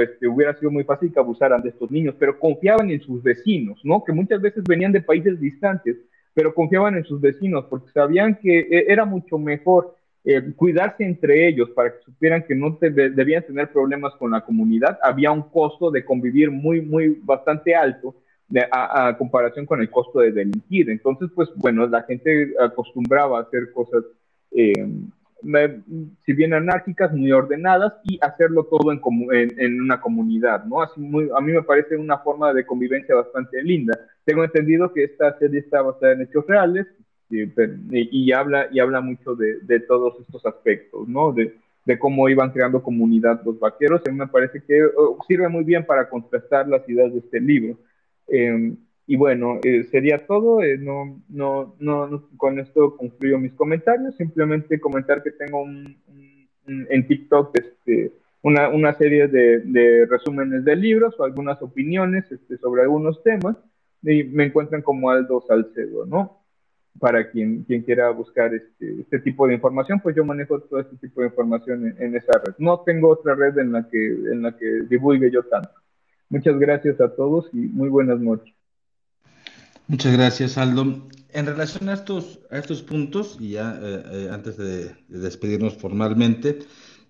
este, 0.00 0.28
hubiera 0.28 0.54
sido 0.56 0.70
muy 0.70 0.84
fácil 0.84 1.12
que 1.12 1.20
abusaran 1.20 1.62
de 1.62 1.70
estos 1.70 1.90
niños, 1.90 2.14
pero 2.18 2.38
confiaban 2.38 2.90
en 2.90 3.00
sus 3.00 3.22
vecinos, 3.22 3.80
¿no? 3.84 4.04
Que 4.04 4.12
muchas 4.12 4.40
veces 4.40 4.64
venían 4.64 4.92
de 4.92 5.00
países 5.00 5.40
distantes 5.40 5.96
pero 6.36 6.52
confiaban 6.52 6.94
en 6.96 7.04
sus 7.04 7.18
vecinos 7.18 7.64
porque 7.70 7.90
sabían 7.92 8.34
que 8.34 8.58
eh, 8.58 8.84
era 8.88 9.06
mucho 9.06 9.38
mejor 9.38 9.96
eh, 10.22 10.52
cuidarse 10.54 11.02
entre 11.02 11.48
ellos 11.48 11.70
para 11.70 11.92
que 11.92 12.02
supieran 12.04 12.44
que 12.46 12.54
no 12.54 12.76
debían 12.78 13.46
tener 13.46 13.72
problemas 13.72 14.12
con 14.16 14.32
la 14.32 14.42
comunidad. 14.42 14.98
Había 15.02 15.32
un 15.32 15.48
costo 15.48 15.90
de 15.90 16.04
convivir 16.04 16.50
muy, 16.50 16.82
muy, 16.82 17.18
bastante 17.22 17.74
alto 17.74 18.16
a, 18.70 19.16
comparación 19.18 19.66
con 19.66 19.80
el 19.80 19.90
costo 19.90 20.20
de 20.20 20.32
delinquir. 20.32 20.90
Entonces, 20.90 21.30
pues 21.34 21.48
bueno, 21.56 21.86
la 21.86 22.02
gente 22.02 22.54
acostumbraba 22.60 23.38
a 23.38 23.42
hacer 23.42 23.72
cosas 23.72 24.04
eh, 24.52 24.72
si 26.24 26.32
bien 26.32 26.54
anárquicas, 26.54 27.12
muy 27.12 27.30
ordenadas 27.30 27.92
y 28.04 28.18
hacerlo 28.22 28.64
todo 28.64 28.90
en, 28.92 29.00
en, 29.58 29.80
una 29.80 30.00
comunidad, 30.00 30.64
¿no? 30.64 30.82
Así 30.82 31.00
muy, 31.00 31.28
a 31.36 31.40
mí 31.40 31.52
me 31.52 31.62
parece 31.62 31.96
una 31.96 32.18
forma 32.18 32.52
de 32.52 32.64
convivencia 32.64 33.14
bastante 33.14 33.62
linda. 33.62 33.98
Tengo 34.24 34.44
entendido 34.44 34.92
que 34.92 35.04
esta 35.04 35.38
serie 35.38 35.60
está 35.60 35.82
basada 35.82 36.12
en 36.12 36.22
hechos 36.22 36.46
reales 36.46 36.86
y, 37.30 37.44
y, 37.90 38.32
habla, 38.32 38.68
y 38.72 38.80
habla 38.80 39.00
mucho 39.00 39.34
de, 39.34 39.60
de, 39.60 39.80
todos 39.80 40.14
estos 40.20 40.44
aspectos, 40.46 41.06
¿no? 41.06 41.32
De, 41.32 41.54
de, 41.84 41.98
cómo 41.98 42.28
iban 42.28 42.50
creando 42.50 42.82
comunidad 42.82 43.42
los 43.44 43.58
vaqueros. 43.58 44.02
A 44.06 44.10
mí 44.10 44.16
me 44.16 44.28
parece 44.28 44.62
que 44.62 44.84
oh, 44.96 45.18
sirve 45.28 45.48
muy 45.48 45.64
bien 45.64 45.84
para 45.84 46.08
contrastar 46.08 46.66
las 46.66 46.88
ideas 46.88 47.12
de 47.12 47.18
este 47.18 47.40
libro. 47.40 47.76
Eh, 48.28 48.76
y 49.06 49.16
bueno, 49.16 49.60
eh, 49.62 49.84
sería 49.84 50.26
todo. 50.26 50.62
Eh, 50.62 50.78
no, 50.78 51.22
no, 51.28 51.76
no, 51.78 52.28
con 52.36 52.58
esto 52.58 52.96
concluyo 52.96 53.38
mis 53.38 53.52
comentarios. 53.52 54.16
Simplemente 54.16 54.80
comentar 54.80 55.22
que 55.22 55.30
tengo 55.30 55.62
un, 55.62 55.96
en 56.66 57.06
TikTok 57.06 57.56
este, 57.58 58.12
una, 58.42 58.68
una 58.68 58.92
serie 58.94 59.28
de, 59.28 59.60
de, 59.60 60.06
resúmenes 60.06 60.64
de 60.64 60.76
libros 60.76 61.18
o 61.18 61.24
algunas 61.24 61.62
opiniones 61.62 62.30
este, 62.32 62.58
sobre 62.58 62.82
algunos 62.82 63.22
temas. 63.22 63.56
Y 64.02 64.24
me 64.24 64.44
encuentran 64.44 64.82
como 64.82 65.10
Aldo 65.10 65.40
Salcedo, 65.40 66.06
¿no? 66.06 66.42
Para 66.98 67.30
quien, 67.30 67.64
quien 67.64 67.82
quiera 67.82 68.10
buscar 68.10 68.54
este, 68.54 69.00
este 69.00 69.18
tipo 69.20 69.46
de 69.46 69.54
información, 69.54 70.00
pues 70.00 70.16
yo 70.16 70.24
manejo 70.24 70.60
todo 70.60 70.80
este 70.80 70.96
tipo 70.96 71.20
de 71.20 71.28
información 71.28 71.86
en, 71.86 72.02
en, 72.02 72.16
esa 72.16 72.32
red. 72.44 72.54
No 72.58 72.80
tengo 72.80 73.08
otra 73.10 73.34
red 73.34 73.58
en 73.58 73.72
la, 73.72 73.88
que, 73.88 74.06
en 74.06 74.42
la 74.42 74.56
que 74.56 74.82
divulgue 74.88 75.30
yo 75.30 75.42
tanto. 75.44 75.70
Muchas 76.28 76.58
gracias 76.58 77.00
a 77.00 77.14
todos 77.14 77.46
y 77.52 77.56
muy 77.56 77.88
buenas 77.88 78.18
noches. 78.20 78.54
Muchas 79.88 80.12
gracias, 80.12 80.58
Aldo. 80.58 81.08
En 81.32 81.46
relación 81.46 81.88
a 81.88 81.94
estos, 81.94 82.40
a 82.50 82.58
estos 82.58 82.82
puntos, 82.82 83.36
y 83.38 83.50
ya 83.50 83.78
eh, 83.80 84.02
eh, 84.10 84.28
antes 84.32 84.56
de, 84.56 84.96
despedirnos 85.08 85.76
formalmente, 85.76 86.60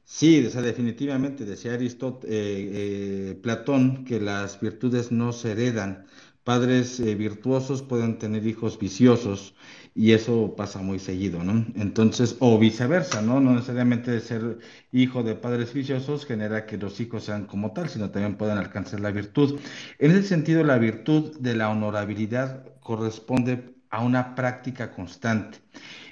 sí, 0.05 0.43
definitivamente 0.43 1.47
decía 1.47 1.73
Aristóteles, 1.73 2.35
eh, 2.35 3.39
Platón, 3.43 4.05
que 4.05 4.21
las 4.21 4.61
virtudes 4.61 5.11
no 5.11 5.33
se 5.33 5.53
heredan. 5.53 6.05
Padres 6.45 7.01
virtuosos 7.17 7.83
pueden 7.83 8.19
tener 8.19 8.47
hijos 8.47 8.79
viciosos 8.79 9.55
y 9.97 10.13
eso 10.13 10.55
pasa 10.55 10.81
muy 10.81 10.99
seguido, 10.99 11.43
¿no? 11.43 11.65
Entonces, 11.75 12.37
o 12.41 12.59
viceversa, 12.59 13.23
¿no? 13.23 13.41
No 13.41 13.55
necesariamente 13.55 14.21
ser 14.21 14.59
hijo 14.93 15.23
de 15.23 15.35
padres 15.35 15.73
viciosos 15.73 16.27
genera 16.27 16.67
que 16.67 16.77
los 16.77 17.01
hijos 17.01 17.25
sean 17.25 17.47
como 17.47 17.73
tal, 17.73 17.89
sino 17.89 18.11
también 18.11 18.37
pueden 18.37 18.59
alcanzar 18.59 19.01
la 19.01 19.11
virtud. 19.11 19.59
En 19.99 20.11
ese 20.11 20.25
sentido, 20.25 20.63
la 20.65 20.77
virtud 20.77 21.39
de 21.41 21.57
la 21.57 21.71
honorabilidad 21.71 22.67
corresponde 22.81 23.75
a 23.89 24.03
una 24.03 24.35
práctica 24.35 24.93
constante. 24.93 25.59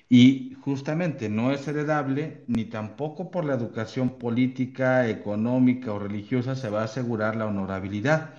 Y 0.09 0.57
justamente 0.63 1.29
no 1.29 1.53
es 1.53 1.69
heredable, 1.69 2.45
ni 2.47 2.65
tampoco 2.65 3.31
por 3.31 3.45
la 3.45 3.55
educación 3.55 4.19
política, 4.19 5.11
económica 5.11 5.93
o 5.93 5.99
religiosa 5.99 6.55
se 6.57 6.71
va 6.71 6.81
a 6.81 6.85
asegurar 6.85 7.37
la 7.37 7.47
honorabilidad 7.47 8.35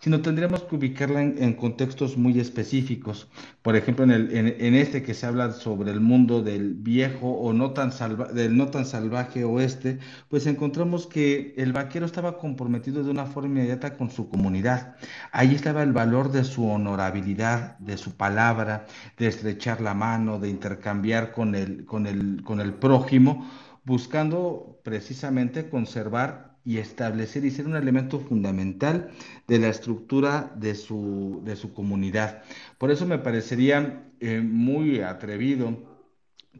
sino 0.00 0.22
tendríamos 0.22 0.62
que 0.64 0.76
ubicarla 0.76 1.22
en, 1.22 1.52
contextos 1.54 2.16
muy 2.16 2.40
específicos. 2.40 3.28
Por 3.62 3.76
ejemplo, 3.76 4.04
en, 4.04 4.10
el, 4.10 4.30
en, 4.32 4.74
este 4.74 5.02
que 5.02 5.14
se 5.14 5.26
habla 5.26 5.52
sobre 5.52 5.90
el 5.90 6.00
mundo 6.00 6.42
del 6.42 6.74
viejo 6.74 7.30
o 7.30 7.52
no 7.52 7.72
tan 7.72 7.92
del 8.34 8.56
no 8.56 8.68
tan 8.68 8.86
salvaje 8.86 9.44
oeste, 9.44 9.98
pues 10.28 10.46
encontramos 10.46 11.06
que 11.06 11.54
el 11.58 11.72
vaquero 11.72 12.06
estaba 12.06 12.38
comprometido 12.38 13.04
de 13.04 13.10
una 13.10 13.26
forma 13.26 13.50
inmediata 13.50 13.96
con 13.96 14.10
su 14.10 14.30
comunidad. 14.30 14.96
Ahí 15.32 15.54
estaba 15.54 15.82
el 15.82 15.92
valor 15.92 16.32
de 16.32 16.44
su 16.44 16.66
honorabilidad, 16.66 17.78
de 17.78 17.98
su 17.98 18.12
palabra, 18.12 18.86
de 19.18 19.26
estrechar 19.26 19.82
la 19.82 19.92
mano, 19.92 20.38
de 20.38 20.48
intercambiar 20.48 21.32
con 21.32 21.54
el, 21.54 21.84
con 21.84 22.06
el, 22.06 22.42
con 22.42 22.60
el 22.60 22.72
prójimo, 22.72 23.46
buscando 23.84 24.80
precisamente 24.82 25.68
conservar 25.68 26.49
y 26.70 26.78
establecer 26.78 27.44
y 27.44 27.50
ser 27.50 27.66
un 27.66 27.74
elemento 27.74 28.20
fundamental 28.20 29.10
de 29.48 29.58
la 29.58 29.70
estructura 29.70 30.52
de 30.54 30.76
su, 30.76 31.42
de 31.44 31.56
su 31.56 31.74
comunidad. 31.74 32.44
Por 32.78 32.92
eso 32.92 33.06
me 33.06 33.18
parecería 33.18 34.04
eh, 34.20 34.40
muy 34.40 35.00
atrevido 35.00 35.76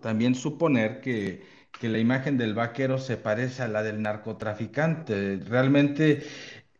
también 0.00 0.34
suponer 0.34 1.00
que, 1.00 1.44
que 1.78 1.88
la 1.88 2.00
imagen 2.00 2.38
del 2.38 2.54
vaquero 2.54 2.98
se 2.98 3.18
parece 3.18 3.62
a 3.62 3.68
la 3.68 3.84
del 3.84 4.02
narcotraficante. 4.02 5.36
Realmente 5.48 6.24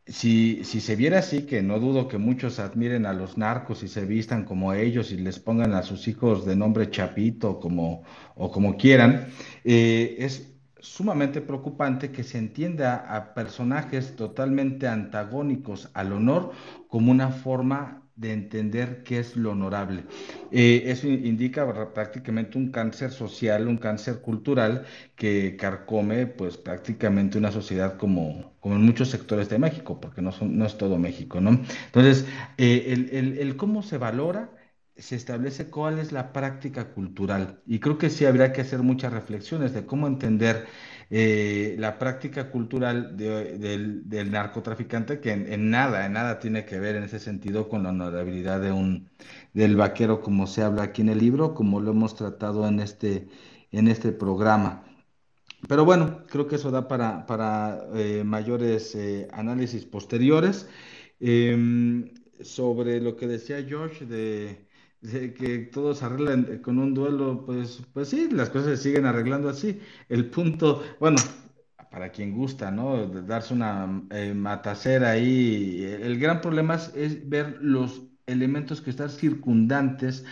si, 0.09 0.65
si, 0.65 0.81
se 0.81 0.97
viera 0.97 1.21
así, 1.21 1.43
que 1.43 1.63
no 1.63 1.79
dudo 1.79 2.09
que 2.09 2.19
muchos 2.19 2.59
admiren 2.59 3.07
a 3.07 3.13
los 3.13 3.39
narcos 3.39 3.85
y 3.85 3.89
se 3.89 4.07
vistan 4.07 4.45
como 4.45 4.75
ellos 4.75 5.13
y 5.13 5.19
les 5.19 5.39
pongan 5.39 5.73
a 5.75 5.85
sus 5.85 6.09
hijos 6.09 6.45
de 6.45 6.57
nombre 6.57 6.91
Chapito 6.91 7.61
como, 7.61 8.03
o 8.35 8.51
como 8.51 8.77
quieran, 8.77 9.29
eh, 9.63 10.17
es 10.19 10.50
sumamente 10.81 11.41
preocupante 11.41 12.11
que 12.13 12.25
se 12.25 12.39
entienda 12.39 12.97
a 13.17 13.35
personajes 13.35 14.17
totalmente 14.17 14.89
antagónicos 14.89 15.91
al 15.95 16.13
honor 16.13 16.53
como 16.89 17.11
una 17.13 17.31
forma 17.31 18.03
de 18.17 18.33
entender 18.33 19.03
qué 19.03 19.19
es 19.21 19.37
lo 19.37 19.53
honorable. 19.53 20.05
Eh, 20.51 20.83
eso 20.87 21.07
indica 21.09 21.93
prácticamente 21.95 22.59
un 22.59 22.71
cáncer 22.71 23.13
social, 23.13 23.69
un 23.69 23.79
cáncer 23.79 24.21
cultural 24.21 24.85
que 25.17 25.57
carcome 25.57 26.27
pues 26.27 26.57
prácticamente 26.59 27.39
una 27.39 27.53
sociedad 27.53 27.97
como, 27.97 28.53
como 28.61 28.75
en 28.77 28.83
muchos 28.83 29.09
sectores 29.11 29.49
de 29.49 29.59
México, 29.59 30.01
porque 30.01 30.23
no, 30.23 30.33
son, 30.33 30.59
no 30.59 30.67
es 30.67 30.77
todo 30.77 30.99
México, 30.99 31.41
¿no? 31.41 31.51
Entonces, 31.87 32.27
eh, 32.59 32.87
el, 32.89 33.09
el, 33.13 33.39
el 33.39 33.57
cómo 33.57 33.83
se 33.83 33.99
valora 33.99 34.51
se 35.01 35.17
establece 35.17 35.71
cuál 35.71 35.99
es 35.99 36.13
la 36.13 36.33
práctica 36.33 36.93
cultural. 36.93 37.61
Y 37.67 37.79
creo 37.81 37.99
que 37.99 38.11
sí 38.11 38.25
habría 38.25 38.53
que 38.53 38.61
hacer 38.61 38.81
muchas 38.83 39.13
reflexiones 39.13 39.73
de 39.73 39.87
cómo 39.87 40.07
entender 40.07 40.67
eh, 41.11 41.77
la 41.79 41.99
práctica 41.99 42.51
cultural 42.51 43.17
del, 43.17 44.31
narcotraficante, 44.31 45.21
que 45.21 45.33
en, 45.33 45.71
nada, 45.71 46.07
en 46.07 46.13
nada 46.13 46.39
tiene 46.39 46.65
que 46.65 46.79
ver 46.79 46.97
en 46.97 47.05
ese 47.05 47.19
sentido 47.19 47.69
con 47.69 47.83
la 47.83 47.91
honorabilidad 47.91 48.61
de 48.61 48.73
un, 48.73 49.09
del 49.55 49.77
vaquero, 49.77 50.21
como 50.21 50.47
se 50.47 50.63
habla 50.63 50.85
aquí 50.85 51.03
en 51.03 51.09
el 51.11 51.19
libro, 51.19 51.55
como 51.55 51.81
lo 51.81 51.93
hemos 51.93 52.15
tratado 52.15 52.67
en 52.69 52.81
este, 52.81 53.29
en 53.73 53.89
este 53.89 54.13
programa. 54.13 54.85
pero 55.69 55.85
bueno, 55.85 56.25
creo 56.29 56.47
que 56.49 56.57
eso 56.57 56.71
da 56.71 56.89
para, 56.89 57.27
para 57.27 57.85
eh, 57.95 58.23
mayores 58.25 58.95
eh, 58.95 59.29
análisis 59.33 59.85
posteriores. 59.85 60.69
Em, 61.21 62.11
sobre 62.43 63.01
lo 63.01 63.17
que 63.17 63.27
decía 63.27 63.65
George 63.67 64.07
de 64.07 64.67
que 65.03 65.59
todos 65.73 66.03
arreglan 66.03 66.59
con 66.63 66.79
un 66.79 66.95
duelo, 66.95 67.45
pues, 67.47 67.83
pues 67.93 68.09
sí, 68.09 68.29
las 68.31 68.51
cosas 68.51 68.79
se 68.79 68.85
siguen 68.89 69.07
arreglando 69.07 69.49
así. 69.49 69.81
El 70.09 70.31
punto, 70.31 70.83
bueno, 71.01 71.25
para 71.91 72.11
quien 72.13 72.33
gusta, 72.37 72.71
¿no? 72.71 73.07
Darse 73.07 73.55
una 73.55 74.03
eh, 74.11 74.35
matacera 74.35 75.11
ahí. 75.13 75.83
El 75.85 76.19
gran 76.19 76.41
problema 76.41 76.77
es 76.95 77.29
ver 77.29 77.59
los 77.61 78.03
elementos 78.27 78.81
que 78.81 78.91
están 78.91 79.11
circundantes 79.11 80.25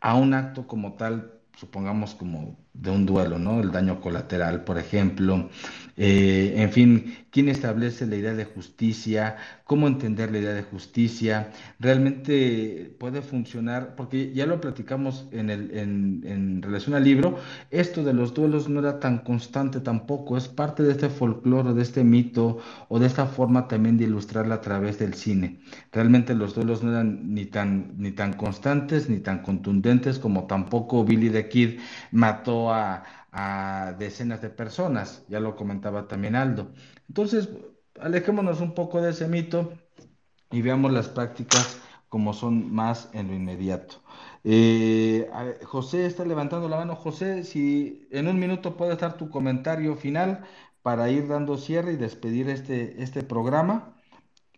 a 0.00 0.14
un 0.16 0.34
acto 0.34 0.66
como 0.66 0.94
tal, 0.94 1.32
supongamos 1.56 2.14
como 2.14 2.58
de 2.74 2.90
un 2.90 3.06
duelo, 3.06 3.38
¿no? 3.38 3.60
El 3.60 3.72
daño 3.72 4.00
colateral, 4.00 4.64
por 4.64 4.78
ejemplo. 4.78 5.48
Eh, 5.98 6.54
en 6.56 6.70
fin, 6.72 7.16
quién 7.30 7.48
establece 7.48 8.06
la 8.06 8.16
idea 8.16 8.34
de 8.34 8.44
justicia, 8.44 9.36
cómo 9.64 9.86
entender 9.86 10.30
la 10.30 10.38
idea 10.38 10.52
de 10.52 10.62
justicia, 10.62 11.50
realmente 11.78 12.94
puede 12.98 13.22
funcionar, 13.22 13.96
porque 13.96 14.32
ya 14.34 14.44
lo 14.44 14.60
platicamos 14.60 15.26
en, 15.32 15.48
el, 15.48 15.70
en, 15.76 16.22
en 16.26 16.62
relación 16.62 16.94
al 16.94 17.04
libro, 17.04 17.38
esto 17.70 18.04
de 18.04 18.12
los 18.12 18.34
duelos 18.34 18.68
no 18.68 18.80
era 18.80 19.00
tan 19.00 19.18
constante 19.18 19.80
tampoco, 19.80 20.36
es 20.36 20.48
parte 20.48 20.82
de 20.82 20.92
este 20.92 21.08
folclore, 21.08 21.72
de 21.72 21.82
este 21.82 22.04
mito 22.04 22.58
o 22.88 22.98
de 22.98 23.06
esta 23.06 23.26
forma 23.26 23.66
también 23.66 23.96
de 23.96 24.04
ilustrarla 24.04 24.56
a 24.56 24.60
través 24.60 24.98
del 24.98 25.14
cine. 25.14 25.60
Realmente 25.92 26.34
los 26.34 26.54
duelos 26.54 26.82
no 26.82 26.90
eran 26.90 27.34
ni 27.34 27.46
tan, 27.46 27.94
ni 27.96 28.12
tan 28.12 28.34
constantes 28.34 29.08
ni 29.08 29.18
tan 29.20 29.40
contundentes 29.42 30.18
como 30.18 30.46
tampoco 30.46 31.04
Billy 31.04 31.30
the 31.30 31.48
Kid 31.48 31.78
mató 32.12 32.72
a, 32.72 33.04
decenas 33.98 34.40
de 34.40 34.50
personas, 34.50 35.24
ya 35.28 35.40
lo 35.40 35.56
comentaba 35.56 36.08
también 36.08 36.36
Aldo. 36.36 36.72
Entonces, 37.08 37.48
alejémonos 38.00 38.60
un 38.60 38.74
poco 38.74 39.00
de 39.00 39.10
ese 39.10 39.28
mito 39.28 39.72
y 40.50 40.62
veamos 40.62 40.92
las 40.92 41.08
prácticas 41.08 41.80
como 42.08 42.32
son 42.32 42.72
más 42.72 43.10
en 43.12 43.28
lo 43.28 43.34
inmediato. 43.34 43.96
Eh, 44.44 45.28
José 45.64 46.06
está 46.06 46.24
levantando 46.24 46.68
la 46.68 46.76
mano. 46.76 46.94
José, 46.94 47.42
si 47.42 48.08
en 48.10 48.28
un 48.28 48.38
minuto 48.38 48.76
puedes 48.76 48.98
dar 48.98 49.16
tu 49.16 49.28
comentario 49.28 49.96
final 49.96 50.44
para 50.82 51.10
ir 51.10 51.26
dando 51.26 51.58
cierre 51.58 51.92
y 51.92 51.96
despedir 51.96 52.48
este, 52.48 53.02
este 53.02 53.22
programa, 53.22 53.96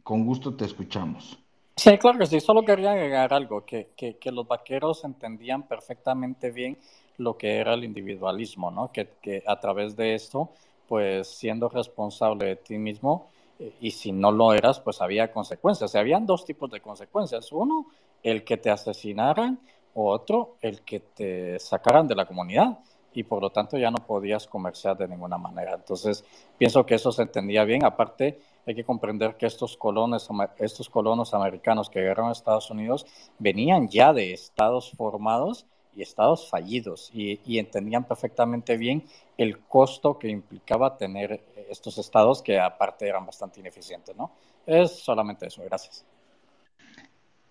con 0.02 0.26
gusto 0.26 0.54
te 0.54 0.66
escuchamos. 0.66 1.42
Sí, 1.74 1.96
claro 1.98 2.18
que 2.18 2.26
sí. 2.26 2.38
Solo 2.38 2.64
quería 2.64 2.92
agregar 2.92 3.32
algo, 3.32 3.64
que, 3.64 3.94
que 3.96 4.30
los 4.30 4.46
vaqueros 4.46 5.04
entendían 5.04 5.66
perfectamente 5.66 6.50
bien 6.50 6.78
lo 7.18 7.36
que 7.36 7.58
era 7.58 7.74
el 7.74 7.84
individualismo, 7.84 8.70
¿no? 8.70 8.90
Que, 8.92 9.42
a 9.46 9.60
través 9.60 9.96
de 9.96 10.14
esto, 10.14 10.50
pues 10.88 11.28
siendo 11.28 11.68
responsable 11.68 12.46
de 12.46 12.56
ti 12.56 12.78
mismo, 12.78 13.28
eh, 13.58 13.74
y 13.80 13.90
si 13.90 14.12
no 14.12 14.32
lo 14.32 14.54
eras, 14.54 14.80
pues 14.80 15.00
había 15.00 15.32
consecuencias. 15.32 15.94
O 15.94 15.98
habían 15.98 16.26
dos 16.26 16.44
tipos 16.44 16.70
de 16.70 16.80
consecuencias. 16.80 17.52
Uno, 17.52 17.86
el 18.22 18.44
que 18.44 18.56
te 18.56 18.70
asesinaran, 18.70 19.60
o 19.94 20.10
otro, 20.10 20.56
el 20.60 20.82
que 20.82 21.00
te 21.00 21.58
sacaran 21.58 22.06
de 22.06 22.14
la 22.14 22.26
comunidad 22.26 22.78
y 23.12 23.24
por 23.24 23.42
lo 23.42 23.50
tanto 23.50 23.76
ya 23.76 23.90
no 23.90 23.98
podías 24.06 24.46
comerciar 24.46 24.96
de 24.96 25.08
ninguna 25.08 25.38
manera. 25.38 25.74
Entonces, 25.74 26.24
pienso 26.56 26.86
que 26.86 26.94
eso 26.94 27.10
se 27.10 27.22
entendía 27.22 27.64
bien. 27.64 27.84
Aparte, 27.84 28.38
hay 28.66 28.74
que 28.74 28.84
comprender 28.84 29.36
que 29.36 29.46
estos 29.46 29.76
colonos, 29.76 30.28
estos 30.58 30.88
colonos 30.88 31.34
americanos 31.34 31.90
que 31.90 32.00
llegaron 32.00 32.28
a 32.28 32.32
Estados 32.32 32.70
Unidos 32.70 33.06
venían 33.38 33.88
ya 33.88 34.12
de 34.12 34.32
estados 34.32 34.92
formados 34.92 35.66
y 35.98 36.02
estados 36.02 36.48
fallidos 36.48 37.10
y, 37.12 37.58
entendían 37.58 38.04
perfectamente 38.04 38.76
bien 38.76 39.04
el 39.36 39.58
costo 39.58 40.18
que 40.18 40.28
implicaba 40.28 40.96
tener 40.96 41.42
estos 41.68 41.98
estados 41.98 42.40
que 42.40 42.58
aparte 42.58 43.08
eran 43.08 43.26
bastante 43.26 43.60
ineficientes, 43.60 44.16
¿no? 44.16 44.30
Es 44.64 44.92
solamente 44.92 45.46
eso, 45.46 45.62
gracias. 45.64 46.04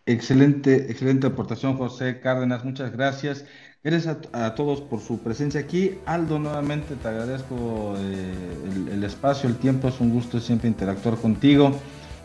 Excelente, 0.06 0.90
excelente 0.90 1.28
aportación, 1.28 1.78
José 1.78 2.22
Cárdenas, 2.22 2.64
muchas 2.64 2.92
gracias. 2.92 3.46
Gracias 3.84 4.18
a, 4.34 4.56
todos 4.56 4.82
por 4.82 5.02
su 5.02 5.20
presencia 5.20 5.60
aquí. 5.60 6.00
Aldo, 6.06 6.40
nuevamente 6.40 6.96
te 6.96 7.08
agradezco 7.08 7.96
eh, 7.98 8.92
el, 8.92 9.04
espacio, 9.04 9.48
el 9.50 9.58
tiempo, 9.58 9.90
es 9.90 10.00
un 10.00 10.12
gusto 10.14 10.40
siempre 10.40 10.68
interactuar 10.68 11.18
contigo. 11.18 11.78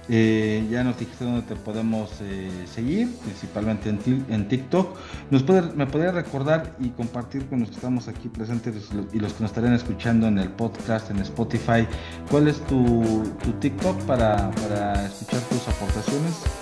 Eh, 0.08 0.66
ya 0.70 0.82
nos 0.82 0.98
dijiste 0.98 1.24
dónde 1.24 1.42
te 1.42 1.54
podemos 1.54 2.10
eh, 2.20 2.50
seguir, 2.72 3.14
principalmente 3.24 3.88
en, 3.88 4.26
en 4.28 4.48
TikTok. 4.48 4.96
Me 5.30 5.86
podría 5.86 6.12
recordar 6.12 6.76
y 6.80 6.90
compartir 6.90 7.46
con 7.46 7.60
los 7.60 7.70
que 7.70 7.76
estamos 7.76 8.08
aquí 8.08 8.28
presentes 8.28 8.90
y 9.12 9.18
los 9.18 9.32
que 9.32 9.42
nos 9.42 9.50
estarían 9.50 9.74
escuchando 9.74 10.26
en 10.26 10.38
el 10.38 10.48
podcast, 10.48 11.10
en 11.10 11.18
Spotify, 11.18 11.86
cuál 12.30 12.48
es 12.48 12.60
tu, 12.66 13.22
tu 13.42 13.52
TikTok 13.52 14.02
para, 14.02 14.50
para 14.50 15.06
escuchar 15.06 15.40
tus 15.42 15.68
aportaciones. 15.68 16.61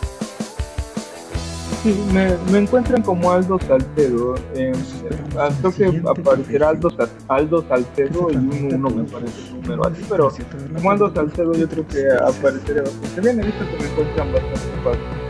Sí, 1.82 1.98
me, 2.12 2.36
me, 2.52 2.58
encuentran 2.58 3.00
como 3.00 3.30
Aldo 3.30 3.58
Salcedo. 3.58 4.34
Eh, 4.54 4.72
creo 5.62 5.72
que 5.72 6.02
aparecerá 6.06 6.68
Aldo, 6.68 6.92
Aldo 7.28 7.64
Salcedo 7.66 8.30
y 8.30 8.36
un 8.36 8.74
uno 8.74 8.90
me 8.90 9.04
parece 9.04 9.48
el 9.48 9.62
número 9.62 9.86
así, 9.86 10.02
pero 10.10 10.30
como 10.74 10.90
Aldo 10.90 11.14
Salcedo 11.14 11.54
yo 11.54 11.66
creo 11.66 11.86
que 11.88 12.06
aparecerá 12.22 12.82
bastante 12.82 13.20
bien. 13.22 13.40
He 13.40 13.46
visto 13.46 13.64
que 13.64 13.82
me 13.82 13.90
encuentran 13.90 14.30
bastante 14.30 14.82
fácil. 14.84 15.20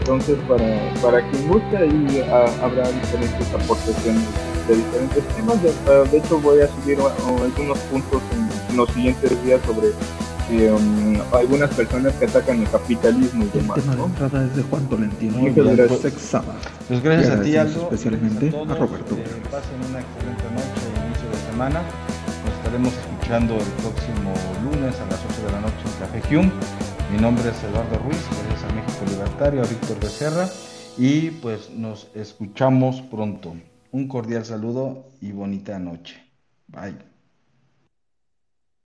Entonces, 0.00 0.36
para, 0.48 0.94
para 1.00 1.30
quien 1.30 1.48
guste, 1.48 1.76
ahí 1.76 2.28
habrá 2.60 2.90
diferentes 2.90 3.54
aportaciones 3.54 4.24
de 4.66 4.74
diferentes 4.74 5.24
temas. 5.36 5.62
De, 5.62 6.08
de 6.10 6.18
hecho, 6.18 6.40
voy 6.40 6.60
a 6.60 6.66
subir 6.66 6.98
algunos 6.98 7.78
puntos 7.78 8.20
en 8.68 8.76
los 8.76 8.90
siguientes 8.90 9.44
días 9.44 9.60
sobre 9.64 9.92
um, 10.50 11.20
algunas 11.32 11.70
personas 11.74 12.12
que 12.14 12.26
atacan 12.26 12.60
el 12.60 12.70
capitalismo 12.70 13.44
y 13.44 13.58
demás. 13.58 13.76
El 13.78 13.82
tema 13.82 13.96
de 13.96 14.04
entrada 14.04 14.44
es 14.44 14.56
de 14.56 14.62
Juan 14.62 14.88
Tolentino. 14.88 15.38
Muchas 15.38 15.76
gracias. 15.76 16.44
Pues 16.88 17.02
gracias 17.02 17.30
a 17.30 17.42
ti, 17.42 17.56
Aldo. 17.56 17.82
Especialmente 17.84 18.56
a, 18.56 18.60
a, 18.60 18.76
Roberto. 18.76 19.14
Eh, 19.16 19.24
pasen 19.50 19.80
una 19.88 20.00
excelente 20.00 20.44
noche 20.52 20.80
e 20.84 21.06
inicio 21.06 21.30
de 21.30 21.50
semana. 21.50 21.82
Nos 22.44 22.54
estaremos 22.56 22.92
escuchando 22.92 23.54
el 23.54 23.72
próximo 23.82 24.34
lunes 24.64 24.94
a 25.00 25.06
las 25.06 25.20
8 25.24 25.46
de 25.46 25.52
la 25.52 25.60
noche 25.60 25.82
en 25.84 26.20
Café 26.20 26.36
Hume. 26.36 26.52
Mi 27.12 27.18
nombre 27.20 27.48
es 27.48 27.62
Eduardo 27.64 27.98
Ruiz, 28.04 28.18
gracias 28.48 28.70
a 28.70 28.74
México 28.74 29.04
Libertario, 29.08 29.62
a 29.62 29.66
Víctor 29.66 30.00
Becerra. 30.00 30.48
Y 30.96 31.30
pues 31.30 31.70
nos 31.70 32.08
escuchamos 32.14 33.02
pronto. 33.02 33.54
Un 33.92 34.08
cordial 34.08 34.44
saludo 34.44 35.06
y 35.20 35.32
bonita 35.32 35.78
noche. 35.78 36.16
Bye. 36.68 37.13